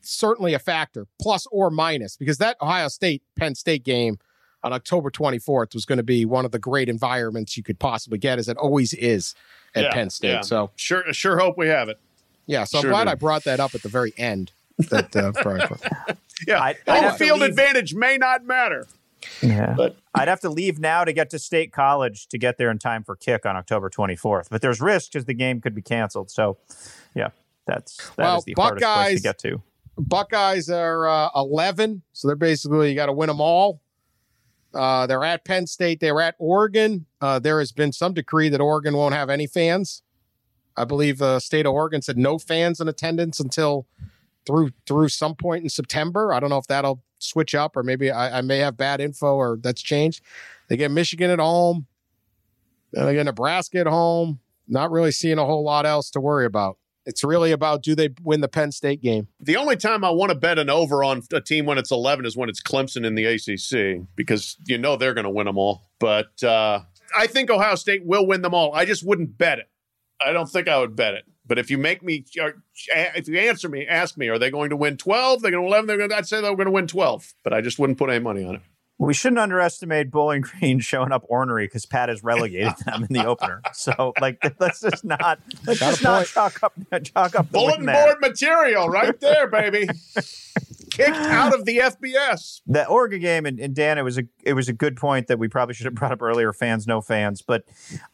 certainly 0.00 0.54
a 0.54 0.58
factor, 0.58 1.06
plus 1.20 1.46
or 1.52 1.70
minus, 1.70 2.16
because 2.16 2.38
that 2.38 2.56
Ohio 2.60 2.88
State 2.88 3.22
Penn 3.36 3.54
State 3.54 3.84
game 3.84 4.18
on 4.64 4.72
October 4.72 5.10
24th 5.10 5.74
was 5.74 5.84
going 5.84 5.96
to 5.98 6.02
be 6.04 6.24
one 6.24 6.44
of 6.44 6.52
the 6.52 6.58
great 6.58 6.88
environments 6.88 7.56
you 7.56 7.62
could 7.62 7.78
possibly 7.78 8.18
get, 8.18 8.38
as 8.38 8.48
it 8.48 8.56
always 8.56 8.92
is 8.94 9.34
at 9.74 9.84
Yeah, 9.84 9.92
Penn 9.92 10.10
State. 10.10 10.28
yeah. 10.30 10.40
So 10.42 10.70
Sure, 10.76 11.02
sure 11.12 11.38
hope 11.38 11.58
we 11.58 11.66
have 11.68 11.88
it. 11.88 11.98
yeah, 12.46 12.62
so 12.64 12.80
Sure 12.80 12.90
I'm 12.90 12.94
glad 12.94 13.04
do. 13.04 13.10
I 13.10 13.14
brought 13.16 13.44
that 13.44 13.58
up 13.60 13.74
at 13.74 13.82
the 13.82 13.88
very 13.88 14.12
end. 14.16 14.52
That 14.90 15.14
uh, 15.16 15.32
Yeah, 16.46 16.60
I'd- 16.62 16.78
I'd 16.88 17.04
home 17.04 17.18
field 17.18 17.40
leave- 17.40 17.50
advantage 17.50 17.94
may 17.94 18.16
not 18.18 18.44
matter. 18.44 18.86
Yeah. 19.42 19.74
But- 19.76 19.96
I'd 20.14 20.28
have 20.28 20.40
to 20.40 20.50
leave 20.50 20.78
now 20.78 21.04
to 21.04 21.12
get 21.12 21.30
to 21.30 21.38
State 21.38 21.72
College 21.72 22.26
to 22.28 22.38
get 22.38 22.58
there 22.58 22.70
in 22.70 22.78
time 22.78 23.02
for 23.02 23.16
kick 23.16 23.46
on 23.46 23.56
October 23.56 23.88
24th. 23.88 24.48
But 24.50 24.60
there's 24.60 24.80
risk 24.80 25.12
because 25.12 25.24
the 25.24 25.32
game 25.34 25.60
could 25.60 25.74
be 25.74 25.80
canceled. 25.82 26.30
So, 26.30 26.58
yeah, 27.14 27.28
that's 27.66 27.96
that 27.96 28.10
is 28.12 28.18
Well, 28.18 28.42
the 28.46 28.54
hardest 28.58 28.84
place 28.84 28.94
Buckeyes- 28.94 29.16
to 29.16 29.22
get 29.22 29.38
to. 29.38 29.62
Buckeyes 29.98 30.68
are 30.70 31.06
uh, 31.08 31.28
11, 31.36 32.02
so 32.12 32.26
they're 32.28 32.34
basically 32.36 32.90
you 32.90 32.94
got 32.94 33.06
to 33.06 33.12
win 33.12 33.28
them 33.28 33.40
all. 33.40 33.80
Uh, 34.74 35.06
they're 35.06 35.24
at 35.24 35.44
Penn 35.44 35.66
State. 35.66 36.00
They're 36.00 36.20
at 36.20 36.34
Oregon. 36.38 37.04
Uh, 37.20 37.38
there 37.38 37.58
has 37.58 37.72
been 37.72 37.92
some 37.92 38.14
decree 38.14 38.48
that 38.48 38.60
Oregon 38.60 38.96
won't 38.96 39.14
have 39.14 39.28
any 39.30 39.46
fans. 39.46 40.02
I 40.76 40.84
believe 40.84 41.18
the 41.18 41.40
state 41.40 41.66
of 41.66 41.74
Oregon 41.74 42.00
said 42.00 42.16
no 42.16 42.38
fans 42.38 42.80
in 42.80 42.88
attendance 42.88 43.38
until 43.38 43.86
through 44.46 44.70
through 44.86 45.08
some 45.08 45.34
point 45.34 45.62
in 45.64 45.68
September. 45.68 46.32
I 46.32 46.40
don't 46.40 46.50
know 46.50 46.58
if 46.58 46.66
that'll 46.66 47.02
switch 47.18 47.54
up 47.54 47.76
or 47.76 47.82
maybe 47.82 48.10
I, 48.10 48.38
I 48.38 48.40
may 48.40 48.58
have 48.58 48.76
bad 48.76 49.00
info 49.00 49.34
or 49.34 49.58
that's 49.60 49.82
changed. 49.82 50.22
They 50.68 50.76
get 50.76 50.90
Michigan 50.90 51.30
at 51.30 51.38
home. 51.38 51.86
Then 52.92 53.06
they 53.06 53.14
get 53.14 53.24
Nebraska 53.24 53.78
at 53.78 53.86
home. 53.86 54.40
Not 54.68 54.90
really 54.90 55.12
seeing 55.12 55.38
a 55.38 55.44
whole 55.44 55.64
lot 55.64 55.86
else 55.86 56.10
to 56.10 56.20
worry 56.20 56.46
about. 56.46 56.78
It's 57.04 57.24
really 57.24 57.50
about 57.50 57.82
do 57.82 57.94
they 57.94 58.10
win 58.22 58.40
the 58.40 58.48
Penn 58.48 58.70
State 58.70 59.02
game? 59.02 59.26
The 59.40 59.56
only 59.56 59.76
time 59.76 60.04
I 60.04 60.10
want 60.10 60.30
to 60.30 60.36
bet 60.36 60.58
an 60.58 60.70
over 60.70 61.02
on 61.02 61.22
a 61.32 61.40
team 61.40 61.66
when 61.66 61.78
it's 61.78 61.90
11 61.90 62.26
is 62.26 62.36
when 62.36 62.48
it's 62.48 62.62
Clemson 62.62 63.04
in 63.04 63.16
the 63.16 63.24
ACC 63.24 64.06
because 64.14 64.56
you 64.66 64.78
know 64.78 64.96
they're 64.96 65.14
going 65.14 65.24
to 65.24 65.30
win 65.30 65.46
them 65.46 65.58
all. 65.58 65.82
But 65.98 66.42
uh, 66.44 66.80
I 67.16 67.26
think 67.26 67.50
Ohio 67.50 67.74
State 67.74 68.04
will 68.04 68.26
win 68.26 68.42
them 68.42 68.54
all. 68.54 68.72
I 68.72 68.84
just 68.84 69.04
wouldn't 69.04 69.36
bet 69.36 69.58
it. 69.58 69.68
I 70.24 70.32
don't 70.32 70.48
think 70.48 70.68
I 70.68 70.78
would 70.78 70.94
bet 70.94 71.14
it. 71.14 71.24
But 71.52 71.58
if 71.58 71.70
you 71.70 71.76
make 71.76 72.02
me, 72.02 72.24
uh, 72.42 72.52
if 73.14 73.28
you 73.28 73.38
answer 73.38 73.68
me, 73.68 73.86
ask 73.86 74.16
me, 74.16 74.28
are 74.28 74.38
they 74.38 74.50
going 74.50 74.70
to 74.70 74.76
win 74.76 74.96
12? 74.96 75.42
They're 75.42 75.50
going 75.50 75.64
to 75.64 75.68
11? 75.68 75.86
They're 75.86 75.98
going 75.98 76.08
to, 76.08 76.16
I'd 76.16 76.26
say 76.26 76.40
they're 76.40 76.56
going 76.56 76.64
to 76.64 76.70
win 76.70 76.86
12, 76.86 77.34
but 77.44 77.52
I 77.52 77.60
just 77.60 77.78
wouldn't 77.78 77.98
put 77.98 78.08
any 78.08 78.20
money 78.20 78.42
on 78.42 78.54
it. 78.54 78.62
We 78.98 79.12
shouldn't 79.12 79.38
underestimate 79.38 80.10
Bowling 80.10 80.40
Green 80.40 80.80
showing 80.80 81.12
up 81.12 81.26
ornery 81.28 81.66
because 81.66 81.84
Pat 81.84 82.08
has 82.08 82.24
relegated 82.24 82.72
them 82.86 83.02
in 83.04 83.12
the 83.12 83.26
opener. 83.26 83.60
So, 83.74 84.14
like, 84.18 84.38
let's 84.58 84.80
just 84.80 85.04
not 85.04 85.40
let's 85.66 85.80
Got 85.80 85.90
just 85.90 86.02
not 86.02 86.24
chalk 86.24 86.62
up 86.62 86.72
chalk 87.04 87.34
up 87.34 87.48
the 87.48 87.52
Bulletin 87.52 87.80
win 87.80 87.86
there. 87.86 88.06
board 88.06 88.16
material 88.22 88.88
right 88.88 89.20
there, 89.20 89.46
baby. 89.48 89.88
Kicked 90.92 91.16
out 91.16 91.54
of 91.54 91.64
the 91.64 91.78
FBS. 91.78 92.60
the 92.66 92.86
Oregon 92.86 93.20
game, 93.20 93.46
and, 93.46 93.58
and 93.58 93.74
Dan, 93.74 93.98
it 93.98 94.02
was 94.02 94.18
a 94.18 94.24
it 94.42 94.52
was 94.52 94.68
a 94.68 94.72
good 94.72 94.96
point 94.96 95.26
that 95.28 95.38
we 95.38 95.48
probably 95.48 95.74
should 95.74 95.86
have 95.86 95.94
brought 95.94 96.12
up 96.12 96.22
earlier. 96.22 96.52
Fans, 96.52 96.86
no 96.86 97.00
fans, 97.00 97.42
but 97.42 97.64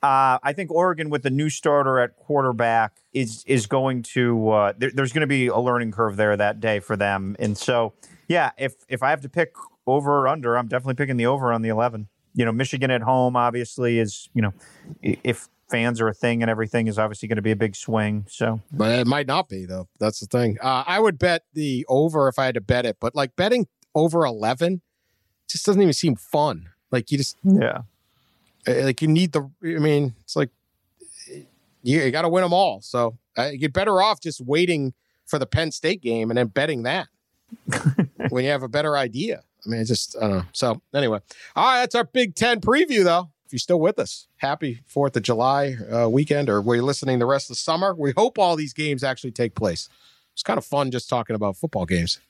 uh, 0.02 0.38
I 0.42 0.52
think 0.54 0.70
Oregon 0.70 1.10
with 1.10 1.22
the 1.22 1.30
new 1.30 1.50
starter 1.50 1.98
at 1.98 2.16
quarterback 2.16 2.96
is 3.12 3.44
is 3.46 3.66
going 3.66 4.02
to 4.02 4.50
uh, 4.50 4.72
there, 4.76 4.90
there's 4.94 5.12
going 5.12 5.22
to 5.22 5.26
be 5.26 5.48
a 5.48 5.58
learning 5.58 5.92
curve 5.92 6.16
there 6.16 6.36
that 6.36 6.60
day 6.60 6.80
for 6.80 6.96
them, 6.96 7.36
and 7.38 7.58
so 7.58 7.94
yeah, 8.28 8.52
if 8.58 8.74
if 8.88 9.02
I 9.02 9.10
have 9.10 9.22
to 9.22 9.28
pick 9.28 9.54
over 9.86 10.20
or 10.20 10.28
under, 10.28 10.56
I'm 10.56 10.68
definitely 10.68 10.94
picking 10.94 11.16
the 11.16 11.26
over 11.26 11.52
on 11.52 11.62
the 11.62 11.70
11. 11.70 12.08
You 12.34 12.44
know, 12.44 12.52
Michigan 12.52 12.90
at 12.90 13.02
home 13.02 13.36
obviously 13.36 13.98
is 13.98 14.28
you 14.34 14.42
know 14.42 14.52
if 15.02 15.48
fans 15.68 16.00
are 16.00 16.08
a 16.08 16.14
thing 16.14 16.42
and 16.42 16.50
everything 16.50 16.86
is 16.86 16.98
obviously 16.98 17.28
going 17.28 17.36
to 17.36 17.42
be 17.42 17.50
a 17.50 17.56
big 17.56 17.76
swing. 17.76 18.24
So 18.28 18.60
But 18.72 19.00
it 19.00 19.06
might 19.06 19.26
not 19.26 19.48
be 19.48 19.66
though. 19.66 19.88
That's 19.98 20.20
the 20.20 20.26
thing. 20.26 20.58
Uh, 20.62 20.84
I 20.86 20.98
would 21.00 21.18
bet 21.18 21.44
the 21.52 21.84
over 21.88 22.28
if 22.28 22.38
I 22.38 22.46
had 22.46 22.54
to 22.54 22.60
bet 22.60 22.86
it, 22.86 22.96
but 23.00 23.14
like 23.14 23.36
betting 23.36 23.66
over 23.94 24.24
eleven 24.24 24.82
just 25.48 25.66
doesn't 25.66 25.80
even 25.80 25.94
seem 25.94 26.16
fun. 26.16 26.70
Like 26.90 27.10
you 27.10 27.18
just 27.18 27.36
yeah, 27.42 27.82
like 28.66 29.02
you 29.02 29.08
need 29.08 29.32
the. 29.32 29.50
I 29.62 29.78
mean, 29.78 30.14
it's 30.22 30.36
like 30.36 30.50
you, 31.82 32.00
you 32.00 32.10
got 32.10 32.22
to 32.22 32.28
win 32.28 32.42
them 32.42 32.52
all. 32.52 32.80
So 32.80 33.18
uh, 33.36 33.50
you're 33.52 33.70
better 33.70 34.00
off 34.00 34.20
just 34.20 34.40
waiting 34.40 34.94
for 35.26 35.38
the 35.38 35.46
Penn 35.46 35.70
State 35.70 36.00
game 36.00 36.30
and 36.30 36.38
then 36.38 36.46
betting 36.48 36.84
that 36.84 37.08
when 38.30 38.44
you 38.44 38.50
have 38.50 38.62
a 38.62 38.68
better 38.68 38.96
idea. 38.96 39.42
I 39.66 39.68
mean, 39.68 39.80
it's 39.80 39.90
just 39.90 40.16
I 40.16 40.20
don't 40.20 40.30
know. 40.30 40.44
So 40.52 40.82
anyway, 40.94 41.20
all 41.56 41.64
right, 41.66 41.80
that's 41.80 41.94
our 41.94 42.04
Big 42.04 42.34
Ten 42.34 42.60
preview 42.60 43.04
though. 43.04 43.30
If 43.48 43.54
you're 43.54 43.60
still 43.60 43.80
with 43.80 43.98
us, 43.98 44.26
happy 44.36 44.82
Fourth 44.84 45.16
of 45.16 45.22
July 45.22 45.74
uh, 45.90 46.06
weekend, 46.06 46.50
or 46.50 46.60
we're 46.60 46.82
listening 46.82 47.18
the 47.18 47.24
rest 47.24 47.46
of 47.46 47.56
the 47.56 47.60
summer? 47.60 47.94
We 47.94 48.12
hope 48.14 48.38
all 48.38 48.56
these 48.56 48.74
games 48.74 49.02
actually 49.02 49.30
take 49.30 49.54
place. 49.54 49.88
It's 50.34 50.42
kind 50.42 50.58
of 50.58 50.66
fun 50.66 50.90
just 50.90 51.08
talking 51.08 51.34
about 51.34 51.56
football 51.56 51.86
games. 51.86 52.20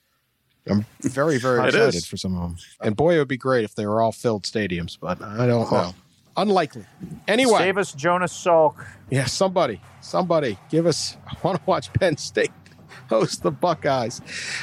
I'm 0.65 0.85
very, 1.01 1.37
very 1.37 1.67
excited 1.67 2.05
for 2.05 2.15
some 2.15 2.37
of 2.37 2.41
them. 2.41 2.57
And 2.81 2.95
boy, 2.95 3.15
it 3.15 3.17
would 3.17 3.27
be 3.27 3.35
great 3.35 3.65
if 3.65 3.75
they 3.75 3.85
were 3.85 4.01
all 4.01 4.13
filled 4.13 4.43
stadiums, 4.43 4.97
but 4.97 5.21
I 5.21 5.45
don't 5.45 5.69
know. 5.69 5.93
Unlikely. 6.37 6.85
Anyway, 7.27 7.57
save 7.57 7.77
us 7.77 7.91
Jonas 7.91 8.31
Salk. 8.31 8.81
yeah, 9.09 9.25
somebody, 9.25 9.81
somebody, 9.99 10.57
give 10.69 10.85
us. 10.85 11.17
I 11.27 11.35
want 11.43 11.57
to 11.57 11.63
watch 11.65 11.91
Penn 11.91 12.15
State 12.15 12.51
host 13.09 13.43
the 13.43 13.51
Buckeyes. 13.51 14.21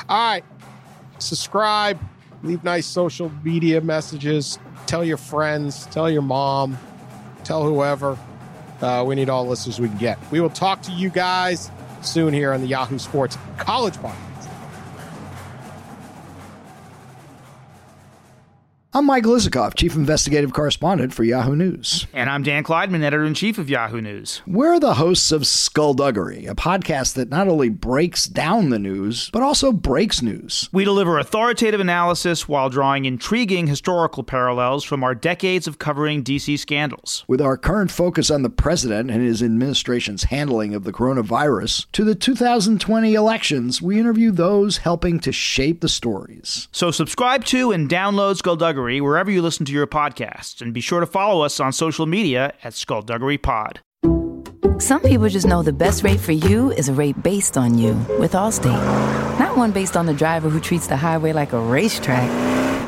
All 0.09 0.31
right, 0.33 0.45
subscribe, 1.19 2.01
leave 2.47 2.65
nice 2.65 2.87
social 2.87 3.31
media 3.43 3.81
messages, 3.81 4.59
tell 4.87 5.05
your 5.05 5.17
friends, 5.17 5.87
tell 5.87 6.11
your 6.11 6.23
mom, 6.23 6.79
tell 7.45 7.65
whoever. 7.65 8.19
Uh, 8.81 9.05
we 9.07 9.15
need 9.15 9.29
all 9.29 9.45
the 9.45 9.51
listeners 9.51 9.81
we 9.81 9.89
can 9.89 9.99
get. 9.99 10.19
We 10.31 10.41
will 10.41 10.51
talk 10.51 10.83
to 10.83 10.93
you 10.93 11.11
guys 11.11 11.71
soon 12.03 12.33
here 12.33 12.53
on 12.53 12.61
the 12.61 12.67
Yahoo 12.67 12.99
Sports 12.99 13.39
College 13.59 13.95
Podcast. 13.95 14.36
I'm 18.97 19.05
Mike 19.05 19.25
Isikoff, 19.25 19.75
Chief 19.75 19.95
Investigative 19.95 20.55
Correspondent 20.55 21.13
for 21.13 21.23
Yahoo 21.23 21.55
News. 21.55 22.07
And 22.15 22.31
I'm 22.31 22.43
Dan 22.43 22.65
Klaidman, 22.65 23.03
editor 23.03 23.27
in 23.27 23.35
chief 23.35 23.59
of 23.59 23.69
Yahoo 23.69 24.01
News. 24.01 24.41
We're 24.47 24.81
the 24.81 24.95
hosts 24.95 25.33
of 25.33 25.47
Skullduggery, 25.47 26.47
a 26.47 26.55
podcast 26.55 27.13
that 27.13 27.29
not 27.29 27.47
only 27.47 27.69
breaks 27.69 28.25
down 28.25 28.71
the 28.71 28.79
news, 28.79 29.29
but 29.35 29.43
also 29.43 29.71
breaks 29.71 30.23
news. 30.23 30.71
We 30.73 30.85
deliver 30.85 31.19
authoritative 31.19 31.79
analysis 31.79 32.49
while 32.49 32.71
drawing 32.71 33.05
intriguing 33.05 33.67
historical 33.67 34.23
parallels 34.23 34.83
from 34.83 35.05
our 35.05 35.15
decades 35.15 35.67
of 35.67 35.79
covering 35.79 36.25
DC 36.25 36.59
scandals. 36.59 37.23
With 37.29 37.43
our 37.43 37.59
current 37.59 37.91
focus 37.91 38.31
on 38.31 38.41
the 38.41 38.49
president 38.49 39.11
and 39.11 39.23
his 39.23 39.43
administration's 39.43 40.25
handling 40.25 40.73
of 40.75 40.85
the 40.85 40.93
coronavirus, 40.93 41.85
to 41.93 42.03
the 42.03 42.15
2020 42.15 43.13
elections, 43.13 43.83
we 43.83 44.01
interview 44.01 44.31
those 44.31 44.79
helping 44.79 45.21
to 45.21 45.33
shape 45.33 45.83
the 45.83 45.89
stories. 45.91 46.69
So 46.73 46.91
subscribe 46.91 47.45
to 47.47 47.73
and 47.73 47.91
download 47.91 48.39
Skullduggery 48.39 48.86
wherever 48.87 49.31
you 49.31 49.43
listen 49.43 49.67
to 49.67 49.73
your 49.73 49.87
podcasts, 49.87 50.63
and 50.63 50.73
be 50.73 50.81
sure 50.81 51.01
to 51.01 51.07
follow 51.07 51.45
us 51.45 51.61
on 51.61 51.73
social 51.73 52.07
media 52.07 52.55
at 52.63 52.75
Skullduggery 52.75 53.39
Pod. 53.39 53.81
Some 54.79 55.01
people 55.01 55.29
just 55.29 55.47
know 55.47 55.63
the 55.63 55.73
best 55.73 56.05
rate 56.05 56.21
for 56.21 56.33
you 56.33 56.71
is 56.73 56.89
a 56.89 56.93
rate 56.93 57.23
based 57.23 57.57
on 57.57 57.79
you 57.79 57.95
with 58.19 58.33
Allstate. 58.33 59.39
Not 59.39 59.57
one 59.57 59.73
based 59.73 59.97
on 59.97 60.07
the 60.07 60.15
driver 60.15 60.49
who 60.49 60.61
treats 60.61 60.87
the 60.87 60.97
highway 60.97 61.33
like 61.33 61.53
a 61.53 61.61
racetrack 61.61 62.29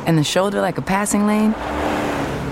and 0.07 0.17
the 0.17 0.25
shoulder 0.25 0.61
like 0.61 0.79
a 0.79 0.83
passing 0.83 1.27
lane. 1.27 1.53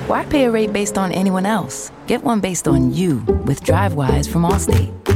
Why 0.09 0.25
pay 0.25 0.45
a 0.45 0.51
rate 0.51 0.73
based 0.73 0.99
on 0.99 1.13
anyone 1.13 1.47
else? 1.47 1.91
Get 2.07 2.23
one 2.23 2.41
based 2.41 2.67
on 2.67 2.95
you 2.95 3.19
with 3.45 3.63
DriveWise 3.63 4.29
from 4.29 4.43
Allstate. 4.43 5.16